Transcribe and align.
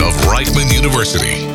of 0.00 0.14
Reichman 0.26 0.72
University. 0.72 1.46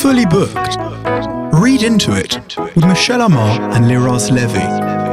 Fully 0.00 0.26
booked. 0.26 0.76
Read 1.54 1.82
into 1.82 2.12
it 2.12 2.56
with 2.74 2.84
Michele 2.84 3.22
Amar 3.22 3.60
and 3.72 3.86
Leraz 3.86 4.30
Levy. 4.30 5.05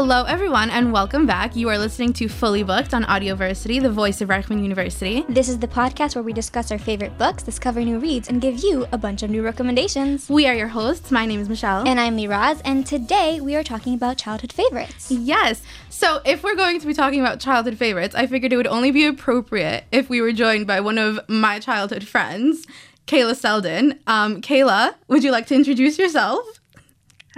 Hello, 0.00 0.22
everyone, 0.22 0.70
and 0.70 0.92
welcome 0.92 1.26
back. 1.26 1.56
You 1.56 1.68
are 1.70 1.76
listening 1.76 2.12
to 2.12 2.28
Fully 2.28 2.62
Booked 2.62 2.94
on 2.94 3.02
Audioversity, 3.02 3.82
the 3.82 3.90
voice 3.90 4.20
of 4.20 4.28
Reichman 4.28 4.62
University. 4.62 5.24
This 5.28 5.48
is 5.48 5.58
the 5.58 5.66
podcast 5.66 6.14
where 6.14 6.22
we 6.22 6.32
discuss 6.32 6.70
our 6.70 6.78
favorite 6.78 7.18
books, 7.18 7.42
discover 7.42 7.80
new 7.80 7.98
reads, 7.98 8.28
and 8.28 8.40
give 8.40 8.62
you 8.62 8.86
a 8.92 8.96
bunch 8.96 9.24
of 9.24 9.30
new 9.30 9.42
recommendations. 9.42 10.28
We 10.28 10.46
are 10.46 10.54
your 10.54 10.68
hosts. 10.68 11.10
My 11.10 11.26
name 11.26 11.40
is 11.40 11.48
Michele. 11.48 11.82
And 11.84 11.98
I'm 11.98 12.16
Leraz, 12.16 12.62
and 12.64 12.86
today 12.86 13.40
we 13.40 13.56
are 13.56 13.64
talking 13.64 13.92
about 13.92 14.18
childhood 14.18 14.52
favorites. 14.52 15.10
yes, 15.10 15.62
so 15.90 16.20
if 16.24 16.44
we're 16.44 16.54
going 16.54 16.78
to 16.78 16.86
be 16.86 16.94
talking 16.94 17.18
about 17.18 17.40
childhood 17.40 17.76
favorites, 17.76 18.14
I 18.14 18.28
figured 18.28 18.52
it 18.52 18.56
would 18.56 18.68
only 18.68 18.92
be 18.92 19.04
appropriate 19.04 19.82
if 19.90 20.08
we 20.08 20.20
were 20.20 20.32
joined 20.32 20.68
by 20.68 20.78
one 20.78 20.98
of 20.98 21.18
my 21.28 21.58
childhood 21.58 22.06
friends, 22.06 22.68
Kayla 23.08 23.34
Selden. 23.34 23.98
Um, 24.06 24.42
Kayla, 24.42 24.94
would 25.08 25.24
you 25.24 25.32
like 25.32 25.48
to 25.48 25.56
introduce 25.56 25.98
yourself? 25.98 26.57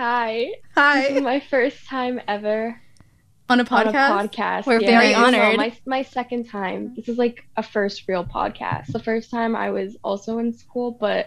Hi. 0.00 0.46
Hi. 0.76 1.02
This 1.02 1.16
is 1.18 1.22
my 1.22 1.40
first 1.40 1.86
time 1.86 2.22
ever 2.26 2.80
On 3.50 3.60
a 3.60 3.66
podcast? 3.66 4.10
on 4.10 4.24
a 4.24 4.28
podcast. 4.30 4.64
We're 4.64 4.80
very 4.80 5.08
this 5.08 5.10
is, 5.10 5.14
uh, 5.14 5.26
honored. 5.26 5.56
My, 5.58 5.76
my 5.84 6.02
second 6.04 6.48
time. 6.48 6.94
This 6.96 7.06
is 7.06 7.18
like 7.18 7.44
a 7.58 7.62
first 7.62 8.08
real 8.08 8.24
podcast. 8.24 8.86
The 8.86 8.98
first 8.98 9.30
time 9.30 9.54
I 9.54 9.70
was 9.70 9.98
also 10.02 10.38
in 10.38 10.54
school, 10.54 10.90
but 10.90 11.26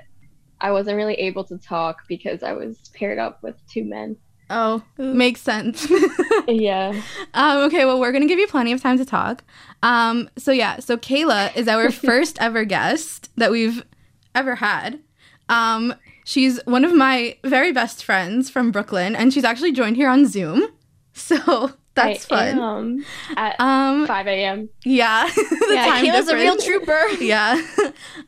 I 0.60 0.72
wasn't 0.72 0.98
really 0.98 1.14
able 1.14 1.44
to 1.44 1.60
talk 1.60 2.08
because 2.08 2.42
I 2.42 2.54
was 2.54 2.90
paired 2.96 3.20
up 3.20 3.44
with 3.44 3.56
two 3.68 3.84
men. 3.84 4.18
Oh, 4.50 4.82
makes 4.98 5.42
sense. 5.42 5.88
Yeah. 6.48 7.00
Um, 7.36 7.60
okay, 7.66 7.86
well, 7.86 8.00
we're 8.00 8.12
gonna 8.12 8.26
give 8.26 8.40
you 8.40 8.48
plenty 8.48 8.74
of 8.74 8.82
time 8.82 8.98
to 8.98 9.06
talk. 9.06 9.44
Um, 9.84 10.32
so 10.36 10.52
yeah, 10.52 10.80
so 10.80 10.98
Kayla 10.98 11.56
is 11.56 11.68
our 11.68 11.92
first 11.92 12.42
ever 12.42 12.66
guest 12.66 13.30
that 13.38 13.52
we've 13.52 13.86
ever 14.34 14.56
had. 14.56 15.00
Um, 15.48 15.94
she's 16.24 16.60
one 16.66 16.86
of 16.86 16.94
my 16.94 17.38
very 17.44 17.72
best 17.72 18.04
friends 18.04 18.50
from 18.50 18.72
Brooklyn, 18.72 19.16
and 19.16 19.34
she's 19.34 19.44
actually 19.44 19.72
joined 19.72 19.96
here 19.96 20.10
on 20.10 20.26
Zoom. 20.26 20.68
So 21.16 21.74
that's 21.96 22.30
I 22.32 22.54
fun. 22.54 23.06
at 23.38 23.56
Um, 23.60 24.08
5 24.08 24.28
a.m. 24.28 24.70
yeah, 24.84 25.30
the 25.36 25.68
Yeah, 25.74 25.86
time 25.86 26.06
Kayla's 26.06 26.28
a 26.30 26.36
real 26.36 26.58
trooper. 26.58 27.02
Yeah. 27.22 27.62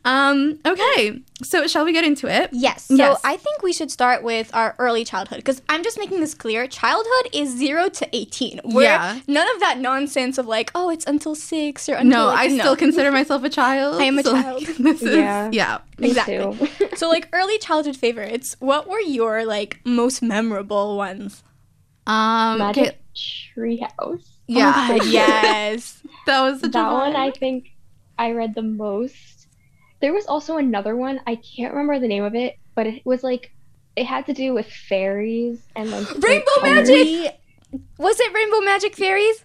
um, 0.06 0.60
okay, 0.66 1.20
so 1.44 1.68
shall 1.68 1.84
we 1.86 1.92
get 1.94 2.04
into 2.04 2.28
it? 2.28 2.50
Yes. 2.52 2.84
So 2.86 2.96
Yes. 2.96 3.22
I 3.24 3.38
think 3.38 3.62
we 3.64 3.74
should 3.74 3.92
start 3.92 4.24
with 4.24 4.50
our 4.54 4.76
early 4.80 5.04
childhood 5.04 5.38
because 5.38 5.62
I'm 5.70 5.84
just 5.84 5.98
making 5.98 6.20
this 6.20 6.34
clear. 6.34 6.68
Childhood 6.68 7.30
is 7.34 7.50
zero 7.58 7.90
to 7.90 8.08
18. 8.16 8.62
Where 8.64 8.84
Yeah. 8.86 9.20
None 9.28 9.48
of 9.56 9.60
that 9.62 9.80
nonsense 9.80 10.38
of 10.38 10.48
like, 10.48 10.72
oh, 10.76 10.90
it's 10.90 11.06
until 11.06 11.36
six 11.36 11.90
or 11.90 11.96
until. 11.96 12.20
No, 12.20 12.26
like, 12.28 12.52
I 12.52 12.58
still 12.58 12.76
consider 12.86 13.12
myself 13.12 13.44
a 13.44 13.50
child. 13.50 14.00
I 14.02 14.06
am 14.06 14.20
a 14.20 14.24
so, 14.24 14.32
like, 14.34 14.44
child. 14.44 14.64
is 14.64 15.02
Yeah. 15.02 15.50
yeah. 15.52 15.78
Me 15.98 16.10
Exactly. 16.10 16.38
too. 16.38 16.96
so 16.98 17.08
like 17.10 17.30
early 17.34 17.58
childhood 17.58 17.96
favorites. 17.98 18.56
What 18.60 18.88
were 18.88 19.00
your 19.00 19.46
like 19.46 19.80
most 19.86 20.22
memorable 20.22 20.98
ones? 20.98 21.42
Um, 22.08 22.62
okay, 22.62 22.82
Magic 22.82 23.02
Treehouse. 23.16 24.26
yeah. 24.48 24.90
Oh, 24.92 25.04
yes. 25.06 26.02
That 26.26 26.42
was 26.42 26.62
that 26.62 26.92
one. 26.92 27.16
I 27.16 27.32
think 27.32 27.72
I 28.18 28.32
read 28.32 28.56
the 28.56 28.62
most. 28.62 29.48
There 30.02 30.14
was 30.14 30.26
also 30.28 30.58
another 30.58 30.96
one. 30.96 31.20
I 31.26 31.36
can't 31.36 31.74
remember 31.74 32.00
the 32.00 32.08
name 32.08 32.24
of 32.24 32.36
it, 32.36 32.58
but 32.76 32.88
it 32.88 33.06
was 33.06 33.24
like 33.24 33.52
it 33.96 34.06
had 34.06 34.26
to 34.28 34.34
do 34.34 34.54
with 34.54 34.68
fairies 34.68 35.62
and 35.76 35.90
like 35.92 36.10
Rainbow 36.22 36.46
colors. 36.60 36.90
Magic. 36.90 37.40
Was 37.98 38.20
it 38.20 38.34
Rainbow 38.34 38.62
Magic 38.62 38.96
Fairies? 38.96 39.44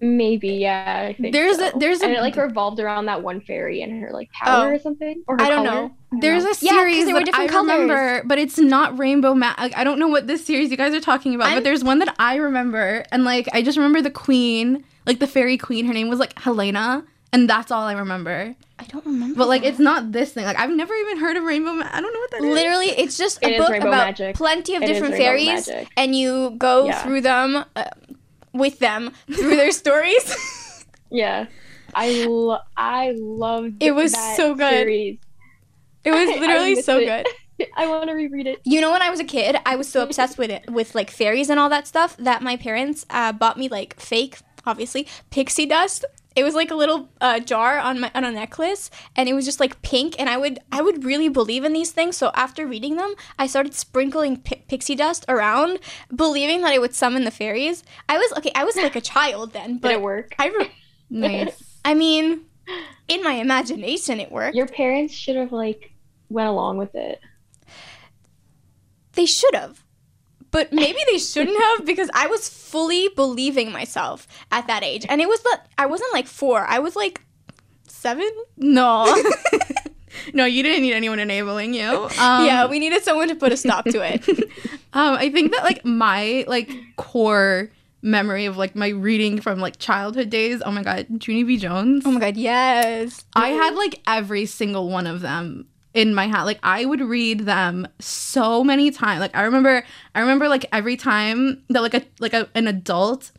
Maybe, 0.00 0.48
yeah. 0.50 1.12
There's 1.18 1.56
so. 1.56 1.68
a- 1.74 1.78
there's 1.78 2.02
a- 2.02 2.10
it 2.12 2.20
like 2.20 2.36
revolved 2.36 2.78
around 2.78 3.06
that 3.06 3.22
one 3.22 3.40
fairy 3.40 3.82
and 3.82 4.00
her 4.02 4.10
like 4.12 4.30
power 4.32 4.66
Oh. 4.70 4.74
or 4.74 4.78
something. 4.78 5.24
Or 5.26 5.36
her 5.36 5.40
I 5.42 5.48
don't 5.48 5.66
color. 5.66 5.80
know. 5.80 5.84
I 5.86 5.90
don't 6.12 6.20
There's 6.20 6.44
know. 6.44 6.50
a 6.50 6.54
Yeah, 6.60 6.70
series 6.70 7.06
were 7.06 7.12
that 7.14 7.24
different 7.26 7.50
I 7.50 7.52
colors. 7.52 7.72
remember, 7.80 8.22
but 8.24 8.38
it's 8.38 8.58
not 8.58 8.96
Rainbow 8.98 9.34
Magic. 9.34 9.76
I 9.76 9.82
don't 9.82 9.98
know 9.98 10.08
what 10.08 10.26
this 10.28 10.44
series 10.44 10.70
you 10.70 10.76
guys 10.76 10.94
are 10.94 11.00
talking 11.00 11.34
about, 11.34 11.48
I'm- 11.48 11.56
but 11.56 11.64
there's 11.64 11.82
one 11.82 11.98
that 11.98 12.14
I 12.18 12.36
remember, 12.36 13.04
and 13.10 13.24
like 13.24 13.48
I 13.52 13.60
just 13.62 13.76
remember 13.76 14.00
the 14.00 14.10
queen, 14.10 14.84
like 15.04 15.18
the 15.18 15.26
fairy 15.26 15.58
queen. 15.58 15.86
Her 15.86 15.92
name 15.94 16.08
was 16.08 16.20
like 16.20 16.38
Helena, 16.38 17.04
and 17.32 17.50
that's 17.50 17.72
all 17.72 17.82
I 17.82 17.92
remember. 17.94 18.54
I 18.80 18.84
don't 18.84 19.04
remember. 19.04 19.34
But 19.36 19.48
like 19.48 19.62
that. 19.62 19.68
it's 19.70 19.80
not 19.80 20.12
this 20.12 20.32
thing. 20.32 20.44
Like 20.44 20.56
I've 20.60 20.70
never 20.70 20.94
even 20.94 21.18
heard 21.18 21.36
of 21.36 21.42
Rainbow. 21.42 21.72
Ma- 21.72 21.88
I 21.92 22.00
don't 22.00 22.12
know 22.14 22.20
what 22.20 22.30
that 22.30 22.42
is. 22.44 22.54
Literally, 22.54 22.86
it's 22.90 23.18
just 23.18 23.42
a 23.42 23.48
It 23.48 23.52
is 23.60 23.66
book 23.66 23.74
about 23.76 23.90
Magic. 23.90 24.36
plenty 24.36 24.76
of 24.76 24.82
It 24.82 24.88
is 24.90 24.94
different 24.94 25.16
fairies, 25.16 25.66
Magic. 25.68 25.88
and 25.96 26.14
you 26.14 26.54
go 26.58 26.86
Yeah. 26.86 27.02
through 27.02 27.22
them 27.22 27.64
uh, 27.74 27.84
with 28.52 28.78
them 28.78 29.12
through 29.26 29.56
their 29.56 29.72
stories. 29.82 30.84
Yeah. 31.10 31.46
I 31.94 32.24
lo- 32.26 32.58
I 32.76 33.12
loved 33.16 33.82
It 33.82 33.92
was 33.92 34.12
so 34.36 34.54
good. 34.54 34.70
series. 34.70 35.18
it 36.04 36.10
was 36.12 36.28
literally 36.40 36.82
so 36.82 36.98
it. 36.98 37.26
good. 37.58 37.68
I 37.76 37.88
want 37.88 38.08
to 38.08 38.14
reread 38.14 38.46
it. 38.46 38.60
You 38.64 38.80
know, 38.80 38.92
when 38.92 39.02
I 39.02 39.10
was 39.10 39.18
a 39.20 39.24
kid, 39.24 39.56
I 39.66 39.74
was 39.76 39.88
so 39.88 40.02
obsessed 40.02 40.38
with 40.38 40.50
it, 40.50 40.70
with 40.70 40.94
like 40.94 41.10
fairies 41.10 41.50
and 41.50 41.58
all 41.58 41.68
that 41.70 41.86
stuff, 41.88 42.16
that 42.18 42.40
my 42.42 42.56
parents 42.56 43.04
uh, 43.10 43.32
bought 43.32 43.58
me 43.58 43.68
like 43.68 43.98
fake, 43.98 44.38
obviously, 44.64 45.08
pixie 45.30 45.66
dust. 45.66 46.04
It 46.38 46.44
was 46.44 46.54
like 46.54 46.70
a 46.70 46.76
little 46.76 47.08
uh, 47.20 47.40
jar 47.40 47.78
on 47.78 47.98
my 47.98 48.12
on 48.14 48.22
a 48.22 48.30
necklace, 48.30 48.92
and 49.16 49.28
it 49.28 49.34
was 49.34 49.44
just 49.44 49.58
like 49.58 49.82
pink. 49.82 50.14
And 50.20 50.30
I 50.30 50.36
would 50.36 50.60
I 50.70 50.80
would 50.80 51.02
really 51.02 51.28
believe 51.28 51.64
in 51.64 51.72
these 51.72 51.90
things. 51.90 52.16
So 52.16 52.30
after 52.32 52.64
reading 52.64 52.94
them, 52.94 53.16
I 53.40 53.48
started 53.48 53.74
sprinkling 53.74 54.36
pi- 54.36 54.62
pixie 54.68 54.94
dust 54.94 55.24
around, 55.28 55.80
believing 56.14 56.60
that 56.62 56.72
it 56.72 56.80
would 56.80 56.94
summon 56.94 57.24
the 57.24 57.32
fairies. 57.32 57.82
I 58.08 58.18
was 58.18 58.32
okay. 58.38 58.52
I 58.54 58.62
was 58.62 58.76
like 58.76 58.94
a 58.94 59.00
child 59.00 59.52
then, 59.52 59.78
but 59.78 59.88
Did 59.88 59.94
it 59.96 60.02
work? 60.02 60.36
I 60.38 60.46
re- 60.46 60.70
nice. 61.10 61.80
I 61.84 61.94
mean, 61.94 62.42
in 63.08 63.24
my 63.24 63.32
imagination, 63.32 64.20
it 64.20 64.30
worked. 64.30 64.54
Your 64.54 64.68
parents 64.68 65.12
should 65.12 65.34
have 65.34 65.50
like 65.50 65.90
went 66.28 66.48
along 66.48 66.76
with 66.76 66.94
it. 66.94 67.20
They 69.14 69.26
should 69.26 69.56
have. 69.56 69.82
But 70.50 70.72
maybe 70.72 70.98
they 71.10 71.18
shouldn't 71.18 71.60
have 71.60 71.84
because 71.86 72.08
I 72.14 72.26
was 72.26 72.48
fully 72.48 73.08
believing 73.14 73.70
myself 73.72 74.26
at 74.50 74.66
that 74.66 74.82
age. 74.82 75.04
And 75.08 75.20
it 75.20 75.28
was 75.28 75.40
the 75.42 75.60
I 75.76 75.86
wasn't 75.86 76.12
like 76.12 76.26
4. 76.26 76.66
I 76.66 76.78
was 76.78 76.96
like 76.96 77.20
7. 77.86 78.26
No. 78.56 79.04
no, 80.34 80.44
you 80.44 80.62
didn't 80.62 80.82
need 80.82 80.94
anyone 80.94 81.18
enabling 81.18 81.74
you. 81.74 82.08
Um, 82.18 82.46
yeah, 82.46 82.66
we 82.66 82.78
needed 82.78 83.02
someone 83.02 83.28
to 83.28 83.34
put 83.34 83.52
a 83.52 83.56
stop 83.56 83.84
to 83.86 84.00
it. 84.00 84.26
Um, 84.94 85.14
I 85.16 85.28
think 85.30 85.52
that 85.52 85.64
like 85.64 85.84
my 85.84 86.46
like 86.48 86.70
core 86.96 87.70
memory 88.00 88.46
of 88.46 88.56
like 88.56 88.74
my 88.74 88.88
reading 88.88 89.38
from 89.38 89.60
like 89.60 89.78
childhood 89.78 90.30
days. 90.30 90.62
Oh 90.64 90.70
my 90.70 90.82
god, 90.82 91.06
Junie 91.24 91.44
B. 91.44 91.58
Jones. 91.58 92.04
oh 92.06 92.10
my 92.10 92.18
god, 92.18 92.38
yes. 92.38 93.22
I 93.34 93.48
had 93.50 93.74
like 93.74 94.00
every 94.06 94.46
single 94.46 94.88
one 94.88 95.06
of 95.06 95.20
them 95.20 95.66
in 95.94 96.14
my 96.14 96.26
hat. 96.26 96.44
Like 96.44 96.58
I 96.62 96.84
would 96.84 97.00
read 97.00 97.40
them 97.40 97.88
so 97.98 98.62
many 98.62 98.90
times. 98.90 99.20
Like 99.20 99.36
I 99.36 99.42
remember 99.42 99.84
I 100.14 100.20
remember 100.20 100.48
like 100.48 100.66
every 100.72 100.96
time 100.96 101.62
that 101.68 101.82
like 101.82 101.94
a 101.94 102.02
like 102.20 102.34
a, 102.34 102.48
an 102.54 102.66
adult 102.66 103.32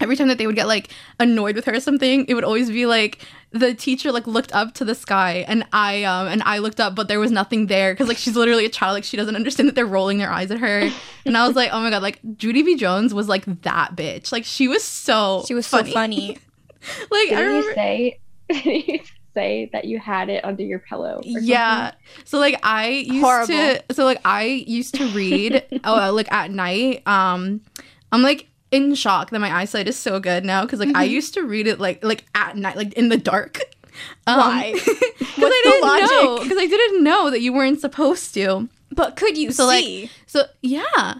every 0.00 0.16
time 0.16 0.28
that 0.28 0.38
they 0.38 0.46
would 0.46 0.56
get 0.56 0.66
like 0.66 0.88
annoyed 1.20 1.54
with 1.54 1.64
her 1.66 1.74
or 1.74 1.80
something, 1.80 2.26
it 2.26 2.34
would 2.34 2.44
always 2.44 2.70
be 2.70 2.84
like 2.84 3.24
the 3.52 3.72
teacher 3.72 4.10
like 4.10 4.26
looked 4.26 4.52
up 4.52 4.74
to 4.74 4.84
the 4.84 4.96
sky 4.96 5.44
and 5.46 5.64
I 5.72 6.02
um 6.02 6.26
and 6.26 6.42
I 6.42 6.58
looked 6.58 6.80
up 6.80 6.96
but 6.96 7.06
there 7.06 7.20
was 7.20 7.30
nothing 7.30 7.68
there 7.68 7.94
because 7.94 8.08
like 8.08 8.16
she's 8.16 8.34
literally 8.34 8.64
a 8.64 8.68
child 8.68 8.94
like 8.94 9.04
she 9.04 9.16
doesn't 9.16 9.36
understand 9.36 9.68
that 9.68 9.76
they're 9.76 9.86
rolling 9.86 10.18
their 10.18 10.30
eyes 10.30 10.50
at 10.50 10.58
her 10.58 10.90
and 11.24 11.36
I 11.36 11.46
was 11.46 11.54
like 11.54 11.70
oh 11.72 11.80
my 11.80 11.88
god 11.88 12.02
like 12.02 12.18
Junie 12.40 12.64
B 12.64 12.74
Jones 12.74 13.14
was 13.14 13.28
like 13.28 13.44
that 13.62 13.94
bitch 13.94 14.32
like 14.32 14.44
she 14.44 14.66
was 14.66 14.82
so 14.82 15.44
She 15.46 15.54
was 15.54 15.68
so 15.68 15.84
funny. 15.84 16.36
like 17.10 17.10
I 17.12 17.24
Didn't 17.28 17.46
remember 17.46 17.68
you 17.68 17.74
say 17.74 19.02
say 19.34 19.68
that 19.72 19.84
you 19.84 19.98
had 19.98 20.28
it 20.30 20.44
under 20.44 20.62
your 20.62 20.78
pillow? 20.78 21.16
or 21.18 21.22
Yeah. 21.40 21.92
So 22.24 22.38
like 22.38 22.58
I 22.62 22.88
used 22.88 23.20
Horrible. 23.24 23.46
to 23.48 23.84
so 23.92 24.04
like 24.04 24.20
I 24.24 24.44
used 24.44 24.94
to 24.94 25.06
read 25.10 25.62
oh 25.84 26.12
like 26.12 26.30
at 26.32 26.50
night. 26.50 27.06
Um 27.06 27.60
I'm 28.12 28.22
like 28.22 28.48
in 28.70 28.94
shock 28.94 29.30
that 29.30 29.40
my 29.40 29.52
eyesight 29.54 29.86
is 29.88 29.96
so 29.96 30.18
good 30.20 30.44
now 30.44 30.62
because 30.62 30.80
like 30.80 30.94
I 30.96 31.04
used 31.04 31.34
to 31.34 31.42
read 31.42 31.66
it 31.66 31.78
like 31.80 32.02
like 32.04 32.24
at 32.34 32.56
night 32.56 32.76
like 32.76 32.92
in 32.94 33.08
the 33.08 33.16
dark. 33.16 33.58
Um, 34.26 34.38
Why? 34.38 34.72
Because 35.18 35.36
I 35.52 35.60
didn't 35.64 35.82
logic? 35.82 36.10
know 36.10 36.38
because 36.42 36.58
I 36.58 36.66
didn't 36.66 37.04
know 37.04 37.30
that 37.30 37.40
you 37.40 37.52
weren't 37.52 37.80
supposed 37.80 38.34
to. 38.34 38.68
But 38.90 39.16
could 39.16 39.36
you 39.36 39.50
So 39.52 39.66
like 39.66 39.82
see 39.84 40.10
so 40.26 40.44
yeah. 40.62 41.14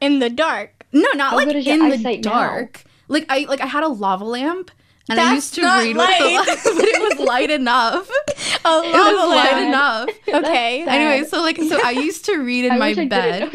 in 0.00 0.18
the 0.18 0.28
dark? 0.30 0.84
No, 0.92 1.08
not 1.14 1.30
How 1.30 1.36
like 1.36 1.46
good 1.48 1.56
is 1.56 1.66
your 1.66 1.74
in 1.76 1.88
the 1.88 1.94
eyesight 1.96 2.24
now? 2.24 2.30
dark. 2.32 2.84
Like 3.08 3.26
I 3.28 3.46
like 3.48 3.60
I 3.60 3.66
had 3.66 3.82
a 3.84 3.88
lava 3.88 4.24
lamp 4.24 4.70
and 5.08 5.20
I 5.20 5.34
used 5.34 5.54
to 5.54 5.62
read 5.62 5.96
light. 5.96 6.20
with 6.20 6.30
the 6.30 6.36
light, 6.36 6.58
but 6.76 6.84
it 6.84 7.18
was 7.18 7.26
light 7.26 7.50
enough. 7.50 8.08
A 8.64 8.68
It 8.84 8.92
was 8.92 9.28
light 9.28 9.66
enough. 9.66 10.08
Okay. 10.28 10.84
Anyway, 10.86 11.28
so 11.28 11.40
like 11.40 11.56
so 11.58 11.80
I 11.82 11.90
used 11.90 12.24
to 12.26 12.36
read 12.38 12.64
in 12.66 12.72
I 12.72 12.78
my 12.78 13.06
bed. 13.06 13.50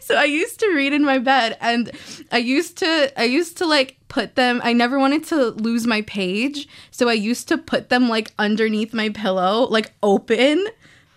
so 0.00 0.14
I 0.16 0.24
used 0.24 0.58
to 0.60 0.68
read 0.74 0.92
in 0.92 1.04
my 1.04 1.18
bed 1.18 1.56
and 1.60 1.90
I 2.32 2.38
used 2.38 2.78
to 2.78 3.12
I 3.20 3.24
used 3.24 3.58
to 3.58 3.66
like 3.66 3.96
put 4.08 4.36
them 4.36 4.60
I 4.64 4.72
never 4.72 4.98
wanted 4.98 5.24
to 5.26 5.50
lose 5.50 5.86
my 5.86 6.02
page, 6.02 6.68
so 6.90 7.08
I 7.08 7.12
used 7.14 7.48
to 7.48 7.58
put 7.58 7.88
them 7.90 8.08
like 8.08 8.32
underneath 8.38 8.94
my 8.94 9.10
pillow, 9.10 9.66
like 9.68 9.92
open. 10.02 10.66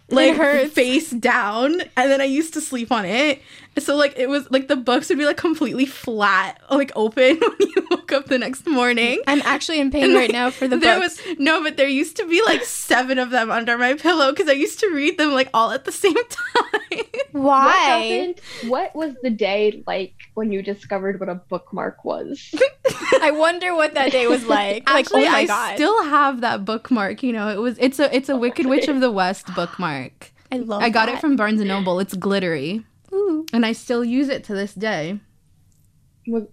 like 0.10 0.36
hurts. 0.36 0.74
face 0.74 1.10
down 1.12 1.80
and 1.95 2.12
then 2.12 2.19
I 2.19 2.25
used 2.25 2.54
to 2.56 2.62
sleep 2.62 2.92
on 2.92 3.06
it. 3.06 3.42
So 3.80 3.96
like 3.96 4.18
it 4.18 4.28
was 4.28 4.50
like 4.52 4.68
the 4.68 4.76
books 4.76 5.08
would 5.10 5.18
be 5.18 5.26
like 5.26 5.38
completely 5.38 5.86
flat, 5.86 6.60
like 6.70 6.92
open 6.96 7.40
when 7.40 7.70
you 7.76 7.88
woke 7.90 8.12
up 8.12 8.26
the 8.26 8.38
next 8.38 8.68
morning. 8.68 9.22
I'm 9.28 9.42
actually 9.44 9.80
in 9.80 9.92
pain 9.92 10.04
And, 10.04 10.14
right 10.14 10.24
like, 10.24 10.32
now 10.32 10.50
for 10.50 10.68
the 10.68 10.78
there 10.78 11.00
books. 11.00 11.22
was 11.26 11.38
no, 11.40 11.64
but 11.64 11.78
there 11.78 11.88
used 11.88 12.18
to 12.18 12.28
be 12.28 12.44
like 12.46 12.64
seven 12.66 13.18
of 13.18 13.30
them 13.30 13.50
under 13.50 13.78
my 13.78 13.94
pillow 13.94 14.32
because 14.32 14.50
I 14.50 14.54
used 14.54 14.80
to 14.82 14.88
read 14.90 15.18
them 15.18 15.32
like 15.32 15.50
all 15.54 15.72
at 15.72 15.86
the 15.86 15.92
same 16.04 16.14
time. 16.16 17.02
Why? 17.32 17.72
happened? 17.72 18.42
What 18.70 18.94
was 18.94 19.14
the 19.24 19.30
day 19.30 19.84
like 19.88 20.16
when 20.34 20.52
you 20.52 20.62
discovered 20.62 21.20
what 21.22 21.30
a 21.30 21.36
bookmark 21.36 22.04
was? 22.04 22.54
I 23.22 23.32
wonder 23.32 23.74
what 23.74 23.94
that 23.94 24.12
day 24.12 24.28
was 24.28 24.46
like. 24.46 24.90
like, 24.90 24.90
oh 24.90 25.00
Actually, 25.00 25.28
oh 25.28 25.32
my 25.32 25.38
I 25.38 25.46
god. 25.46 25.76
still 25.76 26.04
have 26.04 26.42
that 26.42 26.66
bookmark. 26.66 27.24
You 27.24 27.32
know, 27.32 27.48
it 27.48 27.58
was 27.62 27.78
it's 27.80 28.00
a 28.00 28.14
it's 28.14 28.28
a 28.28 28.36
Wicked 28.36 28.66
Witch 28.66 28.90
of 28.90 29.00
the 29.00 29.12
West 29.12 29.48
bookmark. 29.56 30.32
I 30.52 30.58
love 30.58 30.82
it. 30.82 30.86
I 30.86 30.90
got 30.90 31.08
it 31.08 31.20
from 31.22 31.38
Barnes 31.38 31.62
and 31.62 31.70
Noble. 31.70 32.00
It's 32.02 32.14
glittery, 32.14 32.84
Ooh. 33.13 33.46
and 33.54 33.66
I 33.66 33.74
still 33.74 34.04
use 34.06 34.30
it 34.30 34.44
to 34.46 34.54
this 34.56 34.74
day. 34.74 35.19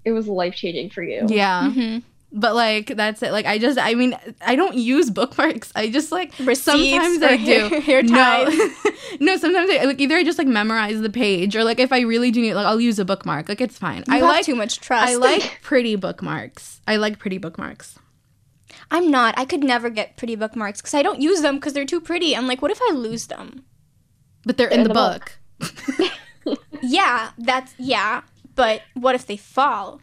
It 0.05 0.12
was 0.12 0.26
life 0.26 0.55
changing 0.55 0.90
for 0.90 1.02
you. 1.02 1.26
Yeah. 1.28 1.70
Mhm. 1.70 2.02
But 2.32 2.55
like 2.55 2.88
that's 2.96 3.22
it. 3.22 3.32
Like 3.32 3.46
I 3.46 3.58
just 3.58 3.78
I 3.78 3.94
mean 3.94 4.19
I 4.44 4.55
don't 4.56 4.75
use 4.76 5.08
bookmarks. 5.10 5.72
I 5.75 5.88
just 5.90 6.10
like 6.12 6.32
Receipts 6.38 6.62
sometimes 6.64 7.22
I 7.22 7.37
hair- 7.37 7.69
do. 7.70 7.81
hair 7.81 8.02
no. 8.02 8.10
ties. 8.14 8.58
no, 9.20 9.37
sometimes 9.37 9.70
I 9.70 9.84
like 9.84 10.00
either 10.00 10.16
I 10.16 10.25
just 10.25 10.38
like 10.38 10.46
memorize 10.49 11.00
the 11.00 11.10
page 11.10 11.55
or 11.56 11.64
like 11.64 11.78
if 11.78 11.93
I 11.93 12.00
really 12.00 12.31
do 12.31 12.40
need 12.40 12.55
like 12.55 12.66
I'll 12.66 12.81
use 12.81 12.99
a 12.99 13.05
bookmark. 13.05 13.49
Like 13.49 13.60
it's 13.60 13.78
fine. 13.78 14.05
You 14.08 14.14
I 14.14 14.16
have 14.16 14.26
like 14.26 14.44
too 14.44 14.56
much 14.56 14.81
trust. 14.81 15.08
I 15.10 15.14
like 15.16 15.60
pretty 15.62 15.96
bookmarks. 15.96 16.81
I 16.87 16.96
like 16.96 17.19
pretty 17.19 17.38
bookmarks. 17.38 17.99
I'm 18.90 19.10
not. 19.10 19.38
I 19.38 19.44
could 19.44 19.62
never 19.64 19.90
get 19.90 20.16
pretty 20.16 20.34
bookmarks 20.34 20.81
because 20.81 20.94
I 20.94 21.02
don't 21.02 21.20
use 21.20 21.40
them 21.43 21.56
because 21.56 21.72
they're 21.72 21.84
too 21.87 22.00
pretty. 22.00 22.34
I'm 22.34 22.46
like, 22.46 22.62
what 22.62 22.70
if 22.70 22.81
I 22.82 22.93
lose 22.94 23.26
them? 23.26 23.64
But 24.44 24.56
they're 24.56 24.69
in, 24.69 24.81
in 24.81 24.82
the, 24.84 24.88
the 24.88 24.94
book. 24.94 25.38
book. 25.99 26.10
Yeah, 26.82 27.30
that's 27.38 27.74
yeah. 27.78 28.22
But 28.54 28.82
what 28.94 29.14
if 29.14 29.26
they 29.26 29.36
fall? 29.36 30.00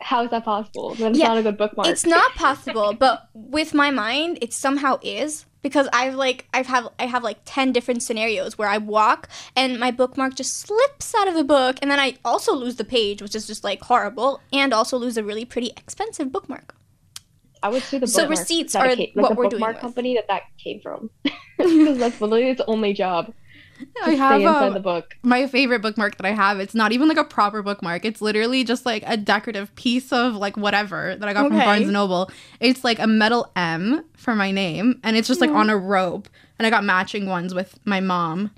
How 0.00 0.24
is 0.24 0.30
that 0.30 0.44
possible? 0.44 0.94
Then 0.94 1.12
it's 1.12 1.18
Yeah, 1.20 1.28
not 1.28 1.38
a 1.38 1.42
good 1.42 1.56
bookmark. 1.56 1.88
It's 1.88 2.04
not 2.04 2.34
possible, 2.34 2.92
but 2.92 3.28
with 3.32 3.72
my 3.74 3.90
mind, 3.90 4.38
it 4.42 4.52
somehow 4.52 4.98
is 5.02 5.46
because 5.62 5.88
I've 5.92 6.14
like 6.14 6.46
I've 6.52 6.66
have 6.66 6.88
I 6.98 7.06
have 7.06 7.22
like 7.22 7.38
10 7.44 7.72
different 7.72 8.02
scenarios 8.02 8.58
where 8.58 8.68
I 8.68 8.78
walk 8.78 9.28
and 9.56 9.78
my 9.80 9.90
bookmark 9.90 10.34
just 10.34 10.58
slips 10.58 11.14
out 11.14 11.28
of 11.28 11.34
the 11.34 11.44
book 11.44 11.78
and 11.80 11.90
then 11.90 11.98
I 12.00 12.16
also 12.24 12.54
lose 12.54 12.76
the 12.76 12.84
page, 12.84 13.22
which 13.22 13.34
is 13.34 13.46
just 13.46 13.64
like 13.64 13.82
horrible, 13.82 14.40
and 14.52 14.74
also 14.74 14.98
lose 14.98 15.16
a 15.16 15.24
really 15.24 15.44
pretty 15.46 15.70
expensive 15.76 16.30
bookmark. 16.32 16.74
I 17.62 17.68
would 17.70 17.82
say 17.84 17.98
the 17.98 18.06
So 18.06 18.26
receipts 18.28 18.74
are 18.74 18.88
came, 18.90 19.12
like 19.14 19.16
what 19.22 19.28
the 19.28 19.34
we're 19.34 19.46
doing 19.48 19.60
bookmark 19.60 19.76
with. 19.76 19.80
company 19.80 20.14
that 20.16 20.26
that 20.28 20.42
came 20.62 20.80
from. 20.80 21.10
Because 21.56 21.98
that's 21.98 22.20
literally 22.20 22.50
its 22.50 22.60
only 22.66 22.92
job. 22.92 23.32
I 24.04 24.10
have 24.14 24.42
um, 24.42 24.74
the 24.74 24.80
book. 24.80 25.16
my 25.22 25.46
favorite 25.46 25.82
bookmark 25.82 26.16
that 26.16 26.26
I 26.26 26.30
have. 26.32 26.60
It's 26.60 26.74
not 26.74 26.92
even 26.92 27.08
like 27.08 27.16
a 27.16 27.24
proper 27.24 27.62
bookmark. 27.62 28.04
It's 28.04 28.20
literally 28.20 28.64
just 28.64 28.86
like 28.86 29.02
a 29.06 29.16
decorative 29.16 29.74
piece 29.76 30.12
of 30.12 30.34
like 30.36 30.56
whatever 30.56 31.16
that 31.16 31.28
I 31.28 31.32
got 31.32 31.48
from 31.48 31.58
Barnes 31.58 31.82
and 31.84 31.92
Noble. 31.92 32.30
It's 32.60 32.84
like 32.84 32.98
a 32.98 33.06
metal 33.06 33.50
M 33.56 34.04
for 34.16 34.34
my 34.34 34.50
name, 34.50 35.00
and 35.02 35.16
it's 35.16 35.28
just 35.28 35.40
like 35.40 35.50
on 35.50 35.70
a 35.70 35.76
rope. 35.76 36.28
And 36.58 36.66
I 36.66 36.70
got 36.70 36.84
matching 36.84 37.26
ones 37.26 37.54
with 37.54 37.78
my 37.84 38.00
mom, 38.00 38.50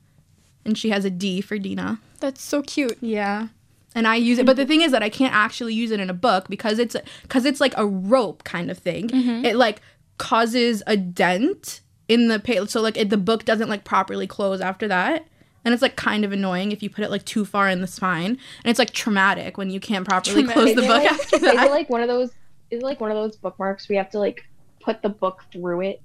and 0.65 0.77
she 0.77 0.91
has 0.91 1.05
a 1.05 1.11
D 1.11 1.41
for 1.41 1.59
Dina. 1.59 1.99
That's 2.21 2.43
so 2.43 2.63
cute. 2.63 2.99
Yeah. 3.01 3.49
And 3.95 4.07
I 4.07 4.17
use 4.17 4.39
it, 4.39 4.45
but 4.45 4.57
the 4.57 4.67
thing 4.67 4.83
is 4.83 4.93
that 4.93 5.03
I 5.03 5.09
can't 5.09 5.35
actually 5.35 5.73
use 5.73 5.91
it 5.91 6.01
in 6.01 6.11
a 6.11 6.15
book 6.15 6.49
because 6.49 6.79
it's 6.79 6.95
because 7.23 7.47
it's 7.47 7.61
like 7.63 7.73
a 7.79 7.87
rope 7.87 8.45
kind 8.45 8.71
of 8.71 8.77
thing. 8.77 9.09
It 9.45 9.57
like 9.57 9.81
causes 10.19 10.83
a 10.87 10.97
dent 10.99 11.81
in 12.09 12.29
the 12.29 12.39
page, 12.39 12.69
so 12.69 12.81
like 12.81 12.97
it, 12.97 13.11
the 13.11 13.17
book 13.17 13.45
doesn't 13.45 13.69
like 13.69 13.85
properly 13.85 14.27
close 14.27 14.61
after 14.61 14.87
that, 14.89 15.27
and 15.65 15.73
it's 15.73 15.83
like 15.83 15.97
kind 15.97 16.25
of 16.25 16.33
annoying 16.33 16.73
if 16.73 16.83
you 16.83 16.91
put 16.91 17.05
it 17.05 17.11
like 17.11 17.25
too 17.25 17.45
far 17.45 17.69
in 17.69 17.81
the 17.81 17.87
spine, 17.87 18.31
and 18.31 18.39
it's 18.71 18.79
like 18.79 18.93
traumatic 18.93 19.59
when 19.59 19.71
you 19.71 19.81
can't 19.81 20.07
properly 20.07 20.45
close 20.45 20.75
the 20.75 20.83
book 20.83 20.89
like- 21.05 21.11
after 21.13 21.37
Is 21.37 21.43
it 21.43 21.71
like 21.71 21.91
one 21.91 22.03
of 22.03 22.09
those? 22.09 22.31
Is 22.71 22.81
it 22.81 22.83
like 22.83 23.01
one 23.01 23.11
of 23.11 23.17
those 23.17 23.37
bookmarks 23.37 23.89
where 23.89 23.95
you 23.95 24.03
have 24.03 24.11
to 24.11 24.19
like 24.19 24.45
put 24.81 25.03
the 25.03 25.09
book 25.09 25.45
through 25.53 25.83
it? 25.83 26.03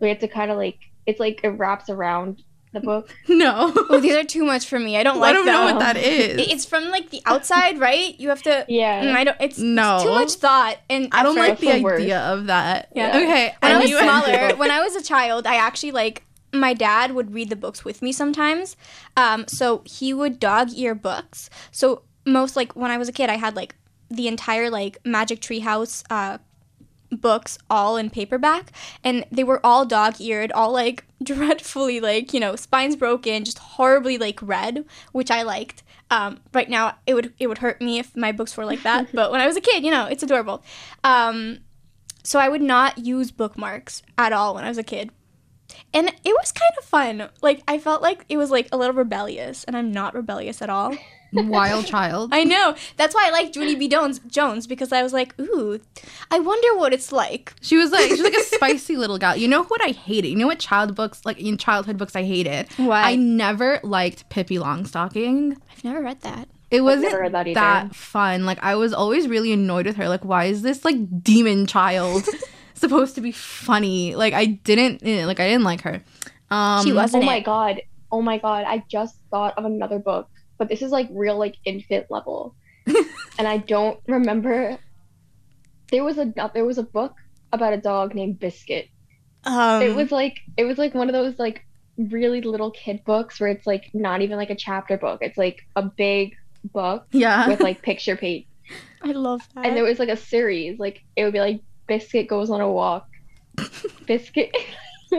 We 0.00 0.08
have 0.08 0.18
to 0.20 0.28
kind 0.28 0.50
of 0.50 0.56
like 0.56 0.78
it's 1.06 1.20
like 1.20 1.40
it 1.42 1.50
wraps 1.50 1.88
around 1.90 2.42
the 2.74 2.80
book. 2.80 3.08
no, 3.28 3.72
Oh, 3.88 4.00
these 4.00 4.14
are 4.14 4.24
too 4.24 4.44
much 4.44 4.66
for 4.68 4.78
me. 4.78 4.98
I 4.98 5.02
don't 5.02 5.16
I 5.16 5.20
like 5.20 5.34
don't 5.34 5.46
them. 5.46 5.54
know 5.54 5.64
what 5.64 5.78
that 5.78 5.96
is. 5.96 6.36
It- 6.38 6.52
is. 6.52 6.66
From 6.66 6.90
like 6.90 7.08
the 7.10 7.22
outside, 7.24 7.78
right? 7.80 8.18
You 8.20 8.28
have 8.28 8.42
to. 8.42 8.66
Yeah. 8.68 9.04
Mm, 9.04 9.14
I 9.16 9.24
don't. 9.24 9.36
It's, 9.40 9.58
No. 9.58 9.94
it's 9.94 10.04
too 10.04 10.10
much 10.10 10.32
thought 10.34 10.76
and 10.90 11.08
I 11.12 11.22
don't 11.22 11.36
like 11.36 11.58
the 11.58 11.66
That's 11.68 11.82
the 11.82 11.88
idea 11.94 12.20
of 12.20 12.46
that. 12.46 12.90
Yeah. 12.94 13.08
Okay. 13.16 13.54
when 13.60 13.72
I 13.72 13.74
and 13.74 13.82
was 13.82 13.90
smaller, 13.98 14.56
when 14.56 14.70
I 14.70 14.80
was 14.82 14.94
a 14.96 15.02
child, 15.02 15.46
I 15.46 15.56
actually 15.56 15.92
like 15.92 16.24
my 16.52 16.74
dad 16.74 17.12
would 17.14 17.32
read 17.34 17.48
the 17.50 17.56
books 17.56 17.84
with 17.84 18.02
me 18.02 18.12
sometimes. 18.12 18.76
Um, 19.16 19.46
so 19.48 19.82
he 19.86 20.12
would 20.14 20.38
dog 20.38 20.68
ear 20.74 20.94
books. 20.94 21.50
So 21.72 22.02
most 22.26 22.54
like 22.56 22.76
when 22.76 22.90
I 22.90 22.98
was 22.98 23.08
a 23.08 23.12
kid, 23.12 23.28
I 23.30 23.36
had 23.36 23.56
like 23.56 23.74
the 24.10 24.28
entire 24.28 24.70
like 24.70 24.98
Magic 25.04 25.40
Tree 25.40 25.60
House 25.60 26.04
uh, 26.10 26.38
books 27.10 27.58
all 27.70 27.96
in 27.96 28.10
paperback, 28.10 28.72
and 29.02 29.24
they 29.30 29.44
were 29.44 29.64
all 29.64 29.84
dog 29.84 30.20
eared, 30.20 30.52
all 30.52 30.72
like 30.72 31.04
dreadfully 31.22 32.00
like 32.00 32.32
you 32.32 32.40
know 32.40 32.56
spines 32.56 32.96
broken, 32.96 33.44
just 33.44 33.58
horribly 33.58 34.18
like 34.18 34.40
red 34.42 34.84
which 35.12 35.30
I 35.30 35.42
liked. 35.42 35.82
Um, 36.10 36.40
right 36.52 36.68
now, 36.68 36.96
it 37.06 37.14
would 37.14 37.32
it 37.38 37.46
would 37.46 37.58
hurt 37.58 37.80
me 37.80 37.98
if 37.98 38.16
my 38.16 38.32
books 38.32 38.56
were 38.56 38.64
like 38.64 38.82
that, 38.82 39.08
but 39.14 39.30
when 39.30 39.40
I 39.40 39.46
was 39.46 39.56
a 39.56 39.60
kid, 39.60 39.84
you 39.84 39.90
know, 39.90 40.06
it's 40.06 40.22
adorable. 40.22 40.62
Um, 41.02 41.60
so 42.22 42.38
I 42.38 42.48
would 42.48 42.62
not 42.62 42.98
use 42.98 43.30
bookmarks 43.30 44.02
at 44.16 44.32
all 44.32 44.54
when 44.54 44.64
I 44.64 44.68
was 44.68 44.78
a 44.78 44.82
kid. 44.82 45.10
And 45.92 46.08
it 46.08 46.34
was 46.34 46.52
kind 46.52 46.72
of 46.78 46.84
fun. 46.84 47.28
Like 47.42 47.62
I 47.66 47.78
felt 47.78 48.02
like 48.02 48.24
it 48.28 48.36
was 48.36 48.50
like 48.50 48.68
a 48.72 48.76
little 48.76 48.94
rebellious, 48.94 49.64
and 49.64 49.76
I'm 49.76 49.92
not 49.92 50.14
rebellious 50.14 50.62
at 50.62 50.70
all. 50.70 50.94
Wild 51.34 51.86
child. 51.86 52.30
I 52.32 52.44
know. 52.44 52.74
That's 52.96 53.14
why 53.14 53.26
I 53.26 53.30
like 53.30 53.54
Junie 53.54 53.74
B. 53.74 53.88
Jones, 53.88 54.20
Jones 54.28 54.66
because 54.66 54.92
I 54.92 55.02
was 55.02 55.12
like, 55.12 55.38
ooh, 55.40 55.80
I 56.30 56.38
wonder 56.38 56.76
what 56.78 56.92
it's 56.92 57.12
like. 57.12 57.52
She 57.60 57.76
was 57.76 57.90
like, 57.90 58.08
she's 58.08 58.22
like 58.22 58.34
a 58.34 58.42
spicy 58.54 58.96
little 58.96 59.18
gal. 59.18 59.36
You 59.36 59.48
know 59.48 59.64
what 59.64 59.82
I 59.82 59.88
hated? 59.88 60.28
You 60.28 60.36
know 60.36 60.46
what 60.46 60.58
child 60.60 60.94
books, 60.94 61.22
like 61.24 61.38
in 61.40 61.56
childhood 61.58 61.98
books, 61.98 62.14
I 62.16 62.22
hated? 62.22 62.68
What? 62.76 63.04
I 63.04 63.16
never 63.16 63.80
liked 63.82 64.28
Pippi 64.30 64.56
Longstocking. 64.58 65.56
I've 65.72 65.84
never 65.84 66.00
read 66.02 66.20
that. 66.22 66.48
It 66.70 66.80
wasn't 66.80 67.12
that 67.32 67.54
that, 67.54 67.94
fun. 67.94 68.46
Like 68.46 68.58
I 68.62 68.74
was 68.74 68.92
always 68.92 69.28
really 69.28 69.52
annoyed 69.52 69.86
with 69.86 69.96
her. 69.96 70.08
Like, 70.08 70.24
why 70.24 70.46
is 70.46 70.62
this 70.62 70.84
like 70.84 71.22
demon 71.22 71.66
child 71.66 72.24
supposed 72.74 73.14
to 73.14 73.20
be 73.20 73.30
funny? 73.32 74.14
Like 74.16 74.34
I 74.34 74.46
didn't 74.46 75.02
eh, 75.06 75.24
like 75.26 75.38
I 75.38 75.48
didn't 75.48 75.64
like 75.64 75.82
her. 75.82 76.02
Um, 76.50 76.84
She 76.84 76.92
Oh 76.92 76.96
wasn't 76.96 77.22
Oh 77.22 77.26
my 77.26 77.36
it. 77.36 77.44
god. 77.44 77.80
Oh 78.10 78.22
my 78.22 78.38
god. 78.38 78.64
I 78.66 78.82
just 78.88 79.16
thought 79.30 79.56
of 79.56 79.64
another 79.64 79.98
book, 80.00 80.28
but 80.64 80.70
this 80.70 80.82
is 80.82 80.90
like 80.90 81.08
real 81.12 81.38
like 81.38 81.56
infant 81.64 82.06
level. 82.10 82.54
and 83.38 83.46
I 83.48 83.58
don't 83.58 83.98
remember 84.06 84.78
there 85.90 86.04
was 86.04 86.18
a 86.18 86.32
there 86.54 86.64
was 86.64 86.78
a 86.78 86.82
book 86.82 87.14
about 87.52 87.72
a 87.72 87.76
dog 87.76 88.14
named 88.14 88.38
Biscuit. 88.40 88.88
Um, 89.44 89.82
it 89.82 89.94
was 89.94 90.10
like 90.10 90.38
it 90.56 90.64
was 90.64 90.78
like 90.78 90.94
one 90.94 91.08
of 91.08 91.12
those 91.12 91.38
like 91.38 91.64
really 91.96 92.40
little 92.40 92.70
kid 92.72 93.04
books 93.04 93.38
where 93.38 93.50
it's 93.50 93.66
like 93.66 93.90
not 93.94 94.22
even 94.22 94.36
like 94.36 94.50
a 94.50 94.56
chapter 94.56 94.96
book. 94.96 95.18
It's 95.22 95.38
like 95.38 95.60
a 95.76 95.82
big 95.82 96.34
book 96.72 97.06
Yeah. 97.12 97.46
with 97.48 97.60
like 97.60 97.82
picture 97.82 98.16
page. 98.16 98.46
I 99.02 99.12
love 99.12 99.42
that. 99.54 99.66
And 99.66 99.76
there 99.76 99.84
was 99.84 99.98
like 99.98 100.08
a 100.08 100.16
series. 100.16 100.78
Like 100.78 101.04
it 101.16 101.24
would 101.24 101.32
be 101.32 101.40
like 101.40 101.60
Biscuit 101.86 102.26
goes 102.28 102.50
on 102.50 102.60
a 102.60 102.70
walk. 102.70 103.06
Biscuit 104.06 104.54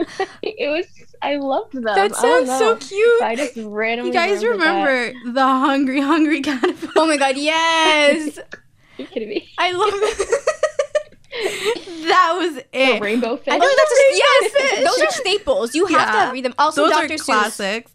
it 0.42 0.68
was 0.70 0.86
I 1.22 1.36
loved 1.36 1.72
them. 1.72 1.82
that 1.84 2.14
sounds 2.14 2.48
so 2.58 2.76
cute. 2.76 3.22
I 3.22 3.34
just 3.36 3.56
randomly 3.56 4.10
you 4.10 4.12
guys 4.14 4.44
remember 4.44 5.12
the 5.32 5.42
hungry, 5.42 6.00
hungry 6.00 6.42
caterpillar? 6.42 6.92
Oh 6.96 7.06
my 7.06 7.16
god, 7.16 7.36
yes! 7.36 8.34
that. 8.36 8.54
Are 8.98 9.02
you 9.02 9.06
kidding 9.06 9.28
me? 9.28 9.48
I 9.58 9.72
love 9.72 9.90
it. 9.92 10.52
that 12.08 12.34
was 12.38 12.54
The 12.54 12.64
it. 12.72 13.00
rainbow 13.02 13.36
fish. 13.36 13.48
I 13.52 13.56
like 13.58 13.68
that's 13.76 13.90
just, 13.90 14.18
yes, 14.18 14.52
fish. 14.70 14.84
those 14.86 15.00
are 15.02 15.10
staples. 15.10 15.74
You 15.74 15.86
have 15.86 16.14
Yeah. 16.14 16.26
to 16.26 16.32
read 16.32 16.44
them. 16.44 16.54
Also, 16.58 16.82
Those 16.84 16.92
Dr. 16.92 17.04
are 17.04 17.16
Seuss. 17.16 17.24
classics. 17.24 17.92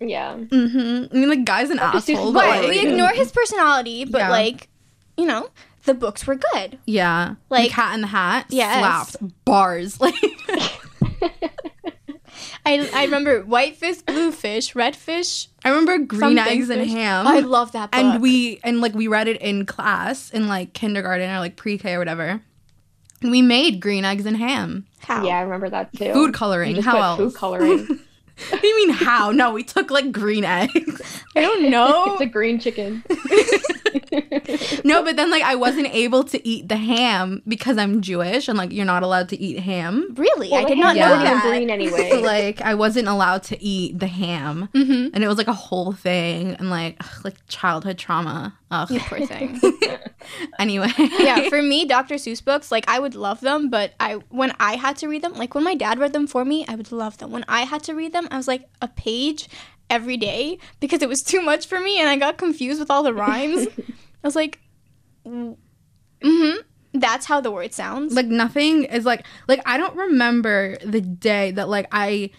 yeah. 0.00 0.34
Mm-hmm. 0.36 1.14
I 1.14 1.18
mean, 1.18 1.28
like, 1.28 1.44
guy's 1.44 1.70
an 1.70 1.76
Dr. 1.78 1.96
Asshole. 1.98 2.32
Right, 2.32 2.60
like, 2.62 2.68
we 2.70 2.80
ignore 2.80 3.10
his 3.10 3.30
personality, 3.32 4.04
but 4.04 4.18
Yeah. 4.18 4.30
like, 4.30 4.68
you 5.18 5.26
know, 5.26 5.48
the 5.84 5.94
books 5.94 6.26
were 6.26 6.36
good. 6.36 6.78
Yeah, 6.86 7.34
Like- 7.50 7.62
like 7.64 7.70
Cat 7.72 7.94
in 7.94 8.00
the 8.00 8.06
Hat. 8.06 8.46
Yeah. 8.48 8.78
slapped 8.80 9.44
bars. 9.44 10.00
Like, 10.00 10.14
I, 12.64 12.90
I 12.92 13.04
remember 13.04 13.42
white 13.42 13.76
fish, 13.76 14.02
blue 14.02 14.32
fish, 14.32 14.74
red 14.74 14.96
fish, 14.96 15.48
I 15.64 15.70
remember 15.70 15.98
Green 15.98 16.20
something 16.20 16.38
Eggs 16.38 16.68
and. 16.70 16.88
Ham. 16.90 17.26
I 17.26 17.40
love 17.40 17.72
that 17.72 17.90
book. 17.90 18.00
and 18.00 18.20
we 18.22 18.60
and 18.62 18.80
like 18.80 18.94
we 18.94 19.08
read 19.08 19.28
it 19.28 19.40
in 19.40 19.66
class 19.66 20.30
in 20.30 20.48
like 20.48 20.72
kindergarten 20.72 21.30
or 21.30 21.38
like 21.38 21.56
pre-K 21.56 21.94
or 21.94 21.98
whatever. 21.98 22.40
And 23.22 23.30
we 23.30 23.40
made 23.42 23.80
green 23.80 24.04
eggs 24.04 24.26
and 24.26 24.36
ham. 24.36 24.86
how? 24.98 25.24
Yeah, 25.24 25.38
I 25.38 25.42
remember 25.42 25.70
that 25.70 25.92
too. 25.94 26.12
Food 26.12 26.34
coloring. 26.34 26.82
How 26.82 27.00
else? 27.00 27.18
Food 27.18 27.34
coloring. 27.34 28.00
What 28.50 28.60
do 28.60 28.66
you 28.66 28.76
mean 28.76 28.90
how? 28.90 29.30
No, 29.30 29.52
we 29.52 29.64
took 29.64 29.90
like 29.90 30.12
green 30.12 30.44
eggs. 30.44 31.22
I 31.34 31.40
don't 31.40 31.70
know. 31.70 32.04
it's 32.12 32.20
a 32.20 32.26
green 32.26 32.60
chicken. 32.60 33.02
no, 34.84 35.02
but 35.02 35.16
then 35.16 35.30
like 35.30 35.42
I 35.42 35.54
wasn't 35.54 35.88
able 35.94 36.24
to 36.24 36.48
eat 36.48 36.68
the 36.68 36.76
ham 36.76 37.42
because 37.46 37.78
I'm 37.78 38.00
Jewish 38.02 38.48
and 38.48 38.56
like 38.58 38.72
you're 38.72 38.84
not 38.84 39.02
allowed 39.02 39.28
to 39.30 39.40
eat 39.40 39.60
ham. 39.60 40.14
Really? 40.16 40.50
Well, 40.50 40.64
I 40.64 40.68
did 40.68 40.78
not 40.78 40.96
ham's 40.96 40.98
know 40.98 41.16
not 41.16 41.24
even 41.26 41.34
that. 41.38 41.42
green 41.42 41.70
anyway. 41.70 42.12
like 42.22 42.60
I 42.60 42.74
wasn't 42.74 43.08
allowed 43.08 43.42
to 43.44 43.62
eat 43.62 43.98
the 43.98 44.06
ham, 44.06 44.68
Mhm. 44.74 45.10
and 45.14 45.24
it 45.24 45.28
was 45.28 45.38
like 45.38 45.48
a 45.48 45.52
whole 45.52 45.92
thing, 45.92 46.54
and 46.54 46.70
like 46.70 46.96
ugh, 47.00 47.24
like 47.24 47.34
childhood 47.48 47.98
trauma. 47.98 48.56
Ugh. 48.70 48.90
Poor 49.06 49.24
thing. 49.26 49.60
Anyway, 50.58 50.90
yeah, 51.20 51.48
for 51.48 51.62
me, 51.62 51.84
Dr. 51.84 52.16
Seuss 52.16 52.44
books, 52.44 52.72
like 52.72 52.84
I 52.88 52.98
would 52.98 53.14
love 53.14 53.40
them, 53.40 53.70
but 53.70 53.92
I 54.00 54.14
when 54.30 54.52
I 54.58 54.74
had 54.74 54.96
to 54.98 55.06
read 55.08 55.22
them, 55.22 55.34
like 55.34 55.54
when 55.54 55.62
my 55.62 55.76
dad 55.76 56.00
read 56.00 56.12
them 56.12 56.26
for 56.26 56.44
me, 56.44 56.64
I 56.68 56.74
would 56.74 56.90
love 56.90 57.18
them. 57.18 57.30
When 57.30 57.44
I 57.46 57.60
had 57.62 57.84
to 57.84 57.94
read 57.94 58.12
them, 58.12 58.26
I 58.30 58.36
was 58.36 58.48
like 58.48 58.68
a 58.82 58.88
page 58.88 59.48
every 59.90 60.16
day 60.16 60.58
because 60.80 61.02
it 61.02 61.08
was 61.08 61.22
too 61.22 61.40
much 61.40 61.66
for 61.66 61.80
me 61.80 61.98
and 61.98 62.08
I 62.08 62.16
got 62.16 62.38
confused 62.38 62.80
with 62.80 62.90
all 62.90 63.02
the 63.02 63.14
rhymes. 63.14 63.68
I 63.78 64.26
was 64.26 64.36
like, 64.36 64.60
mm-hmm. 65.26 66.60
That's 66.94 67.26
how 67.26 67.40
the 67.40 67.50
word 67.50 67.74
sounds. 67.74 68.14
like 68.14 68.26
nothing 68.26 68.84
is 68.84 69.04
like 69.04 69.26
like 69.48 69.60
I 69.66 69.76
don't 69.76 69.94
remember 69.96 70.78
the 70.84 71.00
day 71.00 71.50
that 71.50 71.68
like 71.68 71.88
I 71.92 72.30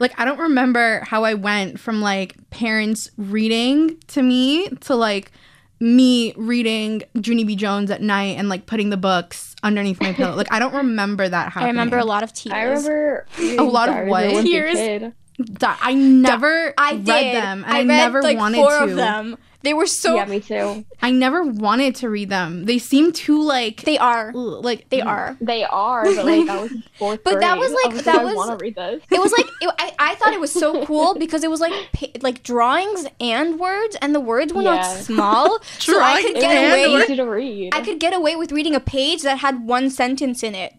like 0.00 0.18
I 0.18 0.24
don't 0.24 0.38
remember 0.38 1.04
how 1.06 1.22
I 1.24 1.34
went 1.34 1.78
from 1.78 2.00
like 2.00 2.34
parents 2.50 3.10
reading 3.16 3.98
to 4.08 4.22
me 4.22 4.68
to 4.80 4.96
like 4.96 5.30
me 5.78 6.34
reading 6.36 7.02
Junie 7.14 7.44
B. 7.44 7.54
Jones 7.56 7.90
at 7.90 8.02
night 8.02 8.36
and 8.36 8.48
like 8.48 8.66
putting 8.66 8.90
the 8.90 8.96
books 8.96 9.54
underneath 9.62 10.00
my 10.00 10.12
pillow. 10.12 10.34
Like 10.34 10.52
I 10.52 10.58
don't 10.58 10.74
remember 10.74 11.28
that 11.28 11.56
I 11.56 11.66
remember 11.66 11.98
a 11.98 12.04
lot 12.04 12.22
of 12.22 12.32
tears. 12.32 12.52
I 12.52 12.62
remember 12.64 13.26
A 13.38 13.62
lot 13.62 13.88
of 13.88 14.08
what? 14.08 14.42
Tears. 14.42 15.12
Tears. 15.44 15.76
I 15.80 15.94
never 15.94 16.74
I 16.78 16.92
read 16.94 17.04
did. 17.04 17.34
them 17.36 17.64
and 17.64 17.72
I, 17.72 17.76
I 17.76 17.78
read 17.80 17.86
never 17.86 18.22
like 18.22 18.38
wanted 18.38 18.56
four 18.56 18.70
to. 18.78 18.84
of 18.84 18.96
them. 18.96 19.38
They 19.62 19.74
were 19.74 19.84
so. 19.84 20.14
yeah, 20.14 20.24
me 20.24 20.40
too. 20.40 20.86
I 21.02 21.10
never 21.10 21.44
wanted 21.44 21.94
to 21.96 22.08
read 22.08 22.30
them. 22.30 22.64
They 22.64 22.78
seem 22.78 23.12
too 23.12 23.42
like 23.42 23.82
They 23.82 23.98
are. 23.98 24.32
like 24.32 24.88
They 24.88 25.00
mm. 25.00 25.06
are. 25.06 25.36
They 25.38 25.64
are, 25.64 26.02
but 26.04 26.24
like 26.24 26.48
I 26.48 26.62
was 26.62 26.72
in 26.72 26.82
fourth 26.98 27.22
But 27.24 27.40
that 27.40 27.58
was, 27.58 27.70
like- 27.70 27.92
I 27.92 27.94
was 27.94 28.02
that 28.04 28.18
I 28.20 28.24
was- 28.24 28.34
want 28.36 28.58
to 28.58 28.64
read 28.64 28.74
this. 28.74 29.02
It 29.10 29.20
was 29.20 29.32
like 29.32 29.44
it, 29.60 29.70
I, 29.78 29.92
I 29.98 30.14
thought 30.14 30.32
it 30.32 30.40
was 30.40 30.50
so 30.50 30.86
cool 30.86 31.14
because 31.14 31.44
it 31.44 31.50
was 31.50 31.60
like 31.60 31.74
pa- 31.92 32.06
like 32.22 32.42
drawings 32.42 33.04
and 33.20 33.60
words, 33.60 33.96
and 34.00 34.14
the 34.14 34.20
words 34.20 34.54
were 34.54 34.62
not 34.62 34.82
small, 34.96 35.58
so 35.78 36.00
I 36.00 36.22
could 36.22 36.36
get 36.36 36.70
away. 36.70 37.02
easy 37.02 37.16
to 37.16 37.24
read. 37.24 37.74
I 37.74 37.82
could 37.82 38.00
get 38.00 38.14
away 38.14 38.36
with 38.36 38.52
reading 38.52 38.74
a 38.74 38.80
page 38.80 39.20
that 39.24 39.40
had 39.40 39.66
one 39.66 39.90
sentence 39.90 40.42
in 40.42 40.54
it 40.54 40.72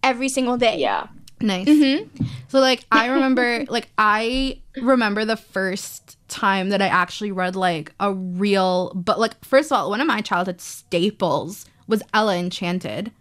every 0.00 0.28
single 0.28 0.56
day. 0.56 0.78
Yeah. 0.78 1.08
Nice. 1.42 1.66
Mm-hmm. 1.68 2.24
So 2.48 2.60
like 2.60 2.84
I 2.92 3.06
remember 3.08 3.64
like 3.68 3.88
I 3.98 4.60
remember 4.76 5.24
the 5.24 5.36
first 5.36 6.16
time 6.28 6.70
that 6.70 6.80
I 6.80 6.86
actually 6.86 7.32
read 7.32 7.56
like 7.56 7.92
a 8.00 8.12
real 8.12 8.92
but 8.94 9.18
like 9.20 9.44
first 9.44 9.70
of 9.70 9.76
all 9.78 9.90
one 9.90 10.00
of 10.00 10.06
my 10.06 10.20
childhood 10.20 10.60
staples 10.60 11.66
was 11.86 12.02
Ella 12.14 12.36
Enchanted. 12.36 13.12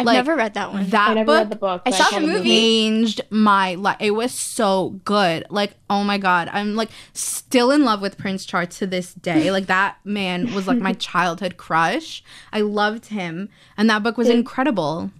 I've 0.00 0.06
Like, 0.06 0.14
never 0.14 0.36
read 0.36 0.54
that 0.54 0.72
one. 0.72 0.88
That 0.90 1.10
I 1.10 1.14
never 1.14 1.26
book 1.26 1.38
read 1.38 1.50
the 1.50 1.56
book. 1.56 1.82
I 1.84 1.90
saw 1.90 2.04
saw 2.04 2.20
the 2.20 2.26
movie. 2.28 2.48
changed 2.50 3.20
my 3.30 3.74
life. 3.74 3.96
It 3.98 4.12
was 4.12 4.32
so 4.32 4.90
good. 5.04 5.44
Like, 5.50 5.74
oh 5.90 6.04
my 6.04 6.18
god, 6.18 6.48
I'm 6.52 6.76
like 6.76 6.90
still 7.14 7.72
in 7.72 7.84
love 7.84 8.00
with 8.00 8.16
Prince 8.16 8.44
Charles 8.46 8.78
to 8.78 8.86
this 8.86 9.12
day. 9.14 9.50
Like 9.50 9.66
that 9.76 9.96
man 10.04 10.54
was 10.54 10.68
like 10.68 10.78
my 10.78 10.92
childhood 10.92 11.56
crush. 11.56 12.22
I 12.52 12.60
loved 12.60 13.06
him, 13.06 13.48
and 13.76 13.90
that 13.90 14.04
book 14.04 14.16
was 14.16 14.28
Did- 14.28 14.36
incredible. 14.36 15.10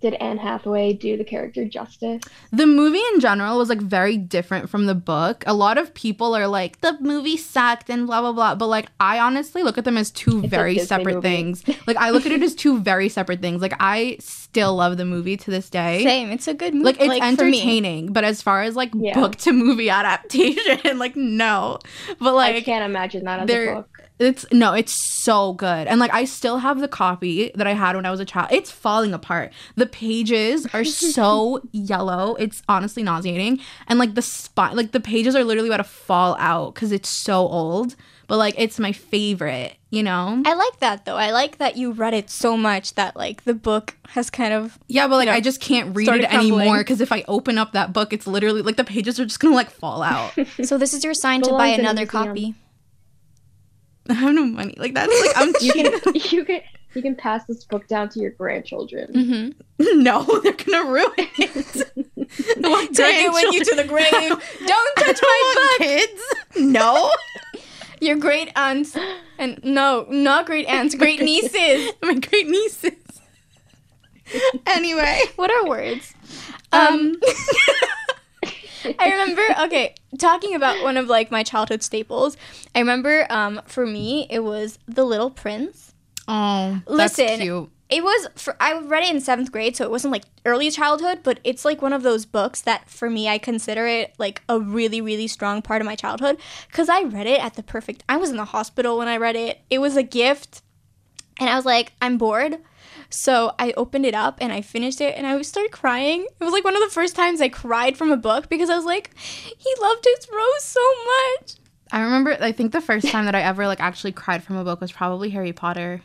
Did 0.00 0.14
Anne 0.14 0.36
Hathaway 0.36 0.92
do 0.92 1.16
the 1.16 1.24
character 1.24 1.64
justice? 1.64 2.22
The 2.52 2.66
movie 2.66 3.00
in 3.14 3.20
general 3.20 3.56
was 3.56 3.70
like 3.70 3.80
very 3.80 4.18
different 4.18 4.68
from 4.68 4.86
the 4.86 4.94
book. 4.94 5.42
A 5.46 5.54
lot 5.54 5.78
of 5.78 5.94
people 5.94 6.36
are 6.36 6.46
like 6.46 6.80
the 6.82 6.98
movie 7.00 7.38
sucked 7.38 7.88
and 7.88 8.06
blah 8.06 8.20
blah 8.20 8.32
blah, 8.32 8.54
but 8.56 8.66
like 8.66 8.88
I 9.00 9.18
honestly 9.18 9.62
look 9.62 9.78
at 9.78 9.84
them 9.84 9.96
as 9.96 10.10
two 10.10 10.44
a 10.44 10.48
very 10.48 10.78
separate 10.78 11.16
movie. 11.16 11.28
things. 11.28 11.64
Like 11.86 11.96
I 11.96 12.10
look 12.10 12.26
at 12.26 12.32
it 12.32 12.42
as 12.42 12.54
two 12.54 12.78
very 12.80 13.08
separate 13.08 13.40
things. 13.40 13.62
Like 13.62 13.74
I 13.80 14.18
still 14.56 14.74
love 14.74 14.96
the 14.96 15.04
movie 15.04 15.36
to 15.36 15.50
this 15.50 15.68
day. 15.70 16.02
Same. 16.02 16.30
It's 16.30 16.48
a 16.48 16.54
good 16.54 16.72
movie. 16.74 16.84
like 16.84 17.00
it's 17.00 17.08
me. 17.10 17.20
entertaining 17.22 18.12
but 18.12 18.24
as 18.24 18.40
far 18.42 18.62
as 18.62 18.74
like 18.74 18.90
Yeah. 18.94 19.14
book 19.14 19.36
to 19.36 19.52
movie 19.52 19.90
adaptation 20.00 20.98
like 20.98 21.14
no 21.16 21.78
but 22.18 22.34
like 22.34 22.56
I 22.56 22.60
can't 22.62 22.84
imagine 22.84 23.24
that 23.24 23.40
as 23.40 23.50
a 23.50 23.74
book. 23.74 24.00
it's 24.18 24.46
no 24.52 24.72
it's 24.72 24.94
so 25.22 25.52
good 25.54 25.86
and 25.88 26.00
like 26.00 26.12
i 26.14 26.24
still 26.24 26.58
have 26.58 26.80
the 26.80 26.88
copy 26.88 27.50
that 27.54 27.66
i 27.66 27.74
had 27.74 27.96
when 27.96 28.06
i 28.06 28.10
was 28.10 28.20
a 28.20 28.24
child 28.24 28.48
it's 28.50 28.70
falling 28.70 29.12
apart 29.12 29.52
the 29.74 29.86
pages 29.86 30.66
are 30.72 30.84
so 31.16 31.60
yellow 31.72 32.34
it's 32.36 32.62
honestly 32.68 33.02
nauseating 33.02 33.60
and 33.88 33.98
like 33.98 34.14
the 34.14 34.22
spot 34.22 34.74
like 34.74 34.92
the 34.92 35.00
pages 35.00 35.34
are 35.36 35.44
literally 35.44 35.68
about 35.68 35.78
to 35.78 35.84
fall 35.84 36.36
out 36.38 36.74
because 36.74 36.92
it's 36.92 37.10
so 37.10 37.46
old 37.48 37.94
but 38.26 38.36
like 38.38 38.54
it's 38.58 38.78
my 38.78 38.92
favorite 38.92 39.74
you 39.90 40.02
know 40.02 40.42
I 40.44 40.54
like 40.54 40.80
that 40.80 41.04
though. 41.04 41.16
I 41.16 41.30
like 41.30 41.58
that 41.58 41.76
you 41.76 41.92
read 41.92 42.12
it 42.14 42.28
so 42.30 42.56
much 42.56 42.94
that 42.94 43.16
like 43.16 43.44
the 43.44 43.54
book 43.54 43.96
has 44.08 44.30
kind 44.30 44.52
of 44.52 44.78
yeah 44.88 45.06
but 45.06 45.16
like 45.16 45.26
you 45.26 45.32
know, 45.32 45.36
i 45.36 45.40
just 45.40 45.60
can't 45.60 45.96
read 45.96 46.04
started 46.06 46.24
it 46.24 46.32
anymore 46.34 46.78
because 46.78 47.00
if 47.00 47.12
i 47.12 47.24
open 47.28 47.58
up 47.58 47.72
that 47.72 47.92
book 47.92 48.12
it's 48.12 48.26
literally 48.26 48.62
like 48.62 48.76
the 48.76 48.84
pages 48.84 49.18
are 49.20 49.24
just 49.24 49.40
gonna 49.40 49.54
like 49.54 49.70
fall 49.70 50.02
out 50.02 50.32
So 50.64 50.78
this 50.78 50.94
is 50.94 51.04
your 51.04 51.14
sign 51.14 51.42
to 51.42 51.50
buy 51.50 51.68
another 51.68 52.06
copy. 52.06 52.54
I 54.08 54.14
have 54.14 54.34
no 54.34 54.44
money. 54.44 54.74
Like 54.76 54.94
that's 54.94 55.12
like 55.20 55.36
I'm 55.36 55.52
You 55.60 55.72
can 55.72 56.14
you 56.14 56.44
can 56.44 56.60
you 56.94 57.02
can 57.02 57.14
pass 57.14 57.44
this 57.44 57.64
book 57.64 57.86
down 57.88 58.08
to 58.10 58.20
your 58.20 58.30
grandchildren. 58.30 59.12
Mm-hmm. 59.12 60.02
no, 60.02 60.22
they're 60.42 60.52
gonna 60.52 60.90
ruin 60.90 61.10
it. 61.16 62.60
My 62.60 62.86
Take 62.92 63.26
it 63.26 63.32
with 63.32 63.52
you 63.52 63.64
to 63.64 63.74
the 63.76 63.84
grave. 63.84 64.10
Don't 64.10 64.96
touch 64.96 65.20
my 65.22 65.54
my 65.54 65.76
book. 65.78 65.86
kids. 65.86 66.22
No, 66.58 67.10
Your 68.00 68.16
great 68.16 68.50
aunts 68.56 68.96
and 69.38 69.60
no, 69.64 70.06
not 70.08 70.46
great 70.46 70.66
aunts, 70.66 70.94
great 71.02 71.20
nieces. 71.20 71.92
my 72.02 72.14
great 72.14 72.46
nieces. 72.48 72.92
Anyway, 74.66 75.20
What 75.36 75.52
are 75.52 75.68
words? 75.68 76.12
Um, 76.72 77.14
I 78.98 79.10
remember. 79.10 79.42
Okay, 79.62 79.94
talking 80.18 80.54
about 80.56 80.82
one 80.82 80.96
of 80.96 81.06
like 81.08 81.30
my 81.30 81.44
childhood 81.44 81.82
staples. 81.82 82.36
I 82.74 82.80
remember. 82.80 83.26
Um, 83.30 83.60
for 83.66 83.86
me, 83.86 84.26
it 84.28 84.40
was 84.40 84.78
The 84.88 85.04
Little 85.04 85.30
Prince. 85.30 85.94
oh, 86.26 86.80
that's 86.88 87.18
Listen, 87.18 87.38
cute. 87.40 87.70
It 87.88 88.02
was 88.02 88.28
for 88.34 88.56
I 88.58 88.78
read 88.80 89.04
it 89.04 89.14
in 89.14 89.20
seventh 89.20 89.52
grade, 89.52 89.76
so 89.76 89.84
it 89.84 89.90
wasn't 89.90 90.12
like 90.12 90.24
early 90.44 90.70
childhood, 90.70 91.20
but 91.22 91.38
it's 91.44 91.64
like 91.64 91.80
one 91.80 91.92
of 91.92 92.02
those 92.02 92.26
books 92.26 92.60
that 92.62 92.88
for 92.90 93.08
me 93.08 93.28
I 93.28 93.38
consider 93.38 93.86
it 93.86 94.14
like 94.18 94.42
a 94.48 94.58
really 94.58 95.00
really 95.00 95.28
strong 95.28 95.62
part 95.62 95.80
of 95.80 95.86
my 95.86 95.94
childhood 95.94 96.38
because 96.66 96.88
I 96.88 97.02
read 97.02 97.26
it 97.26 97.42
at 97.42 97.54
the 97.54 97.62
perfect. 97.62 98.02
I 98.08 98.16
was 98.16 98.30
in 98.30 98.36
the 98.36 98.46
hospital 98.46 98.98
when 98.98 99.08
I 99.08 99.16
read 99.16 99.36
it. 99.36 99.60
It 99.70 99.78
was 99.78 99.96
a 99.96 100.02
gift, 100.02 100.62
and 101.38 101.48
I 101.48 101.54
was 101.54 101.64
like, 101.64 101.92
I'm 102.02 102.18
bored. 102.18 102.58
So 103.08 103.54
I 103.58 103.72
opened 103.76 104.04
it 104.04 104.14
up 104.14 104.38
and 104.40 104.52
I 104.52 104.62
finished 104.62 105.00
it 105.00 105.14
and 105.16 105.26
I 105.26 105.40
started 105.42 105.70
crying. 105.70 106.26
It 106.40 106.44
was 106.44 106.52
like 106.52 106.64
one 106.64 106.74
of 106.74 106.82
the 106.82 106.90
first 106.90 107.14
times 107.14 107.40
I 107.40 107.48
cried 107.48 107.96
from 107.96 108.10
a 108.10 108.16
book 108.16 108.48
because 108.48 108.68
I 108.68 108.74
was 108.74 108.84
like, 108.84 109.16
he 109.16 109.74
loved 109.80 110.04
his 110.04 110.28
rose 110.28 110.64
so 110.64 110.80
much. 111.04 111.54
I 111.92 112.02
remember. 112.02 112.36
I 112.40 112.50
think 112.50 112.72
the 112.72 112.80
first 112.80 113.08
time 113.08 113.26
that 113.26 113.34
I 113.36 113.42
ever 113.42 113.66
like 113.68 113.80
actually 113.80 114.12
cried 114.12 114.42
from 114.42 114.56
a 114.56 114.64
book 114.64 114.80
was 114.80 114.90
probably 114.90 115.30
Harry 115.30 115.52
Potter. 115.52 116.02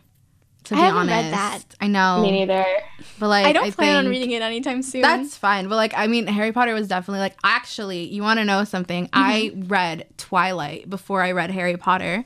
To 0.66 0.76
I 0.76 0.78
be 0.78 0.82
haven't 0.84 1.00
honest, 1.10 1.24
read 1.24 1.34
that. 1.34 1.62
I 1.82 1.88
know, 1.88 2.22
Me 2.22 2.32
neither. 2.32 2.66
but 3.20 3.28
like 3.30 3.46
I 3.48 3.52
don't 3.54 3.74
plan 3.76 3.96
on 4.06 4.08
reading 4.08 4.30
it 4.32 4.42
anytime 4.44 4.84
soon. 4.84 5.02
That's 5.02 5.36
fine. 5.36 5.68
But 5.68 5.76
like, 5.76 5.94
I 5.98 6.06
mean, 6.08 6.28
Harry 6.28 6.52
Potter 6.52 6.74
was 6.76 6.88
definitely 6.88 7.20
like, 7.20 7.36
actually, 7.44 8.04
you 8.08 8.22
want 8.22 8.40
to 8.40 8.46
know 8.46 8.64
something? 8.64 9.10
I 9.12 9.52
Mm-hmm. 9.54 9.68
read 9.68 10.06
Twilight 10.18 10.88
before 10.90 11.24
I 11.24 11.32
read 11.32 11.50
Harry 11.52 11.78
Potter. 11.78 12.26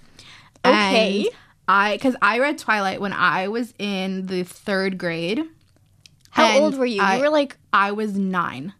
Okay. 0.65 1.29
I, 1.67 1.95
because 1.95 2.15
I 2.21 2.39
read 2.39 2.57
Twilight 2.57 2.99
when 3.01 3.13
I 3.13 3.47
was 3.47 3.73
in 3.79 4.25
the 4.27 4.43
third 4.43 4.97
grade. 4.97 5.41
How 6.31 6.59
old 6.59 6.77
were 6.77 6.85
you? 6.85 7.01
I, 7.01 7.15
you 7.15 7.21
were 7.21 7.29
like 7.29 7.55
I 7.71 7.93
was 7.93 8.17
nine. 8.17 8.73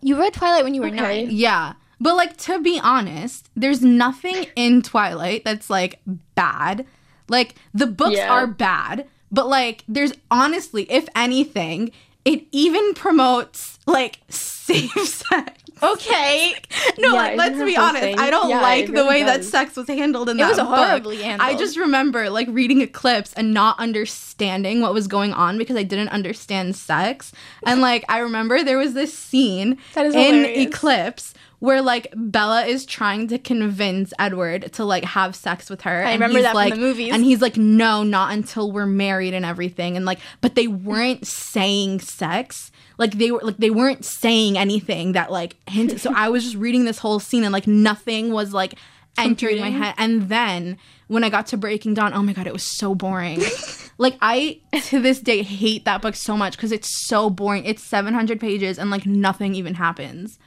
you 0.00 0.16
read 0.18 0.32
Twilight 0.34 0.62
when 0.64 0.74
you 0.74 0.80
were 0.82 0.86
Okay. 0.86 0.96
nine. 1.24 1.28
Yeah. 1.30 1.72
But 2.00 2.14
like, 2.14 2.36
to 2.38 2.60
be 2.60 2.78
honest, 2.80 3.50
there's 3.56 3.82
nothing 3.82 4.46
in 4.54 4.82
Twilight 4.82 5.44
that's 5.44 5.68
like 5.68 5.98
bad. 6.36 6.86
Like, 7.28 7.54
the 7.74 7.86
books 7.86 8.16
Yeah. 8.16 8.30
are 8.32 8.46
bad, 8.46 9.06
but 9.30 9.48
like, 9.48 9.84
there's 9.88 10.12
honestly, 10.30 10.90
if 10.90 11.08
anything, 11.14 11.90
it 12.24 12.44
even 12.52 12.94
promotes 12.94 13.78
like 13.86 14.18
safe 14.28 14.90
sex. 15.06 15.54
Okay. 15.80 16.54
No, 16.98 17.12
Yeah, 17.12 17.18
like 17.22 17.36
let's 17.38 17.62
be 17.62 17.76
honest. 17.76 18.02
thing? 18.02 18.18
I 18.18 18.30
don't 18.30 18.50
Yeah, 18.50 18.60
like 18.60 18.86
the 18.86 18.92
really 18.94 19.08
way 19.08 19.22
that 19.22 19.44
sex 19.44 19.76
was 19.76 19.86
handled 19.86 20.28
in 20.28 20.36
It 20.36 20.40
that 20.42 20.48
was 20.48 20.58
book. 20.58 20.66
horribly 20.76 21.22
I 21.24 21.54
just 21.54 21.76
remember 21.76 22.30
like 22.30 22.48
reading 22.50 22.80
Eclipse 22.82 23.32
and 23.34 23.54
not 23.54 23.78
understanding 23.78 24.80
what 24.80 24.92
was 24.92 25.06
going 25.06 25.32
on 25.32 25.56
because 25.56 25.76
I 25.76 25.84
didn't 25.84 26.08
understand 26.08 26.74
sex. 26.74 27.30
And 27.64 27.80
like 27.80 28.04
I 28.08 28.18
remember 28.18 28.64
there 28.64 28.76
was 28.78 28.94
this 28.94 29.16
scene 29.16 29.78
That 29.94 30.06
is 30.06 30.16
in. 30.16 30.44
Eclipse 30.46 31.32
where 31.60 31.82
like 31.82 32.12
Bella 32.14 32.64
is 32.66 32.86
trying 32.86 33.28
to 33.28 33.38
convince 33.38 34.12
Edward 34.18 34.72
to 34.74 34.84
like 34.84 35.04
have 35.04 35.34
sex 35.34 35.68
with 35.68 35.82
her. 35.82 36.04
I 36.04 36.12
and 36.12 36.20
remember 36.20 36.38
he's 36.38 36.44
that 36.44 36.50
from 36.50 36.56
like, 36.56 36.74
the 36.74 36.80
movies. 36.80 37.12
And 37.12 37.24
he's 37.24 37.42
like, 37.42 37.56
no, 37.56 38.02
not 38.02 38.32
until 38.32 38.70
we're 38.70 38.86
married 38.86 39.34
and 39.34 39.44
everything. 39.44 39.96
And 39.96 40.04
like, 40.04 40.20
but 40.40 40.54
they 40.54 40.68
weren't 40.68 41.26
saying 41.26 42.00
sex. 42.00 42.70
Like 42.96 43.12
they 43.12 43.30
were 43.30 43.40
like 43.42 43.58
they 43.58 43.70
weren't 43.70 44.04
saying 44.04 44.58
anything 44.58 45.12
that 45.12 45.30
like 45.30 45.56
hinted. 45.68 46.00
so 46.00 46.12
I 46.14 46.28
was 46.28 46.44
just 46.44 46.56
reading 46.56 46.84
this 46.84 46.98
whole 46.98 47.20
scene 47.20 47.44
and 47.44 47.52
like 47.52 47.66
nothing 47.66 48.32
was 48.32 48.52
like 48.52 48.74
entering 49.16 49.60
my 49.60 49.70
head. 49.70 49.94
And 49.98 50.28
then 50.28 50.78
when 51.08 51.24
I 51.24 51.30
got 51.30 51.46
to 51.48 51.56
Breaking 51.56 51.94
Dawn, 51.94 52.12
oh 52.14 52.22
my 52.22 52.32
god, 52.32 52.46
it 52.46 52.52
was 52.52 52.76
so 52.76 52.94
boring. 52.94 53.42
like 53.98 54.16
I 54.20 54.60
to 54.84 55.00
this 55.00 55.20
day 55.20 55.42
hate 55.42 55.84
that 55.86 56.02
book 56.02 56.14
so 56.14 56.36
much 56.36 56.56
because 56.56 56.72
it's 56.72 57.06
so 57.06 57.30
boring. 57.30 57.64
It's 57.64 57.82
700 57.82 58.40
pages 58.40 58.78
and 58.78 58.90
like 58.90 59.06
nothing 59.06 59.54
even 59.54 59.74
happens. 59.74 60.38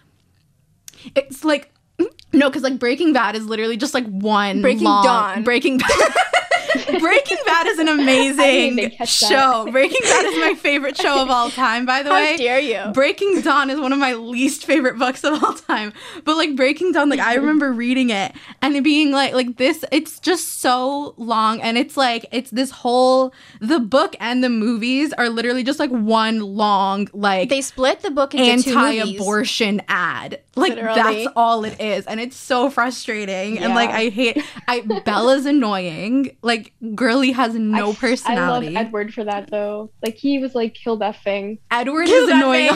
It's 1.15 1.43
like 1.43 1.71
mm, 1.99 2.07
no, 2.33 2.49
because 2.49 2.63
like 2.63 2.79
Breaking 2.79 3.13
Bad 3.13 3.35
is 3.35 3.45
literally 3.45 3.77
just 3.77 3.93
like 3.93 4.05
one 4.07 4.61
Breaking 4.61 4.83
long- 4.85 5.03
Dawn. 5.03 5.43
Breaking 5.43 5.77
Bad. 5.77 5.89
Breaking 6.99 7.37
Bad 7.45 7.67
is 7.67 7.79
an 7.79 7.87
amazing 7.87 8.91
show. 9.05 9.67
Breaking 9.71 10.01
Bad 10.03 10.25
is 10.25 10.39
my 10.39 10.53
favorite 10.55 10.97
show 10.97 11.21
of 11.21 11.29
all 11.29 11.49
time. 11.49 11.85
By 11.85 12.03
the 12.03 12.09
How 12.09 12.15
way, 12.15 12.37
dare 12.37 12.59
you? 12.59 12.91
Breaking 12.93 13.41
Dawn 13.41 13.69
is 13.69 13.79
one 13.79 13.93
of 13.93 13.99
my 13.99 14.13
least 14.13 14.65
favorite 14.65 14.97
books 14.97 15.23
of 15.23 15.43
all 15.43 15.53
time. 15.53 15.93
But 16.23 16.37
like 16.37 16.55
Breaking 16.55 16.91
Dawn, 16.91 17.09
like 17.09 17.19
I 17.19 17.35
remember 17.35 17.71
reading 17.73 18.09
it 18.09 18.33
and 18.61 18.75
it 18.75 18.83
being 18.83 19.11
like 19.11 19.33
like 19.33 19.57
this 19.57 19.83
it's 19.91 20.19
just 20.19 20.61
so 20.61 21.13
long 21.17 21.61
and 21.61 21.77
it's 21.77 21.97
like 21.97 22.25
it's 22.31 22.51
this 22.51 22.71
whole 22.71 23.33
the 23.59 23.79
book 23.79 24.15
and 24.19 24.43
the 24.43 24.49
movies 24.49 25.13
are 25.13 25.29
literally 25.29 25.63
just 25.63 25.79
like 25.79 25.89
one 25.89 26.39
long 26.39 27.07
like 27.13 27.49
They 27.49 27.61
split 27.61 28.01
the 28.01 28.11
book 28.11 28.33
into 28.33 28.77
anti-abortion 28.77 29.81
ad. 29.87 30.41
Like 30.55 30.75
Literally. 30.75 30.95
that's 31.01 31.33
all 31.37 31.63
it 31.63 31.79
is, 31.79 32.05
and 32.05 32.19
it's 32.19 32.35
so 32.35 32.69
frustrating. 32.69 33.57
And 33.57 33.73
like 33.73 33.89
I 33.89 34.09
hate. 34.09 34.43
I 34.67 34.81
Bella's 34.81 35.45
annoying. 35.55 36.35
Like 36.41 36.60
girly 36.95 37.31
has 37.31 37.55
no 37.55 37.89
I- 37.89 37.93
I 38.25 38.35
love. 38.35 38.63
Edward 38.75 39.13
for 39.13 39.23
that 39.23 39.49
though. 39.49 39.91
Like 40.03 40.15
he 40.15 40.39
was 40.39 40.55
like, 40.55 40.73
kill 40.73 40.97
that 40.97 41.21
thing. 41.23 41.59
Edward 41.69 42.07
Kill 42.07 42.25
is 42.25 42.29
annoying 42.29 42.71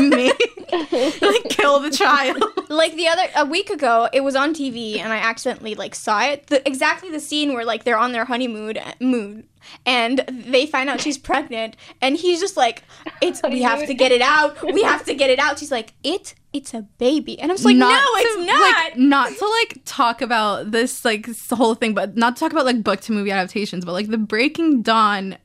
me. 0.10 0.32
like 0.72 1.48
kill 1.48 1.80
the 1.80 1.90
child. 1.90 2.42
like 2.68 2.94
the 2.96 3.06
other 3.06 3.22
a 3.36 3.44
week 3.46 3.70
ago 3.70 4.08
it 4.12 4.22
was 4.22 4.34
on 4.34 4.52
tv 4.52 4.98
and 4.98 5.12
i 5.12 5.16
accidentally 5.16 5.76
like 5.76 5.94
saw 5.94 6.20
it 6.24 6.48
the, 6.48 6.66
exactly 6.66 7.08
the 7.10 7.20
scene 7.20 7.54
where 7.54 7.64
like 7.64 7.84
they're 7.84 7.96
on 7.98 8.10
their 8.10 8.24
honeymoon 8.24 8.76
moon 9.00 9.46
and 9.86 10.24
they 10.28 10.66
find 10.66 10.90
out 10.90 11.00
she's 11.00 11.16
pregnant 11.18 11.76
and 12.02 12.16
he's 12.16 12.40
just 12.40 12.56
like 12.56 12.82
it's 13.22 13.40
we 13.48 13.62
have 13.62 13.86
to 13.86 13.94
get 13.94 14.10
it 14.10 14.20
out 14.20 14.60
we 14.72 14.82
have 14.82 15.04
to 15.04 15.14
get 15.14 15.30
it 15.30 15.38
out 15.38 15.58
she's 15.58 15.70
like 15.70 15.92
it 16.02 16.34
it's 16.56 16.74
a 16.74 16.82
baby. 16.98 17.38
And 17.38 17.50
i'm 17.50 17.56
just 17.56 17.64
like 17.64 17.76
no 17.76 17.88
to, 17.88 17.96
it's 18.16 18.46
not 18.46 18.60
Like, 18.60 18.96
not. 18.96 19.32
to 19.36 19.46
like 19.60 19.78
talk 19.84 20.22
about 20.22 20.70
this 20.70 21.04
like 21.04 21.28
whole 21.50 21.74
thing, 21.74 21.94
but 21.94 22.16
not 22.16 22.36
to 22.36 22.40
talk 22.40 22.52
about 22.52 22.64
like 22.64 22.82
book 22.82 23.00
to 23.02 23.12
movie 23.12 23.30
adaptations, 23.30 23.84
but 23.84 23.92
like 23.92 24.08
the 24.08 24.18
Breaking 24.18 24.82
Dawn 24.82 25.36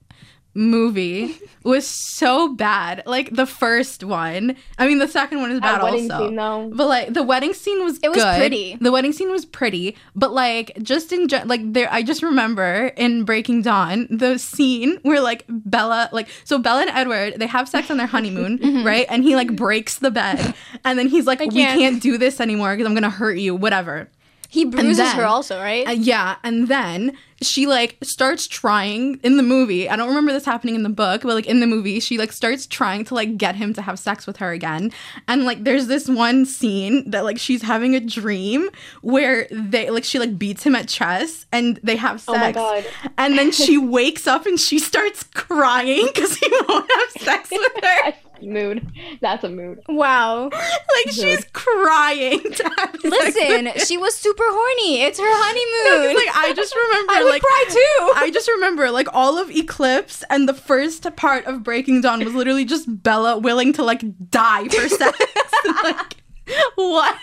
movie 0.54 1.38
was 1.64 1.88
so 1.88 2.50
bad. 2.54 3.04
Like 3.06 3.30
the 3.36 3.46
first 3.46 4.04
one. 4.04 4.56
I 4.78 4.88
mean, 4.88 5.00
the 5.00 5.08
second 5.08 5.40
one 5.42 5.52
is 5.52 5.60
bad 5.60 5.82
wedding 5.82 6.12
also. 6.12 6.26
scene 6.28 6.36
though. 6.36 6.72
But 6.74 6.88
like 6.88 7.14
the 7.14 7.24
wedding 7.24 7.54
scene 7.54 7.84
was 7.84 8.00
It 8.04 8.10
was 8.10 8.18
good. 8.24 8.38
pretty. 8.38 8.78
The 8.82 8.92
wedding 8.92 9.14
scene 9.14 9.32
was 9.32 9.46
pretty, 9.46 9.96
but 10.16 10.34
like 10.34 10.78
just 10.82 11.12
in 11.14 11.28
gen- 11.28 11.48
like 11.48 11.62
there, 11.74 11.88
I 11.92 12.04
just 12.04 12.22
remember 12.24 12.92
in 12.98 13.24
Breaking 13.24 13.62
Dawn 13.62 14.08
the 14.10 14.38
scene 14.38 14.98
where 15.04 15.22
like 15.22 15.46
Bella 15.48 16.10
like 16.12 16.28
so 16.44 16.58
Bella 16.58 16.82
and 16.82 16.90
Edward 16.90 17.36
they 17.38 17.48
have 17.48 17.70
sex 17.70 17.90
on 17.90 17.98
their 17.98 18.08
honeymoon, 18.08 18.84
right? 18.86 19.06
And 19.10 19.24
he 19.24 19.36
like 19.36 19.56
breaks 19.56 20.00
the 20.00 20.12
bed, 20.12 20.54
and 20.84 21.00
then 21.00 21.08
he's 21.08 21.26
like, 21.28 21.40
"We 21.40 21.50
can't." 21.50 21.80
can't 21.80 22.02
do 22.02 22.18
this 22.18 22.40
anymore 22.42 22.74
because 22.76 22.88
I'm 22.88 22.94
gonna 22.94 23.10
hurt 23.10 23.38
you." 23.38 23.56
Whatever. 23.56 24.10
He 24.52 24.66
bruises 24.66 24.98
then- 24.98 25.16
her 25.16 25.24
also 25.26 25.58
right 25.62 25.88
Uh, 25.88 25.92
yeah, 25.92 26.36
and 26.44 26.68
then 26.68 27.14
she 27.42 27.66
like 27.68 27.98
starts 28.04 28.48
trying 28.48 29.18
in 29.24 29.38
the 29.38 29.44
movie. 29.44 29.90
I 29.90 29.96
don't 29.96 30.10
remember 30.10 30.34
this 30.34 30.44
happening 30.46 30.76
in 30.76 30.84
the 30.84 30.90
book, 30.90 31.22
but 31.22 31.34
like 31.34 31.48
in 31.48 31.62
the 31.62 31.66
movie, 31.68 32.02
she 32.02 32.18
like 32.18 32.34
starts 32.34 32.68
trying 32.68 33.06
to 33.06 33.16
like 33.16 33.38
get 33.38 33.56
him 33.56 33.74
to 33.76 33.82
have 33.82 33.98
sex 33.98 34.28
with 34.28 34.38
her 34.38 34.52
again. 34.52 34.92
And 35.30 35.46
like 35.46 35.64
there's 35.64 35.88
this 35.88 36.10
one 36.10 36.46
scene 36.46 37.10
that 37.10 37.24
like 37.24 37.40
she's 37.40 37.62
having 37.62 37.96
a 37.96 38.02
dream 38.02 38.70
where 39.02 39.48
they 39.52 39.90
like 39.90 40.04
she 40.04 40.20
like 40.20 40.38
beats 40.38 40.64
him 40.64 40.76
at 40.76 40.90
chess 40.90 41.46
and 41.54 41.80
they 41.82 41.96
have 41.96 42.20
sex. 42.20 42.28
Oh 42.28 42.38
my 42.38 42.52
God. 42.52 42.86
And 43.18 43.38
then 43.38 43.52
she 43.54 43.78
wakes 43.78 44.28
up 44.28 44.46
and 44.46 44.60
she 44.60 44.78
starts 44.80 45.24
crying 45.24 46.08
because 46.14 46.36
he 46.36 46.48
won't 46.68 46.92
have 46.92 47.24
sex 47.24 47.50
with 47.52 47.84
her. 47.84 48.14
mood. 48.44 48.86
That's 49.22 49.44
a 49.44 49.50
mood. 49.50 49.82
wow 49.88 50.50
Like 50.52 51.12
she's 51.14 51.46
crying. 51.54 52.42
To 52.42 52.64
have 52.78 52.92
sex 52.92 53.04
with 53.04 53.12
listen 53.14 53.68
him. 53.68 53.80
she 53.86 53.98
was 53.98 54.16
super 54.16 54.44
horny 54.48 55.02
it's 55.04 55.20
her 55.20 55.26
No, 55.26 55.32
'cause, 55.32 55.42
honeymoon 55.46 56.16
like 56.16 56.36
I 56.36 56.54
just 56.54 56.76
remember 56.76 57.14
I 57.16 57.24
would 57.24 57.30
like 57.30 57.42
cry 57.42 57.66
too. 57.70 58.14
I 58.16 58.32
just 58.32 58.48
remember 58.50 58.92
like 58.92 59.08
all 59.14 59.38
of 59.38 59.50
Eclipse 59.52 60.24
and 60.30 60.48
the 60.50 60.54
first 60.54 61.08
part 61.16 61.46
of 61.46 61.64
Breaking 61.64 62.02
Dawn 62.02 62.24
was 62.24 62.34
literally 62.34 62.66
just 62.66 63.04
Bella 63.04 63.38
willing 63.38 63.74
to 63.74 63.84
like 63.84 64.04
die 64.30 64.68
for 64.68 64.88
sex. 64.90 65.18
like 65.84 66.16
what? 66.76 67.18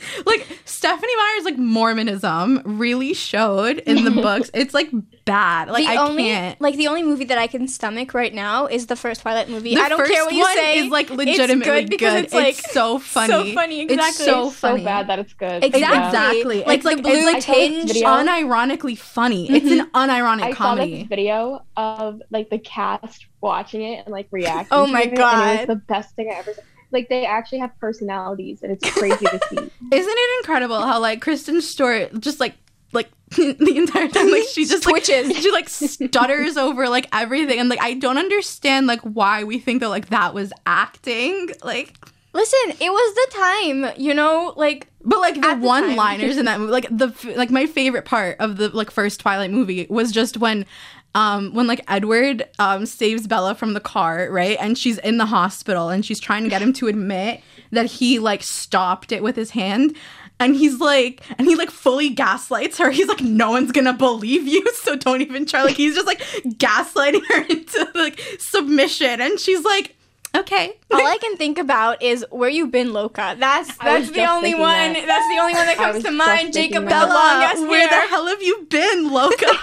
Like 0.26 0.46
Stephenie 0.64 1.16
Meyer's 1.16 1.44
like 1.44 1.58
Mormonism 1.58 2.62
really 2.64 3.14
showed 3.14 3.78
in 3.78 4.04
the 4.04 4.10
books. 4.22 4.50
It's 4.54 4.74
like 4.74 4.90
bad. 5.24 5.68
Like 5.68 5.84
the 5.86 5.92
I 5.92 5.96
only 5.96 6.24
can't. 6.24 6.60
like 6.60 6.76
the 6.76 6.88
only 6.88 7.02
movie 7.02 7.24
that 7.24 7.38
I 7.38 7.46
can 7.46 7.68
stomach 7.68 8.14
right 8.14 8.32
now 8.32 8.66
is 8.66 8.86
the 8.86 8.96
first 8.96 9.22
Twilight 9.22 9.48
movie. 9.48 9.74
The 9.74 9.80
I 9.80 9.88
don't 9.88 10.06
care 10.06 10.24
what 10.24 10.34
you 10.34 10.40
one 10.40 10.56
say. 10.56 10.78
is 10.78 10.90
like 10.90 11.08
It's 11.10 11.16
legitimately 11.18 11.82
good 11.82 11.90
because 11.90 12.14
good. 12.14 12.24
it's 12.24 12.34
like 12.34 12.54
so 12.56 12.98
funny. 12.98 13.32
so 13.50 13.54
funny, 13.54 13.82
It's 13.82 13.92
exactly. 13.92 14.24
so 14.24 14.46
It's 14.48 14.56
funny. 14.56 14.80
so 14.80 14.84
bad 14.84 15.06
that 15.08 15.18
it's 15.18 15.32
good. 15.34 15.64
Exactly. 15.64 15.80
Yeah. 15.80 16.06
Exactly. 16.06 16.64
Like 16.64 16.76
It's 16.78 16.84
like- 16.86 16.96
the 16.98 17.02
blue 17.02 17.12
it's 17.12 17.24
like- 17.24 17.36
I 17.36 17.40
saw 17.40 17.82
this 17.82 17.92
tinge. 17.92 18.04
Unironically 18.04 18.98
funny. 18.98 19.50
It's 19.50 19.70
an 19.70 19.86
mm-hmm. 19.86 19.96
unironic 19.96 20.42
I 20.42 20.50
saw 20.50 20.56
comedy. 20.56 20.98
this 21.00 21.08
video 21.08 21.64
of 21.76 22.22
like 22.30 22.50
the 22.50 22.58
cast 22.58 23.26
watching 23.40 23.82
it 23.82 24.04
and 24.06 24.12
like 24.12 24.28
reacting. 24.30 24.68
Oh 24.70 24.86
to 24.86 24.92
my 24.92 25.02
it, 25.02 25.04
and 25.08 25.12
it 25.14 25.16
God. 25.18 25.58
was 25.58 25.66
the 25.66 25.76
best 25.76 26.14
thing 26.16 26.30
I 26.30 26.36
ever. 26.38 26.52
saw. 26.54 26.62
Like 26.92 27.08
they 27.08 27.24
actually 27.24 27.58
have 27.58 27.78
personalities, 27.78 28.62
and 28.62 28.72
it's 28.72 28.90
crazy 28.90 29.24
to 29.24 29.40
see. 29.48 29.56
Isn't 29.56 29.72
it 29.92 30.40
incredible 30.40 30.80
how 30.80 31.00
like 31.00 31.20
Kristen 31.20 31.60
Stewart 31.60 32.20
just 32.20 32.40
like 32.40 32.54
like 32.92 33.08
the 33.30 33.74
entire 33.76 34.08
time 34.08 34.30
like 34.30 34.44
she 34.48 34.64
just 34.64 34.84
like, 34.86 35.04
Twitches. 35.04 35.36
she 35.36 35.50
like 35.52 35.68
stutters 35.68 36.56
over 36.56 36.88
like 36.88 37.08
everything 37.12 37.60
and 37.60 37.68
like 37.68 37.80
I 37.80 37.94
don't 37.94 38.18
understand 38.18 38.86
like 38.88 39.00
why 39.02 39.44
we 39.44 39.58
think 39.60 39.80
that 39.80 39.88
like 39.88 40.08
that 40.08 40.34
was 40.34 40.52
acting 40.66 41.50
like 41.62 41.94
Listen, 42.32 42.70
it 42.80 42.90
was 42.90 43.14
the 43.14 43.36
time, 43.36 44.00
you 44.00 44.14
know, 44.14 44.54
like 44.56 44.86
but 45.02 45.18
like 45.18 45.34
the 45.34 45.40
the 45.40 45.56
one 45.56 45.96
liners 45.96 46.36
in 46.36 46.44
that 46.44 46.60
movie 46.60 46.70
like 46.70 46.86
the 46.88 47.12
like 47.36 47.50
my 47.50 47.66
favorite 47.66 48.04
part 48.04 48.36
of 48.38 48.56
the 48.56 48.68
like 48.68 48.90
first 48.90 49.18
Twilight 49.18 49.50
movie 49.50 49.86
was 49.90 50.12
just 50.12 50.36
when 50.36 50.64
um 51.14 51.52
when 51.54 51.66
like 51.66 51.80
Edward 51.88 52.48
um 52.58 52.86
saves 52.86 53.26
Bella 53.26 53.54
from 53.54 53.74
the 53.74 53.80
car 53.80 54.28
right? 54.30 54.56
And 54.60 54.76
she's 54.78 54.98
in 54.98 55.18
the 55.18 55.26
hospital 55.26 55.88
and 55.88 56.04
she's 56.04 56.20
trying 56.20 56.44
to 56.44 56.50
get 56.50 56.62
him 56.62 56.72
to 56.74 56.88
admit 56.88 57.40
that 57.72 57.86
he 57.86 58.18
like 58.18 58.42
stopped 58.42 59.12
it 59.12 59.22
with 59.22 59.36
his 59.36 59.50
hand. 59.50 59.96
And 60.38 60.56
he's 60.56 60.80
like 60.80 61.22
and 61.38 61.46
he 61.46 61.54
like 61.56 61.70
fully 61.70 62.10
gaslights 62.10 62.78
her. 62.78 62.90
He's 62.90 63.08
like 63.08 63.20
no 63.20 63.50
one's 63.50 63.72
gonna 63.72 63.92
believe 63.92 64.46
you 64.46 64.64
so 64.82 64.96
don't 64.96 65.20
even 65.22 65.46
try. 65.46 65.62
Like 65.62 65.76
he's 65.76 65.94
just 65.94 66.06
like 66.06 66.20
gaslighting 66.58 67.22
her 67.28 67.42
into 67.50 67.88
like 67.94 68.20
submission. 68.38 69.20
And 69.20 69.38
she's 69.38 69.64
like 69.64 69.96
okay 70.34 70.76
all 70.92 71.06
I 71.06 71.18
can 71.18 71.36
think 71.36 71.58
about 71.58 72.02
is 72.02 72.24
where 72.30 72.48
you 72.50 72.66
been, 72.66 72.92
Loca. 72.92 73.36
That's 73.38 73.76
that's 73.78 74.10
the 74.10 74.24
only 74.30 74.54
one. 74.54 74.92
that. 74.94 75.06
That's 75.06 75.28
the 75.28 75.40
only 75.40 75.54
one 75.54 75.66
that 75.66 75.76
comes 75.76 76.02
to 76.04 76.10
mind. 76.10 76.52
Jacob 76.52 76.84
that. 76.84 76.90
Bella, 76.90 77.08
long 77.14 77.42
ass 77.44 77.54
Bella, 77.54 77.68
where 77.68 77.88
the 77.88 77.94
hell 78.08 78.26
have 78.26 78.42
you 78.42 78.66
been, 78.68 79.10
Loca? 79.12 79.46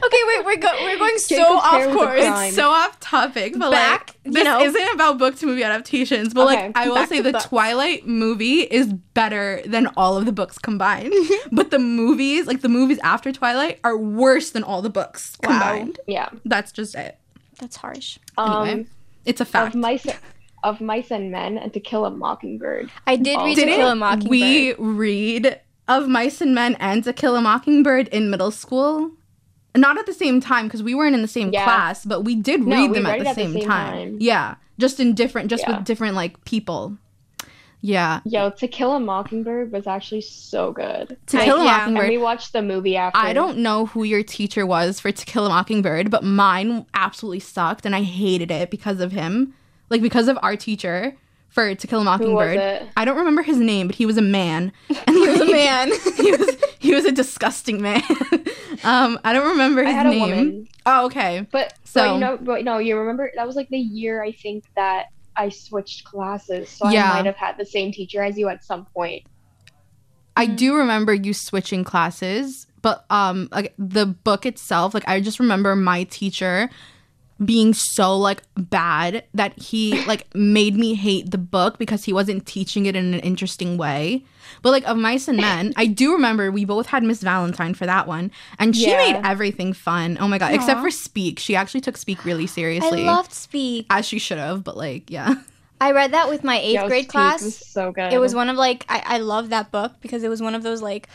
Okay, 0.00 0.16
wait, 0.28 0.44
we're 0.44 0.56
go- 0.56 0.76
we're 0.82 0.96
going 0.96 1.18
so 1.18 1.34
Jacob's 1.36 1.50
off 1.62 1.72
hair 1.72 1.88
was 1.88 1.94
a 1.96 1.98
course. 1.98 2.46
It's 2.46 2.56
so 2.56 2.70
off 2.70 3.00
topic, 3.00 3.54
but 3.58 3.70
Back, 3.72 4.06
like 4.06 4.16
you 4.26 4.32
this 4.32 4.44
know. 4.44 4.60
isn't 4.62 4.94
about 4.94 5.18
book 5.18 5.36
to 5.36 5.46
movie 5.46 5.64
adaptations. 5.64 6.32
But 6.32 6.46
Okay, 6.46 6.66
like 6.68 6.76
I 6.76 6.88
will 6.88 7.04
say, 7.06 7.20
the 7.20 7.32
books. 7.32 7.44
Twilight 7.46 8.06
movie 8.06 8.60
is 8.60 8.92
better 8.92 9.60
than 9.66 9.88
all 9.96 10.16
of 10.16 10.24
the 10.24 10.32
books 10.32 10.56
combined. 10.56 11.12
but 11.52 11.70
the 11.72 11.80
movies, 11.80 12.46
like 12.46 12.60
the 12.60 12.68
movies 12.68 12.98
after 13.02 13.32
Twilight, 13.32 13.80
are 13.82 13.98
worse 13.98 14.50
than 14.50 14.62
all 14.62 14.82
the 14.82 14.88
books 14.90 15.36
Wow. 15.42 15.50
combined. 15.50 16.00
Yeah. 16.06 16.28
That's 16.44 16.70
just 16.72 16.94
it. 16.94 17.18
That's 17.58 17.76
harsh. 17.76 18.18
Um, 18.38 18.68
Anyway, 18.68 18.86
it's 19.28 19.40
a 19.40 19.44
fact. 19.44 19.74
of 19.74 19.80
mice, 19.80 20.06
of 20.64 20.80
mice 20.80 21.10
and 21.10 21.30
men, 21.30 21.58
and 21.58 21.72
To 21.74 21.80
Kill 21.80 22.04
a 22.04 22.10
Mockingbird. 22.10 22.90
I 23.06 23.16
did 23.16 23.36
read 23.40 23.54
To 23.56 23.60
Didn't 23.60 23.76
Kill 23.76 23.88
a 23.90 23.94
Mockingbird. 23.96 24.30
we 24.30 24.74
read 24.74 25.60
of 25.86 26.06
Mice 26.08 26.40
and 26.40 26.54
Men 26.54 26.76
and 26.80 27.02
To 27.04 27.12
Kill 27.12 27.36
a 27.36 27.40
Mockingbird 27.40 28.08
in 28.08 28.30
middle 28.30 28.50
school. 28.50 29.12
Not 29.76 29.96
at 29.98 30.06
the 30.06 30.12
same 30.14 30.40
time 30.40 30.66
because 30.66 30.82
we 30.82 30.94
weren't 30.94 31.14
in 31.14 31.22
the 31.22 31.28
same 31.28 31.50
Yeah. 31.52 31.64
class, 31.64 32.04
but 32.04 32.22
we 32.22 32.34
did 32.34 32.60
No, 32.66 32.76
read 32.76 32.90
we 32.90 32.96
them 32.98 33.06
at 33.06 33.18
the, 33.20 33.24
it 33.24 33.26
at 33.28 33.36
the 33.36 33.42
same, 33.42 33.52
same 33.52 33.62
time. 33.68 33.92
time. 33.92 34.16
Yeah, 34.20 34.54
just 34.78 34.98
in 35.00 35.14
different, 35.14 35.48
just 35.50 35.62
Yeah. 35.66 35.76
with 35.76 35.84
different 35.86 36.14
like 36.16 36.44
people. 36.44 36.98
Yeah, 37.80 38.20
Yo, 38.24 38.50
To 38.50 38.66
Kill 38.66 38.94
a 38.94 39.00
Mockingbird 39.00 39.70
was 39.70 39.86
actually 39.86 40.22
so 40.22 40.72
good. 40.72 41.16
To 41.28 41.38
I- 41.40 41.44
Kill 41.44 41.60
a 41.60 41.64
yeah. 41.64 41.84
And 41.84 41.94
Mockingbird. 41.94 42.08
we 42.10 42.18
watched 42.18 42.52
the 42.52 42.62
movie 42.62 42.96
after. 42.96 43.18
I 43.18 43.32
don't 43.32 43.58
know 43.58 43.86
who 43.86 44.02
your 44.02 44.22
teacher 44.24 44.66
was 44.66 44.98
for 44.98 45.12
To 45.12 45.24
Kill 45.26 45.46
a 45.46 45.48
Mockingbird, 45.48 46.10
but 46.10 46.24
mine 46.24 46.86
absolutely 46.94 47.40
sucked, 47.40 47.86
and 47.86 47.94
I 47.94 48.02
hated 48.02 48.50
it 48.50 48.70
because 48.70 49.00
of 49.00 49.12
him. 49.12 49.54
Like 49.90 50.02
because 50.02 50.26
of 50.28 50.36
our 50.42 50.56
teacher 50.56 51.14
for 51.48 51.72
To 51.74 51.86
Kill 51.86 52.00
a 52.00 52.04
Mockingbird. 52.04 52.56
it? 52.56 52.88
I 52.96 53.04
don't 53.04 53.16
remember 53.16 53.42
his 53.42 53.58
name, 53.58 53.86
but 53.86 53.94
he 53.96 54.06
was 54.06 54.18
a 54.18 54.22
man, 54.22 54.72
and 55.06 55.16
he 55.16 55.28
was 55.28 55.40
a 55.40 55.46
man. 55.46 55.88
he 56.16 56.32
was 56.32 56.56
he 56.80 56.94
was 56.94 57.04
a 57.04 57.12
disgusting 57.12 57.80
man. 57.80 58.02
um, 58.82 59.18
I 59.24 59.32
don't 59.32 59.50
remember 59.50 59.84
I 59.84 59.92
his 59.92 60.04
name. 60.12 60.20
woman. 60.20 60.68
Oh, 60.84 61.06
okay. 61.06 61.46
But 61.52 61.74
So- 61.84 62.00
so 62.00 62.14
you 62.14 62.20
know, 62.20 62.38
but 62.40 62.64
no, 62.64 62.78
you 62.78 62.98
remember 62.98 63.30
that 63.36 63.46
was 63.46 63.54
like 63.56 63.68
the 63.68 63.78
year 63.78 64.22
I 64.22 64.32
think 64.32 64.64
that 64.74 65.06
I 65.38 65.48
switched 65.48 66.04
classes, 66.04 66.68
so 66.68 66.90
Yeah. 66.90 67.10
I 67.12 67.16
might 67.16 67.26
have 67.26 67.36
had 67.36 67.56
the 67.56 67.64
same 67.64 67.92
teacher 67.92 68.22
as 68.22 68.36
you 68.36 68.48
at 68.48 68.64
some 68.64 68.86
point. 68.86 69.22
I 70.36 70.46
do 70.46 70.76
remember 70.76 71.14
you 71.14 71.32
switching 71.32 71.84
classes, 71.84 72.66
but 72.82 73.04
um 73.10 73.48
like 73.50 73.74
the 73.78 74.06
book 74.06 74.44
itself, 74.44 74.94
like 74.94 75.08
I 75.08 75.20
just 75.20 75.40
remember 75.40 75.74
my 75.74 76.04
teacher 76.04 76.70
being 77.44 77.72
so 77.72 78.16
like 78.16 78.42
bad 78.56 79.24
that 79.34 79.56
he 79.58 80.02
like 80.06 80.32
made 80.34 80.74
me 80.76 80.94
hate 80.94 81.30
the 81.30 81.38
book 81.38 81.78
because 81.78 82.04
he 82.04 82.12
wasn't 82.12 82.46
teaching 82.46 82.86
it 82.86 82.96
in 82.96 83.14
an 83.14 83.20
interesting 83.20 83.76
way. 83.76 84.24
But 84.62 84.70
like 84.70 84.88
of 84.88 84.96
mice 84.96 85.28
and 85.28 85.40
men, 85.40 85.72
I 85.76 85.86
do 85.86 86.12
remember 86.12 86.50
we 86.50 86.64
both 86.64 86.86
had 86.86 87.02
Miss 87.04 87.22
Valentine 87.22 87.74
for 87.74 87.86
that 87.86 88.08
one, 88.08 88.30
and 88.58 88.74
she 88.74 88.90
Yeah. 88.90 88.96
made 88.96 89.20
everything 89.24 89.72
fun. 89.72 90.16
Oh 90.20 90.26
my 90.26 90.38
god, 90.38 90.54
except 90.54 90.80
for 90.80 90.90
Speak, 90.90 91.38
she 91.38 91.54
actually 91.54 91.80
took 91.82 91.96
Speak 91.96 92.24
really 92.24 92.46
seriously. 92.46 93.02
I 93.06 93.12
loved 93.12 93.32
Speak. 93.32 93.86
as 93.90 94.04
she 94.06 94.18
should 94.18 94.38
have. 94.38 94.64
But 94.64 94.76
like, 94.76 95.10
yeah, 95.10 95.34
I 95.80 95.92
read 95.92 96.12
that 96.12 96.28
with 96.28 96.42
my 96.42 96.58
eighth 96.58 96.74
Yo, 96.80 96.88
grade 96.88 97.04
Speak 97.04 97.10
class. 97.12 97.42
was 97.42 97.56
so 97.56 97.92
good. 97.92 98.12
it 98.12 98.18
was 98.18 98.34
one 98.34 98.48
of 98.48 98.56
like 98.56 98.84
I, 98.88 99.02
I 99.04 99.18
love 99.18 99.50
that 99.50 99.70
book 99.70 99.92
because 100.00 100.24
it 100.24 100.28
was 100.28 100.42
one 100.42 100.54
of 100.56 100.62
those 100.64 100.82
like 100.82 101.08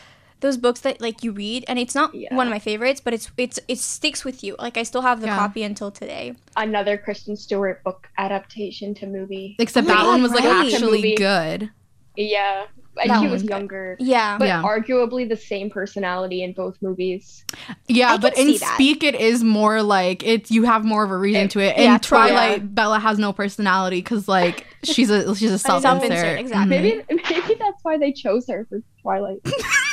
those 0.44 0.58
books 0.58 0.80
that 0.80 1.00
like 1.00 1.24
you 1.24 1.32
read 1.32 1.64
and 1.68 1.78
it's 1.78 1.94
not 1.94 2.14
Yeah. 2.14 2.34
one 2.34 2.46
of 2.46 2.50
my 2.50 2.58
favorites 2.58 3.00
but 3.02 3.14
it's 3.14 3.30
it's 3.38 3.58
it 3.66 3.78
sticks 3.78 4.26
with 4.26 4.44
you 4.44 4.56
like 4.58 4.76
i 4.76 4.82
still 4.82 5.00
have 5.00 5.20
the 5.22 5.26
Yeah. 5.28 5.38
copy 5.38 5.62
until 5.62 5.90
today 5.90 6.34
another 6.56 6.98
Kristen 6.98 7.34
Stewart 7.34 7.82
book 7.82 8.08
adaptation 8.18 8.94
to 8.96 9.06
movie. 9.06 9.56
except 9.58 9.86
Oh 9.86 9.88
that 9.88 9.96
God, 10.02 10.06
one 10.06 10.22
was 10.22 10.32
like 10.32 10.44
right. 10.44 10.72
actually 10.72 11.14
good. 11.14 11.70
Yeah, 12.16 12.66
and 13.02 13.10
That 13.10 13.18
she 13.18 13.24
was 13.24 13.32
was 13.32 13.42
good. 13.42 13.50
younger, 13.50 13.96
yeah 13.98 14.38
but 14.38 14.46
Yeah. 14.46 14.62
arguably 14.62 15.28
the 15.28 15.36
same 15.36 15.68
personality 15.70 16.42
in 16.44 16.52
both 16.52 16.76
movies. 16.80 17.44
Yeah, 17.88 18.12
I 18.12 18.16
but 18.18 18.38
in 18.38 18.46
see 18.46 18.58
that. 18.58 18.74
Speak, 18.74 19.02
it 19.02 19.16
is 19.16 19.42
more 19.42 19.82
like 19.82 20.22
it's 20.24 20.48
you 20.50 20.62
have 20.64 20.84
more 20.84 21.02
of 21.04 21.10
a 21.10 21.16
reason 21.18 21.46
It- 21.46 21.50
to 21.52 21.60
it. 21.60 21.76
In 21.76 21.82
yeah, 21.84 21.98
true. 21.98 22.18
Twilight, 22.18 22.72
Bella 22.74 23.00
has 23.00 23.18
no 23.18 23.32
personality 23.32 23.96
because 23.96 24.28
like 24.28 24.66
she's 24.84 25.10
a 25.10 25.34
she's 25.34 25.50
a 25.50 25.58
self 25.68 25.82
self-insert, 25.82 26.18
insert. 26.18 26.38
exactly. 26.38 26.76
Maybe 26.78 27.02
maybe 27.30 27.54
that's 27.58 27.82
why 27.82 27.96
they 27.98 28.12
chose 28.12 28.46
her 28.48 28.64
for 28.68 28.80
Twilight. 29.02 29.40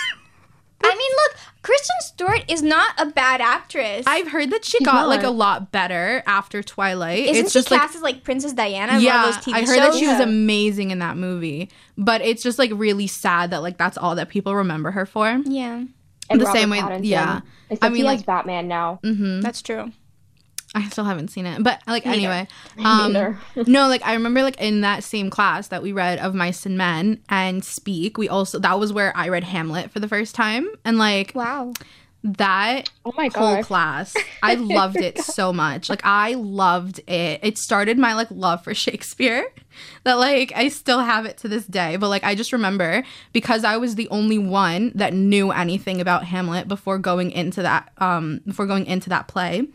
i 1.72 1.76
mean 1.76 1.80
look 1.80 2.18
kristen 2.28 2.42
stewart 2.42 2.52
is 2.52 2.62
not 2.62 2.94
a 2.98 3.06
bad 3.08 3.42
actress 3.42 4.04
I've 4.08 4.28
heard 4.30 4.50
that 4.52 4.66
she 4.66 4.78
She's 4.78 4.86
got 4.86 5.08
like 5.08 5.24
a 5.24 5.30
lot 5.30 5.72
better 5.72 6.24
after 6.26 6.62
Twilight. 6.64 7.20
isn't 7.26 7.46
it's 7.46 7.52
she 7.54 7.60
just 7.60 7.72
like 7.72 7.80
cast 7.82 7.96
as 7.96 8.02
like 8.02 8.24
princess 8.24 8.54
diana 8.54 9.00
yeah, 9.00 9.24
one 9.24 9.30
of 9.30 9.36
those 9.36 9.44
TV 9.46 9.54
I 9.58 9.60
heard 9.62 9.68
shows? 9.68 9.94
that 9.94 10.00
she 10.00 10.08
was 10.08 10.20
amazing 10.20 10.92
in 10.92 11.00
that 11.00 11.18
movie, 11.18 11.70
but 11.98 12.22
it's 12.22 12.44
just 12.44 12.60
like 12.60 12.72
really 12.74 13.08
sad 13.08 13.52
that 13.52 13.62
like 13.62 13.78
that's 13.78 13.98
all 13.98 14.16
that 14.16 14.30
people 14.30 14.56
remember 14.56 14.92
her 14.92 15.06
for. 15.06 15.28
yeah 15.46 15.84
And 16.30 16.42
The 16.42 16.46
Robert 16.46 16.58
same 16.60 16.70
way- 16.70 16.80
Pattinson. 16.80 17.00
yeah. 17.04 17.42
Except 17.70 17.84
I 17.86 17.90
mean, 17.90 17.98
he 17.98 18.04
like- 18.04 18.26
Batman 18.26 18.68
now. 18.68 19.00
hmm 19.04 19.42
that's 19.42 19.62
true 19.62 19.92
I 20.74 20.88
still 20.88 21.04
haven't 21.04 21.30
seen 21.30 21.46
it, 21.46 21.62
but 21.64 21.82
like 21.86 22.06
Neither. 22.06 22.18
anyway, 22.18 22.48
um, 22.86 23.38
no, 23.68 23.88
like 23.90 24.06
I 24.06 24.14
remember 24.14 24.42
like 24.42 24.60
in 24.62 24.82
that 24.82 25.04
same 25.04 25.30
class 25.30 25.68
that 25.68 25.84
we 25.84 25.92
read 25.92 26.20
of 26.20 26.34
Mice 26.34 26.66
and 26.66 26.78
Men 26.78 27.20
and 27.28 27.64
Speak, 27.64 28.18
we 28.18 28.30
also 28.30 28.58
that 28.60 28.80
was 28.80 28.94
where 28.94 29.16
I 29.16 29.28
read 29.30 29.44
Hamlet 29.44 29.92
for 29.92 30.00
the 30.00 30.08
first 30.08 30.34
time, 30.34 30.70
and 30.86 30.98
like 30.98 31.34
wow 31.36 31.74
that 32.24 32.88
Oh 33.04 33.12
my 33.18 33.30
whole 33.34 33.56
god. 33.56 33.66
class, 33.66 34.16
I 34.44 34.54
loved 34.54 34.98
it 34.98 35.18
so 35.20 35.52
much. 35.52 35.90
Like 35.90 36.02
I 36.06 36.36
loved 36.36 37.00
it. 37.08 37.40
It 37.42 37.58
started 37.58 37.98
my 37.98 38.14
like 38.14 38.28
love 38.30 38.64
for 38.64 38.74
Shakespeare. 38.76 39.46
That 40.04 40.20
like 40.20 40.52
I 40.56 40.68
still 40.68 41.00
have 41.00 41.26
it 41.26 41.38
to 41.40 41.48
this 41.48 41.66
day. 41.66 41.96
But 41.96 42.10
like 42.10 42.24
I 42.24 42.36
just 42.36 42.54
remember 42.54 43.04
because 43.34 43.64
I 43.64 43.78
was 43.78 43.96
the 43.96 44.08
only 44.10 44.38
one 44.38 44.92
that 44.96 45.14
knew 45.14 45.52
anything 45.52 46.00
about 46.00 46.26
Hamlet 46.26 46.68
before 46.68 47.00
going 47.00 47.32
into 47.32 47.64
that 47.64 47.92
um 47.98 48.42
before 48.46 48.68
going 48.68 48.86
into 48.86 49.10
that 49.10 49.28
play. 49.28 49.68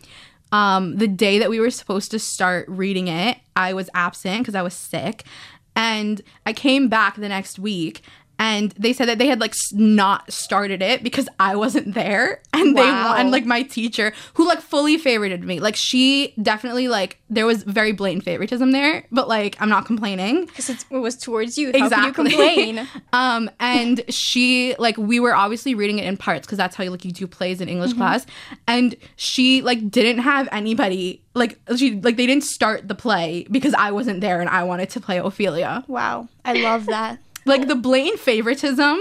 Um 0.53 0.97
the 0.97 1.09
day 1.09 1.39
that 1.39 1.51
we 1.51 1.61
were 1.61 1.71
supposed 1.71 2.11
to 2.13 2.19
start 2.19 2.69
reading 2.69 3.09
it, 3.09 3.39
I 3.55 3.73
was 3.73 3.91
absent 3.95 4.41
because 4.41 4.55
I 4.55 4.63
was 4.63 4.75
sick. 4.75 5.25
And 5.75 6.23
I 6.47 6.55
came 6.55 6.89
back 6.89 7.17
the 7.17 7.29
next 7.29 7.59
week 7.59 8.03
and 8.38 8.72
they 8.72 8.92
said 8.92 9.09
that 9.09 9.18
they 9.18 9.27
had 9.27 9.40
like 9.40 9.55
not 9.72 10.31
started 10.31 10.83
it 10.83 11.03
because 11.03 11.29
I 11.40 11.57
wasn't 11.57 11.94
there. 11.94 12.42
And 12.53 12.77
they 12.77 12.83
and 12.83 13.31
like 13.31 13.44
my 13.44 13.62
teacher 13.62 14.12
who 14.35 14.46
like 14.46 14.61
fully 14.61 14.99
favorited 14.99 15.42
me 15.42 15.61
like 15.61 15.77
she 15.77 16.35
definitely 16.40 16.88
like 16.88 17.18
there 17.31 17.46
was 17.46 17.62
very 17.62 17.92
blatant 17.92 18.25
favoritism 18.25 18.72
there 18.72 19.05
but 19.12 19.29
like 19.29 19.61
I'm 19.61 19.68
not 19.68 19.87
complaining. 19.87 20.46
Because 20.46 20.70
it 20.70 20.85
was 20.90 21.16
towards 21.16 21.57
you. 21.57 21.72
How 21.72 21.85
exactly 21.85 22.31
can 22.31 22.38
you 22.38 22.75
complain? 22.77 22.88
Um 23.12 23.51
and 23.61 24.03
she 24.09 24.75
like 24.79 24.96
we 24.96 25.20
were 25.20 25.35
obviously 25.35 25.75
reading 25.75 25.99
it 25.99 26.07
in 26.07 26.16
parts 26.16 26.46
because 26.46 26.59
that's 26.59 26.77
how 26.77 26.85
you 26.85 26.90
like 26.90 27.05
you 27.05 27.12
do 27.12 27.27
plays 27.27 27.61
in 27.61 27.68
english 27.68 27.94
class. 27.94 28.27
And 28.66 28.94
she 29.16 29.62
like 29.62 29.90
didn't 29.90 30.22
have 30.22 30.49
anybody 30.53 31.22
like 31.35 31.59
she 31.77 32.01
like 32.01 32.16
they 32.16 32.27
didn't 32.27 32.44
start 32.44 32.88
the 32.88 32.94
play 32.94 33.46
because 33.51 33.75
i 33.75 33.90
wasn't 33.90 34.20
there 34.20 34.40
and 34.40 34.49
i 34.49 34.62
wanted 34.62 34.90
to 34.90 35.01
play 35.01 35.18
ophelia. 35.18 35.85
Wow. 35.87 36.29
I 36.44 36.55
love 36.55 36.87
that 36.87 37.18
like 37.47 37.69
the 37.69 37.75
blatant 37.75 38.21
favoritism 38.21 38.99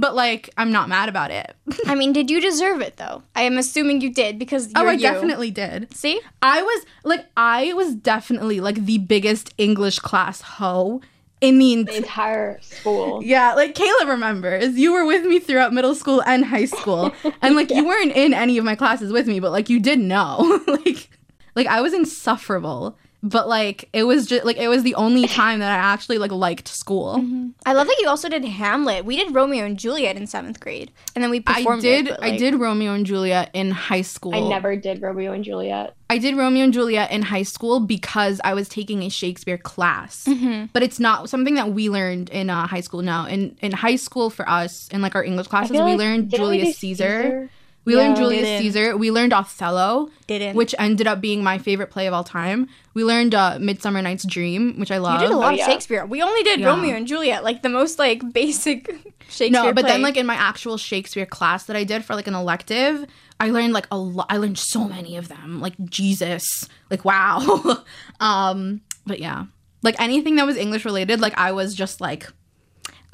but 0.00 0.14
like 0.14 0.50
i'm 0.56 0.72
not 0.72 0.88
mad 0.88 1.08
about 1.08 1.30
it 1.30 1.54
i 1.86 1.94
mean 1.94 2.12
did 2.12 2.28
you 2.30 2.40
deserve 2.40 2.80
it 2.80 2.96
though 2.96 3.22
i 3.36 3.42
am 3.42 3.56
assuming 3.56 4.00
you 4.00 4.12
did 4.12 4.38
because 4.38 4.72
oh, 4.74 4.80
you're 4.80 4.88
oh 4.88 4.90
i 4.90 4.94
you. 4.94 5.00
definitely 5.00 5.50
did 5.50 5.92
see 5.94 6.20
I 6.42 6.62
was 6.62 6.86
like, 7.02 7.26
I 7.36 7.72
was 7.72 7.94
definitely 7.96 8.60
like 8.60 8.84
the 8.84 8.98
biggest 8.98 9.52
English 9.58 9.98
class 9.98 10.40
hoe 10.42 11.00
in 11.40 11.58
the 11.58 11.74
The 11.82 11.96
entire. 11.96 11.96
entire 11.96 12.58
school. 12.62 13.20
Yeah, 13.22 13.54
like 13.54 13.74
Kayla 13.74 14.08
remembers. 14.08 14.76
You 14.78 14.92
were 14.92 15.04
with 15.04 15.24
me 15.24 15.40
throughout 15.40 15.72
middle 15.72 15.94
school 15.94 16.22
and 16.24 16.44
high 16.44 16.64
school, 16.66 17.12
and 17.42 17.56
like 17.56 17.70
you 17.70 17.84
weren't 17.90 18.12
in 18.12 18.32
any 18.32 18.58
of 18.58 18.64
my 18.64 18.74
classes 18.76 19.12
with 19.12 19.26
me, 19.26 19.40
but 19.40 19.50
like 19.50 19.68
you 19.68 19.80
did 19.80 19.98
know, 19.98 20.60
like, 20.66 21.10
like 21.56 21.66
I 21.66 21.80
was 21.80 21.92
insufferable. 21.92 22.96
But 23.22 23.48
like 23.48 23.88
it 23.92 24.04
was 24.04 24.26
just 24.26 24.44
like 24.44 24.56
it 24.56 24.68
was 24.68 24.82
the 24.82 24.94
only 24.94 25.26
time 25.42 25.60
that 25.60 25.72
I 25.72 25.76
actually 25.76 26.18
like 26.18 26.30
liked 26.30 26.68
school. 26.68 27.24
I 27.64 27.72
love 27.72 27.86
that 27.86 27.96
you 28.00 28.08
also 28.08 28.28
did 28.28 28.44
Hamlet. 28.44 29.04
We 29.04 29.16
did 29.16 29.34
Romeo 29.34 29.64
and 29.64 29.78
Juliet 29.78 30.16
in 30.16 30.26
seventh 30.26 30.60
grade, 30.60 30.92
and 31.14 31.22
then 31.22 31.30
we 31.30 31.40
performed. 31.40 31.58
I 31.58 31.62
performed. 31.62 31.82
did. 31.82 32.06
It, 32.08 32.16
but, 32.20 32.24
I 32.24 32.36
did 32.36 32.54
Romeo 32.54 32.92
and 32.92 33.06
Juliet 33.06 33.50
in 33.52 33.70
high 33.70 34.02
school. 34.02 34.34
I 34.34 34.40
never 34.40 34.76
did 34.76 35.02
Romeo 35.02 35.32
and 35.32 35.44
Juliet. 35.44 35.94
I 36.08 36.18
did 36.18 36.36
Romeo 36.36 36.64
and 36.64 36.72
Juliet 36.72 37.10
in 37.10 37.22
high 37.22 37.42
school 37.42 37.80
because 37.80 38.40
I 38.44 38.54
was 38.54 38.68
taking 38.68 39.02
a 39.02 39.08
Shakespeare 39.08 39.58
class. 39.58 40.24
Mm-hmm. 40.24 40.66
But 40.72 40.84
it's 40.84 41.00
not 41.00 41.28
something 41.28 41.56
that 41.56 41.72
we 41.72 41.90
learned 41.90 42.30
in 42.30 42.48
uh, 42.48 42.66
high 42.68 42.80
school. 42.80 43.02
Now, 43.02 43.26
in 43.26 43.56
in 43.60 43.72
high 43.72 43.96
school 43.96 44.30
for 44.30 44.48
us, 44.48 44.88
in 44.88 45.02
like 45.02 45.14
our 45.14 45.24
English 45.24 45.48
classes, 45.48 45.72
we 45.72 45.78
like- 45.78 45.98
learned 45.98 46.30
didn't 46.30 46.48
we 46.48 46.58
Julius 46.58 46.78
Caesar. 46.78 47.22
Caesar? 47.22 47.50
We 47.86 47.96
learned 47.96 48.16
Julius 48.16 48.42
Didn't. 48.42 48.62
Caesar. 48.62 48.96
We 48.96 49.10
learned 49.10 49.32
Othello, 49.32 50.10
Didn't. 50.26 50.56
which 50.56 50.74
ended 50.78 51.06
up 51.06 51.20
being 51.20 51.42
my 51.42 51.56
favorite 51.56 51.90
play 51.90 52.06
of 52.06 52.12
all 52.12 52.24
time. 52.24 52.68
We 52.92 53.04
learned 53.04 53.34
uh, 53.34 53.58
Midsummer 53.60 54.02
Night's 54.02 54.26
Dream, 54.26 54.78
which 54.78 54.90
I 54.90 54.96
you 54.96 55.00
love. 55.02 55.20
did 55.20 55.30
a 55.30 55.36
lot 55.36 55.50
Oh, 55.50 55.52
of 55.52 55.58
yeah. 55.58 55.66
Shakespeare. 55.66 56.04
We 56.04 56.20
only 56.20 56.42
did 56.42 56.60
Yeah. 56.60 56.66
Romeo 56.66 56.94
and 56.96 57.06
Juliet, 57.06 57.44
like 57.44 57.62
the 57.62 57.68
most 57.68 57.98
like 57.98 58.20
basic 58.32 58.88
Shakespeare. 59.28 59.50
no, 59.50 59.72
but 59.72 59.86
then 59.86 60.02
like 60.02 60.16
in 60.16 60.26
my 60.26 60.34
actual 60.34 60.76
Shakespeare 60.76 61.26
class 61.26 61.64
that 61.64 61.76
I 61.76 61.84
did 61.84 62.04
for 62.04 62.14
like 62.14 62.26
an 62.26 62.34
elective, 62.34 63.06
I 63.40 63.50
learned 63.50 63.72
like 63.72 63.86
a 63.90 63.96
lot. 63.98 64.26
I 64.28 64.38
learned 64.38 64.58
so 64.58 64.88
many 64.88 65.16
of 65.16 65.28
them. 65.28 65.60
Like 65.60 65.74
Jesus, 65.84 66.44
like 66.90 67.04
wow. 67.04 67.84
um, 68.20 68.80
but 69.06 69.20
yeah, 69.20 69.44
like 69.82 69.94
anything 70.00 70.36
that 70.36 70.46
was 70.46 70.56
English 70.56 70.84
related, 70.84 71.20
like 71.20 71.38
I 71.38 71.52
was 71.52 71.74
just 71.74 72.00
like. 72.00 72.26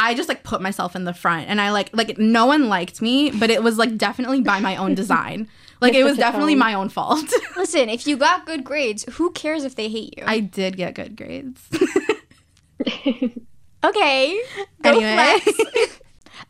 I 0.03 0.15
just 0.15 0.29
like 0.29 0.43
put 0.43 0.61
myself 0.61 0.97
in 0.97 1.05
the 1.05 1.15
front 1.15 1.49
and 1.49 1.61
I 1.61 1.71
like 1.71 1.91
like 1.93 2.19
no 2.19 2.47
one 2.47 2.69
liked 2.69 3.01
me, 3.01 3.31
but 3.31 3.51
it 3.51 3.63
was 3.63 3.79
like 3.79 3.97
definitely 3.97 4.41
by 4.41 4.59
my 4.59 4.77
own 4.77 4.97
design. 4.97 5.49
Like 5.81 5.95
it 5.95 6.03
was 6.03 6.13
um, 6.19 6.19
definitely 6.19 6.57
my 6.57 6.75
own 6.75 6.89
fault. 6.89 7.33
listen, 7.57 7.89
if 7.89 8.07
you 8.07 8.17
got 8.17 8.45
good 8.45 8.65
grades, 8.65 9.05
who 9.13 9.31
cares 9.31 9.65
if 9.65 9.77
they 9.77 9.89
hate 9.89 10.19
you? 10.19 10.25
I 10.27 10.41
did 10.41 10.77
get 10.77 10.95
good 10.95 11.17
grades. 11.17 11.69
okay. 13.85 14.43
Anyway. 14.83 15.39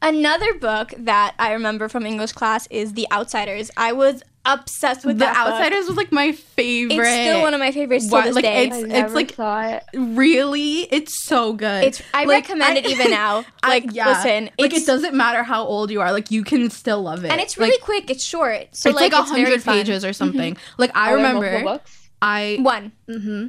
Another 0.01 0.55
book 0.55 0.95
that 0.99 1.35
I 1.39 1.53
remember 1.53 1.89
from 1.89 2.07
English 2.07 2.33
class 2.33 2.67
is 2.69 2.95
The 2.95 3.07
Outsiders. 3.13 3.71
I 3.77 3.93
was 3.93 4.23
obsessed 4.45 5.05
with 5.05 5.19
the 5.19 5.25
that 5.25 5.35
book. 5.45 5.55
Outsiders 5.55 5.87
was 5.87 5.97
like 5.97 6.11
my 6.13 6.33
favorite. 6.33 6.99
It's 7.07 7.09
still 7.31 7.43
one 7.43 7.55
of 7.55 7.61
my 7.61 7.71
favorites 7.73 8.07
to 8.07 8.13
What- 8.13 8.25
this 8.25 8.35
like, 8.35 8.45
day. 8.45 8.65
it's- 8.65 8.83
I 8.83 8.87
never 8.87 9.15
like- 9.15 9.35
saw 9.35 9.63
it. 9.63 9.85
really 9.95 10.81
it's 10.93 11.25
so 11.27 11.53
good. 11.53 11.85
It's 11.85 12.03
I 12.13 12.25
Like, 12.25 12.49
recommend 12.49 12.77
I- 12.77 12.81
it 12.81 12.87
even 12.87 13.11
now. 13.11 13.45
I- 13.63 13.69
Like 13.69 13.85
yeah. 13.93 14.09
listen, 14.09 14.51
like 14.59 14.75
it 14.75 14.85
doesn't 14.87 15.15
matter 15.15 15.43
how 15.43 15.65
old 15.65 15.91
you 15.91 16.01
are, 16.01 16.13
like 16.13 16.31
you 16.31 16.43
can 16.45 16.71
still 16.71 17.03
love 17.03 17.25
it. 17.25 17.31
and 17.31 17.41
it's 17.41 17.57
really 17.57 17.71
like, 17.73 17.81
quick. 17.81 18.11
It's 18.11 18.25
short, 18.25 18.69
so 18.73 18.91
it's 18.91 18.99
like 19.01 19.13
a 19.13 19.19
it's 19.21 19.31
very 19.31 19.45
hundred 19.45 19.63
fun. 19.63 19.75
Mm-hmm. 19.75 19.81
pages 19.83 20.05
or 20.05 20.13
something. 20.13 20.57
Like 20.77 20.91
I 20.97 21.13
Are 21.13 21.17
remember, 21.17 21.41
multiple 21.51 21.73
books? 21.75 22.09
I 22.21 22.59
One. 22.61 22.93
hmm 23.09 23.47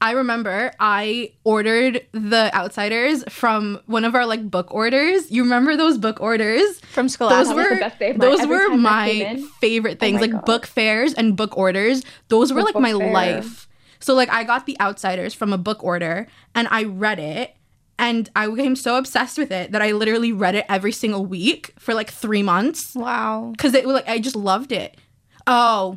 I 0.00 0.10
remember 0.12 0.72
I 0.78 1.32
ordered 1.44 2.06
the 2.12 2.50
Outsiders 2.54 3.24
from 3.30 3.80
one 3.86 4.04
of 4.04 4.14
our 4.14 4.26
like 4.26 4.50
book 4.50 4.72
orders. 4.74 5.30
You 5.30 5.42
remember 5.42 5.76
those 5.76 5.96
book 5.98 6.20
orders? 6.20 6.80
from 6.92 7.06
Those 7.06 7.12
Scholastic. 7.14 7.56
the 7.56 7.62
were 7.62 7.76
best 7.80 7.98
day 7.98 8.10
of 8.10 8.18
my- 8.18 8.24
those 8.26 8.46
were 8.46 8.76
my 8.76 9.42
favorite 9.60 9.98
things, 9.98 10.16
oh 10.16 10.18
my 10.18 10.20
like 10.22 10.32
God. 10.32 10.44
book 10.44 10.66
fairs 10.66 11.14
and 11.14 11.36
book 11.36 11.56
orders. 11.56 12.02
Those 12.28 12.52
were 12.52 12.60
The 12.60 12.66
like 12.66 12.74
my 12.78 12.92
fair. 12.92 13.12
life. 13.12 13.68
So 14.00 14.14
like 14.14 14.28
I 14.30 14.44
got 14.44 14.66
the 14.66 14.78
Outsiders 14.80 15.32
from 15.34 15.52
a 15.52 15.58
book 15.58 15.82
order 15.82 16.26
and 16.54 16.68
I 16.70 16.84
read 16.84 17.18
it 17.18 17.54
and 17.98 18.28
I 18.36 18.46
became 18.48 18.76
so 18.76 18.98
obsessed 18.98 19.38
with 19.38 19.50
it 19.50 19.72
that 19.72 19.80
I 19.80 19.92
literally 19.92 20.30
read 20.30 20.54
it 20.54 20.66
every 20.68 20.92
single 20.92 21.24
week 21.24 21.72
for 21.78 21.94
like 21.94 22.10
3 22.10 22.42
months 22.42 22.94
wow. 22.94 23.54
cuz 23.56 23.72
it 23.72 23.86
was 23.86 23.94
like 23.94 24.08
I 24.08 24.18
just 24.18 24.36
loved 24.36 24.72
it. 24.72 24.98
Oh, 25.46 25.96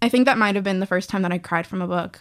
I 0.00 0.08
think 0.08 0.24
that 0.24 0.38
might 0.38 0.54
have 0.54 0.64
been 0.64 0.80
the 0.80 0.86
first 0.86 1.10
time 1.10 1.22
that 1.22 1.32
I 1.32 1.38
cried 1.38 1.66
from 1.66 1.82
a 1.82 1.86
book. 1.86 2.20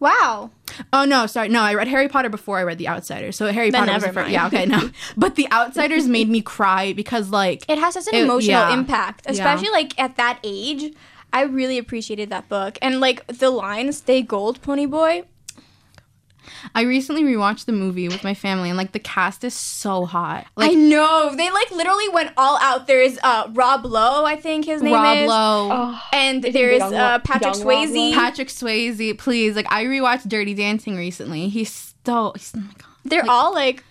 Wow. 0.00 0.50
Oh 0.92 1.04
no, 1.04 1.26
sorry. 1.26 1.48
No, 1.48 1.60
I 1.62 1.74
read 1.74 1.88
Harry 1.88 2.08
Potter 2.08 2.28
before 2.28 2.58
I 2.58 2.62
read 2.62 2.78
The 2.78 2.88
Outsiders. 2.88 3.36
So 3.36 3.50
Harry 3.52 3.70
Then 3.70 3.80
Potter 3.82 3.94
was 3.94 4.04
the 4.04 4.12
first. 4.12 4.30
Yeah, 4.30 4.46
okay, 4.46 4.64
no. 4.66 4.90
But 5.16 5.34
The 5.34 5.50
Outsiders 5.50 6.06
made 6.06 6.28
me 6.28 6.40
cry 6.40 6.92
because 6.92 7.30
like 7.30 7.64
It 7.68 7.78
has 7.78 7.94
such 7.94 8.06
an 8.08 8.14
It- 8.14 8.24
emotional 8.24 8.60
yeah. 8.68 8.72
impact, 8.74 9.22
Yeah. 9.26 9.32
especially 9.32 9.70
like 9.70 9.98
at 9.98 10.16
that 10.16 10.38
age. 10.44 10.94
I 11.32 11.42
really 11.42 11.76
appreciated 11.78 12.30
that 12.30 12.48
book, 12.48 12.78
and 12.80 13.00
like 13.00 13.26
the 13.26 13.50
lines, 13.50 13.98
"Stay 13.98 14.22
gold, 14.22 14.62
pony 14.62 14.86
boy." 14.86 15.24
I 16.74 16.82
recently 16.82 17.22
rewatched 17.22 17.66
the 17.66 17.72
movie 17.72 18.08
with 18.08 18.24
my 18.24 18.34
family 18.34 18.68
and 18.70 18.76
like 18.78 18.92
the 18.92 18.98
cast 18.98 19.44
is 19.44 19.54
so 19.54 20.06
hot. 20.06 20.46
I 20.56 20.74
know 20.74 21.34
they 21.36 21.50
like 21.50 21.70
literally 21.70 22.08
went 22.08 22.32
all 22.36 22.58
out. 22.58 22.86
There's 22.86 23.18
uh 23.22 23.48
Rob 23.52 23.84
Lowe, 23.84 24.24
I 24.24 24.36
think 24.36 24.64
his 24.64 24.82
name 24.82 24.94
is. 24.94 24.98
Rob 24.98 25.16
is, 25.18 25.28
Lowe, 25.28 25.68
Oh, 25.72 26.02
and 26.12 26.42
there's 26.42 26.82
uh, 26.82 27.18
Patrick 27.20 27.54
Swayze. 27.54 28.14
Patrick 28.14 28.48
Swayze, 28.48 29.16
please. 29.18 29.56
Like 29.56 29.70
I 29.70 29.84
rewatched 29.84 30.28
Dirty 30.28 30.54
Dancing 30.54 30.96
recently. 30.96 31.48
He's 31.48 31.94
so 32.04 32.32
he's, 32.34 32.52
oh 32.56 32.60
my 32.60 32.72
god. 32.78 32.86
They're 33.04 33.28
all 33.28 33.52
like 33.54 33.84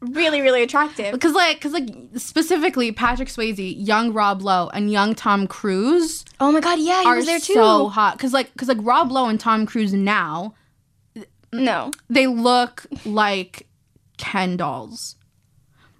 really, 0.00 0.40
really 0.42 0.62
attractive. 0.62 1.12
Because 1.12 1.32
like, 1.32 1.56
because 1.56 1.72
like 1.72 1.88
specifically 2.16 2.92
Patrick 2.92 3.28
Swayze, 3.28 3.74
young 3.78 4.12
Rob 4.12 4.42
Lowe, 4.42 4.68
and 4.74 4.90
young 4.90 5.14
Tom 5.14 5.46
Cruise 5.46 6.24
Oh 6.40 6.50
my 6.52 6.60
god, 6.60 6.78
yeah, 6.78 7.02
he 7.02 7.08
are 7.08 7.16
was 7.16 7.26
there 7.26 7.38
too. 7.40 7.54
so 7.54 7.88
hot. 7.88 8.16
Because 8.18 8.32
like, 8.32 8.52
because 8.52 8.68
like 8.68 8.78
Rob 8.80 9.10
Lowe 9.12 9.28
and 9.28 9.38
Tom 9.40 9.66
Cruise 9.66 9.94
now 9.94 10.54
no, 11.54 11.90
they 12.10 12.26
look 12.26 12.86
like 13.04 13.66
Ken 14.18 14.56
dolls. 14.56 15.16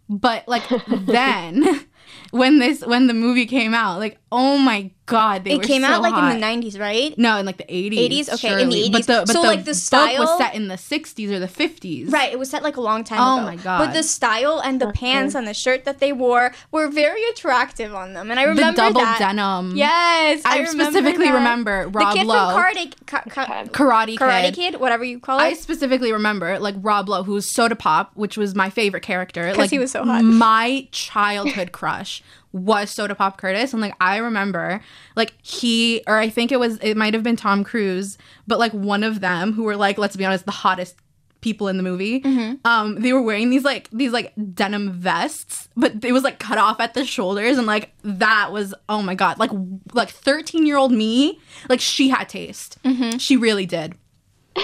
But 0.08 0.46
like 0.48 0.64
then 0.88 1.86
when 2.30 2.58
this 2.58 2.84
when 2.84 3.06
the 3.06 3.14
movie 3.14 3.46
came 3.46 3.74
out, 3.74 3.98
like 3.98 4.18
oh 4.30 4.58
my 4.58 4.90
god, 5.06 5.44
they 5.44 5.52
it 5.52 5.56
were 5.58 5.62
came 5.64 5.82
so 5.82 5.88
out 5.88 6.02
like 6.02 6.14
hot. 6.14 6.34
in 6.34 6.40
the 6.40 6.46
'90s, 6.46 6.78
right? 6.80 7.16
no, 7.18 7.36
in 7.38 7.46
like 7.46 7.56
the 7.58 7.74
eighties. 7.74 8.28
80s? 8.28 8.34
Okay, 8.34 8.62
in 8.62 8.68
the 8.70 8.76
80s. 8.76 8.92
But 8.92 9.06
the 9.06 9.12
but 9.26 9.28
So, 9.28 9.42
the, 9.42 9.48
like, 9.48 9.58
the 9.64 9.72
book 9.72 9.74
style- 9.74 10.18
was 10.20 10.38
set 10.38 10.54
in 10.54 10.68
the 10.68 10.78
sixties 10.78 11.30
or 11.30 11.38
the 11.38 11.48
fifties. 11.48 12.10
Right, 12.10 12.32
it 12.32 12.38
was 12.38 12.50
set 12.50 12.62
like 12.62 12.76
a 12.76 12.80
long 12.80 13.04
time 13.04 13.18
ago. 13.18 13.24
Oh 13.24 13.36
ago. 13.38 13.46
my 13.46 13.56
God. 13.62 13.78
But 13.86 13.92
the 13.94 14.02
style 14.02 14.60
and 14.64 14.80
the 14.80 14.92
pants 14.92 15.34
and 15.34 15.46
the 15.46 15.54
shirt 15.54 15.84
that 15.84 15.98
they 16.00 16.12
wore 16.12 16.52
were 16.70 16.88
very 16.88 17.22
attractive 17.30 17.94
on 17.94 18.14
them, 18.14 18.30
and 18.30 18.40
I 18.40 18.44
remember 18.44 18.72
The 18.72 18.76
double 18.76 19.00
that. 19.02 19.18
denim. 19.18 19.76
Yes, 19.76 20.42
I, 20.44 20.58
remember 20.58 20.84
specifically 20.84 21.26
that. 21.26 21.34
remember 21.34 21.88
Rob 21.92 22.12
the 22.12 22.18
kid 22.20 22.26
Lowe, 22.26 22.52
from 22.54 22.62
Karate, 22.62 23.06
Ka- 23.06 23.22
Ka- 23.28 23.42
Okay. 23.44 23.68
Karate, 23.70 24.16
Karate 24.16 24.44
Kid. 24.46 24.54
Kid, 24.54 24.80
whatever 24.80 25.04
you 25.04 25.18
call 25.20 25.38
it. 25.38 25.42
I 25.42 25.52
specifically 25.54 26.12
remember 26.12 26.58
like 26.58 26.74
Rob 26.78 27.08
Lowe, 27.08 27.22
who 27.24 27.32
was 27.32 27.52
Soda 27.52 27.76
Pop, 27.76 28.12
which 28.14 28.36
was 28.36 28.54
my 28.54 28.70
favorite 28.70 29.02
character. 29.02 29.52
Like 29.54 29.70
he 29.70 29.78
was 29.78 29.90
so 29.90 30.04
hot. 30.04 30.22
My 30.24 30.88
childhood 30.92 31.72
crush 31.72 32.22
was 32.54 32.88
Soda 32.88 33.14
Pop 33.14 33.36
Curtis, 33.36 33.72
and 33.72 33.82
like 33.82 33.94
I 34.00 34.18
remember, 34.18 34.80
like 35.16 35.34
he 35.42 36.02
or 36.06 36.16
I 36.16 36.28
think 36.28 36.52
it 36.52 36.60
was 36.60 36.78
it 36.78 36.96
might 36.96 37.12
have 37.12 37.24
been 37.24 37.36
Tom 37.36 37.64
Cruise, 37.64 38.16
but 38.46 38.58
like 38.58 38.72
one 38.72 39.02
of 39.02 39.20
them 39.20 39.52
who 39.52 39.64
were 39.64 39.76
like 39.76 39.98
let's 39.98 40.16
be 40.16 40.24
honest, 40.24 40.46
the 40.46 40.52
hottest 40.52 40.96
people 41.40 41.68
in 41.68 41.76
the 41.76 41.82
movie. 41.82 42.20
Mm-hmm. 42.20 42.54
Um, 42.64 43.00
they 43.00 43.12
were 43.12 43.20
wearing 43.20 43.50
these 43.50 43.64
like 43.64 43.90
these 43.90 44.12
like 44.12 44.32
denim 44.54 44.92
vests, 44.92 45.68
but 45.76 46.04
it 46.04 46.12
was 46.12 46.22
like 46.22 46.38
cut 46.38 46.56
off 46.56 46.80
at 46.80 46.94
the 46.94 47.04
shoulders, 47.04 47.58
and 47.58 47.66
like 47.66 47.92
that 48.02 48.52
was 48.52 48.72
oh 48.88 49.02
my 49.02 49.16
god, 49.16 49.38
like 49.38 49.50
like 49.92 50.10
thirteen 50.10 50.64
year 50.64 50.76
old 50.76 50.92
me, 50.92 51.40
like 51.68 51.80
she 51.80 52.08
had 52.08 52.28
taste. 52.28 52.78
Mm-hmm. 52.84 53.18
She 53.18 53.36
really 53.36 53.66
did. 53.66 53.94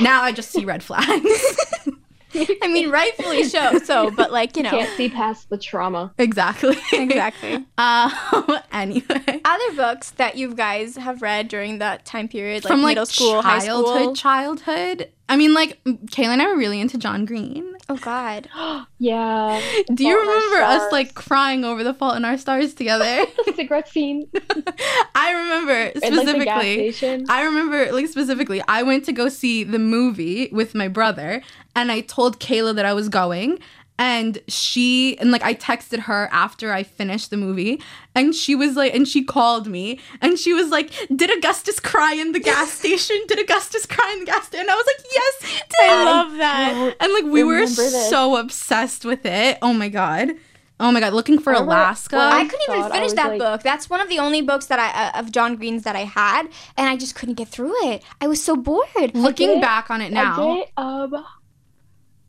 Now 0.01 0.23
I 0.23 0.31
just 0.31 0.53
see 0.53 0.65
red 0.65 0.85
flags. 0.85 1.57
I 2.63 2.69
mean, 2.69 2.91
rightfully 2.91 3.45
so. 3.45 3.79
So, 3.79 4.11
but 4.11 4.33
like 4.33 4.57
you 4.57 4.63
know, 4.63 4.71
Can't 4.71 4.97
see 4.97 5.09
past 5.09 5.49
the 5.51 5.59
trauma. 5.59 6.13
exactly. 6.19 6.77
exactly. 6.93 7.65
Um. 7.79 8.13
Anyway, 8.73 9.41
Other 9.45 9.75
books 9.75 10.11
that 10.13 10.37
you 10.37 10.55
guys 10.55 10.97
have 10.97 11.23
read 11.23 11.49
during 11.49 11.79
that 11.79 12.05
time 12.05 12.29
period, 12.29 12.65
like 12.65 12.71
from 12.73 12.83
like 12.83 12.91
middle 12.93 13.07
school, 13.07 13.43
high 13.43 13.65
childhood, 13.65 14.03
school. 14.03 14.15
childhood. 14.15 15.09
I 15.31 15.37
mean, 15.37 15.55
like 15.55 15.83
Kayla 15.85 16.33
and 16.33 16.43
I 16.43 16.49
were 16.49 16.57
really 16.57 16.81
into 16.81 16.99
John 16.99 17.25
Green. 17.25 17.77
oh 17.89 17.97
God, 17.97 18.49
Yeah. 18.99 19.63
Do 19.95 20.05
you 20.05 20.15
Fault 20.15 20.23
in 20.23 20.29
Our 20.29 20.35
remember 20.35 20.57
us 20.63 20.93
like 20.93 21.15
crying 21.15 21.65
over 21.65 21.83
The 21.83 21.95
Fault 21.95 22.17
in 22.17 22.25
Our 22.25 22.37
Stars 22.37 22.75
together? 22.75 23.25
the 23.47 23.53
cigarette 23.57 23.89
scene 23.89 24.29
I 25.15 25.33
remember 25.33 25.73
at 25.73 25.95
like 25.95 26.03
the 26.03 26.45
gas 26.45 26.63
specifically. 26.63 27.27
I 27.29 27.45
remember 27.45 27.93
like 27.93 28.09
specifically. 28.09 28.63
I 28.69 28.83
went 28.83 29.05
to 29.07 29.13
go 29.13 29.29
see 29.29 29.65
the 29.65 29.79
movie 29.79 30.49
with 30.53 30.75
my 30.75 30.89
brother, 30.89 31.43
and 31.77 31.93
I 31.93 32.01
told 32.01 32.41
Kayla 32.41 32.75
that 32.75 32.85
I 32.85 32.93
was 32.93 33.09
going. 33.09 33.61
And 34.03 34.39
she 34.49 35.19
and 35.19 35.31
like 35.31 35.43
I 35.43 35.53
texted 35.55 35.99
her 36.09 36.27
after 36.33 36.73
I 36.73 36.85
finished 36.85 37.29
the 37.29 37.37
movie, 37.37 37.83
and 38.15 38.35
she 38.35 38.55
was 38.55 38.75
like, 38.75 38.95
and 38.95 39.07
she 39.07 39.23
called 39.23 39.67
me, 39.67 40.01
and 40.23 40.39
she 40.39 40.55
was 40.55 40.71
like, 40.71 40.91
"Did 41.15 41.31
Augustus 41.37 41.79
cry 41.79 42.15
in 42.15 42.33
the 42.33 42.41
gas 42.41 42.73
station? 42.81 43.17
Did 43.29 43.39
Augustus 43.39 43.85
cry 43.85 44.11
in 44.15 44.21
the 44.21 44.25
gas 44.25 44.47
station?" 44.47 44.63
And 44.65 44.71
I 44.71 44.75
was 44.75 44.87
like, 44.87 45.05
"Yes, 45.15 45.35
he 45.53 45.59
did." 45.59 45.91
I 45.91 46.05
love 46.05 46.33
that. 46.39 46.97
And 46.99 47.13
like 47.13 47.25
we 47.25 47.45
were 47.45 47.61
this. 47.67 48.09
so 48.09 48.37
obsessed 48.37 49.05
with 49.05 49.27
it. 49.27 49.59
Oh 49.61 49.75
my 49.75 49.91
god. 49.91 50.31
Oh 50.83 50.91
my 50.91 51.01
god, 51.01 51.13
looking 51.13 51.39
for 51.39 51.53
Remember 51.53 51.73
Alaska. 51.73 52.17
when 52.17 52.25
I 52.27 52.45
couldn't 52.49 52.75
even 52.79 52.91
finish 52.91 53.13
that 53.13 53.29
like- 53.33 53.39
book. 53.39 53.63
That's 53.63 53.91
one 53.91 54.01
of 54.01 54.09
the 54.09 54.19
only 54.19 54.41
books 54.41 54.65
that 54.69 54.79
I 54.79 54.89
uh, 55.11 55.21
of 55.21 55.31
John 55.31 55.57
Green's 55.57 55.83
that 55.83 55.95
I 55.95 56.05
had, 56.05 56.45
and 56.79 56.89
I 56.89 56.97
just 56.97 57.15
couldn't 57.15 57.35
get 57.35 57.49
through 57.49 57.75
it. 57.91 58.03
I 58.19 58.29
was 58.29 58.43
so 58.43 58.57
bored. 58.57 59.11
looking 59.13 59.49
did- 59.51 59.61
back 59.61 59.91
on 59.91 60.01
it 60.01 60.07
I 60.07 60.25
now. 60.25 60.55
did, 60.55 60.69
um, 60.79 61.23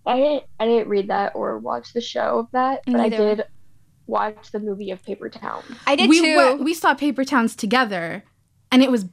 I 0.06 0.18
didn't, 0.18 0.44
I 0.60 0.66
didn't 0.66 0.90
read 0.90 1.10
that 1.10 1.34
or 1.36 1.58
watch 1.60 1.94
the 1.94 2.02
show 2.02 2.40
of 2.40 2.48
that, 2.52 2.82
but 2.86 2.94
Neither. 2.94 3.16
I 3.16 3.20
did 3.36 3.44
watch 4.08 4.52
the 4.52 4.60
movie 4.60 4.92
of 4.92 5.04
Paper 5.04 5.30
Town. 5.30 5.64
I 5.86 5.96
did 5.96 6.10
we 6.10 6.22
too. 6.22 6.36
wa- 6.36 6.54
we 6.64 6.74
saw 6.74 6.94
Paper 6.94 7.24
Towns 7.24 7.56
together, 7.56 8.24
and 8.72 8.82
it 8.84 8.90
was 8.92 9.06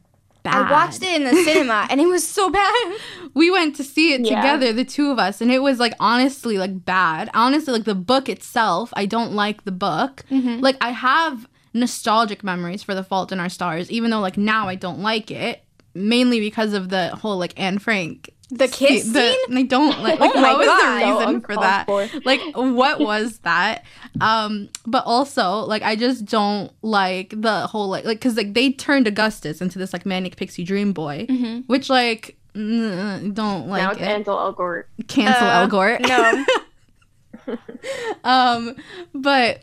bad. 0.42 0.66
I 0.66 0.70
watched 0.72 1.03
it 1.03 1.20
in 1.20 1.24
the 1.24 1.42
cinema, 1.44 1.87
and 1.90 2.01
it 2.01 2.07
was 2.07 2.27
so 2.27 2.48
bad. 2.51 2.96
We 3.35 3.51
went 3.51 3.77
to 3.77 3.85
see 3.85 4.12
it 4.14 4.22
Yeah. 4.22 4.37
together, 4.40 4.72
the 4.72 4.85
two 4.85 5.11
of 5.11 5.18
us, 5.18 5.40
and 5.40 5.51
it 5.53 5.59
was 5.62 5.79
like 5.79 5.92
honestly 6.01 6.57
like 6.59 6.85
bad. 6.85 7.31
Honestly, 7.35 7.72
like 7.74 7.85
the 7.85 7.94
book 7.94 8.29
itself, 8.29 8.90
I 8.96 9.05
don't 9.07 9.33
like 9.35 9.64
the 9.64 9.72
book. 9.72 10.24
Mm-hmm. 10.31 10.61
Like 10.61 10.77
I 10.81 10.90
have 10.90 11.46
nostalgic 11.74 12.42
memories 12.42 12.83
for 12.83 12.94
The 12.94 13.05
Fault 13.05 13.31
in 13.31 13.40
Our 13.40 13.51
Stars, 13.51 13.90
even 13.90 14.11
though 14.11 14.20
like 14.20 14.38
now 14.38 14.68
I 14.68 14.74
don't 14.74 15.01
like 15.01 15.31
it, 15.31 15.62
mainly 15.94 16.40
because 16.40 16.72
of 16.72 16.88
the 16.88 17.09
whole 17.11 17.37
like 17.38 17.53
Anne 17.61 17.79
Frank. 17.79 18.31
The 18.50 18.66
kiss 18.66 19.04
the, 19.12 19.20
scene. 19.32 19.38
and 19.50 19.58
I 19.58 19.62
don't 19.62 19.98
like. 20.02 20.18
like 20.20 20.30
Oh 20.34 20.40
what 20.40 20.58
was 20.58 20.66
God. 20.66 21.00
the 21.00 21.06
So 21.06 21.18
reason 21.26 21.40
for 21.42 21.56
that? 21.56 21.87
for. 21.87 22.08
Like, 22.24 22.40
what 22.54 22.98
was 22.98 23.38
that? 23.40 23.84
Um, 24.22 24.70
but 24.87 25.04
also, 25.04 25.61
like, 25.66 25.82
I 25.82 25.96
just 25.96 26.24
don't 26.24 26.72
like 26.82 27.34
the 27.37 27.66
whole 27.66 27.88
like, 27.88 28.04
like, 28.06 28.20
cause 28.20 28.37
like 28.37 28.54
they 28.54 28.72
turned 28.72 29.06
Augustus 29.06 29.61
into 29.61 29.78
this 29.78 29.92
like 29.92 30.06
manic 30.06 30.37
pixie 30.37 30.64
dream 30.64 30.92
boy, 30.94 31.26
which 31.66 31.90
like 31.90 32.38
mm, 32.54 33.34
don't 33.34 33.68
like 33.68 33.82
now 33.82 33.90
it's 33.90 34.00
it. 34.00 34.04
Ansel 34.08 34.37
Elgort. 34.37 34.84
Cancel 35.08 35.46
Uh, 35.46 35.68
Elgort. 35.68 36.00
No, 37.46 37.56
um, 38.24 38.76
but 39.14 39.62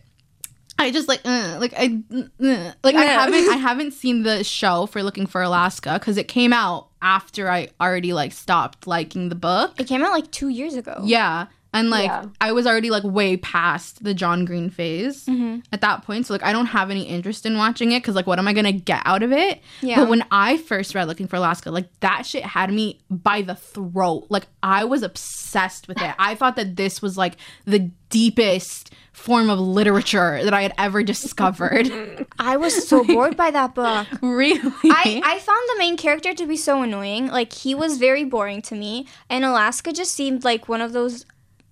I 0.78 0.92
just 0.92 1.08
like 1.08 1.22
uh, 1.26 1.58
like 1.60 1.74
I 1.78 2.02
uh, 2.14 2.72
like 2.84 2.96
I 2.96 3.04
haven't 3.06 3.50
I 3.50 3.56
haven't 3.58 3.92
seen 3.94 4.24
the 4.24 4.44
show 4.44 4.86
for 4.88 5.02
Looking 5.04 5.26
for 5.26 5.42
Alaska 5.42 5.94
because 5.94 6.18
it 6.18 6.28
came 6.28 6.52
out 6.54 6.90
after 7.06 7.50
I 7.52 7.70
already 7.80 8.12
like 8.14 8.32
stopped 8.34 8.88
liking 8.88 9.30
the 9.30 9.36
book. 9.36 9.80
it 9.80 9.86
came 9.88 10.02
out 10.04 10.12
like 10.12 10.32
two 10.32 10.50
years 10.50 10.74
ago. 10.76 11.02
Yeah. 11.04 11.46
And 11.72 11.90
like 11.90 12.08
Yeah. 12.08 12.28
I 12.40 12.52
was 12.54 12.66
already 12.66 12.90
like 12.90 13.04
way 13.04 13.36
past 13.38 14.02
the 14.04 14.14
John 14.14 14.46
Green 14.46 14.70
phase 14.70 15.26
Mm-hmm. 15.26 15.60
at 15.74 15.82
that 15.82 16.04
point. 16.04 16.26
So 16.26 16.34
like 16.34 16.42
I 16.44 16.52
don't 16.54 16.68
have 16.68 16.90
any 16.90 17.04
interest 17.04 17.46
in 17.46 17.58
watching 17.58 17.92
it 17.92 18.02
because 18.02 18.16
like 18.16 18.26
what 18.26 18.40
am 18.40 18.48
I 18.48 18.54
gonna 18.54 18.72
get 18.72 19.02
out 19.06 19.24
of 19.24 19.32
it? 19.32 19.62
Yeah. 19.82 19.98
But 19.98 20.10
when 20.10 20.24
I 20.32 20.58
first 20.58 20.96
read 20.96 21.08
Looking 21.08 21.28
for 21.28 21.36
Alaska, 21.36 21.70
like 21.72 21.90
that 22.00 22.26
shit 22.26 22.44
had 22.44 22.74
me 22.74 23.02
by 23.10 23.42
the 23.44 23.56
throat. 23.56 24.26
Like 24.30 24.48
I 24.64 24.86
was 24.86 25.04
obsessed 25.04 25.88
with 25.90 26.02
it. 26.02 26.16
I 26.18 26.34
thought 26.36 26.56
that 26.56 26.76
this 26.78 27.02
was 27.02 27.18
like 27.18 27.36
the 27.66 27.92
deepest 28.10 28.94
form 29.16 29.50
of 29.50 29.60
literature 29.60 30.44
that 30.44 30.54
I 30.54 30.62
had 30.62 30.74
ever 30.78 31.02
discovered. 31.02 31.90
I 32.40 32.58
was 32.58 32.88
so 32.88 33.04
bored 33.04 33.38
by 33.38 33.50
that 33.50 33.74
book. 33.74 34.08
really? 34.22 34.60
I, 34.84 35.22
I 35.24 35.40
found 35.40 35.70
the 35.70 35.80
main 35.80 35.96
character 35.96 36.34
to 36.34 36.46
be 36.46 36.58
so 36.58 36.82
annoying. 36.82 37.28
Like 37.28 37.54
he 37.54 37.74
was 37.74 37.98
very 37.98 38.26
boring 38.26 38.62
to 38.64 38.76
me, 38.76 39.08
and 39.30 39.46
Alaska 39.46 39.94
just 39.94 40.14
seemed 40.14 40.44
like 40.44 40.68
one 40.68 40.82
of 40.82 40.94
those. 40.94 41.26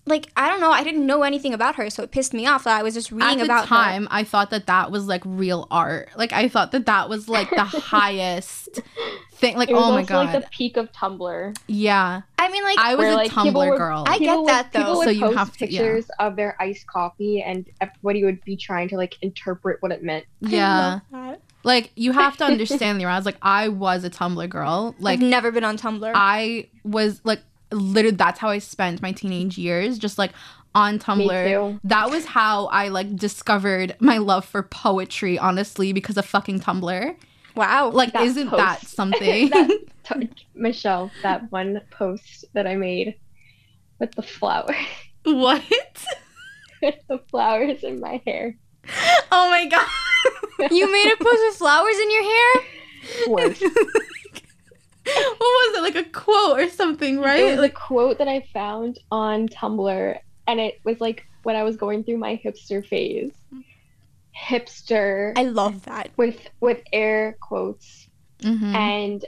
Like 0.06 0.30
I 0.36 0.50
don't 0.50 0.60
know, 0.60 0.72
I 0.72 0.84
didn't 0.84 1.06
know 1.06 1.24
anything 1.24 1.54
about 1.54 1.76
her, 1.76 1.90
so 1.90 2.04
it 2.04 2.12
pissed 2.12 2.34
me 2.34 2.46
off 2.46 2.66
that 2.66 2.78
I 2.78 2.84
was 2.84 2.94
just 2.94 3.12
reading 3.12 3.30
at 3.30 3.38
the 3.38 3.44
about 3.46 3.70
her. 3.70 3.76
time 3.76 4.08
i 4.12 4.24
thought 4.26 4.50
that 4.50 4.66
that 4.68 4.92
was 4.92 5.06
like 5.08 5.22
real 5.26 5.66
art 5.72 6.10
like 6.18 6.34
i 6.34 6.48
thought 6.50 6.72
that 6.74 6.86
that 6.88 7.08
was 7.10 7.30
like 7.30 7.50
the 7.50 7.64
highest 7.98 8.82
thing 9.32 9.56
like 9.58 9.70
It 9.70 9.74
was 9.74 9.84
oh 9.86 9.92
my 9.94 10.04
god 10.04 10.34
like 10.34 10.44
the 10.44 10.50
peak 10.50 10.76
of 10.78 10.92
Tumblr. 10.92 11.58
yeah 11.68 12.22
I 12.38 12.50
mean, 12.52 12.64
like 12.64 12.78
i 12.78 12.96
was 12.96 13.04
where, 13.04 13.12
a 13.14 13.16
like, 13.16 13.32
tumblr 13.32 13.70
would- 13.70 13.78
girl 13.78 14.04
I 14.08 14.20
get 14.20 14.38
would- 14.38 14.48
that, 14.50 14.74
though. 14.74 14.98
Would 14.98 15.06
So 15.06 15.10
you 15.12 15.32
have 15.32 15.56
to- 15.58 15.72
yeah. 15.72 15.80
pictures 15.82 16.10
of 16.20 16.36
their 16.36 16.58
iced 16.62 16.86
coffee, 16.88 17.42
and 17.42 17.66
everybody 17.80 18.26
would 18.26 18.44
be 18.44 18.58
trying 18.58 18.90
to 18.90 18.98
like 18.98 19.18
interpret 19.22 19.78
what 19.82 19.92
it 19.94 20.04
meant. 20.04 20.26
yeah 20.42 21.00
like 21.64 21.92
you 21.96 22.12
have 22.24 22.36
to 22.38 22.44
understand 22.46 23.00
the 23.00 23.06
was 23.06 23.26
like 23.26 23.38
i 23.42 23.70
was 23.70 24.04
a 24.04 24.10
tumblr 24.10 24.50
girl 24.50 24.96
like 25.00 25.20
I've 25.20 25.26
never 25.26 25.50
been 25.52 25.64
on 25.64 25.78
Tumblr. 25.78 26.12
i 26.14 26.68
was 26.84 27.22
like 27.24 27.40
literally 27.74 28.16
that's 28.16 28.40
how 28.40 28.50
i 28.50 28.60
spent 28.60 29.02
my 29.02 29.12
teenage 29.12 29.58
years 29.58 29.98
just 29.98 30.18
like 30.18 30.32
on 30.76 30.98
tumblr 31.00 31.48
too. 31.48 31.80
that 31.84 32.10
was 32.10 32.26
how 32.26 32.66
i 32.68 32.88
like 32.88 33.16
discovered 33.16 33.96
my 34.00 34.18
love 34.18 34.44
for 34.46 34.64
poetry 34.64 35.38
honestly 35.38 35.94
because 35.94 36.18
of 36.18 36.26
fucking 36.26 36.60
tumblr 36.60 37.16
wow, 37.56 37.90
like 37.90 38.16
isn't 38.20 38.48
post. 38.50 38.58
that 38.82 38.82
something 38.88 39.50
That- 39.50 39.70
t- 40.06 40.30
Michele, 40.56 41.12
that 41.22 41.52
one 41.52 41.80
post 41.92 42.46
that 42.54 42.66
I 42.68 42.76
made 42.76 43.16
with 44.00 44.12
the 44.16 44.22
flower, 44.24 44.76
What? 45.24 45.62
with 46.82 46.96
the 47.08 47.20
flowers 47.30 47.84
in 47.84 48.00
my 48.02 48.22
hair. 48.26 48.58
Oh 49.32 49.50
my 49.50 49.66
god. 49.68 50.72
You 50.72 50.92
made 50.92 51.14
a 51.14 51.24
post 51.24 51.40
with 51.46 51.56
flowers 51.56 51.98
in 51.98 52.12
your 52.12 52.24
hair? 52.24 52.54
Worse. 53.28 53.64
what 55.14 55.40
was 55.40 55.78
it? 55.78 55.82
Like 55.82 56.06
a 56.06 56.10
quote 56.10 56.60
or 56.60 56.70
something, 56.70 57.20
right? 57.20 57.40
It 57.44 57.56
was 57.60 57.66
a 57.66 57.70
quote 57.70 58.18
that 58.20 58.28
I 58.28 58.46
found 58.54 59.00
on 59.12 59.48
Tumblr, 59.50 60.18
and 60.48 60.60
it 60.60 60.80
was 60.84 61.00
like 61.02 61.26
when 61.44 61.56
I 61.56 61.64
was 61.64 61.76
going 61.76 62.04
through 62.04 62.18
my 62.18 62.40
hipster 62.44 62.86
phase. 62.88 63.32
Hipster 64.38 65.34
I 65.38 65.44
love 65.44 65.84
that. 65.86 66.10
with 66.18 66.40
with 66.60 66.80
air 66.92 67.38
quotes, 67.40 68.08
Mhm. 68.42 68.74
and 68.74 69.26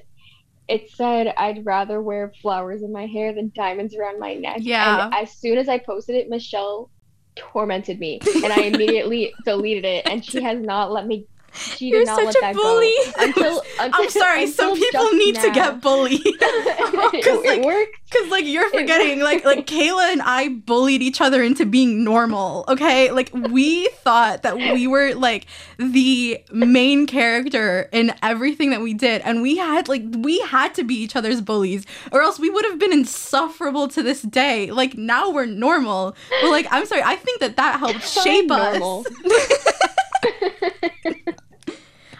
it 0.67 0.89
said, 0.91 1.31
"I'd 1.37 1.63
rather 1.65 2.01
wear 2.01 2.31
flowers 2.41 2.81
in 2.81 2.91
my 2.91 3.05
hair 3.05 3.33
than 3.33 3.51
diamonds 3.55 3.95
around 3.95 4.19
my 4.19 4.33
neck." 4.33 4.57
Yeah. 4.61 5.05
And 5.05 5.13
as 5.13 5.31
soon 5.31 5.57
as 5.59 5.69
I 5.69 5.77
posted 5.77 6.15
it, 6.15 6.27
Michele 6.29 6.89
tormented 7.35 7.99
me, 7.99 8.19
and 8.43 8.51
I 8.51 8.61
immediately 8.73 9.31
deleted 9.45 9.85
it, 9.85 10.07
and 10.09 10.25
she 10.25 10.41
has 10.49 10.59
not 10.59 10.91
let 10.91 11.05
me. 11.05 11.27
She 11.55 11.87
You're 11.87 11.99
did 11.99 12.07
not 12.07 12.19
such 12.19 12.35
a 12.35 12.39
that 12.41 12.55
bully. 12.55 12.93
until. 13.17 13.61
until 13.79 14.01
I'm 14.01 14.09
sorry, 14.09 14.47
some 14.47 14.75
people 14.75 15.11
need 15.13 15.35
to 15.35 15.51
get 15.51 15.81
bullied. 15.81 16.21
Cause, 16.39 17.43
like, 17.43 17.59
it 17.59 17.65
worked. 17.65 17.97
Cause 18.11 18.29
like 18.29 18.45
you're 18.45 18.69
forgetting, 18.69 19.19
like 19.21 19.43
like 19.43 19.65
Kayla 19.65 20.11
and 20.11 20.21
I 20.21 20.49
bullied 20.49 21.01
each 21.01 21.21
other 21.21 21.43
into 21.43 21.65
being 21.65 22.03
normal. 22.03 22.65
Okay, 22.67 23.11
like 23.11 23.31
we 23.33 23.87
thought 23.87 24.43
that 24.43 24.55
we 24.57 24.87
were 24.87 25.13
like 25.15 25.47
the 25.77 26.39
main 26.51 27.07
character 27.07 27.89
in 27.91 28.13
everything 28.21 28.69
that 28.69 28.81
we 28.81 28.93
did, 28.93 29.21
and 29.23 29.41
we 29.41 29.57
had 29.57 29.87
like 29.87 30.03
we 30.17 30.39
had 30.41 30.73
to 30.75 30.83
be 30.83 30.95
each 30.95 31.15
other's 31.15 31.41
bullies, 31.41 31.85
or 32.11 32.21
else 32.21 32.39
we 32.39 32.49
would 32.49 32.65
have 32.65 32.79
been 32.79 32.93
insufferable 32.93 33.87
to 33.89 34.03
this 34.03 34.21
day. 34.21 34.71
Like 34.71 34.95
now 34.95 35.31
we're 35.31 35.45
normal, 35.45 36.15
but 36.41 36.51
like 36.51 36.67
I'm 36.71 36.85
sorry, 36.85 37.01
I 37.03 37.15
think 37.15 37.39
that 37.39 37.57
that 37.57 37.79
helped 37.79 38.07
shape 38.07 38.51
us. 38.51 39.05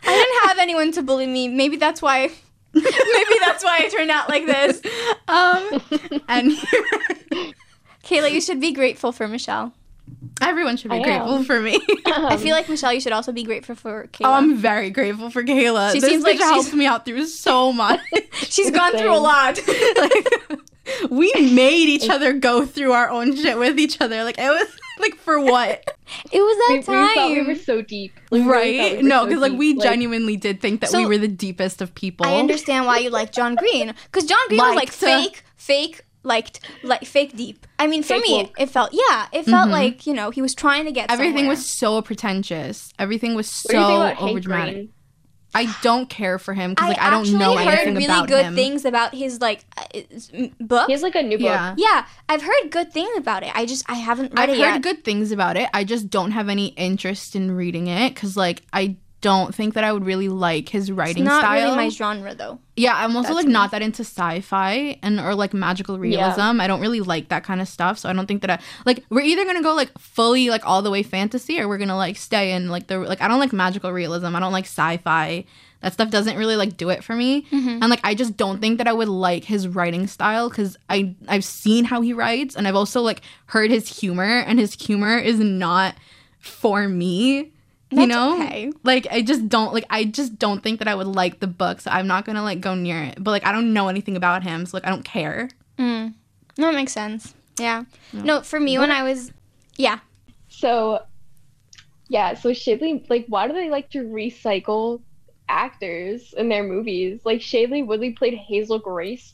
I 0.05 0.11
didn't 0.13 0.49
have 0.49 0.57
anyone 0.59 0.91
to 0.93 1.01
bully 1.03 1.27
me. 1.27 1.47
Maybe 1.47 1.77
that's 1.77 2.01
why. 2.01 2.29
Maybe 2.73 3.35
that's 3.45 3.63
why 3.63 3.79
I 3.83 3.89
turned 3.89 4.11
out 4.11 4.27
like 4.29 4.45
this. 4.45 4.81
Um, 5.27 5.81
and 6.27 6.51
Kayla, 8.03 8.31
you 8.31 8.41
should 8.41 8.59
be 8.59 8.71
grateful 8.71 9.11
for 9.11 9.27
Michele. 9.27 9.73
everyone 10.41 10.77
should 10.77 10.91
be 10.91 10.97
I 10.97 10.99
am. 10.99 11.03
grateful 11.03 11.43
for 11.45 11.59
me. 11.61 11.79
I 12.05 12.37
feel 12.37 12.55
like 12.55 12.69
Michele, 12.69 12.93
you 12.93 12.99
should 13.01 13.13
also 13.13 13.31
be 13.31 13.43
grateful 13.43 13.75
for 13.75 14.07
Kayla. 14.07 14.25
Oh, 14.25 14.33
I'm 14.33 14.57
very 14.57 14.89
grateful 14.89 15.29
for 15.29 15.41
Kayla. 15.43 15.93
She 15.93 15.99
this 16.01 16.09
seems 16.09 16.23
like 16.23 16.37
she's- 16.37 16.49
helped 16.49 16.73
me 16.73 16.85
out 16.85 17.05
through 17.05 17.25
so 17.27 17.71
much. 17.73 17.99
She's 18.33 18.69
gone 18.71 18.91
through 18.97 19.15
a 19.15 19.17
lot. 19.17 19.59
like, 19.97 20.59
we 21.09 21.31
made 21.53 21.87
each 21.89 22.09
other 22.09 22.33
go 22.33 22.65
through 22.65 22.91
our 22.91 23.09
own 23.09 23.35
shit 23.35 23.57
with 23.57 23.79
each 23.79 23.99
other. 24.01 24.23
Like 24.25 24.37
it 24.37 24.49
was 24.49 24.67
like 24.99 25.15
for 25.15 25.39
what, 25.39 25.83
It 26.31 26.41
was 26.41 26.57
we, 26.57 26.61
that 26.61 26.69
we 26.77 26.81
thought 26.83 27.15
time. 27.15 27.31
we 27.33 27.41
were 27.47 27.55
so 27.55 27.81
deep. 27.81 28.13
We 28.31 28.41
really 28.41 28.77
thought 28.77 28.83
right? 28.83 28.91
we 28.97 29.03
were 29.03 29.09
no, 29.09 29.21
so 29.21 29.25
because 29.27 29.41
like 29.41 29.51
deep. 29.51 29.59
we 29.59 29.77
genuinely 29.79 30.37
did 30.37 30.61
think 30.61 30.81
that 30.81 30.91
we 30.93 31.05
were 31.05 31.17
the 31.17 31.27
deepest 31.27 31.81
of 31.81 31.93
people. 31.95 32.25
I 32.25 32.35
understand 32.39 32.85
why 32.85 32.99
you 32.99 33.09
like 33.09 33.31
John 33.31 33.55
Green 33.55 33.93
because 34.11 34.25
John 34.25 34.39
Green 34.47 34.59
was 34.61 34.75
like 34.75 34.89
uh, 34.89 34.91
fake, 34.91 35.43
fake, 35.55 36.01
liked, 36.23 36.59
like 36.83 37.05
fake 37.05 37.35
deep. 37.35 37.65
I 37.77 37.87
mean, 37.87 38.03
for 38.03 38.15
Fake 38.15 38.23
me, 38.23 38.33
woke. 38.43 38.55
it 38.59 38.69
felt 38.69 38.91
yeah, 38.93 39.27
it 39.33 39.43
felt 39.45 39.69
like 39.69 40.07
you 40.07 40.13
know 40.13 40.29
he 40.31 40.41
was 40.41 40.55
trying 40.55 40.85
to 40.85 40.91
get 40.91 41.11
Everything 41.11 41.37
somewhere. 41.39 41.49
was 41.51 41.65
so 41.77 42.01
pretentious. 42.01 42.91
Everything 42.97 43.35
was 43.35 43.61
What 43.63 43.71
do 43.71 43.77
you 43.77 43.83
think 43.85 43.97
so 43.97 44.01
about 44.01 44.15
Hank 44.17 44.45
overdramatic. 44.45 44.89
Green? 45.55 45.69
I 45.69 45.75
don't 45.81 46.09
care 46.09 46.37
for 46.37 46.53
him 46.53 46.71
because 46.71 46.89
like 46.89 46.99
I 46.99 47.09
don't 47.09 47.31
know 47.31 47.53
actually 47.53 47.65
know 47.65 47.71
heard 47.71 47.79
anything 47.79 47.95
really 47.95 48.05
about 48.05 48.27
good 48.27 48.45
him. 48.45 48.55
things 48.55 48.85
about 48.85 49.13
his 49.15 49.41
like 49.41 49.63
uh, 49.77 50.01
book. 50.59 50.87
He 50.87 50.93
has 50.93 51.01
like 51.01 51.15
a 51.15 51.23
new 51.23 51.37
book. 51.37 51.45
Yeah. 51.45 51.75
yeah, 51.77 52.05
I've 52.29 52.41
heard 52.41 52.69
good 52.71 52.91
things 52.91 53.17
about 53.17 53.43
it. 53.43 53.51
I 53.55 53.65
just 53.65 53.89
I 53.89 53.95
haven't 53.95 54.33
read 54.33 54.49
I've 54.49 54.49
it 54.49 54.61
heard 54.61 54.73
yet. 54.75 54.81
good 54.81 55.03
things 55.03 55.31
about 55.31 55.57
it. 55.57 55.69
I 55.73 55.83
just 55.83 56.09
don't 56.09 56.31
have 56.31 56.49
any 56.49 56.67
interest 56.67 57.35
in 57.35 57.51
reading 57.51 57.87
it 57.87 58.13
because 58.13 58.35
like 58.37 58.63
I 58.73 58.97
don't 59.25 59.55
think 59.55 59.73
that 59.73 59.83
I 59.83 59.91
would 59.91 60.05
really 60.05 60.29
like 60.29 60.69
his 60.69 60.89
it's 60.89 60.97
writing 60.97 61.23
not 61.23 61.41
style. 61.41 61.63
really 61.63 61.75
my 61.75 61.89
genre 61.89 62.35
though. 62.35 62.59
Yeah, 62.75 62.93
I'm 62.95 63.15
also 63.15 63.29
That's 63.29 63.37
like 63.37 63.47
me. 63.47 63.53
not 63.53 63.71
that 63.71 63.81
into 63.81 64.03
sci-fi 64.03 64.99
and 65.01 65.19
or 65.19 65.33
like 65.33 65.51
magical 65.53 65.97
realism. 65.97 66.61
I 66.61 66.67
don't 66.67 66.79
really 66.79 66.99
like 67.01 67.29
that 67.29 67.43
kind 67.43 67.59
of 67.59 67.67
stuff, 67.67 67.97
so 67.97 68.07
I 68.07 68.13
don't 68.13 68.27
think 68.27 68.41
that 68.41 68.51
I 68.51 68.59
like 68.85 69.03
we're 69.09 69.21
either 69.21 69.43
going 69.43 69.55
to 69.57 69.63
go 69.63 69.73
like 69.73 69.97
fully 69.97 70.49
like 70.51 70.63
all 70.67 70.81
the 70.83 70.91
way 70.91 71.01
fantasy 71.01 71.59
or 71.59 71.67
we're 71.67 71.79
going 71.79 71.89
to 71.89 71.95
like 71.95 72.17
stay 72.17 72.51
in 72.51 72.69
like 72.69 72.85
the 72.87 72.99
like 72.99 73.21
I 73.21 73.27
don't 73.27 73.39
like 73.39 73.51
magical 73.53 73.91
realism. 73.91 74.35
I 74.35 74.39
don't 74.39 74.53
like 74.53 74.65
sci-fi. 74.65 75.45
That 75.81 75.93
stuff 75.93 76.09
doesn't 76.11 76.37
really 76.37 76.55
like 76.55 76.77
do 76.77 76.89
it 76.89 77.03
for 77.03 77.15
me. 77.15 77.43
Mm-hmm. 77.43 77.81
And 77.81 77.89
like 77.89 78.01
I 78.03 78.13
just 78.13 78.37
don't 78.37 78.59
think 78.61 78.77
that 78.77 78.87
I 78.87 78.93
would 78.93 79.09
like 79.09 79.45
his 79.45 79.67
writing 79.67 80.05
style 80.07 80.49
cuz 80.49 80.77
I 80.89 81.15
I've 81.27 81.45
seen 81.45 81.85
how 81.85 82.01
he 82.01 82.13
writes 82.13 82.55
and 82.55 82.67
I've 82.67 82.75
also 82.75 83.01
like 83.01 83.21
heard 83.47 83.71
his 83.71 83.99
humor 83.99 84.39
and 84.47 84.59
his 84.59 84.75
humor 84.75 85.17
is 85.17 85.39
not 85.39 85.95
for 86.39 86.87
me. 86.87 87.51
You 87.91 88.07
know 88.07 88.41
okay. 88.41 88.71
like 88.83 89.07
i 89.11 89.21
just 89.21 89.47
don't 89.47 89.71
like 89.71 89.85
i 89.89 90.03
just 90.03 90.39
don't 90.39 90.61
think 90.63 90.79
that 90.79 90.87
i 90.87 90.95
would 90.95 91.07
like 91.07 91.39
the 91.39 91.47
book 91.47 91.79
so 91.79 91.91
i'm 91.91 92.07
not 92.07 92.25
gonna 92.25 92.41
like 92.41 92.59
go 92.59 92.73
near 92.73 93.01
it 93.03 93.23
but 93.23 93.29
like 93.31 93.45
i 93.45 93.51
don't 93.51 93.73
know 93.73 93.87
anything 93.89 94.17
about 94.17 94.43
him 94.43 94.65
so 94.65 94.75
like 94.75 94.85
i 94.85 94.89
don't 94.89 95.05
care 95.05 95.49
Mm. 95.77 96.13
No, 96.57 96.69
it 96.69 96.73
makes 96.75 96.93
sense. 96.93 97.33
Yeah. 97.59 97.83
No, 98.13 98.41
for 98.41 98.59
me 98.59 98.77
when 98.77 98.91
I 98.91 99.03
was 99.03 99.31
yeah. 99.77 99.99
So, 100.49 101.03
yeah. 102.07 102.33
So 102.33 102.51
Shailene, 102.51 103.09
like, 103.09 103.25
why 103.27 103.47
do 103.47 103.53
they 103.53 103.69
like 103.69 103.89
to 103.91 103.99
recycle 103.99 105.01
actors 105.49 106.33
in 106.37 106.49
their 106.49 106.63
movies? 106.63 107.21
Like 107.23 107.39
Shailene 107.39 107.87
Woodley 107.87 108.11
played 108.11 108.35
Hazel 108.35 108.79
Grace, 108.79 109.33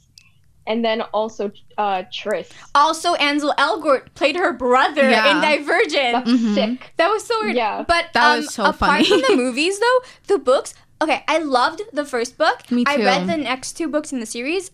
and 0.71 0.83
then 0.85 1.01
also 1.13 1.51
uh 1.77 2.03
Tris. 2.11 2.49
Also, 2.73 3.13
Ansel 3.15 3.53
Elgort 3.57 4.03
played 4.15 4.35
her 4.37 4.53
brother 4.53 5.09
Yeah. 5.09 5.31
in 5.31 5.41
Divergent. 5.41 6.13
That's 6.15 6.31
Mhm. 6.31 6.53
sick. 6.55 6.93
That 6.97 7.09
was 7.09 7.23
so 7.25 7.35
weird. 7.43 7.55
Yeah. 7.55 7.83
But 7.87 8.05
That 8.13 8.23
um, 8.31 8.37
was 8.39 8.53
so 8.53 8.63
apart 8.63 8.77
funny. 9.05 9.05
from 9.09 9.21
the 9.27 9.35
movies, 9.45 9.79
though, 9.79 9.99
the 10.27 10.37
books. 10.39 10.73
Okay, 11.01 11.23
I 11.27 11.37
loved 11.39 11.81
the 11.91 12.05
first 12.05 12.37
book. 12.37 12.57
Me 12.71 12.85
too. 12.85 12.91
I 12.91 12.95
read 12.97 13.27
the 13.27 13.37
next 13.37 13.73
two 13.73 13.87
books 13.87 14.11
in 14.13 14.19
the 14.19 14.25
series. 14.37 14.71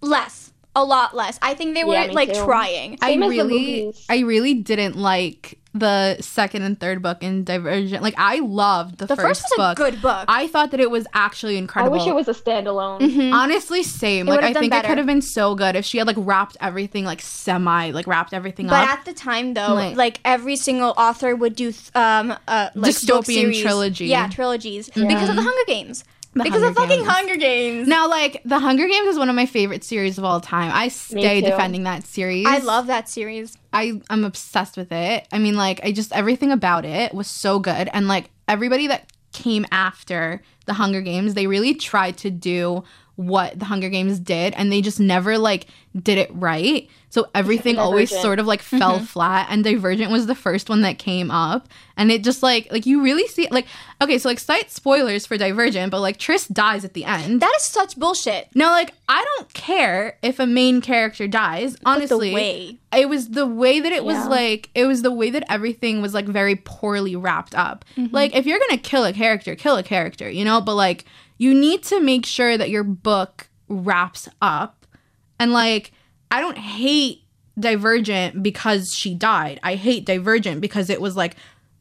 Less, 0.00 0.47
a 0.78 0.84
lot 0.84 1.14
less. 1.14 1.38
I 1.42 1.54
think 1.54 1.74
they 1.74 1.84
were 1.84 1.94
Yeah, 1.94 2.12
like 2.12 2.32
too. 2.32 2.44
trying. 2.44 2.98
Same 3.02 3.22
i 3.22 3.26
really 3.26 3.92
i 4.08 4.20
really 4.20 4.54
didn't 4.54 4.96
like 4.96 5.58
the 5.74 6.16
second 6.20 6.62
and 6.62 6.80
third 6.80 7.02
book 7.02 7.18
in 7.22 7.44
divergent 7.44 8.02
like 8.02 8.14
i 8.16 8.38
loved 8.40 8.98
the, 8.98 9.06
The 9.06 9.14
first, 9.16 9.42
was 9.44 9.52
a 9.52 9.56
book 9.56 9.76
good 9.76 10.00
book. 10.02 10.24
i 10.26 10.46
thought 10.48 10.70
that 10.72 10.80
it 10.80 10.90
was 10.90 11.06
actually 11.12 11.56
incredible. 11.58 11.94
I 11.94 11.98
wish 11.98 12.06
it 12.08 12.14
was 12.14 12.26
a 12.26 12.32
standalone. 12.34 13.00
Mhm. 13.00 13.32
honestly 13.32 13.82
same 13.82 14.26
It 14.26 14.30
like 14.30 14.40
i 14.44 14.52
done 14.52 14.62
think 14.62 14.74
it 14.74 14.84
could 14.86 14.98
have 14.98 15.06
been 15.06 15.22
so 15.22 15.54
good 15.54 15.76
if 15.76 15.84
she 15.84 15.98
had 15.98 16.06
like 16.06 16.16
wrapped 16.18 16.56
everything 16.60 17.04
like 17.04 17.20
semi 17.20 17.90
like 17.90 18.06
wrapped 18.06 18.32
everything 18.32 18.66
But 18.66 18.74
up 18.82 18.86
But 18.88 18.98
at 18.98 19.04
the 19.04 19.12
time, 19.12 19.54
though, 19.54 19.74
Like- 19.74 19.96
like, 19.96 20.20
every 20.24 20.56
single 20.56 20.94
author 20.96 21.36
would 21.36 21.54
do 21.54 21.70
th- 21.70 21.90
um 21.94 22.34
uh 22.48 22.70
like 22.74 22.94
Dystopian 22.94 23.24
series. 23.52 23.60
trilogy. 23.62 24.06
Yeah, 24.06 24.28
trilogies 24.28 24.88
because 24.90 25.28
of 25.28 25.36
the 25.36 25.42
Hunger 25.42 25.66
Games. 25.66 26.02
The 26.34 26.44
because 26.44 26.62
Hunger 26.62 26.68
of 26.68 26.76
fucking 26.76 26.98
Games. 26.98 27.08
Hunger 27.08 27.36
Games. 27.36 27.88
now 27.88 28.08
like 28.08 28.42
the 28.44 28.58
hunger 28.58 28.86
games 28.86 29.08
is 29.08 29.18
one 29.18 29.28
of 29.28 29.34
my 29.34 29.46
favorite 29.46 29.82
series 29.82 30.18
of 30.18 30.24
all 30.24 30.40
time 30.40 30.70
i 30.74 30.88
stay 30.88 31.40
too. 31.40 31.46
defending 31.48 31.84
that 31.84 32.06
series 32.06 32.46
I 32.46 32.58
love 32.58 32.86
that 32.88 33.08
series. 33.08 33.56
I 33.72 34.00
I'm 34.10 34.24
obsessed 34.24 34.76
with 34.76 34.92
it. 34.92 35.26
I 35.32 35.38
mean, 35.38 35.56
like, 35.56 35.80
I 35.84 35.92
just 35.92 36.12
everything 36.12 36.52
about 36.52 36.84
it 36.84 37.12
was 37.14 37.26
so 37.26 37.58
good, 37.58 37.88
and 37.92 38.08
like 38.08 38.30
everybody 38.46 38.86
that 38.86 39.10
came 39.32 39.66
after 39.70 40.42
the 40.66 40.74
Hunger 40.74 41.00
Games, 41.00 41.34
they 41.34 41.46
really 41.46 41.74
tried 41.74 42.16
to 42.18 42.30
do 42.30 42.84
what 43.18 43.58
the 43.58 43.64
Hunger 43.64 43.88
Games 43.88 44.20
did, 44.20 44.54
and 44.54 44.70
they 44.70 44.80
just 44.80 45.00
never 45.00 45.36
like 45.38 45.66
did 46.00 46.18
it 46.18 46.30
right. 46.32 46.88
So 47.10 47.26
everything 47.34 47.78
always 47.78 48.10
sort 48.10 48.38
of 48.38 48.46
like 48.46 48.62
fell 48.62 49.00
flat, 49.00 49.48
and 49.50 49.64
Divergent 49.64 50.12
was 50.12 50.26
the 50.26 50.34
first 50.36 50.68
one 50.68 50.82
that 50.82 50.98
came 50.98 51.30
up, 51.30 51.66
and 51.96 52.12
it 52.12 52.22
just 52.22 52.42
like 52.44 52.70
like 52.70 52.86
you 52.86 53.02
really 53.02 53.26
see 53.26 53.48
like 53.50 53.66
okay, 54.00 54.18
so 54.18 54.28
like 54.28 54.38
slight 54.38 54.70
spoilers 54.70 55.26
for 55.26 55.36
Divergent, 55.36 55.90
but 55.90 56.00
like 56.00 56.18
Tris 56.18 56.46
dies 56.46 56.84
at 56.84 56.94
the 56.94 57.04
end. 57.04 57.40
That 57.40 57.52
is 57.58 57.64
such 57.64 57.96
bullshit. 57.98 58.48
now, 58.54 58.70
like, 58.70 58.92
I 59.08 59.24
don't 59.36 59.52
care 59.52 60.16
if 60.22 60.38
a 60.38 60.46
main 60.46 60.80
character 60.80 61.26
dies. 61.26 61.76
Honestly, 61.84 62.28
the 62.28 62.34
way. 62.34 62.78
it 62.94 63.08
was 63.08 63.30
the 63.30 63.46
way 63.46 63.80
that 63.80 63.90
it 63.90 64.04
was 64.04 64.24
like 64.28 64.70
it 64.76 64.84
was 64.86 65.02
the 65.02 65.10
way 65.10 65.30
that 65.30 65.42
everything 65.50 66.00
was 66.02 66.14
like 66.14 66.26
very 66.26 66.54
poorly 66.56 67.16
wrapped 67.16 67.54
up 67.56 67.84
Mm-hmm. 67.96 68.14
like 68.14 68.36
if 68.36 68.46
you're 68.46 68.58
gonna 68.60 68.78
kill 68.78 69.04
a 69.04 69.12
character 69.12 69.56
kill 69.56 69.76
a 69.76 69.82
character 69.82 70.28
you 70.30 70.44
know 70.44 70.60
but 70.60 70.74
like 70.74 71.04
you 71.38 71.54
need 71.54 71.82
to 71.84 72.00
make 72.00 72.26
sure 72.26 72.58
that 72.58 72.70
your 72.70 72.84
book 72.84 73.48
wraps 73.68 74.28
up 74.42 74.86
and 75.40 75.52
like 75.52 75.92
i 76.30 76.40
don't 76.40 76.58
hate 76.58 77.22
divergent 77.58 78.42
because 78.42 78.92
she 78.94 79.14
died 79.14 79.58
i 79.62 79.74
hate 79.74 80.04
divergent 80.04 80.60
because 80.60 80.90
it 80.90 81.00
was 81.00 81.16
like 81.16 81.36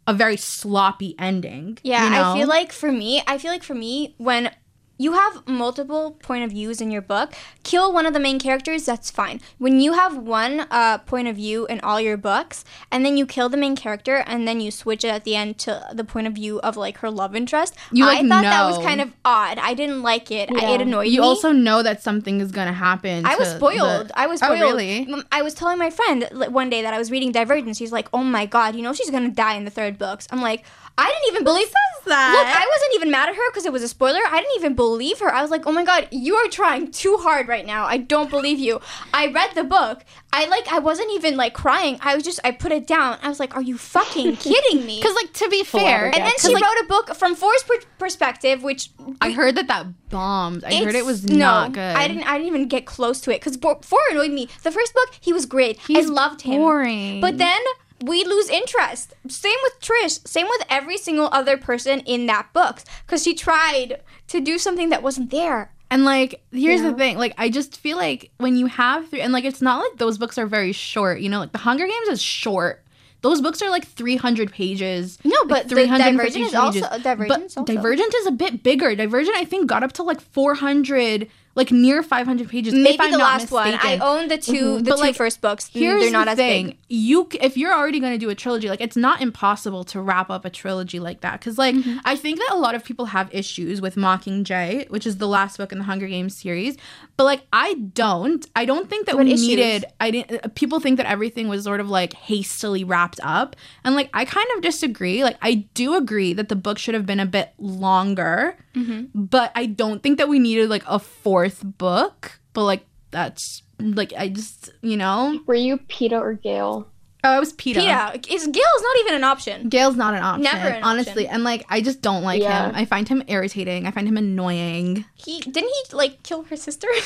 a 0.08 0.14
very 0.14 0.38
sloppy 0.38 1.16
ending 1.20 1.78
Yeah, 1.84 2.06
you 2.06 2.10
know? 2.12 2.32
I 2.32 2.38
feel 2.38 2.48
like 2.48 2.72
for 2.72 2.92
me, 2.92 3.22
I 3.28 3.38
feel 3.38 3.52
like 3.52 3.64
for 3.64 3.76
me 3.76 4.16
when 4.18 4.50
you 4.98 5.14
have 5.14 5.48
multiple 5.48 6.12
point 6.22 6.44
of 6.44 6.52
views 6.52 6.82
in 6.82 6.90
your 6.92 7.02
book. 7.02 7.34
Kill 7.64 7.94
one 7.94 8.06
of 8.06 8.14
the 8.14 8.20
main 8.20 8.40
characters, 8.40 8.86
that's 8.86 9.12
fine. 9.12 9.40
When 9.58 9.80
you 9.80 9.94
have 9.94 10.18
one 10.18 10.62
uh, 10.72 10.98
point 11.00 11.28
of 11.28 11.36
view 11.36 11.66
in 11.68 11.80
all 11.82 12.00
your 12.02 12.18
books, 12.18 12.66
and 12.92 13.06
then 13.06 13.18
you 13.18 13.26
kill 13.26 13.50
the 13.50 13.58
main 13.58 13.76
character, 13.76 14.24
and 14.26 14.48
then 14.48 14.60
you 14.60 14.72
switch 14.72 15.04
it 15.04 15.10
at 15.10 15.24
the 15.24 15.36
end 15.36 15.58
to 15.60 15.88
the 15.94 16.04
point 16.04 16.28
of 16.28 16.34
view 16.34 16.60
of 16.62 16.78
like 16.78 16.98
her 17.00 17.10
love 17.12 17.36
interest, 17.36 17.76
You, 17.92 18.06
like, 18.06 18.26
I 18.26 18.28
thought 18.28 18.44
that 18.44 18.66
was 18.66 18.78
kind 18.80 19.02
of 19.02 19.12
odd. 19.24 19.60
I 19.60 19.74
didn't 19.74 20.02
like 20.02 20.32
it. 20.32 20.50
I- 20.56 20.72
It 20.74 20.82
annoyed 20.82 21.06
You 21.08 21.12
me. 21.12 21.16
You 21.18 21.22
also 21.24 21.52
know 21.52 21.84
that 21.84 22.02
something 22.02 22.42
is 22.42 22.52
gonna 22.52 22.74
happen. 22.74 23.26
I 23.26 23.36
was 23.36 23.50
spoiled. 23.50 24.08
the- 24.10 24.20
I 24.20 24.28
was 24.28 24.40
spoiled. 24.40 24.60
Oh, 24.60 24.64
really? 24.76 25.08
I 25.32 25.42
was 25.42 25.54
telling 25.54 25.78
my 25.78 25.90
friend 25.90 26.28
one 26.50 26.70
day 26.70 26.82
that 26.82 26.94
I 26.94 26.98
was 26.98 27.12
reading 27.12 27.32
Divergence. 27.32 27.78
She's 27.78 27.92
like, 27.92 28.08
"Oh 28.14 28.24
my 28.24 28.46
god, 28.46 28.76
you 28.76 28.82
know 28.82 28.94
she's 28.94 29.10
gonna 29.12 29.30
die 29.30 29.56
in 29.56 29.66
the 29.66 29.72
third 29.72 29.98
books." 29.98 30.28
I'm 30.32 30.42
like, 30.42 30.66
I 30.98 31.06
didn't 31.06 31.36
even 31.36 31.44
believe 31.44 31.68
that? 32.08 32.34
Look, 32.34 32.48
I 32.48 32.66
wasn't 32.66 32.96
even 32.96 33.12
mad 33.12 33.30
at 33.30 33.36
her 33.36 33.52
because 33.52 33.66
it 33.66 33.72
was 33.72 33.84
a 33.84 33.88
spoiler. 33.88 34.20
I 34.28 34.40
didn't 34.42 34.56
even 34.58 34.76
believe 34.76 35.20
her. 35.20 35.34
I 35.34 35.42
was 35.42 35.52
like, 35.52 35.68
"Oh 35.68 35.72
my 35.72 35.84
god, 35.84 36.08
you 36.12 36.36
are 36.36 36.48
trying 36.48 36.92
too 36.92 37.18
hard 37.18 37.48
right 37.48 37.66
now. 37.66 37.86
I 37.86 37.98
don't 37.98 38.30
believe 38.30 38.60
you." 38.60 38.82
I 39.14 39.28
read 39.28 39.52
the 39.56 39.64
book. 39.64 40.04
I 40.34 40.46
like. 40.46 40.72
I 40.72 40.80
wasn't 40.80 41.12
even 41.14 41.38
like 41.38 41.54
crying. 41.54 42.00
I 42.02 42.16
was 42.16 42.24
just. 42.24 42.40
I 42.44 42.52
put 42.52 42.72
it 42.72 42.88
down. 42.88 43.18
I 43.22 43.30
was 43.30 43.40
like, 43.40 43.56
"Are 43.56 43.62
you 43.62 43.78
fucking 43.78 44.36
kidding 44.38 44.86
me?" 44.86 45.00
Because 45.00 45.16
like 45.16 45.34
to 45.34 45.50
be 45.50 45.64
fair, 45.64 46.06
and 46.06 46.16
then 46.16 46.34
she 46.40 46.54
like, 46.54 46.64
wrote 46.64 46.84
a 46.84 46.88
book 46.88 47.16
from 47.16 47.36
Four's 47.36 47.64
per- 47.64 47.88
perspective, 48.00 48.64
which 48.64 48.90
I 49.22 49.32
heard 49.32 49.56
that 49.56 49.68
that 49.68 49.88
bombed. 50.10 50.64
I 50.64 50.84
heard 50.84 50.96
it 50.96 51.06
was 51.06 51.26
no, 51.26 51.38
not 51.38 51.74
good. 51.74 51.96
I 51.96 52.08
didn't. 52.08 52.24
I 52.24 52.38
didn't 52.38 52.48
even 52.48 52.68
get 52.68 52.86
close 52.86 53.22
to 53.22 53.32
it 53.32 53.42
because 53.44 53.58
four 53.58 54.00
annoyed 54.12 54.32
me. 54.32 54.50
The 54.64 54.72
first 54.72 54.94
book, 54.94 55.10
he 55.20 55.34
was 55.34 55.46
great. 55.46 55.80
He's 55.80 56.10
I 56.10 56.14
loved 56.14 56.42
him. 56.42 56.62
boring. 56.62 57.22
But 57.22 57.38
then 57.38 57.60
we 58.04 58.24
lose 58.24 58.50
interest. 58.50 59.14
Same 59.28 59.56
with 59.64 59.80
Tris. 59.82 60.20
Same 60.26 60.48
with 60.48 60.64
every 60.70 60.98
single 60.98 61.30
other 61.32 61.58
person 61.58 62.00
in 62.02 62.26
that 62.28 62.52
book 62.54 62.80
because 63.06 63.24
she 63.24 63.34
tried 63.34 64.02
to 64.28 64.40
do 64.42 64.58
something 64.58 64.90
that 64.90 65.04
wasn't 65.04 65.32
there. 65.32 65.72
And 65.90 66.04
like, 66.04 66.42
here's 66.52 66.82
the 66.82 66.94
thing. 66.94 67.18
Like, 67.18 67.34
I 67.38 67.50
just 67.50 67.78
feel 67.78 67.96
like 67.98 68.30
when 68.38 68.56
you 68.58 68.66
have 68.66 69.10
three, 69.10 69.22
and 69.22 69.32
like, 69.32 69.46
it's 69.46 69.62
not 69.62 69.80
like 69.80 69.98
those 69.98 70.18
books 70.18 70.38
are 70.38 70.46
very 70.46 70.74
short. 70.74 71.22
You 71.22 71.30
know, 71.30 71.40
like 71.40 71.54
the 71.54 71.58
Hunger 71.60 71.86
Games 71.88 72.10
is 72.10 72.22
short. 72.22 72.84
Those 73.22 73.42
books 73.42 73.62
are 73.64 73.70
like 73.72 73.86
300 73.88 74.52
pages. 74.52 75.18
No, 75.24 75.36
like, 75.46 75.48
but 75.50 75.70
the 75.70 75.76
Divergent 75.88 76.46
is 76.46 76.54
also- 76.54 76.82
Divergent 77.00 77.28
but 77.30 77.42
also- 77.42 77.64
Divergent 77.64 78.14
is 78.14 78.28
a 78.28 78.32
bit 78.32 78.62
bigger. 78.64 78.96
Divergent, 78.96 79.36
I 79.38 79.44
think, 79.46 79.68
got 79.68 79.82
up 79.82 79.94
to 79.94 80.04
like 80.04 80.22
400, 80.22 81.28
like 81.58 81.72
near 81.72 82.02
500 82.02 82.48
pages. 82.48 82.74
if 82.74 82.80
Maybe 82.82 82.98
I'm 83.02 83.12
the 83.12 83.18
not 83.18 83.42
last 83.42 83.52
one. 83.52 83.74
I 83.82 83.98
own 83.98 84.30
the 84.30 84.38
2 84.38 84.78
the 84.78 84.84
But, 84.92 84.96
two 84.96 85.02
like, 85.02 85.16
first 85.16 85.42
books. 85.42 85.68
Mm, 85.70 85.80
Here's 85.80 86.02
They're 86.04 86.12
not 86.12 86.26
the 86.26 86.32
as 86.32 86.38
thing: 86.38 86.66
big. 86.68 86.78
you 86.88 87.28
if 87.42 87.58
you're 87.58 87.74
already 87.74 88.00
going 88.00 88.14
to 88.14 88.18
do 88.18 88.30
a 88.30 88.36
trilogy, 88.36 88.70
like 88.70 88.80
it's 88.80 88.96
not 88.96 89.22
impossible 89.22 89.84
to 89.86 90.00
wrap 90.00 90.30
up 90.30 90.46
a 90.46 90.50
trilogy 90.50 91.00
like 91.02 91.20
that. 91.22 91.40
Because 91.42 91.58
like 91.58 91.76
Mm-hmm. 91.76 91.98
I 92.06 92.16
think 92.16 92.38
that 92.40 92.52
a 92.54 92.58
lot 92.58 92.76
of 92.76 92.86
people 92.86 93.08
have 93.08 93.28
issues 93.34 93.82
with 93.82 93.96
Mockingjay, 93.96 94.90
which 94.90 95.06
is 95.06 95.18
the 95.18 95.28
last 95.28 95.58
book 95.58 95.72
in 95.72 95.80
the 95.80 95.84
Hunger 95.84 96.08
Games 96.08 96.36
series. 96.36 96.78
But 97.18 97.26
like 97.26 97.42
I 97.52 97.74
don't. 97.74 98.46
I 98.56 98.66
don't 98.66 98.90
think 98.90 99.08
that 99.08 99.16
What 99.16 99.26
we 99.26 99.34
issues? 99.34 99.48
needed. 99.48 99.86
I 100.00 100.12
didn't. 100.12 100.46
uh, 100.46 100.48
People 100.56 100.80
think 100.80 100.98
that 100.98 101.06
everything 101.08 101.48
was 101.50 101.64
sort 101.64 101.80
of 101.80 101.90
like 101.90 102.14
hastily 102.14 102.84
wrapped 102.84 103.20
up, 103.24 103.56
and 103.84 103.96
like 103.96 104.10
I 104.14 104.24
kind 104.26 104.48
of 104.56 104.62
disagree. 104.62 105.24
Like 105.24 105.38
I 105.42 105.66
do 105.74 105.96
agree 105.96 106.34
that 106.34 106.50
the 106.50 106.56
book 106.56 106.78
should 106.78 106.94
have 106.94 107.06
been 107.08 107.20
a 107.20 107.26
bit 107.26 107.54
longer, 107.58 108.56
Mm-hmm. 108.78 109.24
but 109.26 109.52
I 109.56 109.66
don't 109.66 110.04
think 110.04 110.18
that 110.20 110.30
we 110.30 110.40
needed 110.40 110.70
like 110.70 110.84
a 110.88 111.00
fourth 111.00 111.62
book. 111.64 112.40
But 112.54 112.64
like 112.66 112.86
that's 113.12 113.64
like 113.80 114.14
I 114.18 114.30
just 114.30 114.72
you 114.82 114.98
know 114.98 115.40
Were 115.48 115.56
you 115.56 115.78
Peeta 115.78 116.20
or 116.20 116.34
Gale? 116.34 116.88
Oh, 117.24 117.30
I 117.32 117.40
was 117.40 117.52
Peeta. 117.54 117.84
Yeah, 117.84 118.14
Is 118.14 118.46
Gale's 118.48 118.82
not 118.82 118.98
even 119.02 119.16
an 119.16 119.24
option. 119.24 119.70
Gale's 119.70 119.96
not 119.96 120.14
an 120.14 120.22
option. 120.24 120.44
Never 120.44 120.68
an 120.70 120.84
honestly. 120.84 121.26
option. 121.26 121.36
And 121.36 121.44
like 121.44 121.66
I 121.70 121.82
just 121.82 122.02
don't 122.02 122.24
like 122.24 122.42
Yeah. 122.42 122.68
him. 122.70 122.76
I 122.76 122.86
find 122.86 123.08
him 123.10 123.24
irritating. 123.28 123.86
I 123.88 123.92
find 123.92 124.08
him 124.08 124.18
annoying. 124.18 125.04
He 125.16 125.40
didn't 125.42 125.70
he 125.90 125.96
like 125.96 126.24
kill 126.24 126.44
her 126.44 126.56
sister? 126.56 126.88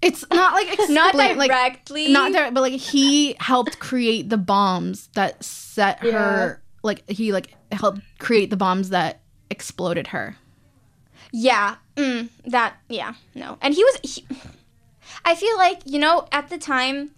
It's 0.00 0.24
not 0.30 0.52
like 0.52 0.68
not 0.90 1.14
explain- 1.14 1.38
like 1.38 1.50
directly. 1.50 2.12
not 2.12 2.30
direct, 2.32 2.54
but 2.54 2.60
like 2.60 2.74
he 2.74 3.34
helped 3.40 3.80
create 3.80 4.28
the 4.30 4.36
bombs 4.36 5.08
that 5.14 5.42
set 5.42 5.98
her 6.00 6.62
like 6.84 7.08
he 7.10 7.32
like 7.32 7.52
helped 7.72 8.00
create 8.20 8.50
the 8.50 8.56
bombs 8.56 8.90
that 8.90 9.20
exploded 9.50 10.06
her. 10.08 10.36
Yeah, 11.32 11.76
mm, 11.96 12.28
that 12.46 12.76
yeah, 12.88 13.14
no. 13.34 13.58
And 13.60 13.74
he 13.74 13.84
was 13.84 13.98
he, 14.02 14.26
I 15.24 15.34
feel 15.34 15.56
like, 15.56 15.80
you 15.84 15.98
know, 15.98 16.26
at 16.32 16.48
the 16.48 16.58
time 16.58 17.10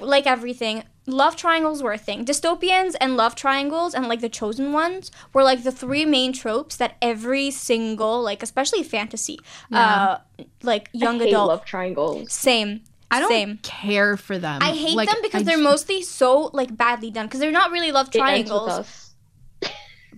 like 0.00 0.26
everything, 0.28 0.84
love 1.06 1.34
triangles 1.34 1.82
were 1.82 1.92
a 1.92 1.98
thing. 1.98 2.24
Dystopians 2.24 2.94
and 3.00 3.16
love 3.16 3.34
triangles 3.34 3.94
and 3.94 4.06
like 4.08 4.20
the 4.20 4.28
chosen 4.28 4.72
ones 4.72 5.10
were 5.32 5.42
like 5.42 5.64
the 5.64 5.72
three 5.72 6.04
main 6.04 6.32
tropes 6.32 6.76
that 6.76 6.96
every 7.02 7.50
single 7.50 8.22
like 8.22 8.42
especially 8.42 8.82
fantasy 8.84 9.40
uh 9.72 10.18
like 10.62 10.88
young 10.92 11.16
I 11.16 11.24
hate 11.24 11.28
adult 11.30 11.48
love 11.48 11.64
triangles. 11.64 12.32
same 12.32 12.82
I 13.10 13.20
don't 13.20 13.30
same. 13.30 13.58
care 13.62 14.16
for 14.18 14.38
them. 14.38 14.60
I 14.62 14.72
hate 14.72 14.94
Like, 14.94 15.08
them 15.08 15.18
because 15.22 15.40
I 15.40 15.44
they're 15.44 15.54
just- 15.56 15.64
mostly 15.64 16.02
so 16.02 16.50
like 16.52 16.76
badly 16.76 17.10
done 17.10 17.26
because 17.26 17.40
they're 17.40 17.50
not 17.50 17.70
really 17.72 17.90
love 17.90 18.08
It 18.14 18.20
ends 18.20 18.50
with 18.50 18.60
triangles. 18.60 19.07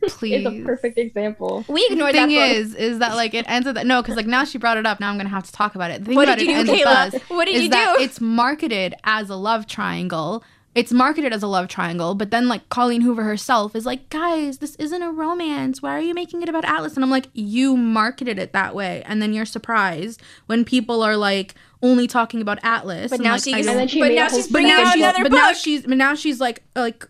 Us. 0.02 0.16
please. 0.16 0.46
It's 0.46 0.46
a 0.46 0.64
perfect 0.64 0.98
example. 0.98 1.64
We 1.68 1.86
ignored 1.90 2.12
thing 2.14 2.28
that 2.28 2.48
book. 2.48 2.56
is, 2.56 2.74
is 2.74 2.98
that 3.00 3.14
like 3.14 3.34
it 3.34 3.44
ends 3.48 3.66
with 3.66 3.74
that? 3.76 3.86
No, 3.86 4.02
because 4.02 4.16
like 4.16 4.26
now 4.26 4.44
she 4.44 4.58
brought 4.58 4.76
it 4.76 4.86
up. 4.86 5.00
Now 5.00 5.10
I'm 5.10 5.16
gonna 5.16 5.28
have 5.28 5.44
to 5.44 5.52
talk 5.52 5.74
about 5.74 5.90
it. 5.90 6.00
The 6.00 6.06
thing 6.06 6.16
What 6.16 6.28
about 6.28 6.38
did 6.38 6.48
it 6.48 6.50
you 6.50 6.54
do, 6.54 6.60
ends 6.60 6.70
with 6.70 6.80
Kayla? 6.80 7.14
us 7.14 7.22
What 7.28 7.44
did 7.46 7.54
is 7.56 7.62
you 7.64 7.68
that 7.70 7.96
do? 7.98 8.04
It's 8.04 8.20
marketed 8.20 8.94
as 9.04 9.28
a 9.30 9.36
love 9.36 9.66
triangle. 9.66 10.42
It's 10.72 10.92
marketed 10.92 11.32
as 11.32 11.42
a 11.42 11.48
love 11.48 11.66
triangle, 11.66 12.14
but 12.14 12.30
then 12.30 12.46
like 12.46 12.68
Colleen 12.68 13.00
Hoover 13.00 13.24
herself 13.24 13.74
is 13.74 13.84
like, 13.84 14.08
guys, 14.08 14.58
this 14.58 14.76
isn't 14.76 15.02
a 15.02 15.10
romance. 15.10 15.82
Why 15.82 15.96
are 15.96 16.00
you 16.00 16.14
making 16.14 16.42
it 16.42 16.48
about 16.48 16.64
Atlas? 16.64 16.94
And 16.94 17.02
I'm 17.02 17.10
like, 17.10 17.26
you 17.32 17.76
marketed 17.76 18.38
it 18.38 18.52
that 18.52 18.72
way, 18.72 19.02
and 19.06 19.20
then 19.20 19.32
you're 19.32 19.44
surprised 19.46 20.22
when 20.46 20.64
people 20.64 21.02
are 21.02 21.16
like 21.16 21.56
only 21.82 22.06
talking 22.06 22.40
about 22.40 22.60
Atlas. 22.62 23.10
But 23.10 23.18
And, 23.18 23.24
now 23.24 23.32
like, 23.32 23.42
she's 23.42 23.66
And 23.66 23.78
then 23.80 23.88
she 23.88 23.98
but 23.98 24.12
now 24.12 24.28
she's 24.28 24.46
bringing 24.46 24.70
out 24.70 24.96
another 24.96 25.24
but 25.24 25.30
book. 25.32 25.38
now 25.40 25.52
she's 25.54 25.82
but 25.82 25.96
now 25.96 26.14
she's 26.14 26.40
like 26.40 26.62
like 26.76 27.04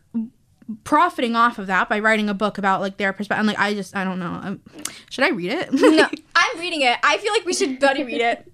profiting 0.84 1.36
off 1.36 1.58
of 1.58 1.66
that 1.68 1.88
by 1.88 1.98
writing 2.00 2.28
a 2.28 2.34
book 2.34 2.58
about 2.58 2.80
like 2.80 2.96
their 2.96 3.12
perspective. 3.12 3.40
I'm 3.40 3.46
like, 3.46 3.58
I 3.58 3.74
just 3.74 3.94
I 3.96 4.04
don't 4.04 4.18
know. 4.18 4.40
Um 4.42 4.60
should 5.08 5.24
I 5.24 5.30
read 5.30 5.52
it? 5.52 5.68
no, 5.72 6.08
I'm 6.34 6.60
reading 6.60 6.82
it. 6.82 6.98
I 7.02 7.18
feel 7.18 7.32
like 7.32 7.44
we 7.44 7.54
should 7.54 7.78
buddy 7.78 8.04
read 8.04 8.20
it. 8.20 8.50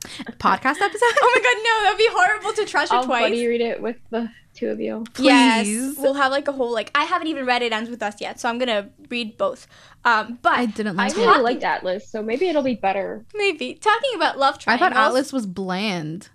Podcast 0.38 0.80
episode. 0.80 1.14
Oh 1.20 1.32
my 1.34 1.42
god, 1.42 1.62
no, 1.64 1.82
that'd 1.84 1.98
be 1.98 2.08
horrible 2.10 2.52
to 2.54 2.64
trash 2.64 2.88
it 2.88 2.94
I'll 2.94 3.04
twice. 3.04 3.22
buddy 3.24 3.46
read 3.46 3.60
it 3.60 3.80
with 3.82 3.96
the 4.10 4.28
two 4.54 4.68
of 4.68 4.80
you. 4.80 5.04
Yes, 5.18 5.66
we'll 5.98 6.14
have 6.14 6.30
like 6.32 6.48
a 6.48 6.52
whole 6.52 6.72
like. 6.72 6.90
I 6.94 7.04
haven't 7.04 7.28
even 7.28 7.46
read 7.46 7.62
it 7.62 7.72
ends 7.72 7.90
with 7.90 8.02
us 8.02 8.20
yet, 8.20 8.38
so 8.40 8.48
I'm 8.48 8.58
gonna 8.58 8.90
read 9.10 9.36
both. 9.36 9.66
Um, 10.04 10.38
but 10.42 10.52
I 10.52 10.66
didn't 10.66 10.98
I 10.98 11.08
like 11.08 11.16
really 11.16 11.42
liked 11.42 11.64
Atlas, 11.64 12.08
so 12.08 12.22
maybe 12.22 12.48
it'll 12.48 12.62
be 12.62 12.74
better. 12.74 13.24
maybe 13.34 13.74
talking 13.74 14.10
about 14.14 14.38
love 14.38 14.58
I 14.66 14.76
thought 14.76 14.92
Atlas 14.92 15.32
was 15.32 15.46
bland. 15.46 16.28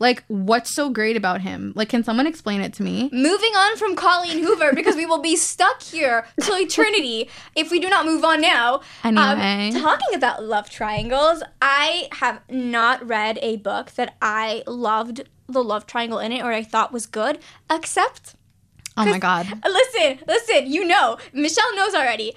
Like, 0.00 0.24
what's 0.28 0.74
so 0.74 0.90
great 0.90 1.16
about 1.16 1.40
him? 1.40 1.72
Like, 1.74 1.88
can 1.88 2.04
someone 2.04 2.26
explain 2.26 2.60
it 2.60 2.72
to 2.74 2.82
me? 2.82 3.10
Moving 3.12 3.52
on 3.56 3.76
from 3.76 3.96
Colleen 3.96 4.38
Hoover 4.38 4.72
because 4.72 4.96
we 4.96 5.06
will 5.06 5.20
be 5.20 5.36
stuck 5.36 5.82
here 5.82 6.26
till 6.40 6.56
eternity 6.56 7.28
if 7.56 7.70
we 7.70 7.80
do 7.80 7.88
not 7.88 8.06
move 8.06 8.24
on 8.24 8.40
now. 8.40 8.80
Um, 9.04 9.18
Anyway. 9.18 9.80
talking 9.80 10.14
about 10.14 10.44
love 10.44 10.70
triangles, 10.70 11.42
I 11.60 12.08
have 12.12 12.40
not 12.48 13.06
read 13.06 13.38
a 13.42 13.56
book 13.56 13.92
that 13.92 14.16
I 14.22 14.62
loved 14.66 15.22
the 15.48 15.62
love 15.64 15.86
triangle 15.86 16.18
in 16.18 16.30
it 16.32 16.42
or 16.42 16.52
I 16.52 16.62
thought 16.62 16.92
was 16.92 17.06
good, 17.06 17.38
except 17.70 18.34
Oh 18.96 19.04
my 19.04 19.18
god. 19.18 19.46
Listen, 19.64 20.18
listen, 20.26 20.72
you 20.72 20.84
know, 20.84 21.18
Michele 21.32 21.76
knows 21.76 21.94
already. 21.94 22.34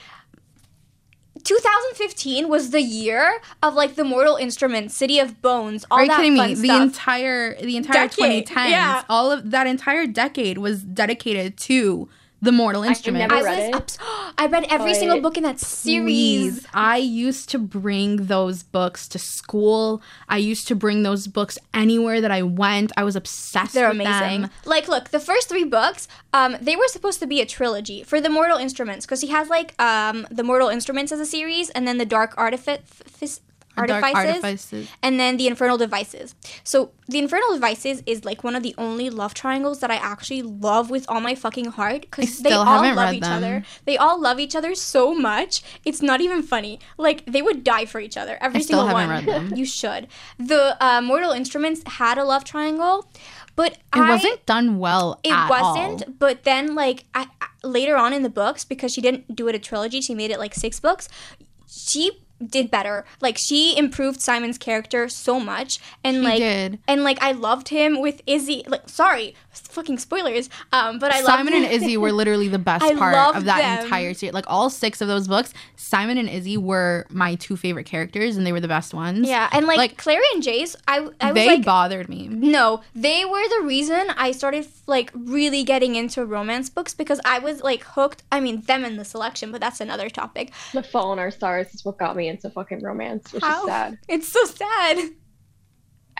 2015 1.43 2.47
was 2.47 2.71
the 2.71 2.81
year 2.81 3.41
of 3.61 3.73
like 3.73 3.95
the 3.95 4.03
Mortal 4.03 4.35
Instruments, 4.35 4.95
City 4.95 5.19
of 5.19 5.41
Bones, 5.41 5.85
all 5.91 5.99
Are 5.99 6.03
you 6.03 6.07
that 6.09 6.17
kidding 6.17 6.33
me? 6.33 6.55
fun 6.55 6.61
The 6.61 6.81
entire 6.81 7.55
the 7.61 7.77
entire 7.77 8.07
Decade, 8.07 8.47
2010s, 8.47 8.69
yeah. 8.69 9.03
all 9.09 9.31
of 9.31 9.51
that 9.51 9.67
entire 9.67 10.07
decade 10.07 10.57
was 10.57 10.81
dedicated 10.83 11.57
to 11.57 12.09
the 12.41 12.51
Mortal 12.51 12.83
Instruments. 12.83 13.29
never 13.31 13.35
I 13.41 13.43
read 13.49 13.57
was 13.59 13.67
it. 13.69 13.75
ups- 13.75 13.97
I 14.37 14.47
read 14.47 14.65
every 14.69 14.93
single 14.95 15.21
book 15.21 15.37
in 15.37 15.43
that 15.43 15.59
series. 15.59 16.61
Please. 16.61 16.67
I 16.73 16.97
used 16.97 17.49
to 17.49 17.59
bring 17.59 18.25
those 18.25 18.63
books 18.63 19.07
to 19.09 19.19
school. 19.19 20.01
I 20.27 20.37
used 20.37 20.67
to 20.69 20.75
bring 20.75 21.03
those 21.03 21.27
books 21.27 21.57
anywhere 21.73 22.19
that 22.21 22.31
I 22.31 22.41
went. 22.41 22.91
I 22.97 23.03
was 23.03 23.15
obsessed 23.15 23.73
They're 23.73 23.89
with 23.89 24.01
amazing. 24.01 24.41
them. 24.43 24.51
Like, 24.65 24.87
look, 24.87 25.09
the 25.09 25.19
first 25.19 25.49
three 25.49 25.63
books, 25.65 26.07
um, 26.33 26.57
they 26.59 26.75
were 26.75 26.87
supposed 26.87 27.19
to 27.19 27.27
be 27.27 27.41
a 27.41 27.45
trilogy 27.45 28.01
for 28.03 28.19
the 28.19 28.29
Mortal 28.29 28.57
Instruments 28.57 29.05
because 29.05 29.21
he 29.21 29.27
has 29.27 29.49
like 29.49 29.79
um, 29.79 30.25
the 30.31 30.43
Mortal 30.43 30.69
Instruments 30.69 31.11
as 31.11 31.19
a 31.19 31.25
series, 31.25 31.69
and 31.69 31.87
then 31.87 31.97
the 31.99 32.05
Dark 32.05 32.33
Artifice. 32.37 33.41
Dark 33.75 33.89
Artifices, 34.03 34.43
Artifices. 34.43 34.89
and 35.01 35.19
then 35.19 35.37
the 35.37 35.47
Infernal 35.47 35.77
Devices. 35.77 36.35
So 36.63 36.91
the 37.07 37.19
Infernal 37.19 37.53
Devices 37.53 38.03
is 38.05 38.25
like 38.25 38.43
one 38.43 38.55
of 38.55 38.63
the 38.63 38.75
only 38.77 39.09
love 39.09 39.33
triangles 39.33 39.79
that 39.79 39.89
I 39.89 39.95
actually 39.95 40.41
love 40.41 40.89
with 40.89 41.05
all 41.09 41.21
my 41.21 41.35
fucking 41.35 41.65
heart 41.71 42.01
because 42.01 42.39
they 42.39 42.51
all 42.51 42.65
love 42.95 43.13
each 43.13 43.21
them. 43.21 43.31
other. 43.33 43.63
They 43.85 43.97
all 43.97 44.19
love 44.19 44.39
each 44.39 44.55
other 44.55 44.75
so 44.75 45.13
much. 45.15 45.63
It's 45.85 46.01
not 46.01 46.21
even 46.21 46.43
funny. 46.43 46.79
Like 46.97 47.25
they 47.25 47.41
would 47.41 47.63
die 47.63 47.85
for 47.85 47.99
each 47.99 48.17
other. 48.17 48.37
Every 48.41 48.59
I 48.59 48.63
single 48.63 48.85
one. 48.87 49.55
You 49.55 49.65
should. 49.65 50.07
The 50.37 50.77
uh, 50.83 51.01
Mortal 51.01 51.31
Instruments 51.31 51.81
had 51.85 52.17
a 52.17 52.23
love 52.23 52.43
triangle, 52.43 53.09
but 53.55 53.73
It 53.73 53.79
I, 53.93 54.09
wasn't 54.09 54.45
done 54.45 54.79
well. 54.79 55.19
it 55.23 55.31
wasn't 55.49 56.03
all. 56.07 56.13
but 56.19 56.43
then 56.43 56.75
like 56.75 57.05
I, 57.13 57.27
I- 57.41 57.47
later 57.63 57.95
on 57.95 58.11
in 58.13 58.23
the 58.23 58.29
books 58.29 58.65
because 58.65 58.91
she 58.93 59.01
didn't 59.01 59.35
do 59.35 59.47
it 59.47 59.55
a 59.55 59.59
trilogy 59.59 60.01
she 60.01 60.15
made 60.15 60.31
it 60.31 60.39
like 60.39 60.53
six 60.55 60.79
books 60.79 61.07
she 61.67 62.11
did 62.49 62.71
better. 62.71 63.05
Like 63.21 63.37
she 63.37 63.77
improved 63.77 64.21
Simon's 64.21 64.57
character 64.57 65.09
so 65.09 65.39
much, 65.39 65.79
and 66.03 66.17
She 66.17 66.21
like 66.21 66.39
did. 66.39 66.79
and 66.87 67.03
like 67.03 67.21
I 67.21 67.31
loved 67.33 67.69
him 67.69 68.01
with 68.01 68.21
Izzy. 68.25 68.63
Like 68.67 68.87
sorry, 68.89 69.35
fucking 69.51 69.97
spoilers. 69.99 70.49
Um, 70.73 70.99
but 70.99 71.13
I 71.13 71.21
Simon 71.21 71.53
loved 71.53 71.65
and 71.65 71.73
Izzy 71.73 71.97
were 71.97 72.11
literally 72.11 72.47
the 72.47 72.59
best 72.71 72.83
I 72.83 72.95
part 72.95 73.35
of 73.35 73.45
that 73.45 73.57
them. 73.57 73.85
entire 73.85 74.13
series. 74.13 74.33
Like 74.33 74.45
all 74.47 74.69
six 74.69 75.01
of 75.01 75.07
those 75.07 75.27
books, 75.27 75.53
Simon 75.75 76.17
and 76.17 76.29
Izzy 76.29 76.57
were 76.57 77.05
my 77.09 77.35
two 77.35 77.55
favorite 77.57 77.85
characters, 77.85 78.37
and 78.37 78.45
they 78.45 78.51
were 78.51 78.59
the 78.59 78.67
best 78.67 78.93
ones. 78.93 79.27
Yeah, 79.27 79.49
and 79.51 79.65
like, 79.67 79.77
Like, 79.77 79.97
Clary 79.97 80.23
and 80.33 80.43
Jace, 80.43 80.75
I 80.87 81.07
I 81.19 81.31
was 81.31 81.35
they 81.35 81.47
like. 81.47 81.65
bothered 81.65 82.09
me. 82.09 82.27
no, 82.27 82.81
they 82.95 83.25
were 83.25 83.47
the 83.59 83.65
reason 83.65 84.09
I 84.17 84.31
started 84.31 84.67
like 84.87 85.11
really 85.13 85.63
getting 85.63 85.95
into 85.95 86.25
romance 86.25 86.69
books 86.69 86.93
because 86.93 87.19
I 87.25 87.39
was 87.39 87.61
like 87.61 87.83
hooked. 87.83 88.23
I 88.31 88.39
mean, 88.39 88.61
them 88.61 88.83
in 88.85 88.97
the 88.97 89.05
selection, 89.05 89.51
but 89.51 89.61
that's 89.61 89.79
another 89.81 90.09
topic. 90.09 90.51
The 90.73 90.83
Fault 90.83 91.13
in 91.13 91.19
Our 91.19 91.31
Stars 91.31 91.73
is 91.73 91.83
what 91.85 91.97
got 91.97 92.15
me 92.15 92.27
into 92.31 92.49
fucking 92.49 92.81
romance, 92.83 93.31
which 93.33 93.43
How? 93.43 93.61
is 93.61 93.67
sad. 93.67 93.97
It's 94.07 94.27
so 94.27 94.43
sad. 94.45 94.97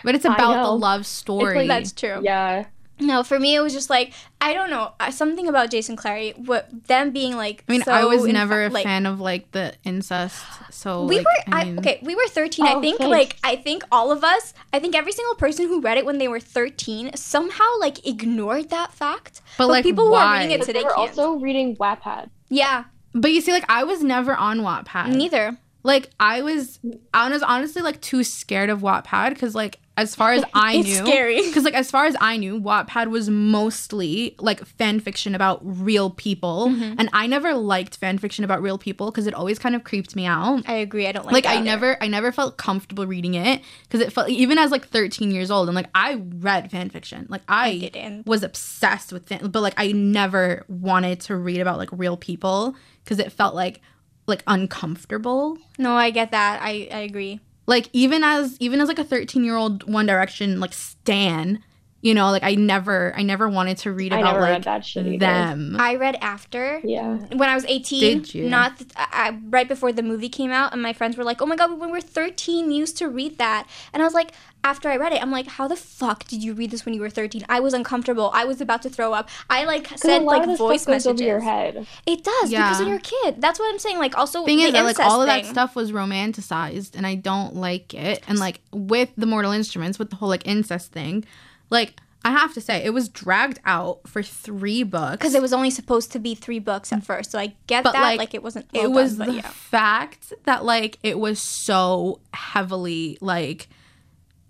But 0.04 0.14
it's 0.16 0.24
about 0.24 0.64
the 0.64 0.70
love 0.72 1.06
story. 1.06 1.58
like- 1.58 1.68
That's 1.68 1.92
true. 1.92 2.20
Yeah. 2.22 2.66
No, 3.00 3.24
for 3.24 3.40
me 3.40 3.56
it 3.56 3.60
was 3.60 3.72
just 3.72 3.90
like 3.90 4.12
I 4.40 4.52
don't 4.52 4.70
know 4.70 4.92
uh, 5.00 5.10
something 5.10 5.48
about 5.48 5.70
Jace 5.70 5.88
and 5.88 5.98
Clary. 5.98 6.34
What 6.36 6.68
them 6.86 7.10
being 7.10 7.36
like. 7.36 7.64
I 7.68 7.72
mean, 7.72 7.82
so 7.82 7.90
I 7.90 8.04
was 8.04 8.24
in 8.24 8.32
never 8.34 8.64
a 8.64 8.68
fa- 8.68 8.74
like, 8.74 8.84
fan 8.84 9.06
of 9.06 9.18
like 9.20 9.50
the 9.50 9.74
incest. 9.82 10.44
So 10.70 11.06
We 11.06 11.16
like, 11.16 11.24
were 11.24 11.54
I 11.54 11.60
I 11.70 11.74
okay. 11.78 11.98
We 12.02 12.14
were 12.14 12.26
thirteen. 12.28 12.64
I 12.66 12.74
Oh, 12.74 12.80
think 12.80 12.98
thanks. 12.98 13.10
like 13.10 13.36
I 13.42 13.56
think 13.56 13.82
all 13.90 14.12
of 14.12 14.22
us. 14.22 14.54
I 14.72 14.78
think 14.78 14.94
every 14.94 15.10
single 15.10 15.34
person 15.34 15.66
who 15.66 15.80
read 15.80 15.98
it 15.98 16.04
when 16.06 16.18
they 16.18 16.28
were 16.28 16.38
thirteen 16.38 17.10
somehow 17.16 17.64
like 17.80 18.06
ignored 18.06 18.70
that 18.70 18.92
fact. 18.92 19.40
But, 19.58 19.68
like, 19.68 19.82
people 19.84 20.06
who 20.06 20.14
are 20.14 20.34
reading 20.34 20.50
why? 20.50 20.54
it 20.54 20.58
But 20.58 20.66
today 20.66 20.78
they 20.80 20.84
were 20.84 20.90
can't. 20.94 21.08
also 21.18 21.32
reading 21.40 21.74
Wattpad. 21.76 22.28
yeah, 22.50 22.84
But 23.14 23.32
you 23.32 23.40
see, 23.40 23.50
like 23.52 23.64
I 23.68 23.82
was 23.82 24.02
never 24.04 24.36
on 24.36 24.60
Wattpad. 24.60 25.08
neither. 25.14 25.56
Like 25.82 26.10
I 26.20 26.42
was, 26.42 26.78
I 27.12 27.28
was 27.28 27.42
honestly 27.42 27.82
like 27.82 28.00
too 28.00 28.22
scared 28.24 28.70
of 28.70 28.80
Wattpad 28.80 29.30
because 29.30 29.54
like 29.54 29.78
as 29.98 30.14
far 30.14 30.32
as 30.32 30.42
I 30.54 30.76
It's 30.76 30.88
knew, 30.88 30.94
scary. 31.06 31.42
Because 31.42 31.64
like 31.64 31.74
as 31.74 31.90
far 31.90 32.06
as 32.06 32.16
I 32.20 32.36
knew, 32.36 32.60
Wattpad 32.60 33.08
was 33.10 33.28
mostly 33.28 34.34
like 34.38 34.64
fan 34.64 35.00
fiction 35.00 35.34
about 35.34 35.60
real 35.62 36.10
people, 36.10 36.68
Mm-hmm. 36.68 36.94
and 36.98 37.08
I 37.12 37.26
never 37.26 37.54
liked 37.54 37.96
fan 37.96 38.18
fiction 38.18 38.44
about 38.44 38.62
real 38.62 38.78
people 38.78 39.10
because 39.10 39.26
it 39.26 39.34
always 39.34 39.58
kind 39.58 39.74
of 39.74 39.84
creeped 39.84 40.14
me 40.16 40.24
out. 40.26 40.62
I 40.68 40.74
agree. 40.74 41.06
I 41.06 41.12
don't 41.12 41.24
like. 41.26 41.32
Like 41.34 41.44
that 41.44 41.50
I 41.50 41.54
either. 41.56 41.64
never, 41.64 42.02
I 42.02 42.08
never 42.08 42.32
felt 42.32 42.56
comfortable 42.56 43.06
reading 43.06 43.34
it 43.34 43.60
because 43.84 44.00
it 44.00 44.12
felt 44.12 44.28
even 44.30 44.58
as 44.58 44.70
like 44.70 44.86
13 44.88 45.30
years 45.30 45.50
old, 45.50 45.68
and 45.68 45.74
like 45.76 45.88
I 45.94 46.14
read 46.38 46.70
fan 46.70 46.90
fiction, 46.90 47.26
like 47.28 47.42
I, 47.48 47.68
I 47.68 47.78
didn't. 47.78 48.26
was 48.26 48.42
obsessed 48.42 49.12
with 49.12 49.26
fan, 49.28 49.48
but 49.50 49.60
like 49.60 49.74
I 49.76 49.92
never 49.92 50.64
wanted 50.68 51.20
to 51.22 51.36
read 51.36 51.60
about 51.60 51.78
like 51.78 51.90
real 51.92 52.16
people 52.16 52.74
because 53.04 53.18
it 53.18 53.32
felt 53.32 53.54
like 53.54 53.80
like 54.26 54.42
uncomfortable 54.46 55.58
No, 55.78 55.94
I 55.94 56.10
get 56.10 56.30
that. 56.30 56.60
I 56.62 56.88
I 56.92 57.00
agree. 57.00 57.40
like 57.66 57.88
even 57.92 58.22
as 58.24 58.56
even 58.60 58.80
as 58.80 58.88
like 58.88 58.98
a 58.98 59.04
13 59.04 59.44
year 59.44 59.56
old 59.56 59.84
one 59.90 60.06
direction 60.06 60.58
like 60.60 60.72
stan 60.72 61.62
you 62.02 62.12
know 62.14 62.30
like 62.30 62.42
i 62.42 62.54
never 62.54 63.14
i 63.16 63.22
never 63.22 63.48
wanted 63.48 63.78
to 63.78 63.92
read 63.92 64.12
I 64.12 64.18
about 64.20 64.32
never 64.34 64.44
read 64.44 64.52
like 64.54 64.64
that 64.64 64.84
shit 64.84 65.20
them 65.20 65.76
I 65.78 65.94
read 65.94 66.16
after. 66.20 66.80
Yeah. 66.84 67.16
when 67.16 67.48
I 67.48 67.54
was 67.54 67.64
18. 67.64 68.00
Did 68.00 68.34
you? 68.34 68.48
Not 68.48 68.78
th- 68.78 68.90
I, 68.96 69.06
I- 69.30 69.38
right 69.48 69.66
before 69.68 69.92
the 69.92 70.02
movie 70.02 70.28
came 70.28 70.50
out, 70.50 70.72
and 70.72 70.82
my 70.82 70.92
friends 70.92 71.16
were 71.16 71.24
like, 71.24 71.40
"Oh 71.40 71.46
my 71.46 71.56
god, 71.56 71.70
when 71.78 71.88
we 71.88 71.92
were 71.92 72.00
13, 72.00 72.70
you 72.70 72.78
used 72.80 72.96
to 72.98 73.08
read 73.08 73.38
that." 73.38 73.66
And 73.92 74.02
I 74.02 74.06
was 74.06 74.14
like, 74.14 74.32
after 74.64 74.88
I 74.88 74.96
read 74.96 75.12
it, 75.12 75.22
I'm 75.22 75.30
like, 75.30 75.46
"How 75.46 75.66
the 75.68 75.76
fuck 75.76 76.24
did 76.26 76.42
you 76.42 76.52
read 76.54 76.70
this 76.70 76.84
when 76.84 76.94
you 76.94 77.00
were 77.00 77.10
13?" 77.10 77.44
I 77.48 77.60
was 77.60 77.72
uncomfortable. 77.74 78.30
I 78.34 78.44
was 78.44 78.60
about 78.60 78.82
to 78.82 78.90
throw 78.90 79.12
up. 79.12 79.28
I 79.50 79.64
like 79.64 79.86
said 79.96 80.22
like 80.22 80.42
of 80.42 80.48
this 80.48 80.58
voice 80.58 80.82
stuff 80.82 80.94
goes 80.94 81.06
messages. 81.06 81.20
over 81.20 81.28
your 81.28 81.40
head. 81.40 81.86
It 82.06 82.24
does 82.24 82.50
Yeah. 82.50 82.68
because 82.70 82.86
you're 82.86 82.96
a 82.96 83.00
kid. 83.00 83.40
That's 83.40 83.58
what 83.58 83.70
I'm 83.72 83.78
saying. 83.78 83.98
Like 83.98 84.16
also 84.18 84.44
thing 84.44 84.58
the 84.58 84.64
is 84.64 84.72
that 84.72 84.82
like 84.84 84.90
incest 84.98 85.08
all 85.10 85.20
of 85.22 85.26
that 85.28 85.46
stuff 85.46 85.76
was 85.76 85.92
romanticized 85.92 86.96
and 86.96 87.06
i 87.06 87.14
don't 87.14 87.54
like 87.56 87.94
it 87.94 88.22
and 88.28 88.38
like 88.38 88.60
with 88.72 89.10
the 89.16 89.26
mortal 89.26 89.52
instruments 89.52 89.98
with 89.98 90.10
the 90.10 90.16
whole 90.16 90.28
like 90.28 90.46
incest 90.46 90.92
thing 90.92 91.24
like 91.72 91.90
i 92.24 92.30
have 92.30 92.52
to 92.54 92.60
say 92.60 92.76
it 92.84 92.90
was 92.94 93.08
dragged 93.08 93.58
out 93.64 94.06
for 94.06 94.22
three 94.22 94.84
books 94.84 95.16
because 95.18 95.34
it 95.34 95.42
was 95.42 95.52
only 95.52 95.70
supposed 95.70 96.12
to 96.12 96.18
be 96.20 96.34
three 96.36 96.60
books 96.60 96.92
at 96.92 97.02
first. 97.02 97.32
So 97.32 97.38
I 97.38 97.54
get 97.66 97.82
But, 97.82 97.92
that. 97.94 98.02
like, 98.02 98.18
Like, 98.18 98.34
it 98.34 98.42
wasn't. 98.44 98.66
it 98.72 98.82
well 98.82 98.92
was 99.02 99.16
done, 99.16 99.28
the 99.28 99.34
yeah. 99.42 99.48
fact 99.50 100.32
that 100.44 100.64
like 100.64 100.98
it 101.02 101.18
was 101.18 101.40
so 101.40 102.20
heavily 102.32 103.18
like 103.20 103.68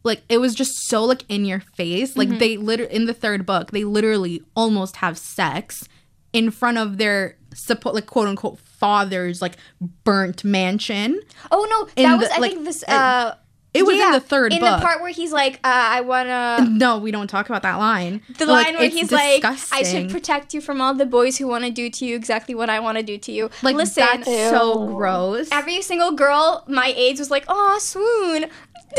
like 0.04 0.22
it 0.28 0.38
was 0.38 0.54
just 0.54 0.72
so 0.88 1.04
like 1.04 1.24
in 1.28 1.44
your 1.46 1.60
face 1.60 2.16
like 2.16 2.28
Mm-hmm. 2.28 2.38
they 2.38 2.56
literally 2.58 2.94
in 2.94 3.04
the 3.06 3.14
third 3.14 3.46
book 3.46 3.70
they 3.70 3.84
literally 3.84 4.42
almost 4.54 4.96
have 4.96 5.16
sex 5.16 5.88
in 6.32 6.50
front 6.50 6.76
of 6.78 6.98
their 6.98 7.36
support 7.54 7.94
like 7.94 8.06
quote 8.06 8.26
unquote 8.28 8.58
father's 8.58 9.40
like 9.40 9.56
burnt 10.04 10.42
mansion 10.44 11.20
Oh 11.50 11.66
no, 11.70 12.02
that 12.02 12.18
was 12.18 12.28
the- 12.28 12.34
I 12.34 12.38
like, 12.38 12.52
think 12.52 12.64
this. 12.64 12.82
it- 12.82 12.88
Uh, 12.88 13.34
it 13.74 13.86
was 13.86 13.96
in 13.96 14.12
the 14.12 14.20
third 14.20 14.52
in 14.52 14.60
book 14.60 14.80
the 14.80 14.84
part 14.84 15.00
where 15.00 15.10
he's 15.10 15.32
like, 15.32 15.54
uh, 15.56 15.58
"I 15.64 16.00
wanna." 16.02 16.66
no 16.70 16.98
we 16.98 17.10
don't 17.10 17.28
talk 17.28 17.48
about 17.48 17.62
that 17.62 17.76
line 17.76 18.22
The 18.28 18.46
But, 18.46 18.48
like, 18.48 18.66
line 18.66 18.74
where 18.74 18.84
it's 18.84 18.94
he's 18.94 19.12
like, 19.12 19.44
"I 19.44 19.82
should 19.82 20.10
protect 20.10 20.54
you 20.54 20.60
from 20.60 20.80
all 20.80 20.94
the 20.94 21.06
boys 21.06 21.38
who 21.38 21.46
want 21.46 21.64
to 21.64 21.70
do 21.70 21.88
to 21.90 22.04
you 22.04 22.14
exactly 22.16 22.54
what 22.54 22.68
I 22.68 22.80
want 22.80 22.98
to 22.98 23.04
do 23.04 23.18
to 23.18 23.32
you." 23.32 23.50
like 23.62 23.76
listen, 23.76 24.04
that's 24.04 24.26
so 24.26 24.88
Ew. 24.88 24.94
gross 24.94 25.48
every 25.52 25.80
single 25.82 26.12
girl 26.12 26.64
my 26.68 26.92
age 26.96 27.18
was 27.18 27.30
like, 27.30 27.44
"Oh, 27.48 27.78
swoon." 27.80 28.50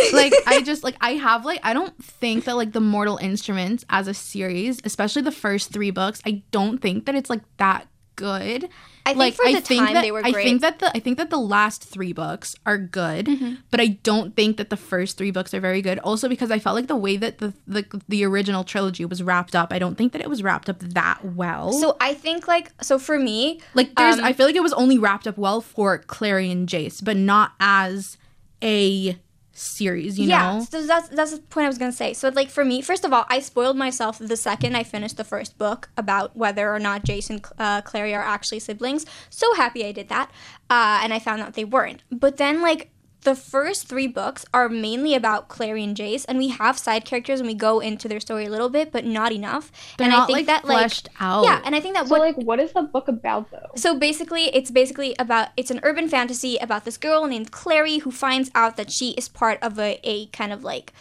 like 0.13 0.34
I 0.47 0.61
just 0.65 0.84
like 0.84 0.95
I 1.01 1.11
have 1.11 1.45
like 1.45 1.59
I 1.63 1.74
don't 1.74 2.01
think 2.03 2.45
that 2.45 2.55
like 2.55 2.71
the 2.71 2.82
Mortal 2.82 3.17
Instruments 3.17 3.86
as 3.89 4.07
a 4.07 4.13
series, 4.13 4.80
especially 4.84 5.21
the 5.21 5.32
first 5.32 5.71
three 5.71 5.91
books, 5.91 6.21
I 6.26 6.43
don't 6.51 6.80
think 6.80 7.05
that 7.05 7.15
it's 7.15 7.30
like 7.30 7.41
that 7.57 7.88
good. 8.15 8.69
I 9.06 9.10
think 9.10 9.18
like 9.20 9.34
for 9.36 9.51
the 9.51 9.62
time 9.76 9.93
that, 9.95 10.01
they 10.01 10.12
were 10.12 10.22
great. 10.22 10.36
I 10.36 10.43
think 10.43 10.62
that 10.62 10.80
the 10.80 10.95
I 10.95 10.99
think 10.99 11.18
that 11.18 11.30
the 11.30 11.38
last 11.38 11.84
three 11.84 12.14
books 12.14 12.56
are 12.66 12.78
good, 12.78 13.26
Mm-hmm. 13.26 13.56
but 13.70 13.80
I 13.82 13.88
don't 14.04 14.36
think 14.36 14.58
that 14.58 14.70
the 14.70 14.78
first 14.78 15.18
three 15.18 15.32
books 15.32 15.54
are 15.54 15.60
very 15.60 15.82
good. 15.82 15.99
Also 15.99 16.30
because 16.30 16.51
I 16.51 16.60
felt 16.60 16.76
like 16.76 16.88
the 16.88 16.95
way 16.95 17.18
that 17.18 17.39
the 17.39 17.54
the, 17.68 17.86
the 18.08 18.24
original 18.24 18.64
trilogy 18.64 19.04
was 19.06 19.22
wrapped 19.22 19.56
up, 19.56 19.74
I 19.74 19.80
don't 19.80 19.95
think 19.97 20.14
that 20.14 20.22
it 20.22 20.30
was 20.30 20.41
wrapped 20.41 20.70
up 20.70 20.80
that 20.80 21.20
well. 21.24 21.74
So 21.74 21.97
I 21.99 22.14
think 22.14 22.47
like 22.47 22.72
so 22.82 22.97
for 22.97 23.20
me, 23.20 23.60
like 23.74 23.93
there's 23.95 24.20
um, 24.20 24.24
I 24.24 24.32
feel 24.34 24.45
like 24.45 24.56
it 24.56 24.64
was 24.64 24.74
only 24.74 24.97
wrapped 24.97 25.28
up 25.28 25.38
well 25.38 25.60
for 25.60 25.97
Clary 25.97 26.49
and 26.49 26.68
Jace, 26.70 27.04
but 27.04 27.18
not 27.18 27.51
as 27.60 28.18
a 28.62 29.18
series, 29.54 30.20
you 30.20 30.28
yeah, 30.28 30.58
know? 30.58 30.66
so 30.70 30.86
that's 30.86 31.10
that's 31.10 31.32
the 31.32 31.39
point 31.39 31.66
I 31.66 31.68
was 31.68 31.78
gonna 31.78 31.91
say. 31.91 32.14
So 32.14 32.30
like 32.30 32.49
for 32.49 32.66
me, 32.66 32.82
first 32.82 33.06
of 33.06 33.14
all, 33.14 33.26
I 33.30 33.39
spoiled 33.39 33.78
myself 33.78 34.18
the 34.18 34.36
second 34.36 34.76
I 34.76 34.84
finished 34.84 35.18
the 35.18 35.24
first 35.24 35.58
book 35.58 35.89
about 35.95 36.36
whether 36.36 36.74
or 36.74 36.80
not 36.80 37.06
Jace 37.06 37.30
and 37.30 37.45
uh, 37.60 37.82
Clary 37.82 38.14
are 38.16 38.24
actually 38.24 38.60
siblings. 38.60 39.06
So 39.30 39.54
happy 39.56 39.86
I 39.86 39.91
did 39.91 40.10
that, 40.10 40.32
uh, 40.70 41.01
and 41.04 41.14
I 41.14 41.20
found 41.20 41.41
out 41.41 41.54
they 41.54 41.66
weren't. 41.66 42.04
But 42.12 42.38
then 42.38 42.62
like 42.62 42.89
the 43.24 43.36
first 43.36 43.88
three 43.88 44.07
books 44.07 44.45
are 44.53 44.69
mainly 44.69 45.13
about 45.15 45.47
Clary 45.47 45.84
and 45.84 45.95
Jace, 45.95 46.26
and 46.28 46.38
we 46.38 46.49
have 46.49 46.78
side 46.78 47.05
characters 47.05 47.39
and 47.39 47.47
we 47.47 47.53
go 47.55 47.80
into 47.80 48.07
their 48.07 48.19
story 48.19 48.45
a 48.45 48.49
little 48.49 48.69
bit, 48.69 48.91
but 48.91 49.05
not 49.05 49.32
enough. 49.32 49.71
They're 49.97 50.05
and 50.05 50.11
not, 50.13 50.24
I 50.24 50.26
think 50.28 50.38
like, 50.38 50.45
that 50.47 50.61
fleshed 50.63 51.09
like 51.13 51.21
out. 51.21 51.43
yeah, 51.45 51.61
and 51.65 51.76
I 51.76 51.80
think 51.80 51.95
that 51.95 52.07
So 52.07 52.11
what 52.11 52.21
like, 52.21 52.36
what 52.38 52.59
is 52.59 52.74
the 52.74 52.84
book 52.84 53.07
about 53.07 53.51
though? 53.51 53.71
so 53.76 53.97
basically, 53.97 54.45
it's 54.55 54.71
basically 54.71 55.15
about 55.19 55.49
it's 55.57 55.71
an 55.71 55.80
urban 55.84 56.07
fantasy 56.07 56.57
about 56.57 56.86
this 56.86 56.97
girl 56.97 57.28
named 57.28 57.51
Clary 57.51 57.99
who 57.99 58.11
finds 58.11 58.51
out 58.55 58.78
that 58.78 58.91
she 58.91 59.11
is 59.11 59.28
part 59.28 59.59
of 59.61 59.80
a, 59.80 59.99
a 60.03 60.28
kind 60.28 60.51
of 60.53 60.63
like 60.63 60.93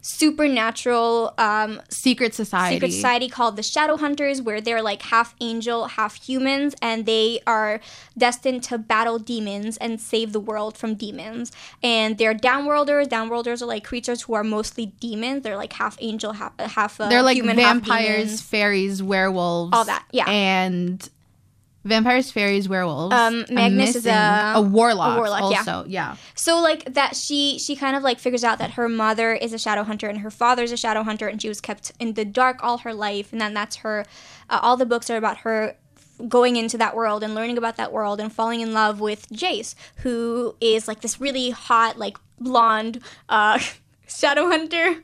supernatural 0.00 1.34
um, 1.38 1.80
Secret 1.88 2.34
Society. 2.34 2.76
secret 2.76 2.92
society 2.92 3.28
called 3.28 3.56
the 3.56 3.62
shadow 3.62 3.96
hunters 3.96 4.40
where 4.40 4.60
they're 4.60 4.82
like 4.82 5.02
half 5.02 5.34
angel, 5.40 5.86
half 5.86 6.14
humans, 6.22 6.74
and 6.80 7.06
they 7.06 7.40
are 7.46 7.80
destined 8.16 8.62
to 8.64 8.78
battle 8.78 9.18
demons 9.18 9.76
and 9.76 10.00
save 10.00 10.32
the 10.32 10.40
world 10.40 10.76
from 10.76 10.94
demons. 10.94 11.52
And 11.82 12.18
they're 12.18 12.34
downworlders. 12.34 13.06
Downworlders 13.08 13.62
are 13.62 13.66
like 13.66 13.84
creatures 13.84 14.22
who 14.22 14.34
are 14.34 14.44
mostly 14.44 14.86
demons. 14.86 15.42
They're 15.42 15.56
like 15.56 15.72
half 15.74 15.96
angel, 16.00 16.32
half 16.32 16.58
half 16.58 17.00
uh, 17.00 17.08
They're 17.08 17.22
like 17.22 17.36
human, 17.36 17.58
half 17.58 17.76
vampires, 17.76 18.40
fairies, 18.40 19.02
werewolves, 19.02 19.70
All 19.74 19.84
that, 19.84 20.04
yeah. 20.12 20.28
and 20.30 21.08
vampires, 21.84 22.30
fairies, 22.30 22.68
werewolves. 22.68 23.14
Um, 23.14 23.44
Magnus 23.50 23.96
is 23.96 24.06
a- 24.06 24.52
a 24.56 24.60
warlock. 24.60 25.16
a 25.16 25.20
warlock, 25.20 25.50
yeah. 25.52 25.58
also, 25.58 25.84
yeah. 25.88 26.16
So 26.34 26.60
like 26.60 26.92
that 26.94 27.16
she 27.16 27.58
she 27.58 27.76
kind 27.76 27.96
of 27.96 28.02
like 28.02 28.18
figures 28.18 28.44
out 28.44 28.58
that 28.58 28.72
her 28.72 28.88
mother 28.88 29.32
is 29.32 29.52
a 29.52 29.58
shadow 29.58 29.82
hunter 29.82 30.08
and 30.08 30.18
her 30.20 30.30
father's 30.30 30.72
a 30.72 30.76
shadow 30.76 31.02
hunter 31.02 31.26
and 31.28 31.40
she 31.40 31.48
was 31.48 31.60
kept 31.60 31.92
in 31.98 32.14
the 32.14 32.24
dark 32.24 32.62
all 32.62 32.78
her 32.78 32.92
life 32.94 33.32
and 33.32 33.40
then 33.40 33.54
that's 33.54 33.76
her 33.76 34.04
uh, 34.48 34.58
all 34.62 34.76
the 34.76 34.86
books 34.86 35.08
are 35.10 35.16
about 35.16 35.38
her 35.38 35.76
going 36.28 36.56
into 36.56 36.76
that 36.76 36.94
world 36.94 37.22
and 37.22 37.34
learning 37.34 37.56
about 37.56 37.76
that 37.76 37.92
world 37.92 38.20
and 38.20 38.30
falling 38.30 38.60
in 38.60 38.74
love 38.74 39.00
with 39.00 39.26
Jace 39.30 39.74
who 39.96 40.54
is 40.60 40.86
like 40.86 41.00
this 41.00 41.18
really 41.18 41.48
hot 41.48 41.98
like 41.98 42.18
blonde 42.38 43.00
uh 43.30 43.58
shadow 44.06 44.48
hunter 44.48 45.02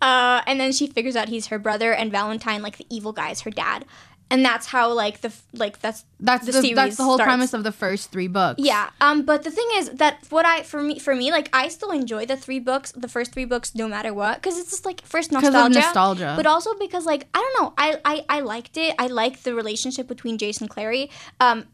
uh 0.00 0.40
and 0.46 0.58
then 0.58 0.72
she 0.72 0.86
figures 0.86 1.16
out 1.16 1.28
he's 1.28 1.48
her 1.48 1.58
brother 1.58 1.92
and 1.92 2.10
Valentine 2.10 2.62
like 2.62 2.78
the 2.78 2.86
evil 2.88 3.12
guy 3.12 3.30
is 3.30 3.42
her 3.42 3.50
dad 3.50 3.84
and 4.30 4.44
that's 4.44 4.66
how 4.66 4.92
like 4.92 5.20
the 5.22 5.32
like 5.54 5.80
that's 5.80 6.04
That's 6.20 6.46
the 6.46 6.60
the, 6.60 6.74
that's 6.74 6.96
the 6.96 7.04
whole 7.04 7.16
starts. 7.16 7.28
premise 7.28 7.52
of 7.54 7.62
the 7.64 7.72
first 7.72 8.10
three 8.12 8.28
books. 8.28 8.60
Yeah. 8.62 8.90
Um. 9.00 9.22
But 9.24 9.42
the 9.44 9.50
thing 9.50 9.68
is 9.76 9.90
that 9.90 10.18
what 10.30 10.44
I 10.44 10.62
for 10.62 10.82
me 10.82 10.98
for 10.98 11.14
me 11.14 11.30
like 11.30 11.48
I 11.52 11.68
still 11.68 11.90
enjoy 11.90 12.26
the 12.26 12.36
three 12.36 12.58
books, 12.60 12.92
the 12.92 13.08
first 13.08 13.32
three 13.32 13.44
books, 13.46 13.74
no 13.74 13.88
matter 13.88 14.12
what, 14.12 14.36
because 14.42 14.58
it's 14.58 14.70
just 14.70 14.84
like 14.84 15.00
first 15.02 15.32
nostalgia, 15.32 15.66
of 15.66 15.72
nostalgia. 15.72 16.34
but 16.36 16.46
also 16.46 16.74
because 16.78 17.06
like 17.06 17.26
I 17.34 17.38
don't 17.38 17.62
know, 17.62 17.74
I 17.78 18.00
I 18.04 18.24
I 18.28 18.40
liked 18.40 18.76
it. 18.76 18.94
I 18.98 19.06
liked 19.06 19.44
the 19.44 19.54
relationship 19.54 20.06
between 20.08 20.36
Jace 20.38 20.60
and 20.60 20.68
Clary, 20.68 21.10
um, 21.40 21.66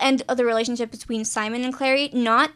and 0.00 0.22
the 0.34 0.44
relationship 0.44 0.90
between 0.90 1.24
Simon 1.24 1.64
and 1.64 1.72
Clary. 1.74 2.10
Not 2.12 2.50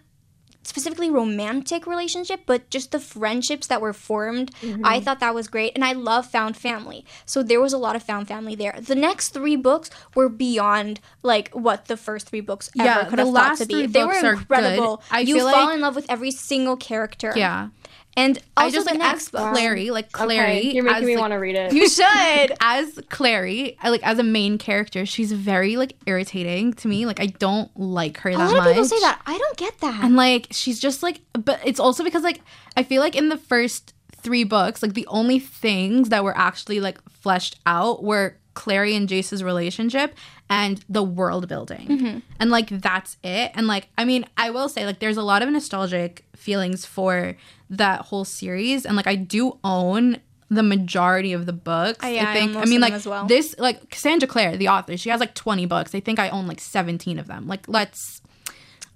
specifically 0.67 1.11
romantic 1.11 1.87
relationship, 1.87 2.41
but 2.47 2.69
just 2.71 2.93
the 2.93 3.01
friendships 3.01 3.67
that 3.69 3.81
were 3.81 3.93
formed. 3.93 4.51
I 4.63 4.67
mm-hmm. 4.67 5.05
thought 5.05 5.21
that 5.21 5.35
was 5.35 5.49
great, 5.49 5.73
and 5.75 5.85
I 5.85 5.93
love 5.93 6.27
found 6.27 6.57
family. 6.57 7.05
So 7.25 7.43
there 7.43 7.61
was 7.61 7.73
a 7.73 7.79
lot 7.79 7.97
of 7.97 8.03
found 8.03 8.29
family 8.29 8.55
there. 8.55 8.79
The 8.81 8.95
next 8.95 9.31
three 9.31 9.57
books 9.57 9.91
were 10.15 10.29
beyond 10.29 11.01
like 11.23 11.51
what 11.51 11.87
the 11.87 11.97
first 11.97 12.29
three 12.29 12.41
books 12.41 12.71
ever 12.79 12.87
Yeah, 12.87 13.05
could 13.05 13.19
the 13.19 13.25
have 13.25 13.35
last 13.35 13.59
thought 13.59 13.65
to 13.65 13.67
be. 13.67 13.75
three 13.75 13.87
They 13.87 14.03
books 14.03 14.23
were 14.23 14.29
are 14.29 14.33
incredible. 14.35 15.03
You 15.21 15.39
fall 15.39 15.67
like- 15.67 15.75
in 15.75 15.81
love 15.81 15.97
with 15.97 16.07
every 16.09 16.31
single 16.31 16.77
character. 16.77 17.33
Yeah. 17.37 17.69
And 18.17 18.39
I 18.57 18.65
also 18.65 18.77
just 18.77 18.87
like 18.87 18.99
next. 18.99 19.29
Clary, 19.29 19.91
like 19.91 20.11
Clary, 20.11 20.59
okay, 20.59 20.71
you're 20.73 20.85
making 20.85 21.03
as, 21.03 21.05
me 21.05 21.15
like, 21.17 21.21
want 21.21 21.33
to 21.33 21.37
read 21.37 21.55
it. 21.55 21.73
You 21.73 21.89
should. 21.89 22.53
as 22.61 22.99
Clary, 23.11 23.77
like 23.85 24.03
as 24.03 24.19
a 24.19 24.23
main 24.23 24.57
character, 24.59 25.05
she's 25.05 25.33
very 25.33 25.77
like 25.77 25.95
irritating 26.07 26.73
to 26.75 26.89
me. 26.89 27.05
Like 27.05 27.21
I 27.21 27.27
don't 27.27 27.71
like 27.79 28.19
her 28.19 28.31
A 28.31 28.33
that 28.33 28.39
lot 28.39 28.51
of 28.57 28.65
much. 28.65 28.69
people 28.69 28.85
say 28.87 29.01
that. 29.01 29.21
I 29.27 29.37
don't 29.37 29.57
get 29.57 29.79
that. 29.81 30.05
And 30.05 30.17
like 30.17 30.49
she's 30.51 30.81
just 30.81 31.03
like 31.03 31.21
but 31.35 31.61
it's 31.65 31.79
also 31.79 32.03
because 32.05 32.23
like 32.23 32.41
I 32.77 32.83
feel 32.83 33.03
like 33.03 33.15
in 33.17 33.29
the 33.29 33.37
first 33.37 33.93
3 34.23 34.45
books, 34.45 34.83
like 34.83 34.95
the 34.95 35.07
only 35.09 35.39
things 35.39 36.09
that 36.09 36.25
were 36.25 36.37
actually 36.37 36.81
like 36.81 36.99
fleshed 37.11 37.61
out 37.67 38.03
were 38.03 38.37
Clary 38.55 38.97
and 38.97 39.09
Jace's 39.09 39.45
relationship 39.45 40.15
and 40.49 40.83
the 40.89 41.03
world 41.03 41.47
building. 41.49 41.87
Mm-hmm. 41.87 42.19
And 42.41 42.51
like 42.51 42.69
that's 42.71 43.17
it. 43.23 43.53
And 43.55 43.67
like 43.67 43.89
I 43.99 44.05
mean, 44.05 44.25
I 44.37 44.51
will 44.51 44.69
say 44.69 44.87
like 44.87 44.99
there's 44.99 45.17
a 45.17 45.23
lot 45.23 45.43
of 45.43 45.49
nostalgic 45.51 46.25
feelings 46.47 46.81
for 46.97 47.37
that 47.71 47.99
whole 48.09 48.25
series 48.25 48.87
and 48.87 48.95
like 49.01 49.09
I 49.15 49.17
do 49.37 49.59
own 49.65 50.19
the 50.49 50.63
majority 50.63 51.33
of 51.39 51.43
the 51.45 51.53
books. 51.71 52.05
Uh, 52.05 52.09
yeah, 52.09 52.29
I 52.29 52.31
I 52.31 52.35
think 52.39 52.51
own 52.57 52.63
I 52.63 52.67
mean 52.67 52.81
like 52.81 53.05
well. 53.05 53.27
this 53.27 53.57
like 53.59 53.79
Cassandra 53.91 54.29
Clare, 54.29 54.57
the 54.57 54.69
author, 54.69 54.97
she 54.97 55.11
has 55.11 55.19
like 55.21 55.35
20 55.35 55.67
books. 55.67 55.91
I 55.99 56.01
think 56.01 56.19
I 56.21 56.29
own 56.31 56.47
like 56.47 56.61
17 56.61 57.19
of 57.19 57.27
them. 57.27 57.49
Like 57.53 57.67
let's 57.67 58.23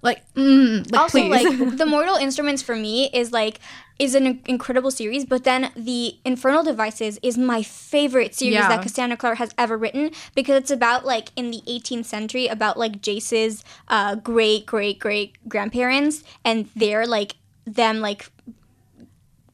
like 0.01 0.21
mm, 0.33 0.89
like 0.91 0.99
also 1.01 1.19
please. 1.19 1.29
like 1.45 1.77
the 1.81 1.85
mortal 1.85 2.15
instruments 2.15 2.61
for 2.63 2.75
me 2.75 3.09
is 3.13 3.31
like 3.31 3.59
is 3.99 4.15
an 4.15 4.25
incredible 4.47 4.89
series 4.89 5.25
but 5.25 5.43
then 5.43 5.69
the 5.75 6.17
infernal 6.25 6.63
devices 6.63 7.19
is 7.21 7.37
my 7.37 7.61
favorite 7.61 8.33
series 8.33 8.55
Yeah. 8.55 8.67
that 8.69 8.81
cassandra 8.81 9.15
clare 9.15 9.35
has 9.35 9.51
ever 9.59 9.77
written 9.77 10.09
because 10.33 10.55
it's 10.61 10.71
about 10.71 11.05
like 11.05 11.29
in 11.35 11.51
the 11.51 11.61
18th 11.67 12.05
century 12.05 12.47
about 12.47 12.79
like 12.79 12.99
jace's 13.07 13.63
uh, 13.89 14.15
great 14.15 14.65
great 14.65 14.97
great 14.97 15.29
grandparents 15.47 16.23
and 16.43 16.67
they're 16.75 17.05
like 17.05 17.35
them 17.65 17.99
like 17.99 18.31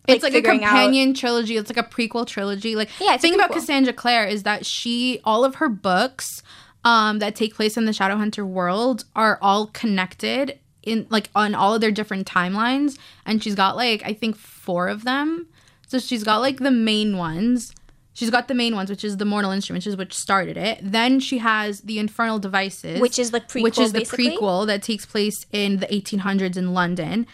it's 0.08 0.24
like 0.24 0.32
a 0.32 0.36
figuring 0.36 0.64
out- 0.64 0.70
companion 0.70 1.14
trilogy. 1.14 1.58
It's 1.58 1.70
like 1.70 1.86
a 1.86 1.90
prequel 1.90 2.26
trilogy. 2.26 2.76
Like 2.76 2.90
Yeah, 3.00 3.16
it's 3.16 3.22
thing 3.22 3.36
about. 3.36 3.52
Cassandra 3.52 3.94
Clare 3.94 4.26
is 4.26 4.44
that 4.44 4.66
she 4.66 5.20
all 5.26 5.44
of 5.44 5.56
her 5.56 5.68
books 5.70 6.42
um 6.86 7.20
that 7.20 7.36
take 7.36 7.56
place 7.56 7.76
in 7.76 7.86
the 7.86 7.92
Shadowhunter 7.92 8.46
world 8.48 9.04
are 9.16 9.38
all 9.42 9.68
connected 9.68 10.60
in 10.84 11.06
like 11.10 11.30
on 11.36 11.54
all 11.54 11.76
of 11.76 11.82
their 11.82 11.92
different 11.92 12.26
timelines 12.26 12.98
and 13.26 13.44
she's 13.44 13.56
got 13.56 13.76
like 13.76 14.02
I 14.06 14.14
think 14.14 14.38
4 14.38 14.88
of 14.88 15.04
them. 15.04 15.48
So 15.88 16.00
she's 16.00 16.24
got 16.24 16.38
like 16.40 16.58
the 16.60 16.72
main 16.72 17.18
ones. 17.18 17.74
She's 18.14 18.30
got 18.32 18.48
the 18.48 18.56
main 18.56 18.74
ones, 18.76 18.90
which 18.90 19.04
is 19.04 19.18
the 19.18 19.26
Mortal 19.26 19.52
Instruments, 19.52 19.86
which 19.86 19.92
is 19.94 19.98
which 19.98 20.14
started 20.14 20.58
it. 20.58 20.80
Then 20.82 21.20
she 21.20 21.38
has 21.38 21.82
the 21.82 22.00
Infernal 22.00 22.40
Devices, 22.40 23.00
Which 23.00 23.20
is 23.20 23.30
the 23.32 23.42
prequel, 23.42 23.62
which 23.62 23.78
is 23.78 23.92
the 23.94 24.00
basically. 24.00 24.30
prequel 24.38 24.66
that 24.68 24.82
takes 24.82 25.06
place 25.06 25.46
in 25.52 25.78
the 25.78 25.86
1800s 25.88 26.58
in 26.58 26.74
London. 26.74 27.28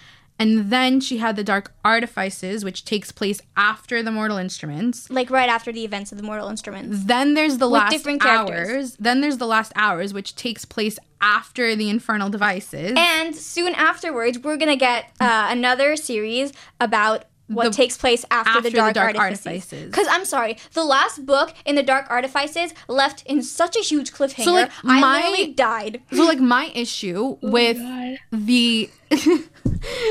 And 0.43 0.69
then 0.69 0.99
she 0.99 1.17
had 1.19 1.37
the 1.37 1.43
Dark 1.43 1.71
Artifices, 1.85 2.65
which 2.65 2.83
takes 2.83 3.13
place 3.13 3.39
after 3.55 4.03
the 4.03 4.11
Mortal 4.11 4.37
Instruments. 4.37 5.09
like 5.09 5.29
right 5.29 5.47
after 5.47 5.71
the 5.71 5.85
events 5.85 6.11
of 6.11 6.17
the 6.17 6.23
mortal 6.23 6.49
instruments 6.49 7.05
Then 7.05 7.33
there's 7.33 7.59
the 7.59 7.69
last 7.69 7.91
different 7.91 8.21
characters. 8.21 8.69
hours. 8.69 8.95
Then 8.99 9.21
there's 9.21 9.37
the 9.37 9.47
last 9.47 9.71
hours, 9.77 10.13
which 10.13 10.35
takes 10.35 10.65
place 10.65 10.99
after 11.21 11.75
the 11.77 11.89
Infernal 11.89 12.29
Devices. 12.29 12.93
and 12.97 13.33
soon 13.33 13.73
afterwards 13.75 14.37
we're 14.39 14.57
gonna 14.57 14.75
get 14.75 15.01
uh, 15.21 15.47
another 15.49 15.95
series 15.95 16.51
about 16.81 17.23
what 17.47 17.65
The- 17.65 17.71
takes 17.71 17.97
place 17.97 18.23
after, 18.31 18.49
after 18.49 18.61
the 18.63 18.69
the 18.69 18.75
Dark, 18.77 18.93
Dark 18.93 19.15
Artifices. 19.17 19.45
Artifices. 19.47 19.91
Because 19.91 20.07
I'm 20.09 20.25
sorry, 20.25 20.57
the 20.73 20.83
last 20.85 21.25
book 21.25 21.53
in 21.65 21.75
the 21.75 21.83
Dark 21.83 22.07
Artifices 22.09 22.73
left 22.87 23.21
in 23.25 23.43
such 23.43 23.75
a 23.75 23.81
huge 23.81 24.11
cliffhanger. 24.13 24.45
like, 24.53 24.71
I 24.83 24.99
my- 25.01 25.17
literally 25.17 25.53
died. 25.53 26.01
so 26.11 26.23
like 26.23 26.39
my 26.39 26.71
issue 26.73 27.37
with 27.41 27.77
the 28.31 28.89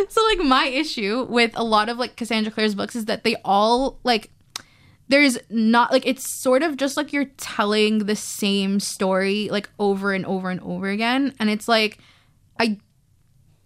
so 0.09 0.25
like 0.25 0.39
my 0.41 0.67
issue 0.67 1.27
with 1.29 1.53
a 1.55 1.65
lot 1.65 1.89
of 1.89 1.99
like 1.99 2.17
Cassandra 2.17 2.53
Clare's 2.53 2.75
books 2.75 2.95
is 2.97 3.07
that 3.07 3.25
they 3.25 3.37
all 3.45 3.99
like 4.05 4.31
there's 5.09 5.39
not 5.51 5.91
like 5.93 6.07
it's 6.07 6.31
sort 6.31 6.63
of 6.63 6.77
just 6.77 6.97
like 6.97 7.13
you're 7.13 7.31
telling 7.37 7.99
the 8.01 8.17
same 8.17 8.79
story 8.81 9.49
like 9.51 9.69
over 9.79 10.13
and 10.13 10.25
over 10.27 10.51
and 10.51 10.61
over 10.61 10.89
again 10.89 11.35
and 11.39 11.51
it's 11.51 11.69
like 11.69 11.99
I 12.61 12.79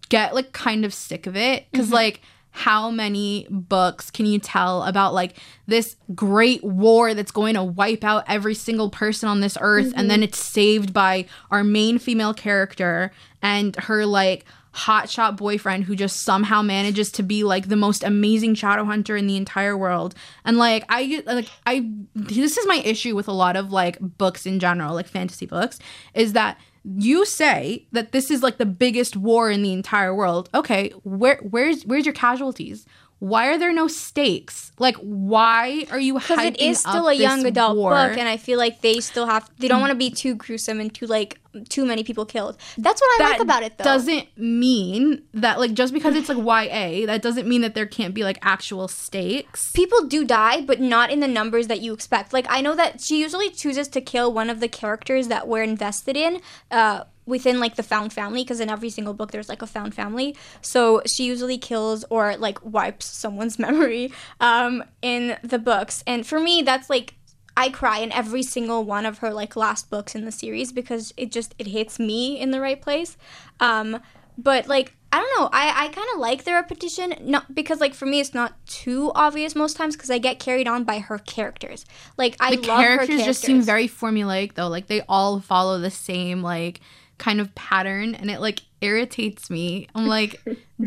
get 0.09 0.33
like 0.33 0.51
kind 0.53 0.85
of 0.85 0.93
sick 0.93 1.27
of 1.27 1.35
it 1.35 1.63
Mm-hmm. 1.65 1.77
cuz 1.77 1.91
like 1.91 2.21
how 2.57 2.89
many 2.89 3.45
books 3.51 4.09
can 4.09 4.25
you 4.25 4.39
tell 4.39 4.81
about 4.81 5.13
like 5.13 5.37
this 5.67 5.95
great 6.15 6.63
war 6.63 7.13
that's 7.13 7.29
going 7.29 7.53
to 7.53 7.63
wipe 7.63 8.03
out 8.03 8.23
every 8.27 8.55
single 8.55 8.89
person 8.89 9.29
on 9.29 9.41
this 9.41 9.59
earth 9.61 9.93
and 9.95 10.09
then 10.09 10.21
mm-hmm. 10.21 10.23
it's 10.23 10.43
saved 10.43 10.91
by 10.91 11.23
our 11.51 11.63
main 11.63 11.99
female 11.99 12.33
character 12.33 13.11
and 13.43 13.75
her 13.75 14.07
like 14.07 14.43
hotshot 14.73 15.37
boyfriend 15.37 15.83
who 15.83 15.95
just 15.95 16.23
somehow 16.23 16.63
manages 16.63 17.11
to 17.11 17.21
be 17.21 17.43
like 17.43 17.67
the 17.67 17.75
most 17.75 18.03
amazing 18.03 18.55
shadow 18.55 18.85
hunter 18.85 19.15
in 19.15 19.27
the 19.27 19.37
entire 19.37 19.77
world. 19.77 20.15
And 20.43 20.57
like 20.57 20.83
i 20.89 21.21
like 21.27 21.49
i 21.67 21.87
this 22.15 22.57
is 22.57 22.65
my 22.65 22.77
issue 22.77 23.15
with 23.15 23.27
a 23.27 23.33
lot 23.33 23.55
of 23.55 23.71
like 23.71 23.97
books 23.99 24.47
in 24.47 24.59
general 24.59 24.95
like 24.95 25.07
fantasy 25.07 25.45
books 25.45 25.77
is 26.15 26.33
that 26.33 26.57
you 26.95 27.25
say 27.25 27.85
that 27.91 28.11
this 28.11 28.31
is 28.31 28.41
like 28.41 28.57
the 28.57 28.65
biggest 28.65 29.17
war 29.17 29.51
in 29.51 29.61
the 29.61 29.73
entire 29.73 30.15
world. 30.15 30.49
Okay 30.53 30.89
where 31.03 31.37
where's 31.49 31.83
where's 31.83 32.05
your 32.05 32.13
casualties 32.13 32.85
why 33.19 33.47
are 33.47 33.57
there 33.57 33.73
no 33.73 33.87
stakes 33.87 34.71
like 34.79 34.95
why 34.97 35.85
are 35.89 35.99
you 35.99 36.13
Because 36.15 36.39
it 36.39 36.59
is 36.59 36.79
still 36.79 37.07
a 37.07 37.13
young 37.13 37.45
adult 37.45 37.77
war? 37.77 37.91
book, 37.91 38.17
and 38.17 38.27
I 38.29 38.37
feel 38.37 38.57
like 38.59 38.81
they 38.81 38.99
still 38.99 39.25
have. 39.25 39.49
They 39.57 39.67
don't 39.67 39.81
want 39.81 39.91
to 39.91 39.97
be 39.97 40.11
too 40.11 40.35
gruesome 40.35 40.79
and 40.79 40.93
too 40.93 41.07
like 41.07 41.39
too 41.69 41.83
many 41.85 42.03
people 42.03 42.25
killed. 42.25 42.57
That's 42.77 43.01
what 43.01 43.21
I 43.21 43.29
like 43.31 43.39
about 43.41 43.63
it, 43.63 43.77
though. 43.77 43.83
doesn't 43.83 44.27
mean 44.37 45.23
that 45.33 45.59
like 45.59 45.73
just 45.73 45.93
because 45.93 46.15
it's 46.15 46.29
like 46.29 46.37
YA, 46.37 47.07
that 47.07 47.21
doesn't 47.23 47.47
mean 47.47 47.61
that 47.61 47.73
there 47.73 47.87
can't 47.87 48.13
be 48.13 48.23
like 48.23 48.37
actual 48.43 48.87
stakes. 48.87 49.71
people 49.71 50.05
do 50.05 50.23
die, 50.23 50.61
but 50.61 50.79
not 50.79 51.09
in 51.09 51.19
the 51.19 51.27
numbers 51.27 51.67
that 51.67 51.81
you 51.81 51.93
expect. 51.93 52.33
Like 52.33 52.45
I 52.49 52.61
know 52.61 52.75
that 52.75 53.01
she 53.01 53.19
usually 53.19 53.49
chooses 53.49 53.87
to 53.89 54.01
kill 54.01 54.31
one 54.31 54.49
of 54.51 54.59
the 54.59 54.67
characters 54.67 55.27
that 55.29 55.47
we're 55.47 55.63
invested 55.63 56.15
in. 56.15 56.39
Uh, 56.69 57.05
within 57.27 57.59
like 57.59 57.75
the 57.75 57.83
found 57.83 58.11
family 58.11 58.43
because 58.43 58.59
in 58.59 58.69
every 58.69 58.89
single 58.89 59.13
book 59.13 59.31
there's 59.31 59.49
like 59.49 59.61
a 59.61 59.67
found 59.67 59.93
family 59.93 60.35
so 60.61 61.01
she 61.05 61.25
usually 61.25 61.57
kills 61.57 62.03
or 62.09 62.35
like 62.37 62.57
wipes 62.63 63.05
someone's 63.05 63.59
memory 63.67 64.11
um, 64.39 64.83
in 65.01 65.37
the 65.43 65.59
books 65.59 66.03
and 66.07 66.25
for 66.25 66.39
me 66.39 66.61
that's 66.63 66.89
like 66.89 67.13
i 67.55 67.69
cry 67.69 67.99
in 67.99 68.11
every 68.11 68.43
single 68.43 68.83
one 68.83 69.05
of 69.05 69.19
her 69.19 69.31
like 69.31 69.55
last 69.55 69.89
books 69.89 70.15
in 70.15 70.25
the 70.25 70.31
series 70.31 70.71
because 70.71 71.13
it 71.17 71.31
just 71.31 71.53
it 71.59 71.67
hits 71.67 71.99
me 71.99 72.39
in 72.39 72.51
the 72.51 72.61
right 72.61 72.81
place 72.81 73.17
um, 73.59 73.99
but 74.37 74.67
like 74.67 74.93
I 75.11 75.19
don't 75.19 75.39
know. 75.39 75.49
I, 75.53 75.85
I 75.85 75.87
kind 75.87 76.07
of 76.13 76.19
like 76.19 76.43
the 76.43 76.51
repetition, 76.51 77.13
not 77.21 77.55
because 77.55 77.79
like 77.79 77.93
for 77.93 78.05
me 78.05 78.19
it's 78.19 78.33
not 78.33 78.53
too 78.67 79.11
obvious 79.15 79.55
most 79.55 79.77
times 79.77 79.95
because 79.95 80.09
I 80.09 80.17
get 80.17 80.37
carried 80.37 80.67
on 80.67 80.83
by 80.83 80.99
her 80.99 81.17
characters. 81.17 81.85
Like 82.17 82.35
I 82.39 82.55
The 82.55 82.67
love 82.67 82.79
her 82.79 82.97
characters 82.97 83.23
just 83.23 83.41
seem 83.41 83.61
very 83.61 83.87
formulaic 83.87 84.55
though. 84.55 84.67
Like 84.67 84.87
they 84.87 85.01
all 85.07 85.39
follow 85.39 85.79
the 85.79 85.89
same 85.89 86.43
like 86.43 86.81
kind 87.17 87.39
of 87.41 87.53
pattern 87.55 88.15
and 88.15 88.29
it 88.29 88.39
like 88.39 88.61
irritates 88.81 89.49
me. 89.49 89.87
I'm 89.95 90.07
like 90.07 90.41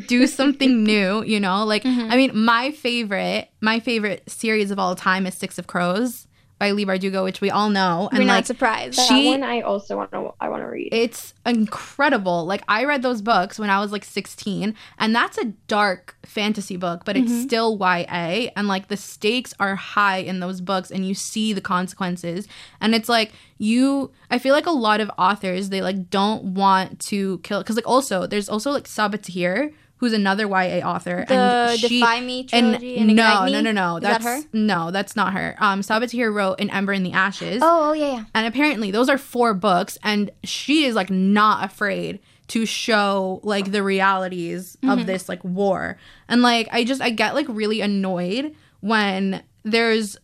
do 0.07 0.27
something 0.27 0.85
new, 0.93 1.23
you 1.25 1.41
know? 1.41 1.65
Like 1.65 1.83
Mm-hmm. 1.83 2.13
I 2.13 2.17
mean, 2.17 2.39
my 2.39 2.71
favorite 2.71 3.49
my 3.61 3.81
favorite 3.81 4.31
series 4.31 4.71
of 4.71 4.79
all 4.79 4.95
time 4.95 5.27
is 5.27 5.35
Six 5.35 5.59
of 5.59 5.67
Crows 5.67 6.27
by 6.61 6.73
Leigh 6.73 6.85
Bardugo, 6.85 7.25
which 7.25 7.41
we 7.41 7.51
all 7.51 7.71
know. 7.71 8.11
We're 8.13 8.19
and 8.19 8.27
not 8.27 8.35
like 8.35 8.47
surprised. 8.47 8.99
that 8.99 9.09
she- 9.09 9.31
one 9.31 9.43
I 9.43 9.63
also 9.63 9.97
want 9.97 10.13
to. 10.13 10.35
I 10.41 10.51
want 10.51 10.63
to 10.63 10.67
read. 10.67 10.91
it's 10.93 11.33
incredible. 11.47 12.45
Like 12.45 12.63
I 12.69 12.85
read 12.85 13.03
those 13.03 13.23
books 13.23 13.59
when 13.59 13.71
I 13.71 13.81
was 13.81 13.93
like 13.93 14.05
16 14.05 14.75
and 14.99 15.15
that's 15.15 15.39
a 15.39 15.47
dark 15.67 16.17
fantasy 16.25 16.77
book, 16.77 17.07
but 17.07 17.17
it's 17.17 17.33
mm-hmm. 17.33 17.43
still 17.43 17.79
YA 17.81 18.51
and 18.55 18.69
like 18.69 18.89
the 18.89 18.97
stakes 18.99 19.55
are 19.59 19.75
high 19.75 20.19
in 20.19 20.41
those 20.41 20.61
books 20.61 20.91
and 20.91 21.09
you 21.09 21.15
see 21.15 21.55
the 21.55 21.63
consequences. 21.63 22.47
And 22.79 22.95
it's 22.95 23.09
like 23.09 23.33
you 23.57 24.11
I 24.31 24.39
feel 24.39 24.55
like 24.55 24.67
a 24.67 24.71
lot 24.71 25.01
of 25.01 25.11
authors 25.17 25.71
they 25.71 25.81
like 25.81 26.11
don't 26.11 26.55
want 26.55 27.01
to 27.09 27.39
kill 27.39 27.65
cuz 27.65 27.75
like 27.75 27.89
also 27.89 28.27
there's 28.27 28.51
also 28.51 28.71
like 28.71 28.85
Sabaa 28.85 29.23
Tahir 29.23 29.73
who's 30.01 30.13
another 30.13 30.45
YA 30.49 30.81
author 30.85 31.25
The 31.29 31.35
and 31.35 31.79
she 31.79 32.01
Defy 32.01 32.21
Me 32.21 32.45
trilogy 32.45 32.97
and 32.99 33.07
no, 33.09 33.13
Ignite 33.13 33.45
Me? 33.45 33.53
no, 33.53 33.61
no, 33.61 33.73
no. 33.73 33.97
Is 33.99 34.03
that 34.03 34.23
That's 34.23 34.43
her? 34.45 34.49
no, 34.53 34.91
that's 34.91 35.15
not 35.15 35.33
her. 35.35 35.55
Um 35.61 35.81
Sabaa 35.83 36.11
Tahir 36.11 36.33
wrote 36.33 36.59
An 36.61 36.69
Ember 36.71 36.93
in 36.93 37.03
the 37.05 37.13
Ashes. 37.13 37.61
oh, 37.63 37.91
oh 37.91 37.93
yeah, 37.93 38.13
yeah. 38.13 38.25
And 38.35 38.47
apparently 38.47 38.91
those 38.91 39.09
are 39.09 39.19
four 39.19 39.55
books 39.55 39.97
and 40.03 40.31
she 40.43 40.85
is 40.85 40.95
like 40.97 41.11
not 41.11 41.65
afraid 41.65 42.19
to 42.49 42.67
show 42.67 43.41
like 43.45 43.71
the 43.71 43.83
realities 43.83 44.77
Mm-hmm. 44.83 44.99
of 44.99 45.07
this 45.07 45.29
like 45.29 45.45
war. 45.45 45.99
And 46.29 46.43
like 46.43 46.69
I 46.73 46.83
just 46.85 47.01
I 47.03 47.11
get 47.11 47.35
like 47.35 47.47
really 47.49 47.81
annoyed 47.81 48.55
when 48.81 49.43
there's 49.63 50.17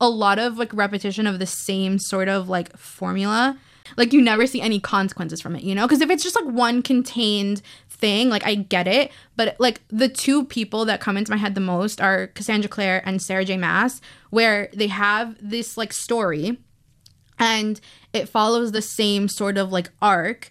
a 0.00 0.08
lot 0.10 0.38
of 0.38 0.58
like 0.58 0.72
repetition 0.74 1.26
of 1.26 1.38
the 1.38 1.46
same 1.46 1.98
sort 1.98 2.28
of 2.28 2.48
like 2.50 2.76
formula 2.76 3.56
like 3.96 4.12
you 4.12 4.20
never 4.20 4.46
see 4.46 4.60
any 4.60 4.80
consequences 4.80 5.40
from 5.40 5.56
it 5.56 5.62
you 5.62 5.74
know? 5.74 5.86
Because 5.86 6.00
if 6.00 6.10
it's 6.10 6.22
just 6.22 6.36
like 6.36 6.46
one 6.46 6.82
contained 6.82 7.62
thing 7.88 8.28
like 8.28 8.44
i 8.44 8.54
get 8.54 8.86
it 8.86 9.10
but 9.36 9.56
like 9.58 9.80
the 9.88 10.06
two 10.08 10.44
people 10.44 10.84
that 10.84 11.00
come 11.00 11.16
into 11.16 11.30
my 11.30 11.36
head 11.38 11.54
the 11.54 11.60
most 11.62 11.98
are 11.98 12.26
cassandra 12.28 12.68
clare 12.68 13.02
and 13.06 13.22
sarah 13.22 13.42
j. 13.42 13.56
Maas 13.56 14.02
where 14.28 14.68
they 14.74 14.88
have 14.88 15.34
this 15.40 15.78
like 15.78 15.94
story 15.94 16.58
and 17.38 17.80
it 18.12 18.28
follows 18.28 18.72
the 18.72 18.82
same 18.82 19.28
sort 19.28 19.56
of 19.56 19.72
like 19.72 19.90
arc 20.02 20.50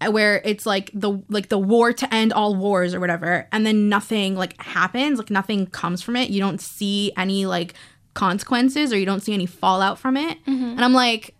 uh, 0.00 0.10
where 0.10 0.42
it's 0.44 0.66
like 0.66 0.90
the 0.92 1.22
like 1.28 1.48
the 1.48 1.58
war 1.58 1.92
to 1.92 2.12
end 2.14 2.32
all 2.32 2.54
wars 2.54 2.94
or 2.94 3.00
whatever 3.00 3.48
and 3.52 3.66
then 3.66 3.88
nothing 3.88 4.34
like 4.34 4.60
happens 4.60 5.18
like 5.18 5.30
nothing 5.30 5.66
comes 5.66 6.02
from 6.02 6.16
it. 6.16 6.30
You 6.30 6.40
don't 6.40 6.60
see 6.60 7.12
any 7.16 7.46
like 7.46 7.74
consequences 8.14 8.92
or 8.92 8.98
you 8.98 9.06
don't 9.06 9.22
see 9.22 9.32
any 9.34 9.46
fallout 9.46 9.98
from 9.98 10.16
it. 10.16 10.38
And 10.76 10.84
i'm 10.84 10.92
like 10.92 11.34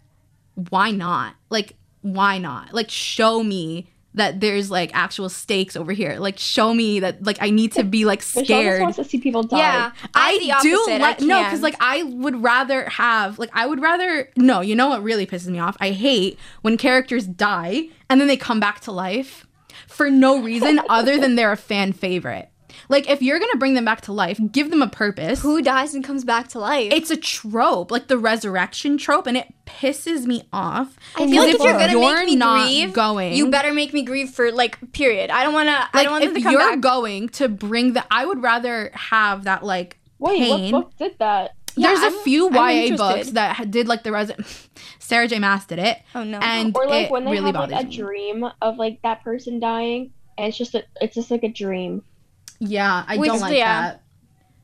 why 0.71 0.91
not 0.91 1.35
like 1.51 1.77
why 2.03 2.39
not 2.39 2.73
like 2.73 2.91
show 2.91 3.43
me 3.43 3.87
that 4.15 4.41
there's 4.41 4.71
like 4.71 4.91
actual 4.95 5.29
stakes 5.29 5.77
over 5.77 5.93
here 5.93 6.17
like 6.19 6.39
show 6.39 6.73
me 6.73 7.01
that 7.01 7.23
like 7.23 7.37
i 7.41 7.51
need 7.51 7.71
to 7.71 7.85
be 7.85 8.07
like 8.07 8.23
scared 8.23 8.81
wants 8.81 8.97
to 8.97 9.05
see 9.05 9.19
people 9.19 9.43
die. 9.43 9.59
Yeah, 9.59 9.93
I, 10.15 10.39
the 10.39 10.47
do 10.63 10.75
opposite. 10.75 11.01
like 11.01 11.23
I 11.23 11.27
no, 11.27 11.45
because 11.45 11.61
like 11.61 11.77
I 11.81 12.03
would 12.03 12.43
rather 12.43 12.89
have 12.89 13.39
like 13.39 13.51
I 13.53 13.67
would 13.67 13.81
rather 13.81 14.31
no. 14.37 14.61
You 14.63 14.75
know 14.75 14.89
what 14.89 15.03
really 15.03 15.27
pisses 15.27 15.49
me 15.49 15.59
off? 15.59 15.77
I 15.81 15.91
hate 15.91 16.39
when 16.63 16.77
characters 16.79 17.27
die 17.27 17.89
and 18.09 18.21
then 18.21 18.29
they 18.29 18.37
come 18.37 18.59
back 18.59 18.81
to 18.81 18.93
life 18.93 19.47
for 19.87 20.11
no 20.11 20.43
reason 20.43 20.81
other 20.89 21.19
than 21.19 21.35
they're 21.37 21.53
a 21.53 21.57
fan 21.57 21.93
favorite. 21.93 22.51
Like 22.89 23.09
if 23.09 23.23
you're 23.23 23.39
gonna 23.39 23.57
bring 23.57 23.75
them 23.75 23.85
back 23.85 24.01
to 24.03 24.13
life, 24.13 24.39
give 24.53 24.71
them 24.71 24.83
a 24.83 24.89
purpose. 24.89 25.43
who 25.43 25.63
dies 25.63 25.95
and 25.95 26.05
comes 26.05 26.25
back 26.25 26.49
to 26.49 26.59
life? 26.59 26.93
it's 26.93 27.11
a 27.11 27.17
trope, 27.17 27.91
like 27.91 28.09
the 28.09 28.19
resurrection 28.19 28.99
trope, 28.99 29.27
and 29.27 29.37
it 29.37 29.53
pisses 29.67 30.27
me 30.27 30.43
off. 30.53 30.97
I 31.17 31.27
feel 31.27 31.43
like 31.43 31.55
if 31.55 31.61
you're 31.63 31.73
gonna 31.79 31.93
you're 31.93 32.15
make 32.17 32.27
me 32.27 32.37
not 32.37 32.65
grieve, 32.67 32.93
going, 32.93 33.33
you 33.35 33.51
better 33.51 33.73
make 33.73 33.93
me 33.93 34.03
grieve 34.03 34.31
for 34.31 34.51
like 34.53 34.93
period. 34.93 35.31
I 35.31 35.43
don't 35.45 35.55
want 35.55 35.69
to. 35.69 35.89
I 35.97 36.03
don't 36.05 36.13
want 36.13 36.25
them 36.25 36.31
if 36.37 36.39
to 36.39 36.43
come 36.45 36.53
you're 36.53 36.61
back. 36.71 36.81
going 36.81 37.29
to 37.31 37.49
bring 37.49 37.93
the, 37.95 38.05
I 38.11 38.25
would 38.27 38.43
rather 38.43 38.91
have 38.95 39.45
that 39.45 39.65
like 39.65 39.99
Wait, 40.19 40.39
pain. 40.39 40.73
what 40.73 40.85
book 40.85 40.97
did 40.99 41.19
that? 41.19 41.53
Yeah, 41.79 41.89
There's 41.89 42.01
a 42.01 42.17
I'm- 42.17 42.25
few 42.25 42.49
I'm 42.49 42.55
YA 42.55 42.71
interested. 42.85 42.97
books 42.99 43.31
that 43.33 43.71
did 43.71 43.87
like 43.87 44.03
the 44.03 44.13
res. 44.13 44.33
Sarah 44.99 45.29
J. 45.29 45.39
Maas 45.39 45.67
did 45.67 45.79
it. 45.79 45.99
Oh, 46.15 46.25
no. 46.25 46.39
And 46.39 46.75
Or 46.77 46.87
like 46.87 47.07
it 47.07 47.11
when 47.13 47.25
they 47.27 47.33
really 47.33 47.53
have 47.53 47.71
like 47.71 47.85
a 47.85 47.87
me. 47.87 47.97
dream 47.97 48.47
of 48.63 48.77
like 48.79 49.03
that 49.03 49.23
person 49.23 49.61
dying, 49.61 50.11
and 50.39 50.49
it's 50.49 50.57
just 50.57 50.75
a, 50.75 50.85
it's 51.03 51.15
just 51.15 51.31
like 51.31 51.43
a 51.45 51.49
dream. 51.49 52.03
Yeah, 52.59 53.05
I 53.07 53.17
With- 53.17 53.29
don't 53.29 53.41
like 53.41 53.57
yeah. 53.57 53.81
that. 53.83 54.03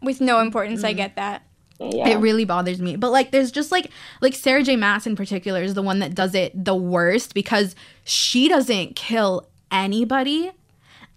with 0.01 0.21
no 0.21 0.41
importance. 0.41 0.83
I 0.85 0.95
mm. 0.95 0.97
get 0.97 1.17
that. 1.17 1.43
Yeah. 1.79 2.11
It 2.11 2.17
really 2.17 2.45
bothers 2.45 2.81
me. 2.81 2.97
But 2.97 3.11
like 3.11 3.31
there's 3.33 3.51
just 3.51 3.73
like 3.73 3.91
like 4.21 4.35
Sarah 4.35 4.63
J. 4.63 4.77
Maas 4.77 5.07
in 5.07 5.17
particular 5.17 5.63
is 5.63 5.75
the 5.75 5.83
one 5.83 5.99
that 5.99 6.15
does 6.15 6.35
it 6.35 6.53
the 6.65 6.77
worst 6.77 7.35
because 7.35 7.75
she 8.05 8.49
doesn't 8.49 8.95
kill 8.95 9.49
anybody. 9.71 10.53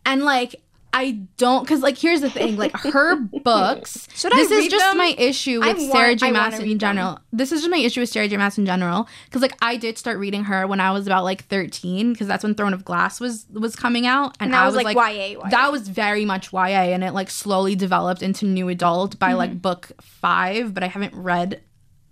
And 0.06 0.24
like 0.24 0.62
I 0.98 1.20
don't 1.38 1.68
cuz 1.68 1.82
like 1.82 1.98
here's 1.98 2.22
the 2.22 2.30
thing, 2.30 2.56
like 2.58 2.72
her 2.78 3.18
books 3.18 4.08
Should 4.16 4.34
I 4.34 4.38
This 4.38 4.52
is 4.52 4.68
just 4.70 4.86
them? 4.86 4.98
my 4.98 5.14
issue 5.18 5.60
with 5.60 5.78
want- 5.78 5.92
Sarah 5.92 6.16
J. 6.16 6.28
I 6.28 6.32
Maas 6.32 6.54
in 6.58 6.64
read 6.64 6.72
them. 6.72 6.80
general. 6.80 7.20
This 7.34 7.52
is 7.52 7.62
just 7.62 7.70
my 7.72 7.78
issue 7.78 8.00
with 8.00 8.10
Sarah 8.10 8.28
J. 8.30 8.38
Maas 8.38 8.58
in 8.58 8.66
general 8.66 9.08
cuz 9.32 9.42
like 9.42 9.56
I 9.62 9.76
did 9.76 9.98
start 9.98 10.18
reading 10.20 10.46
her 10.46 10.66
when 10.66 10.80
I 10.80 10.92
was 10.92 11.06
about 11.06 11.24
like 11.26 11.46
13 11.48 12.14
because 12.14 12.28
that's 12.28 12.44
when 12.44 12.56
Throne 12.56 12.74
of 12.74 12.86
Glass 12.86 13.20
was 13.20 13.46
was 13.52 13.76
coming 13.76 14.08
out 14.08 14.36
And 14.40 14.54
that 14.54 14.64
I 14.64 14.66
was, 14.66 14.76
like, 14.76 14.96
YA, 14.96 15.38
YA. 15.40 15.50
That 15.50 15.72
was 15.72 15.90
very 15.90 16.24
much 16.24 16.54
YA 16.54 16.94
and 16.96 17.04
it 17.04 17.14
like 17.14 17.30
slowly 17.30 17.76
developed 17.76 18.22
into 18.22 18.46
new 18.46 18.70
adult 18.70 19.20
by 19.20 19.30
Mm-hmm. 19.30 19.38
like 19.38 19.62
book 19.62 19.92
5, 20.02 20.74
but 20.74 20.82
I 20.84 20.88
haven't 20.88 21.14
read 21.14 21.62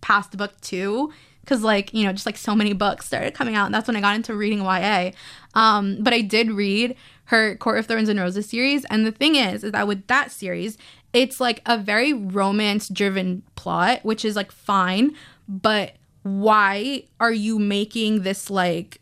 past 0.02 0.36
book 0.36 0.60
2 0.62 1.12
cuz 1.46 1.62
like, 1.64 1.94
you 1.94 2.04
know, 2.06 2.12
just 2.12 2.26
like 2.26 2.38
so 2.38 2.54
many 2.56 2.74
books 2.74 3.06
started 3.06 3.34
coming 3.34 3.56
out 3.56 3.66
and 3.66 3.74
that's 3.76 3.88
when 3.88 3.96
I 3.98 4.02
got 4.02 4.16
into 4.16 4.34
reading 4.36 4.60
YA. 4.64 5.12
Um 5.54 5.98
but 6.02 6.14
I 6.14 6.22
did 6.22 6.52
read 6.52 6.96
her 7.34 7.56
Court 7.56 7.80
of 7.80 7.88
Thorns 7.88 8.10
and 8.10 8.20
Roses 8.20 8.48
series 8.48 8.86
and 8.86 9.08
the 9.08 9.12
thing 9.12 9.36
is 9.36 9.64
is 9.64 9.72
that 9.72 9.88
with 9.88 10.06
that 10.06 10.32
series, 10.32 10.78
it's 11.14 11.40
like 11.40 11.62
a 11.66 11.80
very 11.80 12.14
romance 12.14 12.88
driven 12.88 13.42
plot, 13.56 14.02
which 14.04 14.24
is 14.24 14.36
like 14.36 14.52
fine, 14.52 15.16
but 15.48 15.94
why 16.22 17.04
are 17.20 17.32
you 17.32 17.58
making 17.58 18.22
this 18.22 18.52
like 18.52 19.02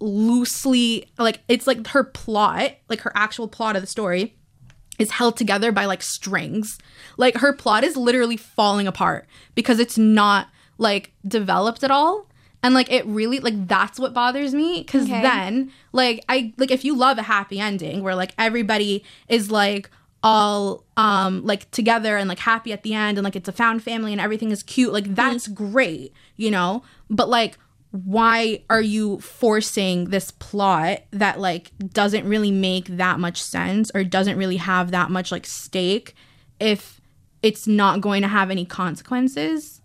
loosely 0.00 1.10
like 1.18 1.40
it's 1.46 1.66
like 1.66 1.86
her 1.88 2.04
plot, 2.04 2.72
like 2.88 3.02
her 3.02 3.12
actual 3.14 3.48
plot 3.48 3.76
of 3.76 3.82
the 3.82 3.86
story 3.86 4.34
is 4.98 5.10
held 5.10 5.36
together 5.36 5.70
by 5.70 5.84
like 5.84 6.02
strings. 6.02 6.78
Like 7.18 7.36
her 7.36 7.52
plot 7.52 7.84
is 7.84 7.98
literally 7.98 8.38
falling 8.38 8.86
apart 8.86 9.26
because 9.54 9.78
it's 9.78 9.98
not 9.98 10.48
like 10.78 11.12
developed 11.26 11.84
at 11.84 11.90
all. 11.90 12.28
And 12.62 12.74
like 12.74 12.90
it 12.90 13.06
really 13.06 13.38
like 13.38 13.68
that's 13.68 14.00
what 14.00 14.12
bothers 14.12 14.52
me 14.54 14.82
cuz 14.84 15.04
Okay. 15.04 15.22
then 15.22 15.70
like 15.92 16.24
I 16.28 16.52
like 16.56 16.70
if 16.70 16.84
you 16.84 16.96
love 16.96 17.16
a 17.18 17.22
happy 17.22 17.60
ending 17.60 18.02
where 18.02 18.14
like 18.16 18.32
everybody 18.36 19.04
is 19.28 19.50
like 19.50 19.90
all 20.24 20.84
um 20.96 21.44
like 21.44 21.70
together 21.70 22.16
and 22.16 22.28
like 22.28 22.40
happy 22.40 22.72
at 22.72 22.82
the 22.82 22.92
end 22.94 23.16
and 23.16 23.24
like 23.24 23.36
it's 23.36 23.48
a 23.48 23.52
found 23.52 23.82
family 23.84 24.10
and 24.10 24.20
everything 24.20 24.50
is 24.50 24.64
cute 24.64 24.92
like 24.92 25.14
that's 25.14 25.46
great 25.46 26.12
you 26.34 26.50
know 26.50 26.82
but 27.08 27.28
like 27.28 27.56
why 27.92 28.60
are 28.68 28.82
you 28.82 29.20
forcing 29.20 30.06
this 30.10 30.32
plot 30.32 30.98
that 31.12 31.38
like 31.38 31.70
doesn't 31.92 32.28
really 32.28 32.50
make 32.50 32.86
that 32.88 33.20
much 33.20 33.40
sense 33.40 33.90
or 33.94 34.02
doesn't 34.02 34.36
really 34.36 34.56
have 34.56 34.90
that 34.90 35.08
much 35.12 35.30
like 35.30 35.46
stake 35.46 36.14
if 36.58 37.00
it's 37.40 37.68
not 37.68 38.00
going 38.00 38.20
to 38.22 38.28
have 38.28 38.50
any 38.50 38.64
consequences 38.64 39.80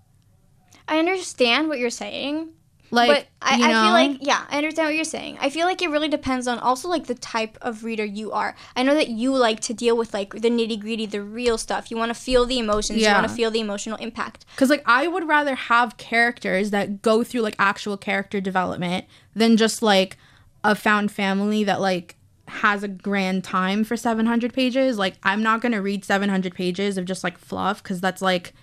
I 0.86 1.00
understand 1.00 1.70
what 1.70 1.80
you're 1.80 1.90
saying. 1.90 2.50
Like 2.94 3.10
but 3.10 3.28
I, 3.42 3.56
you 3.56 3.66
I 3.66 3.68
feel 3.68 3.92
like 3.92 4.18
yeah, 4.22 4.46
I 4.50 4.58
understand 4.58 4.88
what 4.88 4.96
you're 4.96 5.04
saying. 5.04 5.38
I 5.42 5.50
feel 5.50 5.66
like 5.66 5.82
it 5.82 5.90
really 5.90 6.08
depends 6.08 6.48
on 6.48 6.60
also 6.60 6.88
like 6.88 7.08
the 7.08 7.16
type 7.16 7.58
of 7.62 7.84
reader 7.84 8.06
you 8.06 8.32
are. 8.32 8.56
I 8.76 8.84
know 8.84 8.96
that 8.96 9.10
you 9.10 9.36
like 9.36 9.60
to 9.62 9.74
deal 9.74 9.98
with 9.98 10.14
like 10.14 10.34
the 10.34 10.50
nitty 10.50 10.80
gritty, 10.80 11.06
the 11.06 11.22
real 11.22 11.58
stuff. 11.58 11.90
You 11.92 11.98
want 11.98 12.10
to 12.10 12.20
feel 12.20 12.46
the 12.46 12.60
emotions. 12.60 13.00
yeah. 13.00 13.10
You 13.10 13.16
want 13.22 13.28
to 13.30 13.36
feel 13.36 13.52
the 13.52 13.60
emotional 13.60 13.98
impact. 13.98 14.46
Because 14.56 14.70
like 14.70 14.84
I 14.86 15.08
would 15.08 15.28
rather 15.28 15.56
have 15.56 15.98
characters 15.98 16.72
that 16.72 17.02
go 17.02 17.24
through 17.24 17.42
like 17.42 17.56
actual 17.60 17.98
character 17.98 18.40
development 18.40 19.06
than 19.36 19.58
just 19.58 19.82
like 19.82 20.18
a 20.64 20.76
found 20.76 21.12
family 21.12 21.64
that 21.64 21.82
like 21.82 22.16
has 22.48 22.84
a 22.84 22.88
grand 22.88 23.44
time 23.44 23.84
for 23.84 23.98
700 23.98 24.54
pages. 24.54 24.98
Like 24.98 25.16
I'm 25.24 25.42
not 25.42 25.62
gonna 25.62 25.82
read 25.82 26.06
700 26.06 26.54
pages 26.54 26.98
of 26.98 27.06
just 27.06 27.24
like 27.24 27.38
fluff 27.38 27.82
because 27.82 28.00
that's 28.02 28.22
like 28.22 28.54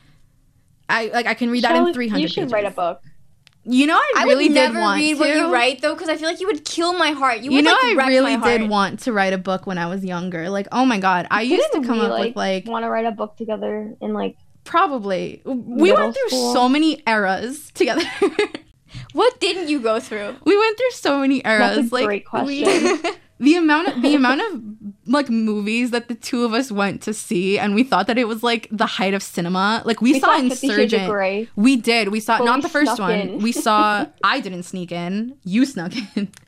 I 0.88 1.06
like 1.06 1.26
I 1.26 1.34
can 1.34 1.50
read 1.50 1.64
that 1.64 1.76
in 1.76 1.92
300 1.92 2.20
You 2.20 2.28
should 2.28 2.36
pages. 2.42 2.52
write 2.52 2.64
a 2.66 2.70
book. 2.70 3.02
You 3.64 3.86
know 3.86 3.94
I, 3.96 4.12
I 4.18 4.24
really 4.24 4.48
would 4.48 4.54
did 4.54 4.72
never 4.72 4.80
want 4.80 5.00
read 5.00 5.14
to. 5.14 5.18
what 5.20 5.28
you 5.28 5.52
write 5.52 5.82
though, 5.82 5.92
because 5.94 6.08
I 6.08 6.16
feel 6.16 6.28
like 6.28 6.40
you 6.40 6.46
would 6.46 6.64
kill 6.64 6.94
my 6.94 7.10
heart. 7.10 7.38
You, 7.40 7.50
You 7.50 7.56
would 7.56 7.64
know 7.66 7.72
like 7.72 7.98
I 7.98 8.06
really 8.08 8.36
did 8.38 8.68
want 8.68 9.00
to 9.00 9.12
write 9.12 9.32
a 9.34 9.38
book 9.38 9.66
when 9.66 9.76
I 9.76 9.86
was 9.86 10.04
younger. 10.04 10.48
Like 10.48 10.66
oh 10.72 10.84
my 10.86 10.98
god, 10.98 11.26
I 11.30 11.42
used 11.42 11.70
to 11.72 11.82
come 11.82 11.98
we, 11.98 12.06
up 12.06 12.18
with 12.20 12.36
like 12.36 12.66
want 12.66 12.84
to 12.84 12.90
write 12.90 13.04
a 13.06 13.10
book 13.12 13.36
together 13.36 13.94
in 14.00 14.14
like 14.14 14.36
probably 14.64 15.42
we 15.44 15.92
went 15.92 16.14
through 16.14 16.28
school. 16.28 16.52
so 16.54 16.68
many 16.68 17.02
eras 17.06 17.70
together. 17.72 18.02
What 19.12 19.38
didn't 19.40 19.68
you 19.68 19.80
go 19.80 20.00
through? 20.00 20.36
we 20.44 20.56
went 20.58 20.76
through 20.76 20.90
so 20.92 21.20
many 21.20 21.42
eras. 21.44 21.76
That's 21.76 21.92
a 21.92 21.94
like 21.94 22.06
great 22.06 22.24
we- 22.32 22.62
question. 22.64 23.12
the 23.40 23.56
amount 23.56 23.88
of 23.88 24.02
the 24.02 24.14
amount 24.14 24.42
of 24.42 24.62
like 25.06 25.28
movies 25.30 25.90
that 25.90 26.08
the 26.08 26.14
two 26.14 26.44
of 26.44 26.52
us 26.52 26.70
went 26.70 27.02
to 27.02 27.14
see, 27.14 27.58
and 27.58 27.74
we 27.74 27.82
thought 27.82 28.06
that 28.06 28.18
it 28.18 28.28
was 28.28 28.42
like 28.42 28.68
the 28.70 28.86
height 28.86 29.14
of 29.14 29.22
cinema. 29.22 29.82
Like 29.84 30.00
we, 30.00 30.12
We 30.12 30.20
saw 30.20 30.36
saw 30.36 30.48
Fifty 30.48 30.68
Shades 30.68 30.92
of 30.92 31.00
Insurgent. 31.00 31.48
We 31.56 31.76
did. 31.76 32.08
We 32.08 32.20
saw 32.20 32.38
But 32.38 32.44
not 32.44 32.56
we 32.56 32.62
the 32.62 32.68
first 32.68 33.00
one. 33.00 33.12
in. 33.12 33.38
We 33.38 33.52
saw. 33.52 34.06
I 34.22 34.40
didn't 34.40 34.64
sneak 34.64 34.92
in. 34.92 35.36
You 35.42 35.64
snuck 35.66 35.92
in. 36.16 36.28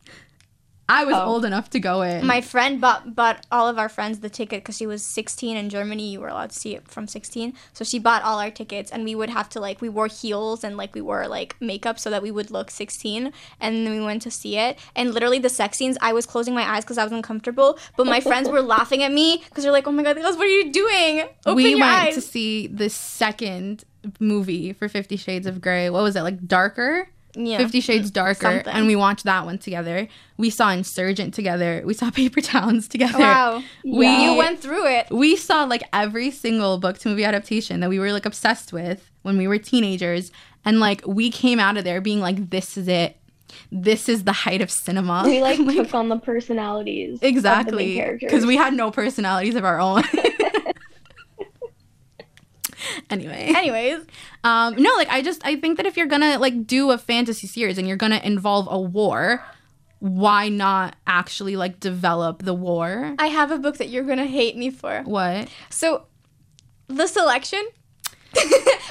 I 0.95 1.05
was 1.05 1.15
Oh. 1.17 1.25
old 1.25 1.45
enough 1.47 1.71
to 1.71 1.81
go 1.81 2.03
in. 2.03 2.27
My 2.27 2.41
friend 2.43 2.81
bought 2.81 3.15
bought 3.15 3.47
all 3.51 3.67
of 3.67 3.79
our 3.79 3.89
friends 3.89 4.21
the 4.21 4.29
ticket 4.29 4.59
because 4.63 4.77
she 4.77 4.87
was 4.87 5.03
16 5.03 5.57
in 5.57 5.71
Germany. 5.71 6.07
You 6.13 6.21
were 6.21 6.29
allowed 6.29 6.51
to 6.51 6.59
see 6.59 6.75
it 6.75 6.87
from 6.87 7.07
16, 7.09 7.55
so 7.73 7.83
she 7.85 7.99
bought 7.99 8.23
all 8.23 8.39
our 8.39 8.51
tickets, 8.51 8.91
and 8.93 9.03
we 9.05 9.15
would 9.15 9.31
have 9.31 9.49
to 9.55 9.61
like 9.61 9.81
we 9.81 9.89
wore 9.89 10.09
heels 10.09 10.63
and 10.65 10.77
like 10.77 10.95
we 10.95 11.01
wore 11.01 11.27
like 11.29 11.57
makeup 11.61 11.99
so 11.99 12.11
that 12.11 12.23
we 12.23 12.31
would 12.31 12.51
look 12.51 12.71
16. 12.71 13.33
And 13.61 13.87
then 13.87 13.91
we 13.99 14.01
went 14.05 14.21
to 14.23 14.31
see 14.31 14.59
it, 14.59 14.79
and 14.95 15.15
literally 15.15 15.39
the 15.39 15.49
sex 15.49 15.79
scenes, 15.79 15.97
I 16.03 16.13
was 16.13 16.27
closing 16.27 16.55
my 16.55 16.67
eyes 16.73 16.85
because 16.85 16.99
I 16.99 17.05
was 17.05 17.13
uncomfortable, 17.13 17.79
but 17.97 18.07
my 18.07 18.21
friends 18.21 18.49
were 18.51 18.63
laughing 18.77 19.03
at 19.03 19.13
me 19.13 19.43
because 19.49 19.65
they're 19.65 19.73
like, 19.79 19.87
"Oh 19.89 19.93
my 19.93 20.03
god, 20.03 20.17
Nicholas, 20.17 20.37
what 20.37 20.47
are 20.47 20.57
you 20.61 20.71
doing? 20.73 21.13
Open 21.47 21.57
we 21.57 21.75
went 21.75 21.85
eyes." 21.85 22.15
to 22.17 22.21
see 22.21 22.67
the 22.67 22.91
second 22.91 23.85
movie 24.21 24.73
for 24.73 24.89
Fifty 24.89 25.17
Shades 25.17 25.47
of 25.47 25.61
Grey. 25.61 25.89
What 25.91 26.03
was 26.03 26.17
it 26.17 26.23
like? 26.23 26.47
Darker. 26.47 27.09
Yeah. 27.35 27.59
Fifty 27.59 27.81
Shades 27.81 28.11
Darker, 28.11 28.41
Something. 28.57 28.73
and 28.75 28.87
we 28.87 28.95
watched 28.95 29.25
that 29.25 29.45
one 29.47 29.59
together. 29.59 30.07
We 30.37 30.51
saw 30.51 30.71
Insurgent 30.71 31.33
together. 31.33 31.83
We 31.85 31.95
saw 31.95 32.11
Paper 32.11 32.41
Towns 32.55 32.89
together. 32.89 33.19
Wow, 33.19 33.63
We 33.85 34.07
you 34.07 34.35
went 34.35 34.61
through 34.61 34.87
it. 34.87 35.07
we 35.11 35.37
saw 35.37 35.65
like 35.65 35.83
every 35.93 36.31
single 36.31 36.79
book 36.79 36.99
to 36.99 37.09
movie 37.09 37.25
adaptation 37.25 37.81
that 37.81 37.89
we 37.89 37.99
were 37.99 38.13
like 38.13 38.27
obsessed 38.27 38.73
with 38.73 39.11
when 39.23 39.39
we 39.39 39.49
were 39.49 39.57
teenagers, 39.59 40.31
and 40.65 40.79
like 40.81 41.03
we 41.07 41.31
came 41.31 41.59
out 41.59 41.77
of 41.79 41.85
there 41.85 42.01
being 42.03 42.21
like, 42.21 42.51
"This 42.51 42.77
is 42.77 42.87
it. 42.89 43.17
This 43.71 44.09
is 44.09 44.25
the 44.25 44.33
height 44.33 44.61
of 44.61 44.71
cinema." 44.71 45.23
We 45.25 45.41
like 45.41 45.57
took 45.77 45.95
on 45.95 46.09
the 46.11 46.19
personalities. 46.19 47.19
exactly 47.23 47.95
because 47.99 48.19
because 48.21 48.47
we 48.47 48.57
had 48.57 48.75
no 48.75 48.91
personalities 48.91 49.55
of 49.55 49.65
our 49.65 49.81
own. 49.81 50.03
anyway. 53.13 53.53
Anyways, 53.57 54.01
Um, 54.45 54.75
no, 54.77 54.91
like 54.97 55.09
I 55.11 55.23
just 55.23 55.45
I 55.45 55.57
think 55.57 55.77
that 55.77 55.87
if 55.87 55.97
you're 55.97 56.07
gonna 56.07 56.39
like 56.39 56.67
do 56.67 56.91
a 56.91 56.99
fantasy 56.99 57.47
series 57.47 57.79
and 57.79 57.87
you're 57.87 57.97
gonna 57.97 58.21
involve 58.25 58.67
a 58.71 58.81
war, 58.81 59.45
why 60.01 60.49
not 60.49 60.97
actually 61.07 61.55
like 61.57 61.79
develop 61.81 62.43
the 62.43 62.55
war? 62.55 63.15
I 63.19 63.27
have 63.29 63.51
a 63.51 63.59
book 63.59 63.77
that 63.79 63.89
you're 63.89 64.05
gonna 64.05 64.27
hate 64.27 64.57
me 64.57 64.71
for. 64.71 65.03
What? 65.05 65.49
So, 65.71 66.07
the 66.89 67.07
selection. 67.07 67.63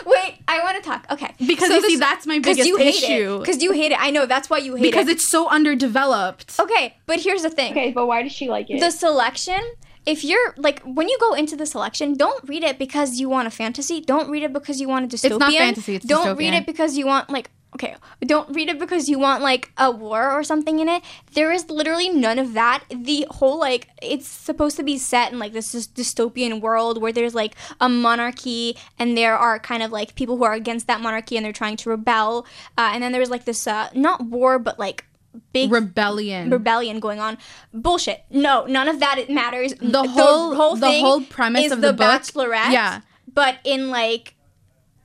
Wait, 0.06 0.38
I 0.48 0.62
want 0.64 0.82
to 0.82 0.88
talk. 0.88 1.06
Okay, 1.10 1.34
Because 1.46 1.70
So 1.70 1.76
you 1.76 1.82
the 1.82 1.88
see, 1.88 1.94
s- 1.96 2.00
that's 2.00 2.28
my 2.28 2.36
'cause 2.40 2.58
biggest 2.58 2.68
you 2.68 2.78
hate 2.78 2.96
issue. 3.04 3.40
Because 3.40 3.62
you 3.64 3.72
hate 3.72 3.92
it. 3.92 3.98
I 4.00 4.12
know 4.12 4.26
that's 4.28 4.50
why 4.52 4.60
you 4.60 4.76
hate 4.76 4.84
Because 4.84 5.04
it. 5.04 5.06
Because 5.08 5.16
it's 5.16 5.30
so 5.32 5.50
underdeveloped. 5.50 6.60
okay, 6.60 6.96
but 7.08 7.20
here's 7.20 7.42
the 7.42 7.50
thing. 7.50 7.72
Okay, 7.72 7.92
but 7.92 8.06
why 8.06 8.22
does 8.22 8.32
she 8.32 8.50
like 8.50 8.70
it? 8.70 8.80
The 8.80 8.92
selection. 8.92 9.60
If 10.06 10.24
you're 10.24 10.54
like 10.58 10.82
when 10.82 11.10
you 11.10 11.18
go 11.20 11.34
into 11.34 11.56
the 11.56 11.66
selection, 11.66 12.16
don't 12.16 12.48
read 12.48 12.64
it 12.64 12.80
because 12.80 13.20
you 13.20 13.30
want 13.30 13.48
a 13.48 13.52
fantasy. 13.52 14.02
Don't 14.02 14.30
read 14.30 14.44
it 14.44 14.54
because 14.54 14.82
you 14.82 14.88
want 14.88 15.06
a 15.06 15.16
dystopian. 15.16 15.32
It's 15.32 15.40
not 15.40 15.54
fantasy, 15.54 15.96
it's 15.96 16.06
don't 16.06 16.38
read 16.38 16.54
it 16.54 16.66
because 16.66 16.98
you 16.98 17.06
want 17.06 17.30
like 17.30 17.50
okay. 17.76 17.96
Don't 18.22 18.54
read 18.54 18.70
it 18.70 18.80
because 18.80 19.10
you 19.10 19.20
want 19.20 19.42
like 19.44 19.72
a 19.78 19.92
war 19.92 20.32
or 20.32 20.44
something 20.44 20.80
in 20.80 20.90
it. 20.90 21.04
There 21.34 21.52
is 21.52 21.70
literally 21.70 22.10
none 22.10 22.40
of 22.40 22.54
that. 22.54 22.84
The 22.90 23.28
whole 23.30 23.60
like 23.60 23.90
it's 24.02 24.28
supposed 24.28 24.76
to 24.78 24.84
be 24.84 24.98
set 24.98 25.32
in 25.32 25.40
like 25.40 25.54
this 25.54 25.74
dys- 25.74 25.90
dystopian 25.90 26.62
world 26.62 27.02
where 27.02 27.14
there's 27.14 27.36
like 27.36 27.56
a 27.80 27.88
monarchy 27.88 28.78
and 29.00 29.18
there 29.18 29.38
are 29.38 29.60
kind 29.60 29.84
of 29.84 29.92
like 29.92 30.16
people 30.16 30.38
who 30.38 30.44
are 30.44 30.54
against 30.54 30.88
that 30.88 31.02
monarchy 31.02 31.38
and 31.38 31.46
they're 31.46 31.54
trying 31.54 31.78
to 31.78 31.90
rebel. 31.90 32.46
Uh, 32.78 32.92
and 32.94 33.04
then 33.04 33.12
there's 33.12 33.30
like 33.30 33.46
this 33.46 33.68
uh, 33.68 33.90
not 33.94 34.26
war 34.26 34.60
but 34.60 34.80
like 34.80 35.06
big 35.54 35.72
Rebellion. 35.72 36.50
rebellion 36.50 37.00
going 37.00 37.20
on. 37.20 37.38
Bullshit. 37.74 38.24
No, 38.30 38.66
none 38.66 38.88
of 38.88 39.00
that 39.00 39.18
it 39.18 39.30
matters. 39.30 39.74
The 39.82 40.04
whole- 40.04 40.76
the 40.76 40.88
thing 40.88 41.04
whole 41.06 41.22
premise 41.22 41.66
is 41.66 41.72
of 41.72 41.82
the 41.82 41.94
book- 41.94 42.08
Bachelorette. 42.08 42.72
yeah. 42.72 43.02
but 43.34 43.58
in 43.64 43.90
like 43.90 44.36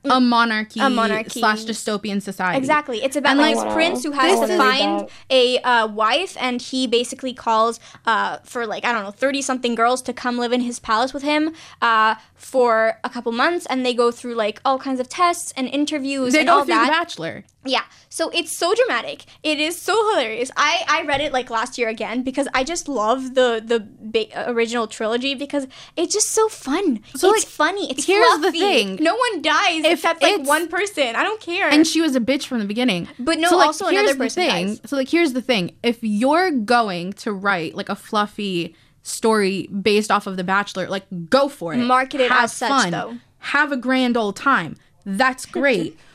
a 0.09 0.21
monarchy, 0.21 0.79
A 0.79 0.89
monarchy. 0.89 1.39
slash 1.41 1.65
dystopian 1.65 2.21
society. 2.21 2.57
exactly, 2.57 3.03
it's 3.03 3.17
about 3.17 3.31
And, 3.31 3.39
like 3.41 3.55
like, 3.55 3.65
this 3.65 3.69
Wow. 3.69 3.73
prince 3.73 4.03
who 4.05 4.11
has 4.11 4.37
wanna 4.39 4.57
find 4.57 5.09
a 5.29 5.59
uh, 5.59 5.87
wife, 5.87 6.37
and 6.39 6.61
he 6.61 6.87
basically 6.87 7.33
calls 7.33 7.79
uh, 8.05 8.37
for 8.45 8.65
like 8.65 8.85
I 8.85 8.93
don't 8.93 9.03
know 9.03 9.11
thirty 9.11 9.41
something 9.41 9.75
girls 9.75 10.01
to 10.03 10.13
come 10.13 10.37
live 10.37 10.53
in 10.53 10.61
his 10.61 10.79
palace 10.79 11.13
with 11.13 11.23
him 11.23 11.51
uh, 11.81 12.15
for 12.35 12.99
a 13.03 13.09
couple 13.09 13.33
months, 13.33 13.65
and 13.65 13.85
they 13.85 13.93
go 13.93 14.11
through 14.11 14.35
like 14.35 14.61
all 14.63 14.77
kinds 14.79 15.01
of 15.01 15.09
tests 15.09 15.51
and 15.57 15.67
interviews 15.67 16.31
They 16.33 16.39
and 16.39 16.47
go 16.47 16.53
all 16.59 16.59
through 16.65 16.75
that. 16.75 16.85
The 16.85 16.91
Bachelor. 16.91 17.43
Yeah. 17.69 17.83
So 18.09 18.29
it's 18.29 18.51
so 18.51 18.73
dramatic. 18.73 19.25
It 19.43 19.59
is 19.59 19.79
so 19.79 19.93
hilarious. 20.11 20.49
I 20.55 20.83
I 20.87 21.03
read 21.03 21.21
it 21.21 21.31
like 21.33 21.49
last 21.49 21.77
year 21.77 21.89
again 21.89 22.23
because 22.23 22.47
I 22.53 22.63
just 22.63 22.87
love 22.87 23.35
the 23.35 23.61
the 23.63 23.87
ba- 23.99 24.49
original 24.49 24.87
trilogy 24.87 25.35
because 25.35 25.67
it's 25.95 26.13
just 26.13 26.29
so 26.29 26.47
fun. 26.47 27.01
So, 27.15 27.33
it's 27.33 27.43
like, 27.43 27.47
funny. 27.47 27.91
It's 27.91 28.05
here's 28.05 28.39
the 28.39 28.51
thing. 28.51 28.95
No 29.01 29.15
one 29.15 29.41
dies 29.41 29.83
If 29.83 29.93
except 29.93 30.21
like 30.23 30.47
one 30.47 30.67
person. 30.67 31.15
I 31.15 31.23
don't 31.23 31.41
care. 31.41 31.69
And 31.69 31.85
she 31.85 32.01
was 32.01 32.15
a 32.15 32.19
bitch 32.19 32.45
from 32.45 32.59
the 32.59 32.65
beginning. 32.65 33.07
But 33.19 33.39
no, 33.39 33.49
so, 33.49 33.57
like, 33.57 33.67
also 33.67 33.85
here's 33.85 34.01
another 34.01 34.13
the 34.13 34.23
person 34.25 34.43
thing. 34.43 34.67
dies. 34.67 34.81
So 34.85 34.95
like 34.95 35.09
here's 35.09 35.33
the 35.33 35.41
thing. 35.41 35.75
If 35.83 35.99
you're 36.01 36.51
going 36.51 37.13
to 37.13 37.31
write 37.31 37.75
like 37.75 37.89
a 37.89 37.95
fluffy 37.95 38.75
story 39.03 39.67
based 39.67 40.11
off 40.11 40.27
of 40.27 40.37
The 40.37 40.43
Bachelor, 40.43 40.87
like 40.87 41.05
go 41.29 41.49
for 41.49 41.73
it. 41.73 41.77
Market 41.77 42.21
it 42.21 42.31
Have 42.31 42.45
as 42.45 42.53
such, 42.53 42.69
fun. 42.69 42.91
though. 42.91 43.17
Have 43.39 43.71
a 43.71 43.77
grand 43.77 44.17
old 44.17 44.35
time. 44.35 44.75
That's 45.05 45.45
great. 45.45 45.97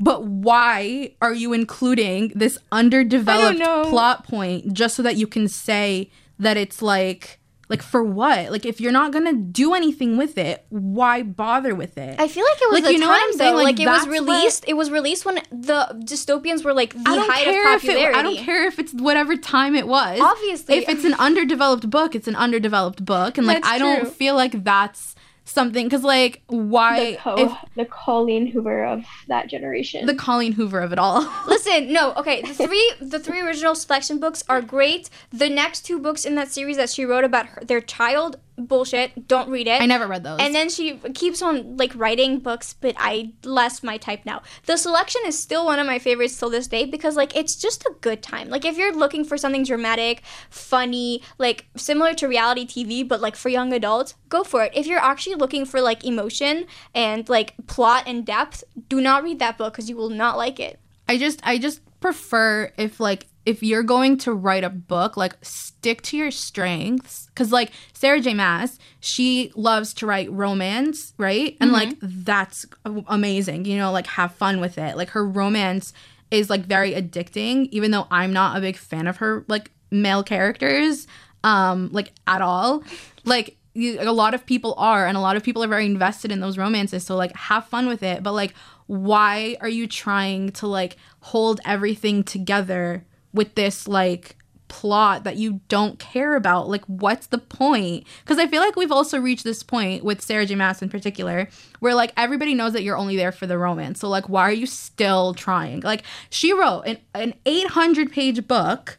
but 0.00 0.24
why 0.24 1.14
are 1.20 1.32
you 1.34 1.52
including 1.52 2.32
this 2.34 2.58
underdeveloped 2.72 3.60
plot 3.90 4.24
point 4.24 4.72
just 4.72 4.96
so 4.96 5.02
that 5.02 5.16
you 5.16 5.26
can 5.26 5.48
say 5.48 6.10
that 6.38 6.56
it's 6.56 6.82
like 6.82 7.40
like 7.70 7.80
for 7.82 8.04
what? 8.04 8.50
Like 8.52 8.66
if 8.66 8.78
you're 8.78 8.92
not 8.92 9.10
gonna 9.10 9.32
do 9.32 9.72
anything 9.72 10.18
with 10.18 10.36
it, 10.36 10.66
why 10.68 11.22
bother 11.22 11.74
with 11.74 11.96
it? 11.96 12.20
I 12.20 12.28
feel 12.28 12.44
like 12.44 12.60
it 12.60 12.70
was 12.70 12.82
Like, 12.82 12.92
you 12.92 12.98
know 12.98 13.06
time 13.06 13.12
what 13.14 13.22
I'm 13.24 13.32
though. 13.32 13.38
saying? 13.38 13.54
Like, 13.54 13.64
Like, 13.64 13.80
it 13.80 13.86
was 13.88 13.96
that's 14.04 14.06
what- 14.06 14.12
released. 14.28 14.64
It 14.68 14.74
was 14.74 14.90
released 14.90 15.24
when 15.24 15.36
the 15.50 15.98
dystopians 16.04 16.62
were 16.62 16.74
like 16.74 16.92
the 16.92 17.00
height 17.06 17.46
of 17.48 17.54
if 17.54 17.84
it, 17.84 17.86
popularity. 17.88 18.18
I 18.18 18.22
don't 18.22 18.36
care 18.36 18.66
if 18.66 18.78
it's 18.78 18.92
whatever 18.92 19.36
time 19.36 19.74
it 19.74 19.88
was. 19.88 20.20
Obviously. 20.20 20.74
if 20.76 20.88
it's 20.90 21.04
an 21.04 21.14
underdeveloped 21.14 21.88
book, 21.88 22.14
it's 22.14 22.28
an 22.28 22.36
underdeveloped 22.36 23.02
book, 23.04 23.38
and 23.38 23.46
like 23.46 23.62
That's 23.62 23.68
I 23.74 23.78
don't 23.78 24.00
true. 24.02 24.10
feel 24.10 24.34
like 24.34 24.62
that's 24.62 25.14
something 25.44 25.86
because 25.86 26.02
like 26.02 26.42
why 26.46 27.12
the, 27.12 27.16
Co- 27.18 27.34
if 27.36 27.52
the 27.76 27.84
Colleen 27.84 28.46
Hoover 28.46 28.84
of 28.84 29.04
that 29.28 29.48
generation. 29.48 30.06
the 30.06 30.14
Colleen 30.14 30.52
Hoover 30.52 30.80
of 30.80 30.92
it 30.92 30.98
all. 30.98 31.30
Listen, 31.46 31.92
no, 31.92 32.12
okay. 32.14 32.42
The 32.42 32.54
three 32.54 32.92
the 33.00 33.18
three 33.18 33.40
original 33.40 33.74
selection 33.74 34.18
books 34.18 34.42
are 34.48 34.62
great. 34.62 35.10
The 35.30 35.48
next 35.48 35.82
two 35.82 35.98
books 35.98 36.24
in 36.24 36.34
that 36.36 36.50
series 36.50 36.76
that 36.76 36.90
she 36.90 37.04
wrote 37.04 37.24
about 37.24 37.46
her, 37.46 37.62
their 37.64 37.80
child, 37.80 38.38
bullshit. 38.56 39.28
Don't 39.28 39.48
read 39.50 39.66
it. 39.66 39.80
I 39.80 39.86
never 39.86 40.06
read 40.06 40.24
those. 40.24 40.40
And 40.40 40.54
then 40.54 40.68
she 40.68 40.96
keeps 41.14 41.42
on 41.42 41.76
like 41.76 41.94
writing 41.94 42.38
books, 42.38 42.74
but 42.74 42.94
I 42.98 43.32
less 43.44 43.82
my 43.82 43.96
type 43.96 44.24
now. 44.24 44.42
The 44.66 44.76
selection 44.76 45.22
is 45.26 45.38
still 45.38 45.64
one 45.64 45.78
of 45.78 45.86
my 45.86 45.98
favorites 45.98 46.38
till 46.38 46.50
this 46.50 46.66
day 46.66 46.84
because 46.84 47.16
like 47.16 47.36
it's 47.36 47.56
just 47.56 47.84
a 47.84 47.94
good 48.00 48.22
time. 48.22 48.48
Like 48.48 48.64
if 48.64 48.76
you're 48.76 48.94
looking 48.94 49.24
for 49.24 49.36
something 49.36 49.64
dramatic, 49.64 50.22
funny, 50.50 51.22
like 51.38 51.66
similar 51.76 52.14
to 52.14 52.28
reality 52.28 52.66
TV 52.66 53.06
but 53.06 53.20
like 53.20 53.36
for 53.36 53.48
young 53.48 53.72
adults, 53.72 54.14
go 54.28 54.44
for 54.44 54.62
it. 54.64 54.72
If 54.74 54.86
you're 54.86 55.00
actually 55.00 55.36
looking 55.36 55.64
for 55.64 55.80
like 55.80 56.04
emotion 56.04 56.66
and 56.94 57.28
like 57.28 57.54
plot 57.66 58.04
and 58.06 58.24
depth, 58.24 58.64
do 58.88 59.00
not 59.00 59.22
read 59.22 59.38
that 59.38 59.58
book 59.58 59.74
because 59.74 59.88
you 59.88 59.96
will 59.96 60.10
not 60.10 60.36
like 60.36 60.60
it. 60.60 60.78
I 61.08 61.18
just 61.18 61.40
I 61.42 61.58
just 61.58 61.80
prefer 62.00 62.72
if 62.76 63.00
like 63.00 63.26
if 63.46 63.62
you're 63.62 63.82
going 63.82 64.16
to 64.18 64.32
write 64.32 64.64
a 64.64 64.70
book, 64.70 65.16
like 65.16 65.36
stick 65.42 66.02
to 66.02 66.16
your 66.16 66.30
strengths. 66.30 67.28
Cause 67.34 67.52
like 67.52 67.72
Sarah 67.92 68.20
J. 68.20 68.34
Maas, 68.34 68.78
she 69.00 69.52
loves 69.54 69.92
to 69.94 70.06
write 70.06 70.30
romance, 70.32 71.12
right? 71.18 71.56
And 71.60 71.72
like 71.72 71.96
that's 72.00 72.66
amazing. 73.06 73.64
You 73.66 73.76
know, 73.78 73.92
like 73.92 74.06
have 74.06 74.34
fun 74.34 74.60
with 74.60 74.78
it. 74.78 74.96
Like 74.96 75.10
her 75.10 75.26
romance 75.26 75.92
is 76.30 76.48
like 76.48 76.64
very 76.64 76.92
addicting, 76.92 77.68
even 77.70 77.90
though 77.90 78.06
I'm 78.10 78.32
not 78.32 78.56
a 78.56 78.60
big 78.60 78.76
fan 78.76 79.06
of 79.06 79.18
her 79.18 79.44
like 79.48 79.70
male 79.90 80.22
characters, 80.22 81.06
um, 81.42 81.90
like 81.92 82.12
at 82.26 82.40
all. 82.40 82.82
Like 83.24 83.56
you, 83.74 83.98
a 84.00 84.12
lot 84.12 84.34
of 84.34 84.46
people 84.46 84.74
are, 84.78 85.06
and 85.06 85.16
a 85.16 85.20
lot 85.20 85.36
of 85.36 85.42
people 85.42 85.62
are 85.62 85.68
very 85.68 85.86
invested 85.86 86.32
in 86.32 86.40
those 86.40 86.56
romances. 86.56 87.04
So 87.04 87.16
like 87.16 87.34
have 87.36 87.66
fun 87.66 87.88
with 87.88 88.02
it, 88.02 88.22
but 88.22 88.32
like 88.32 88.54
why 88.86 89.56
are 89.60 89.68
you 89.68 89.86
trying 89.86 90.50
to 90.50 90.66
like 90.66 90.96
hold 91.20 91.60
everything 91.64 92.22
together 92.22 93.04
with 93.34 93.54
this 93.54 93.86
like 93.86 94.36
plot 94.68 95.24
that 95.24 95.36
you 95.36 95.60
don't 95.68 95.98
care 95.98 96.36
about 96.36 96.68
like 96.68 96.84
what's 96.86 97.26
the 97.26 97.38
point 97.38 98.06
because 98.24 98.38
i 98.38 98.46
feel 98.46 98.62
like 98.62 98.74
we've 98.76 98.90
also 98.90 99.20
reached 99.20 99.44
this 99.44 99.62
point 99.62 100.02
with 100.02 100.22
sarah 100.22 100.46
j 100.46 100.54
maas 100.54 100.80
in 100.80 100.88
particular 100.88 101.48
where 101.80 101.94
like 101.94 102.12
everybody 102.16 102.54
knows 102.54 102.72
that 102.72 102.82
you're 102.82 102.96
only 102.96 103.14
there 103.14 103.30
for 103.30 103.46
the 103.46 103.58
romance 103.58 104.00
so 104.00 104.08
like 104.08 104.28
why 104.28 104.42
are 104.42 104.52
you 104.52 104.66
still 104.66 105.34
trying 105.34 105.80
like 105.80 106.02
she 106.30 106.52
wrote 106.52 106.82
an, 106.86 106.98
an 107.14 107.34
800 107.44 108.10
page 108.10 108.48
book 108.48 108.98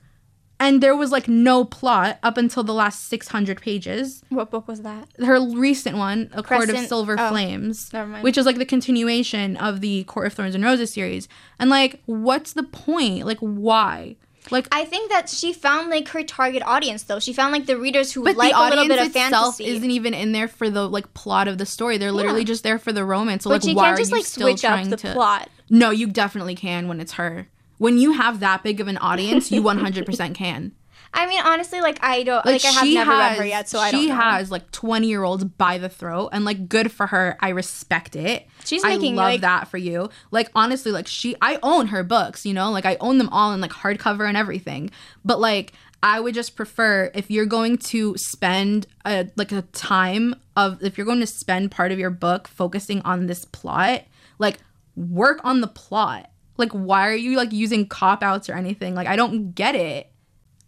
and 0.60 0.82
there 0.82 0.96
was 0.96 1.12
like 1.12 1.28
no 1.28 1.66
plot 1.66 2.20
up 2.24 2.38
until 2.38 2.64
the 2.64 2.74
last 2.74 3.08
600 3.08 3.60
pages 3.60 4.24
What 4.30 4.52
book 4.52 4.68
was 4.68 4.82
that? 4.84 5.10
her 5.20 5.40
recent 5.42 5.98
one, 5.98 6.30
A 6.34 6.42
Court 6.42 6.70
of 6.70 6.78
Silver 6.80 7.16
oh, 7.20 7.30
Flames, 7.30 7.92
never 7.92 8.08
mind. 8.10 8.24
which 8.24 8.38
is 8.38 8.46
like 8.46 8.58
the 8.58 8.66
continuation 8.66 9.58
of 9.58 9.82
the 9.82 10.06
Court 10.06 10.28
of 10.28 10.34
Thorns 10.34 10.56
and 10.56 10.64
Roses 10.64 10.94
series. 10.94 11.28
And 11.60 11.70
like, 11.70 12.02
what's 12.06 12.54
the 12.54 12.64
point? 12.64 13.26
Like, 13.26 13.40
why? 13.40 14.16
Like, 14.52 14.68
I 14.72 14.86
think 14.86 15.12
that 15.12 15.30
she 15.30 15.54
found 15.54 15.90
like 15.90 16.08
her 16.10 16.24
target 16.24 16.64
audience 16.66 17.04
though. 17.04 17.20
She 17.20 17.34
found 17.34 17.52
like 17.52 17.66
the 17.66 17.78
readers 17.78 18.12
who 18.12 18.24
but 18.24 18.36
like 18.36 18.54
the 18.54 18.60
a 18.60 18.70
little 18.70 18.88
bit 18.88 19.06
of 19.06 19.12
fantasy. 19.12 19.66
isn't 19.66 19.92
even 19.92 20.14
in 20.14 20.32
there 20.32 20.48
for 20.48 20.70
the 20.70 20.88
like 20.88 21.14
plot 21.14 21.48
of 21.48 21.58
the 21.58 21.66
story. 21.66 21.98
They're 21.98 22.12
literally 22.12 22.44
just 22.44 22.64
there 22.64 22.80
for 22.80 22.92
the 22.94 23.04
romance. 23.06 23.44
So 23.44 23.50
but 23.50 23.64
like, 23.64 23.70
you 23.70 23.76
why 23.76 23.84
can't 23.86 23.96
are 23.96 23.98
just 24.00 24.12
you 24.12 24.18
like 24.18 24.26
still 24.26 24.48
switch 24.48 24.66
up 24.66 24.72
trying 24.72 24.90
the 24.90 24.98
to? 24.98 25.14
plot. 25.14 25.50
No, 25.70 25.90
you 25.90 26.08
definitely 26.08 26.56
can 26.56 26.88
when 26.88 27.00
it's 27.02 27.14
her. 27.14 27.48
When 27.78 27.98
you 27.98 28.14
have 28.14 28.40
that 28.40 28.64
big 28.64 28.80
of 28.80 28.88
an 28.88 28.98
audience, 28.98 29.52
you 29.52 29.62
100% 29.64 30.36
can. 30.36 30.72
I 31.14 31.28
mean, 31.28 31.42
honestly, 31.42 31.80
like 31.80 31.98
I 32.04 32.24
don't 32.24 32.46
like, 32.46 32.66
I 32.66 32.70
have 32.70 32.88
never 32.88 33.12
read 33.12 33.38
her 33.38 33.46
yet, 33.46 33.70
so 33.70 33.80
I 33.80 33.92
don't 33.92 34.02
she 34.02 34.08
know. 34.08 34.16
has 34.16 34.52
like 34.52 34.70
20 34.72 35.08
year 35.08 35.24
olds 35.24 35.46
by 35.46 35.78
the 35.78 35.88
throat 35.88 36.30
and 36.34 36.44
like 36.44 36.68
good 36.68 36.92
for 36.92 37.08
her. 37.08 37.38
I 37.40 37.50
respect 37.50 38.16
it. 38.16 38.46
She's 38.66 38.84
i 38.84 38.90
making, 38.90 39.16
love 39.16 39.26
like- 39.26 39.42
that 39.42 39.68
for 39.70 39.78
you. 39.78 40.10
Like 40.32 40.50
honestly 40.56 40.92
like 40.92 41.08
she 41.08 41.36
i 41.42 41.58
own 41.64 41.88
her 41.88 42.04
books 42.04 42.46
you 42.46 42.54
know? 42.54 42.70
Like 42.72 42.86
i 42.86 42.98
own 43.00 43.18
them 43.18 43.30
all 43.30 43.54
in 43.54 43.62
like 43.62 43.72
hardcover 43.72 44.28
and 44.28 44.36
everything. 44.36 44.92
But 45.24 45.40
like 45.40 45.72
i 46.04 46.20
would 46.20 46.34
just 46.34 46.56
prefer 46.56 47.10
if 47.16 47.32
you're 47.32 47.46
going 47.46 47.78
to 47.78 48.16
spend 48.18 48.86
a 49.06 49.30
like 49.38 49.52
a 49.54 49.62
time 49.72 50.36
of 50.58 50.84
if 50.84 50.98
you're 50.98 51.06
going 51.06 51.22
to 51.22 51.28
spend 51.28 51.72
part 51.72 51.92
of 51.94 52.00
your 52.00 52.10
book 52.10 52.48
focusing 52.48 53.02
on 53.04 53.28
this 53.28 53.46
plot 53.46 54.04
like 54.38 54.60
work 54.98 55.40
on 55.44 55.62
the 55.62 55.68
plot. 55.68 56.30
Like 56.58 56.72
why 56.72 57.08
are 57.08 57.16
you 57.16 57.38
like 57.38 57.54
using 57.54 57.88
cop 57.88 58.22
outs 58.22 58.50
or 58.50 58.54
anything? 58.54 58.96
Like 58.96 59.08
i 59.08 59.16
don't 59.16 59.56
get 59.56 59.76
it 59.76 60.12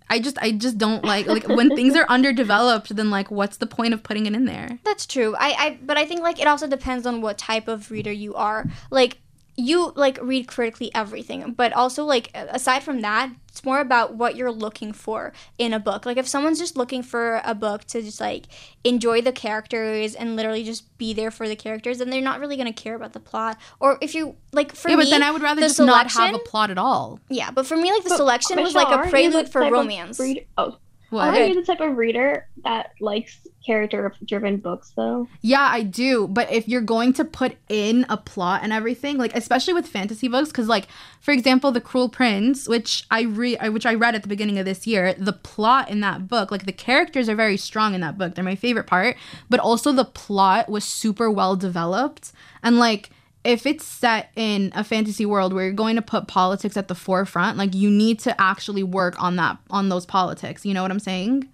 I 0.10 0.20
just 0.20 0.38
I 0.39 0.51
just 0.51 0.78
don't 0.78 1.03
like 1.03 1.28
like 1.28 1.47
when 1.47 1.76
things 1.76 1.95
are 1.95 2.05
underdeveloped 2.10 2.95
then 2.95 3.10
like 3.10 3.30
what's 3.30 3.58
the 3.58 3.68
point 3.68 3.93
of 3.93 4.03
putting 4.03 4.26
it 4.26 4.34
in 4.34 4.45
there? 4.45 4.80
That's 4.84 5.05
true. 5.05 5.36
I, 5.38 5.49
I 5.58 5.80
but 5.84 5.97
I 5.97 6.05
think 6.05 6.22
like 6.22 6.39
it 6.39 6.47
also 6.47 6.68
depends 6.68 7.05
on 7.05 7.22
what 7.22 7.38
type 7.38 7.68
of 7.68 7.91
reader 7.91 8.12
you 8.12 8.36
are. 8.36 8.66
Like 8.89 9.18
you 9.60 9.91
like 9.95 10.20
read 10.22 10.47
critically 10.47 10.93
everything, 10.93 11.51
but 11.53 11.74
also 11.74 12.05
like 12.05 12.30
aside 12.36 12.84
from 12.84 13.01
that, 13.01 13.32
it's 13.49 13.66
more 13.66 13.80
about 13.80 14.14
what 14.14 14.36
you're 14.36 14.51
looking 14.51 14.93
for 14.93 15.34
in 15.58 15.74
a 15.74 15.80
book. 15.80 16.05
Like 16.05 16.18
if 16.18 16.28
someone's 16.28 16.60
just 16.60 16.78
looking 16.78 17.01
for 17.01 17.41
a 17.43 17.55
book 17.55 17.84
to 17.86 18.03
just 18.03 18.22
like 18.22 18.45
enjoy 18.84 19.20
the 19.22 19.32
characters 19.32 20.14
and 20.14 20.36
literally 20.36 20.64
just 20.64 20.95
be 20.99 21.12
there 21.12 21.32
for 21.32 21.47
the 21.47 21.55
characters, 21.55 21.97
then 21.97 22.12
they're 22.12 22.22
not 22.22 22.39
really 22.39 22.55
gonna 22.55 22.72
care 22.72 22.93
about 22.93 23.14
the 23.14 23.20
plot. 23.20 23.58
Or 23.80 23.97
if 23.99 24.14
you 24.14 24.36
like 24.51 24.76
for 24.76 24.89
me, 24.89 24.93
yeah, 24.93 24.97
me, 24.97 25.03
but 25.05 25.10
then 25.10 25.24
I 25.24 25.32
would 25.32 25.41
rather 25.41 25.62
the 25.62 25.68
just 25.68 25.80
not 25.80 26.12
have 26.12 26.36
a 26.36 26.39
plot 26.39 26.70
at 26.70 26.78
all. 26.78 27.20
Yeah, 27.30 27.49
but 27.49 27.66
for 27.66 27.76
me, 27.76 27.91
like 27.91 28.03
the 28.03 28.10
But, 28.10 28.18
selection 28.18 28.62
was 28.62 28.76
like 28.76 28.88
a 28.89 28.91
aren't 28.91 29.05
you 29.05 29.12
the 29.24 29.32
prelude 29.32 29.49
for 29.51 29.62
type 29.62 29.68
of 29.74 29.74
romance. 29.74 30.20
read- 30.20 30.45
oh, 30.60 30.78
What? 31.10 31.28
aren't 31.30 31.47
you 31.47 31.55
the 31.55 31.66
type 31.66 31.80
of 31.80 31.95
reader 31.95 32.47
that 32.64 32.91
likes 32.99 33.47
character-driven 33.66 34.58
books, 34.58 34.91
though? 34.95 35.28
Yeah, 35.41 35.68
I 35.72 35.84
do. 35.84 36.28
But 36.28 36.51
if 36.51 36.68
you're 36.68 36.82
going 36.82 37.14
to 37.14 37.26
put 37.26 37.58
in 37.70 38.05
a 38.10 38.18
plot 38.18 38.62
and 38.64 38.74
everything, 38.74 39.18
like 39.18 39.34
especially 39.36 39.74
with 39.74 39.88
fantasy 39.88 40.28
books, 40.28 40.49
because 40.49 40.68
like 40.68 40.88
for 41.22 41.32
example, 41.32 41.72
The 41.72 41.82
Cruel 41.82 42.10
Prince, 42.10 42.68
which 42.68 43.05
I 43.10 43.22
read, 43.22 43.66
which 43.70 43.86
I 43.86 43.93
read 43.93 44.16
at 44.16 44.24
the 44.24 44.30
beginning 44.30 44.60
of 44.60 44.66
this 44.66 44.86
year, 44.86 45.14
the 45.14 45.34
plot 45.34 45.89
in 45.89 46.01
that 46.01 46.28
book, 46.28 46.51
like 46.51 46.66
the 46.66 46.74
characters 46.74 47.30
are 47.30 47.36
very 47.36 47.58
strong 47.58 47.93
in 47.93 48.01
that 48.01 48.18
book. 48.18 48.36
They're 48.36 48.43
my 48.43 48.55
favorite 48.55 48.88
part, 48.88 49.16
but 49.49 49.60
also 49.60 49.91
the 49.91 50.05
plot 50.05 50.70
was 50.70 50.84
super 50.84 51.32
well 51.32 51.55
developed 51.55 52.32
and 52.62 52.80
like. 52.80 53.12
If 53.43 53.65
it's 53.65 53.85
set 53.85 54.31
in 54.35 54.71
a 54.75 54.83
fantasy 54.83 55.25
world 55.25 55.53
where 55.53 55.65
you're 55.65 55.73
going 55.73 55.95
to 55.95 56.01
put 56.01 56.27
politics 56.27 56.75
at 56.75 56.88
the 56.88 56.95
forefront, 56.95 57.57
like 57.57 57.73
you 57.73 57.89
need 57.89 58.19
to 58.19 58.39
actually 58.41 58.83
work 58.83 59.21
on 59.21 59.38
that 59.38 59.57
on 59.69 59.89
those 59.89 60.05
politics. 60.05 60.65
You 60.65 60.73
know 60.73 60.81
what 60.81 60.91
I'm 60.91 60.99
saying? 60.99 61.47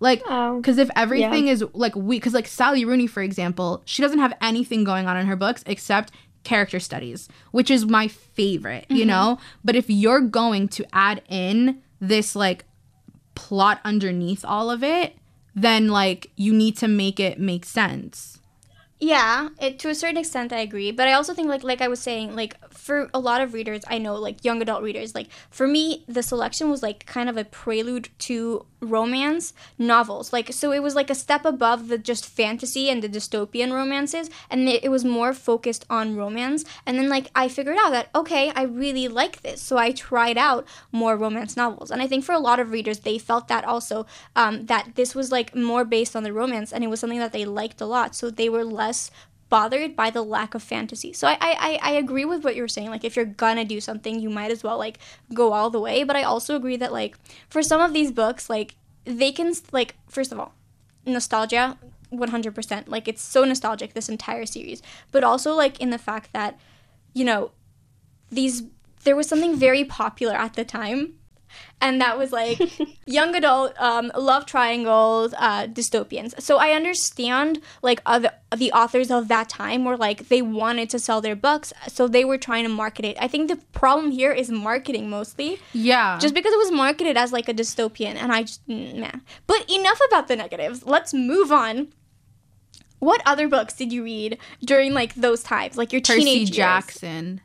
Like 0.00 0.22
Oh, 0.26 0.56
because 0.56 0.78
if 0.78 0.90
everything 0.94 1.48
is 1.48 1.64
like 1.72 1.96
we, 1.96 2.16
because 2.16 2.34
like 2.34 2.46
Sally 2.46 2.84
Rooney, 2.84 3.06
for 3.06 3.22
example, 3.22 3.82
she 3.84 4.02
doesn't 4.02 4.18
have 4.18 4.34
anything 4.40 4.84
going 4.84 5.06
on 5.06 5.16
in 5.16 5.26
her 5.26 5.36
books 5.36 5.64
except 5.66 6.12
character 6.44 6.80
studies, 6.80 7.28
which 7.50 7.70
is 7.70 7.86
my 7.86 8.08
favorite, 8.08 8.86
you 8.88 8.98
mm-hmm. 8.98 9.08
know? 9.08 9.38
But 9.64 9.76
if 9.76 9.90
you're 9.90 10.20
going 10.20 10.68
to 10.68 10.86
add 10.92 11.22
in 11.28 11.82
this 12.00 12.36
like 12.36 12.64
plot 13.34 13.80
underneath 13.84 14.44
all 14.44 14.70
of 14.70 14.82
it, 14.82 15.14
then 15.54 15.88
like 15.88 16.30
you 16.36 16.52
need 16.52 16.76
to 16.78 16.88
make 16.88 17.18
it 17.20 17.38
make 17.38 17.64
sense. 17.64 18.37
Yeah, 19.00 19.50
it, 19.60 19.78
to 19.80 19.90
a 19.90 19.94
certain 19.94 20.16
extent, 20.16 20.52
I 20.52 20.58
agree. 20.58 20.90
But 20.90 21.06
I 21.06 21.12
also 21.12 21.32
think, 21.32 21.48
like, 21.48 21.62
like 21.62 21.80
I 21.80 21.86
was 21.86 22.00
saying, 22.00 22.34
like 22.34 22.56
for 22.72 23.08
a 23.14 23.20
lot 23.20 23.40
of 23.40 23.54
readers, 23.54 23.82
I 23.86 23.98
know, 23.98 24.16
like 24.16 24.44
young 24.44 24.60
adult 24.60 24.82
readers, 24.82 25.14
like 25.14 25.28
for 25.50 25.68
me, 25.68 26.04
the 26.08 26.22
selection 26.22 26.68
was 26.68 26.82
like 26.82 27.06
kind 27.06 27.28
of 27.28 27.36
a 27.36 27.44
prelude 27.44 28.08
to 28.20 28.66
romance 28.80 29.52
novels. 29.78 30.32
Like, 30.32 30.52
so 30.52 30.72
it 30.72 30.82
was 30.82 30.94
like 30.94 31.10
a 31.10 31.14
step 31.14 31.44
above 31.44 31.88
the 31.88 31.98
just 31.98 32.26
fantasy 32.26 32.88
and 32.88 33.02
the 33.02 33.08
dystopian 33.08 33.72
romances, 33.72 34.30
and 34.50 34.68
it, 34.68 34.84
it 34.84 34.88
was 34.88 35.04
more 35.04 35.32
focused 35.32 35.84
on 35.90 36.16
romance. 36.16 36.64
And 36.86 36.98
then, 36.98 37.08
like, 37.08 37.30
I 37.34 37.48
figured 37.48 37.76
out 37.78 37.90
that 37.90 38.10
okay, 38.14 38.50
I 38.54 38.62
really 38.62 39.08
like 39.08 39.42
this, 39.42 39.60
so 39.60 39.76
I 39.76 39.92
tried 39.92 40.38
out 40.38 40.66
more 40.92 41.16
romance 41.16 41.56
novels. 41.56 41.90
And 41.90 42.02
I 42.02 42.06
think 42.06 42.24
for 42.24 42.34
a 42.34 42.38
lot 42.38 42.60
of 42.60 42.70
readers, 42.70 43.00
they 43.00 43.18
felt 43.18 43.48
that 43.48 43.64
also 43.64 44.06
um, 44.36 44.66
that 44.66 44.94
this 44.94 45.14
was 45.14 45.32
like 45.32 45.54
more 45.54 45.84
based 45.84 46.16
on 46.16 46.22
the 46.22 46.32
romance, 46.32 46.72
and 46.72 46.84
it 46.84 46.88
was 46.88 47.00
something 47.00 47.18
that 47.18 47.32
they 47.32 47.44
liked 47.44 47.80
a 47.80 47.86
lot. 47.86 48.14
So 48.14 48.30
they 48.30 48.48
were 48.48 48.64
less 48.64 49.10
bothered 49.48 49.96
by 49.96 50.10
the 50.10 50.22
lack 50.22 50.54
of 50.54 50.62
fantasy. 50.62 51.12
So 51.12 51.26
I, 51.28 51.36
I, 51.40 51.78
I- 51.82 51.92
agree 51.92 52.24
with 52.24 52.44
what 52.44 52.54
you're 52.54 52.68
saying. 52.68 52.90
Like 52.90 53.04
if 53.04 53.16
you're 53.16 53.24
gonna 53.24 53.64
do 53.64 53.80
something, 53.80 54.20
you 54.20 54.30
might 54.30 54.50
as 54.50 54.62
well 54.62 54.78
like 54.78 54.98
go 55.34 55.52
all 55.52 55.70
the 55.70 55.80
way. 55.80 56.04
But 56.04 56.16
I 56.16 56.22
also 56.22 56.54
agree 56.56 56.76
that 56.76 56.92
like 56.92 57.16
for 57.48 57.62
some 57.62 57.80
of 57.80 57.92
these 57.92 58.12
books, 58.12 58.48
like 58.50 58.76
they 59.04 59.32
can 59.32 59.52
like 59.72 59.94
first 60.08 60.32
of 60.32 60.38
all, 60.38 60.54
nostalgia, 61.06 61.78
100%. 62.12 62.84
Like 62.88 63.08
it's 63.08 63.22
so 63.22 63.44
nostalgic 63.44 63.94
this 63.94 64.08
entire 64.08 64.46
series. 64.46 64.82
But 65.12 65.24
also 65.24 65.54
like 65.54 65.80
in 65.80 65.90
the 65.90 65.98
fact 65.98 66.32
that, 66.32 66.58
you 67.14 67.24
know, 67.24 67.50
these 68.30 68.62
there 69.04 69.16
was 69.16 69.28
something 69.28 69.56
very 69.56 69.84
popular 69.84 70.34
at 70.34 70.54
the 70.54 70.64
time 70.64 71.14
and 71.80 72.00
that 72.00 72.18
was 72.18 72.32
like 72.32 72.58
young 73.06 73.34
adult 73.34 73.72
um, 73.78 74.10
love 74.16 74.46
triangles 74.46 75.34
uh, 75.38 75.66
dystopians. 75.66 76.40
So 76.40 76.58
i 76.58 76.70
understand 76.70 77.60
like 77.82 78.00
other 78.06 78.30
the 78.56 78.72
authors 78.72 79.10
of 79.10 79.28
that 79.28 79.48
time 79.48 79.84
were 79.84 79.96
like 79.96 80.28
they 80.28 80.42
wanted 80.42 80.88
to 80.90 80.98
sell 80.98 81.20
their 81.20 81.36
books 81.36 81.72
so 81.86 82.08
they 82.08 82.24
were 82.24 82.38
trying 82.38 82.64
to 82.64 82.70
market 82.70 83.04
it. 83.04 83.16
I 83.20 83.28
think 83.28 83.48
the 83.48 83.56
problem 83.72 84.10
here 84.10 84.32
is 84.32 84.50
marketing 84.50 85.10
mostly. 85.10 85.60
Yeah. 85.72 86.18
just 86.18 86.34
because 86.34 86.52
it 86.52 86.58
was 86.58 86.70
marketed 86.70 87.16
as 87.16 87.32
like 87.32 87.48
a 87.48 87.54
dystopian 87.54 88.14
and 88.16 88.32
i 88.32 88.42
just 88.42 88.66
mm, 88.68 88.94
nah 88.94 89.12
but 89.46 89.68
enough 89.70 90.00
about 90.08 90.28
the 90.28 90.36
negatives. 90.36 90.84
Let's 90.84 91.12
move 91.14 91.52
on. 91.52 91.88
What 92.98 93.22
other 93.24 93.46
books 93.48 93.74
did 93.74 93.92
you 93.92 94.02
read 94.02 94.38
during 94.64 94.92
like 94.92 95.14
those 95.14 95.42
times? 95.42 95.76
Like 95.76 95.92
your 95.92 96.02
Percy 96.02 96.20
teenage 96.20 96.48
years? 96.48 96.56
Jackson. 96.56 97.40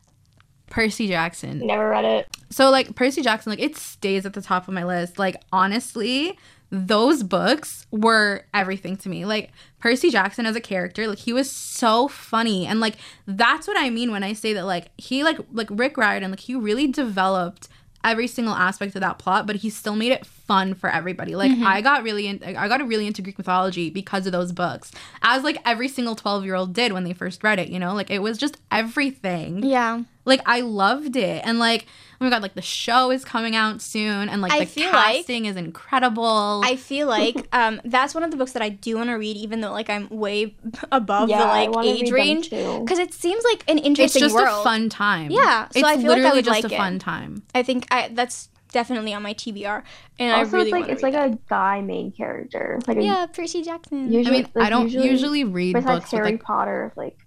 Percy 0.74 1.08
Jackson. 1.08 1.60
never 1.60 1.88
read 1.88 2.04
it. 2.04 2.28
So 2.50 2.72
like 2.72 2.96
Percy 2.96 3.22
Jackson, 3.22 3.52
like 3.52 3.62
it 3.62 3.78
stays 3.78 4.26
at 4.26 4.34
the 4.34 4.42
top 4.42 4.68
of 4.68 4.74
my 4.74 4.84
list. 4.84 5.20
Like 5.20 5.40
honestly, 5.52 6.36
those 6.72 7.22
books 7.22 7.86
were 7.92 8.46
everything 8.56 8.98
to 8.98 9.10
me. 9.10 9.24
Like 9.24 9.52
Percy 9.80 10.10
Jackson 10.10 10.48
as 10.48 10.56
a 10.56 10.60
character, 10.60 11.08
like 11.08 11.20
he 11.20 11.32
was 11.32 11.52
so 11.52 12.08
funny, 12.08 12.66
and 12.66 12.80
like 12.80 12.96
that's 13.28 13.68
what 13.68 13.78
I 13.80 13.92
mean 13.92 14.12
when 14.12 14.24
I 14.24 14.34
say 14.34 14.54
that 14.54 14.66
like 14.66 14.88
he 14.98 15.24
like 15.24 15.38
like 15.52 15.68
Rick 15.70 15.96
Riordan, 15.96 16.32
like 16.32 16.40
he 16.40 16.56
really 16.56 16.88
developed 16.88 17.68
every 18.04 18.26
single 18.26 18.56
aspect 18.56 18.96
of 18.96 19.02
that 19.02 19.20
plot, 19.20 19.46
but 19.46 19.58
he 19.58 19.70
still 19.70 19.96
made 19.96 20.12
it 20.12 20.26
fun 20.46 20.74
for 20.74 20.90
everybody. 20.90 21.36
Like 21.36 21.52
I 21.52 21.82
got 21.82 22.04
really 22.04 22.28
in, 22.28 22.42
I 22.44 22.68
got 22.68 22.86
really 22.88 23.08
into 23.08 23.22
Greek 23.22 23.38
mythology 23.38 23.90
because 23.90 24.26
of 24.26 24.32
those 24.32 24.52
books, 24.52 24.92
as 25.22 25.44
like 25.44 25.58
every 25.66 25.88
single 25.88 26.16
twelve 26.16 26.44
year 26.46 26.56
old 26.56 26.74
did 26.74 26.92
when 26.92 27.04
they 27.04 27.14
first 27.14 27.44
read 27.44 27.60
it. 27.60 27.70
You 27.70 27.80
know, 27.80 27.94
like 27.94 28.10
it 28.12 28.20
was 28.20 28.38
just 28.38 28.58
everything. 28.72 29.64
yeah 29.64 30.02
Like 30.26 30.42
I 30.46 30.62
loved 30.62 31.16
it, 31.16 31.42
and 31.46 31.60
like 31.60 31.86
oh 32.22 32.26
my 32.26 32.30
god, 32.30 32.42
like 32.42 32.54
the 32.54 32.62
show 32.62 33.12
is 33.12 33.26
coming 33.26 33.56
out 33.56 33.82
soon, 33.82 34.30
and 34.30 34.42
like 34.42 34.52
I 34.52 34.60
the 34.62 34.66
feel 34.66 34.92
like- 34.92 35.16
casting 35.18 35.46
is 35.46 35.56
incredible. 35.56 36.62
I 36.64 36.76
feel 36.76 37.08
like 37.18 37.48
um, 37.54 37.82
that's 37.86 38.14
one 38.14 38.24
of 38.24 38.32
the 38.32 38.38
books 38.38 38.54
that 38.54 38.62
I 38.62 38.70
do 38.70 38.96
want 38.98 39.10
to 39.10 39.14
read, 39.16 39.36
even 39.38 39.62
though 39.62 39.72
like 39.72 39.90
I'm 39.90 40.08
way 40.10 40.56
above 40.92 41.30
Yeah, 41.30 41.40
the 41.40 41.46
like 41.46 41.70
wanna 41.72 41.88
age 41.90 42.12
range, 42.12 42.50
because 42.50 43.00
it 43.00 43.14
seems 43.14 43.44
like 43.44 43.64
an 43.68 43.78
interesting 43.78 44.24
it's 44.24 44.34
just 44.34 44.36
world. 44.36 44.62
a 44.62 44.64
fun 44.64 44.90
time. 44.90 45.32
Yeah, 45.32 45.68
so 45.70 45.80
it's 45.80 45.84
I 45.88 45.98
feel 45.98 46.08
like 46.08 46.18
I 46.20 46.22
literally 46.22 46.36
would 46.38 46.46
just 46.46 46.64
like 46.64 46.72
a 46.72 46.76
it. 46.76 46.78
fun 46.78 47.00
time. 47.00 47.44
I 47.56 47.64
think 47.64 47.88
I 47.92 48.10
that's 48.12 48.50
definitely 48.74 49.14
on 49.14 49.24
my 49.24 49.34
TBR, 49.34 49.84
and 50.20 50.34
I 50.34 50.40
Also, 50.40 50.58
really 50.58 50.72
it's 50.72 50.72
like 50.74 50.90
it's 50.90 51.04
like 51.04 51.14
read 51.14 51.34
a 51.34 51.40
guy 51.48 51.80
main 51.80 52.12
character. 52.12 52.80
Like 52.86 52.98
a, 52.98 53.04
yeah, 53.04 53.26
Percy 53.28 53.62
Jackson. 53.62 54.12
Usually, 54.12 54.40
I 54.40 54.42
mean, 54.42 54.52
like, 54.54 54.66
I 54.66 54.70
don't 54.70 54.90
usually, 54.90 55.46
read 55.46 55.74
besides 55.76 56.02
books 56.02 56.12
with 56.12 56.20
Harry 56.20 56.32
like 56.34 56.44
Potter. 56.44 56.92
Like, 56.98 57.18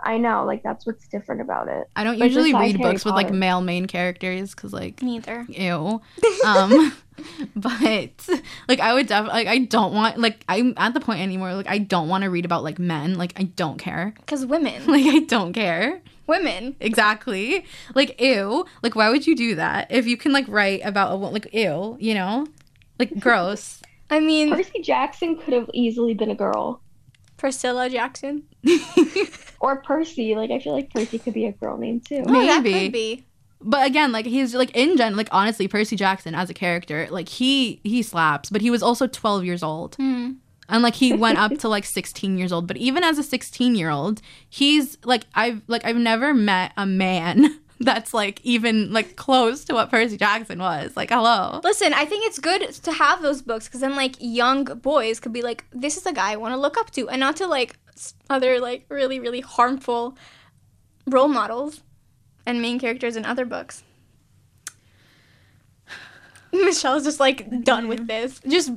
I 0.00 0.16
know, 0.16 0.44
like 0.44 0.62
that's 0.62 0.86
what's 0.86 1.06
different 1.08 1.42
about 1.42 1.68
it. 1.68 1.88
I 1.94 2.04
don't 2.04 2.18
Like, 2.18 2.28
usually 2.28 2.54
read 2.54 2.76
Harry 2.76 2.92
books 2.92 3.04
with 3.04 3.14
like 3.14 3.30
male 3.30 3.60
main 3.60 3.86
characters 3.86 4.54
because 4.54 4.72
like 4.72 5.02
Neither. 5.02 5.44
ew. 5.48 6.00
Um, 6.46 6.92
but 7.56 8.28
like 8.68 8.80
I 8.80 8.94
would 8.94 9.06
definitely 9.06 9.44
like 9.44 9.48
I 9.48 9.58
don't 9.58 9.92
want 9.92 10.18
like 10.18 10.44
I'm 10.48 10.74
at 10.76 10.94
the 10.94 11.00
point 11.00 11.20
anymore 11.20 11.54
like 11.54 11.68
I 11.68 11.78
don't 11.78 12.08
want 12.08 12.24
to 12.24 12.30
read 12.30 12.44
about 12.44 12.64
like 12.64 12.78
men 12.78 13.16
like 13.16 13.34
I 13.38 13.44
don't 13.44 13.78
care 13.78 14.14
Because 14.16 14.44
women, 14.46 14.86
like 14.86 15.04
I 15.06 15.20
don't 15.20 15.52
care. 15.52 16.00
Women. 16.26 16.76
Exactly. 16.80 17.64
Like 17.94 18.20
ew. 18.20 18.64
Like 18.82 18.94
why 18.94 19.10
would 19.10 19.26
you 19.26 19.34
do 19.36 19.54
that 19.56 19.90
if 19.90 20.06
you 20.06 20.16
can 20.16 20.32
like 20.32 20.46
write 20.48 20.80
about 20.84 21.12
a 21.12 21.16
wo- 21.16 21.30
like 21.30 21.52
ew, 21.52 21.96
you 22.00 22.14
know? 22.14 22.46
Like 22.98 23.18
gross. 23.20 23.80
I 24.10 24.20
mean, 24.20 24.50
Percy 24.50 24.80
Jackson 24.82 25.36
could 25.38 25.54
have 25.54 25.70
easily 25.72 26.12
been 26.12 26.30
a 26.30 26.34
girl, 26.34 26.82
Priscilla 27.38 27.88
Jackson. 27.88 28.42
or 29.60 29.76
Percy. 29.82 30.34
Like, 30.34 30.50
I 30.50 30.58
feel 30.58 30.74
like 30.74 30.90
Percy 30.92 31.18
could 31.18 31.32
be 31.34 31.46
a 31.46 31.52
girl 31.52 31.78
name 31.78 32.00
too. 32.00 32.22
Oh, 32.26 32.46
that 32.46 32.62
Maybe. 32.62 32.72
could 32.84 32.92
be. 32.92 33.24
but 33.62 33.86
again, 33.86 34.12
like 34.12 34.26
he's 34.26 34.54
like 34.54 34.70
in 34.76 34.96
gen 34.98 35.16
like 35.16 35.28
honestly 35.32 35.66
Percy 35.66 35.96
Jackson 35.96 36.34
as 36.34 36.50
a 36.50 36.54
character, 36.54 37.08
like 37.10 37.28
he 37.28 37.80
he 37.84 38.02
slaps, 38.02 38.50
but 38.50 38.60
he 38.60 38.70
was 38.70 38.82
also 38.82 39.06
12 39.06 39.44
years 39.44 39.62
old. 39.62 39.94
Hmm. 39.96 40.32
And 40.72 40.82
like 40.82 40.96
he 40.96 41.12
went 41.12 41.38
up 41.38 41.56
to 41.58 41.68
like 41.68 41.84
16 41.84 42.36
years 42.38 42.50
old, 42.50 42.66
but 42.66 42.76
even 42.76 43.04
as 43.04 43.18
a 43.18 43.22
16 43.22 43.76
year 43.76 43.90
old, 43.90 44.20
he's 44.48 44.98
like 45.04 45.26
I've 45.34 45.62
like 45.68 45.84
I've 45.84 45.96
never 45.96 46.34
met 46.34 46.72
a 46.76 46.86
man 46.86 47.60
that's 47.80 48.14
like 48.14 48.40
even 48.42 48.92
like 48.92 49.14
close 49.16 49.64
to 49.66 49.74
what 49.74 49.90
Percy 49.90 50.16
Jackson 50.16 50.58
was. 50.58 50.96
Like 50.96 51.10
hello. 51.10 51.60
Listen, 51.62 51.92
I 51.92 52.06
think 52.06 52.24
it's 52.26 52.38
good 52.38 52.72
to 52.72 52.92
have 52.92 53.22
those 53.22 53.42
books 53.42 53.68
because 53.68 53.80
then 53.80 53.94
like 53.94 54.16
young 54.18 54.64
boys 54.64 55.20
could 55.20 55.32
be 55.32 55.42
like, 55.42 55.64
this 55.72 55.96
is 55.96 56.06
a 56.06 56.12
guy 56.12 56.32
I 56.32 56.36
want 56.36 56.54
to 56.54 56.60
look 56.60 56.78
up 56.78 56.90
to, 56.92 57.08
and 57.08 57.20
not 57.20 57.36
to 57.36 57.46
like 57.46 57.78
other 58.30 58.58
like 58.58 58.86
really 58.88 59.20
really 59.20 59.40
harmful 59.40 60.16
role 61.06 61.28
models 61.28 61.82
and 62.46 62.62
main 62.62 62.80
characters 62.80 63.14
in 63.14 63.24
other 63.24 63.44
books. 63.44 63.84
Michele's 66.64 67.04
just 67.04 67.20
like 67.20 67.64
done 67.64 67.88
with 67.88 68.06
this. 68.06 68.40
Just 68.46 68.72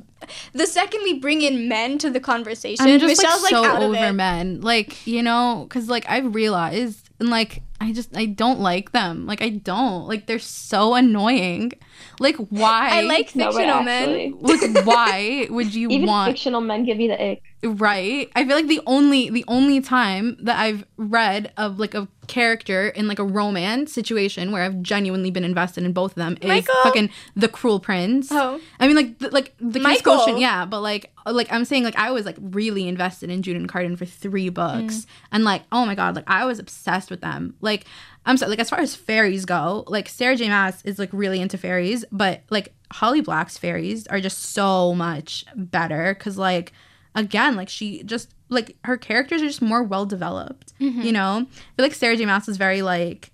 the 0.52 0.66
second 0.66 1.02
we 1.02 1.18
bring 1.18 1.42
in 1.42 1.68
men 1.68 1.98
to 1.98 2.10
the 2.10 2.20
conversation, 2.20 2.86
I'm 2.86 2.98
just 2.98 3.22
Michele's 3.22 3.42
like 3.42 3.52
like, 3.52 3.64
so 3.64 3.76
of 3.76 3.82
over 3.82 4.12
men. 4.12 4.60
Like, 4.62 5.06
you 5.06 5.22
know, 5.22 5.66
cuz 5.68 5.88
like 5.88 6.08
I've 6.08 6.34
realized 6.34 7.10
and 7.20 7.28
like 7.28 7.62
I 7.80 7.92
just 7.92 8.16
I 8.16 8.26
don't 8.26 8.60
like 8.60 8.92
them. 8.92 9.26
Like 9.26 9.42
I 9.42 9.50
don't. 9.50 10.08
Like 10.08 10.26
they're 10.26 10.38
so 10.38 10.94
annoying. 10.94 11.72
Like 12.20 12.36
why? 12.36 12.90
I 12.92 13.00
like 13.02 13.34
No, 13.36 13.52
fictional 13.52 13.82
men. 13.82 14.08
actually, 14.08 14.32
Like 14.74 14.86
why 14.86 15.46
would 15.50 15.74
you 15.74 15.88
even 15.90 16.06
want 16.06 16.30
fictional 16.32 16.60
men 16.60 16.84
give 16.84 16.98
you 17.00 17.08
the 17.08 17.22
ick. 17.32 17.42
right? 17.62 18.30
I 18.34 18.44
feel 18.46 18.56
like 18.56 18.68
the 18.68 18.80
only 18.86 19.30
the 19.30 19.44
only 19.48 19.80
time 19.80 20.36
that 20.40 20.58
I've 20.58 20.84
read 20.96 21.52
of 21.56 21.78
like 21.78 21.94
a 21.94 22.08
character 22.26 22.88
in 22.88 23.06
like 23.06 23.20
a 23.20 23.24
romance 23.24 23.92
situation 23.92 24.50
where 24.50 24.62
I've 24.64 24.82
genuinely 24.82 25.30
been 25.30 25.44
invested 25.44 25.84
in 25.84 25.92
both 25.92 26.12
of 26.12 26.16
them 26.16 26.36
is 26.40 26.48
Michael? 26.48 26.74
fucking 26.82 27.10
the 27.36 27.46
Cruel 27.48 27.78
Prince. 27.78 28.28
Oh. 28.32 28.60
I 28.80 28.86
mean 28.88 28.96
like 28.96 29.18
the, 29.18 29.28
like 29.30 29.54
the 29.58 29.74
Kiss 29.74 29.82
Michael. 29.82 30.16
Quotient, 30.16 30.40
yeah, 30.40 30.64
but 30.64 30.80
like 30.80 31.12
like 31.24 31.52
I'm 31.52 31.64
saying 31.64 31.84
like 31.84 31.96
I 31.96 32.10
was 32.10 32.24
like 32.26 32.36
really 32.40 32.88
invested 32.88 33.30
in 33.30 33.42
Jude 33.42 33.56
and 33.56 33.68
Cardan 33.68 33.96
for 33.96 34.04
three 34.06 34.48
books, 34.48 34.96
Mm. 34.96 35.06
and 35.32 35.44
like 35.44 35.62
oh 35.72 35.86
my 35.86 35.94
god, 35.94 36.16
like 36.16 36.24
I 36.28 36.44
was 36.46 36.58
obsessed 36.58 37.10
with 37.10 37.20
them. 37.20 37.54
Like 37.60 37.84
I'm 38.26 38.36
sorry, 38.36 38.50
like 38.50 38.58
as 38.58 38.68
far 38.70 38.80
as 38.80 38.94
fairies 38.96 39.44
go, 39.44 39.84
like 39.86 40.08
Sarah 40.08 40.36
J. 40.36 40.48
Maas 40.48 40.84
is 40.84 40.98
like 40.98 41.10
really 41.12 41.40
into 41.40 41.56
fairies, 41.56 42.04
but 42.12 42.42
like 42.50 42.74
Holly 42.92 43.20
Black's 43.20 43.56
fairies 43.56 44.06
are 44.08 44.20
just 44.20 44.38
so 44.42 44.94
much 44.94 45.44
better 45.54 46.14
because 46.14 46.36
like 46.36 46.72
again, 47.14 47.56
like 47.56 47.68
she 47.68 48.02
just 48.02 48.34
like 48.48 48.76
her 48.84 48.96
characters 48.96 49.42
are 49.42 49.46
just 49.46 49.62
more 49.62 49.82
well 49.82 50.04
developed. 50.06 50.72
Mm-hmm. 50.80 51.02
You 51.02 51.12
know, 51.12 51.46
I 51.48 51.76
feel 51.76 51.84
like 51.84 51.94
Sarah 51.94 52.16
J. 52.16 52.26
Maas 52.26 52.46
was 52.46 52.56
very 52.56 52.82
like 52.82 53.30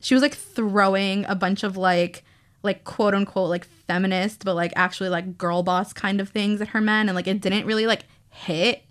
she 0.00 0.14
was 0.14 0.22
like 0.22 0.34
throwing 0.34 1.24
a 1.26 1.34
bunch 1.34 1.62
of 1.62 1.76
like 1.76 2.24
like 2.62 2.84
quote 2.84 3.14
unquote 3.14 3.50
like 3.50 3.64
feminist 3.64 4.44
but 4.44 4.54
like 4.54 4.72
actually 4.76 5.08
like 5.08 5.36
girl 5.36 5.62
boss 5.62 5.92
kind 5.92 6.20
of 6.20 6.28
things 6.28 6.60
at 6.60 6.68
her 6.68 6.80
men 6.80 7.08
and 7.08 7.16
like 7.16 7.26
it 7.26 7.40
didn't 7.40 7.66
really 7.66 7.86
like 7.86 8.04
hit 8.30 8.84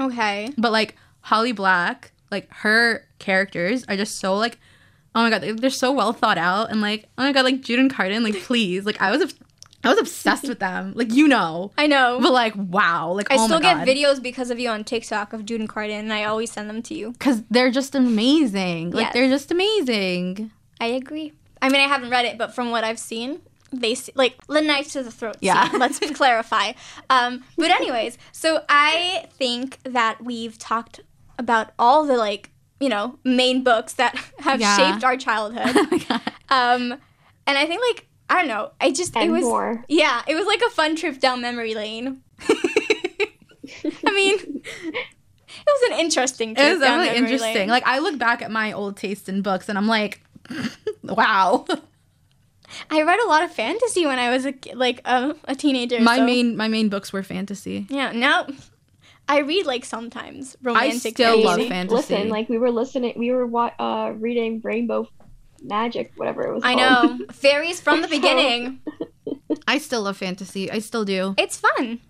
Okay. 0.00 0.50
but 0.56 0.72
like 0.72 0.96
holly 1.20 1.52
black 1.52 2.12
like 2.30 2.48
her 2.52 3.06
characters 3.18 3.84
are 3.88 3.96
just 3.96 4.18
so 4.18 4.34
like 4.36 4.58
oh 5.14 5.22
my 5.22 5.30
god 5.30 5.40
they're, 5.42 5.54
they're 5.54 5.70
so 5.70 5.90
well 5.92 6.12
thought 6.12 6.38
out 6.38 6.70
and 6.70 6.80
like 6.80 7.08
oh 7.18 7.22
my 7.24 7.32
god 7.32 7.44
like 7.44 7.60
jude 7.60 7.78
and 7.78 7.92
cardan 7.92 8.22
like 8.22 8.40
please 8.42 8.84
like 8.84 9.00
i 9.00 9.10
was 9.10 9.34
i 9.84 9.88
was 9.88 9.98
obsessed 9.98 10.46
with 10.48 10.58
them 10.58 10.92
like 10.94 11.12
you 11.12 11.26
know 11.28 11.70
I 11.78 11.86
know. 11.86 12.18
but 12.20 12.32
like 12.32 12.52
wow 12.56 13.12
like 13.12 13.30
I 13.30 13.36
oh 13.38 13.46
still 13.46 13.60
get 13.60 13.86
videos 13.86 14.22
because 14.22 14.50
of 14.50 14.58
you 14.58 14.68
on 14.68 14.84
TikTok 14.84 15.32
of 15.32 15.44
Jude 15.46 15.60
and 15.60 15.68
Cardan, 15.68 16.00
and 16.00 16.12
I 16.12 16.24
always 16.24 16.50
send 16.52 16.68
them 16.68 16.82
to 16.82 16.94
you. 16.94 17.12
because 17.12 17.42
they're 17.50 17.70
just 17.70 17.94
amazing 17.94 18.90
like 18.90 19.04
Yes. 19.06 19.12
they're 19.14 19.28
just 19.28 19.50
amazing 19.50 20.50
I 20.80 20.86
agree. 20.86 21.32
I 21.60 21.68
mean, 21.70 21.80
I 21.80 21.88
haven't 21.88 22.10
read 22.10 22.24
it, 22.24 22.38
but 22.38 22.54
from 22.54 22.70
what 22.70 22.84
I've 22.84 23.00
seen, 23.00 23.40
they 23.72 23.94
se- 23.96 24.12
like 24.14 24.34
the 24.46 24.60
knife 24.60 24.92
to 24.92 25.02
the 25.02 25.10
throat. 25.10 25.36
Yeah. 25.40 25.68
scene, 25.68 25.80
let's 25.80 25.98
clarify. 26.14 26.72
Um, 27.10 27.42
but 27.56 27.70
anyways, 27.72 28.16
so 28.30 28.62
I 28.68 29.26
think 29.32 29.78
that 29.82 30.22
we've 30.22 30.56
talked 30.58 31.00
about 31.38 31.70
all 31.78 32.04
the 32.04 32.16
like 32.16 32.50
you 32.80 32.88
know 32.88 33.18
main 33.24 33.62
books 33.64 33.94
that 33.94 34.14
have 34.40 34.60
Yeah. 34.60 34.76
shaped 34.76 35.04
our 35.04 35.16
childhood. 35.16 35.76
um, 36.50 36.92
and 37.46 37.56
I 37.58 37.66
think 37.66 37.80
like 37.90 38.06
I 38.30 38.34
don't 38.40 38.48
know. 38.48 38.72
I 38.80 38.90
just 38.92 39.16
it 39.16 39.30
was 39.30 39.42
more. 39.42 39.84
yeah, 39.88 40.22
it 40.26 40.34
was 40.34 40.46
like 40.46 40.60
a 40.66 40.70
fun 40.70 40.96
trip 40.96 41.18
down 41.20 41.40
memory 41.40 41.74
lane. 41.74 42.22
I 44.04 44.12
mean, 44.12 44.62
it 44.64 45.06
was 45.66 45.90
an 45.92 45.98
interesting 46.00 46.54
trip. 46.54 46.66
It 46.66 46.70
was 46.72 46.80
down 46.80 46.98
definitely 46.98 47.20
memory 47.20 47.32
interesting. 47.34 47.54
lane. 47.54 47.68
Like 47.68 47.86
I 47.86 47.98
look 48.00 48.18
back 48.18 48.42
at 48.42 48.50
my 48.50 48.72
old 48.72 48.96
taste 48.96 49.28
in 49.28 49.42
books 49.42 49.68
and 49.68 49.76
I'm 49.78 49.86
like, 49.86 50.20
wow. 51.02 51.66
I 52.90 53.02
read 53.02 53.18
a 53.20 53.28
lot 53.28 53.42
of 53.42 53.50
fantasy 53.52 54.04
when 54.06 54.18
I 54.18 54.30
was 54.30 54.46
a 54.46 54.54
like 54.74 55.00
a, 55.06 55.34
a 55.44 55.54
teenager. 55.54 56.00
my 56.00 56.16
so- 56.16 56.24
main 56.26 56.56
my 56.56 56.68
main 56.68 56.88
books 56.88 57.12
were 57.12 57.22
fantasy. 57.22 57.86
yeah. 57.88 58.12
Now 58.12 58.46
I 59.28 59.38
read 59.40 59.66
like 59.66 59.84
sometimes 59.84 60.56
romantic. 60.62 61.20
I 61.20 61.24
still 61.24 61.42
love 61.44 61.56
fantasy. 61.56 61.68
fantasy. 61.68 61.94
Listen, 62.14 62.28
like 62.30 62.48
we 62.48 62.58
were 62.58 62.70
listening, 62.70 63.14
we 63.16 63.30
were 63.30 63.48
uh, 63.78 64.10
reading 64.12 64.60
Rainbow 64.64 65.08
Magic, 65.62 66.12
whatever 66.16 66.42
it 66.44 66.54
was. 66.54 66.62
I 66.64 66.74
called. 66.74 67.18
know 67.20 67.26
fairies 67.32 67.80
from 67.80 68.00
the 68.02 68.08
beginning. 68.08 68.80
I 69.66 69.78
still 69.78 70.02
love 70.02 70.16
fantasy. 70.16 70.70
I 70.70 70.78
still 70.78 71.04
do. 71.04 71.34
It's 71.36 71.58
fun. 71.58 72.00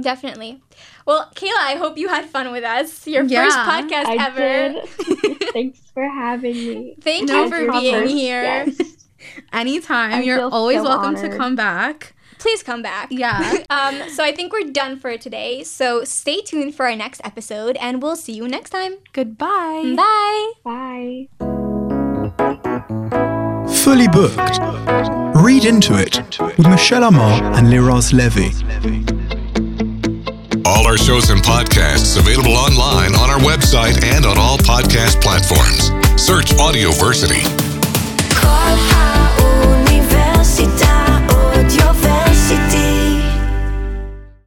Definitely. 0.00 0.62
Well, 1.06 1.30
Kayla, 1.34 1.58
I 1.58 1.74
hope 1.74 1.98
you 1.98 2.08
had 2.08 2.24
fun 2.26 2.52
with 2.52 2.62
us. 2.64 3.06
Your 3.06 3.24
Yeah. 3.24 3.44
first 3.44 3.56
podcast 3.58 4.06
I 4.06 4.26
ever. 4.26 4.80
did. 5.28 5.48
Thanks 5.52 5.80
for 5.92 6.04
having 6.08 6.54
me. 6.54 6.96
Thank 7.00 7.28
No 7.28 7.44
you 7.44 7.50
for 7.50 7.60
Your 7.60 7.72
being 7.80 8.08
here. 8.08 8.42
guest. 8.42 8.82
Anytime. 9.52 10.12
I 10.12 10.20
You're 10.22 10.42
always 10.48 10.78
so 10.78 10.84
welcome 10.84 11.16
to 11.16 11.36
come 11.36 11.56
back. 11.56 12.14
Please 12.38 12.62
come 12.62 12.82
back. 12.82 13.08
Yeah. 13.10 13.56
Um, 13.70 14.08
so 14.08 14.24
I 14.24 14.32
think 14.32 14.52
we're 14.52 14.70
done 14.72 14.98
for 14.98 15.16
today. 15.18 15.62
So 15.62 16.02
stay 16.04 16.40
tuned 16.40 16.74
for 16.74 16.86
our 16.86 16.96
next 16.96 17.20
episode, 17.22 17.76
and 17.76 18.02
we'll 18.02 18.16
see 18.16 18.32
you 18.32 18.48
next 18.48 18.70
time. 18.70 18.94
Goodbye. 19.12 19.94
Bye. 19.96 20.52
Bye. 20.64 21.28
Fully 23.82 24.08
booked. 24.08 24.58
Read 25.36 25.64
into 25.64 25.94
it 25.98 26.20
with 26.40 26.66
Michele 26.66 27.04
Amar 27.04 27.42
and 27.54 27.68
Leraz 27.68 28.12
Levy. 28.12 28.50
All 30.64 30.86
our 30.86 30.96
shows 30.98 31.30
and 31.30 31.40
podcasts 31.42 32.18
available 32.18 32.56
online 32.56 33.14
on 33.14 33.30
our 33.30 33.38
website 33.40 34.02
and 34.04 34.26
on 34.26 34.38
all 34.38 34.58
podcast 34.58 35.20
platforms. 35.22 35.90
Search 36.20 36.50
Audioversity. 36.56 37.42
Call 38.34 38.76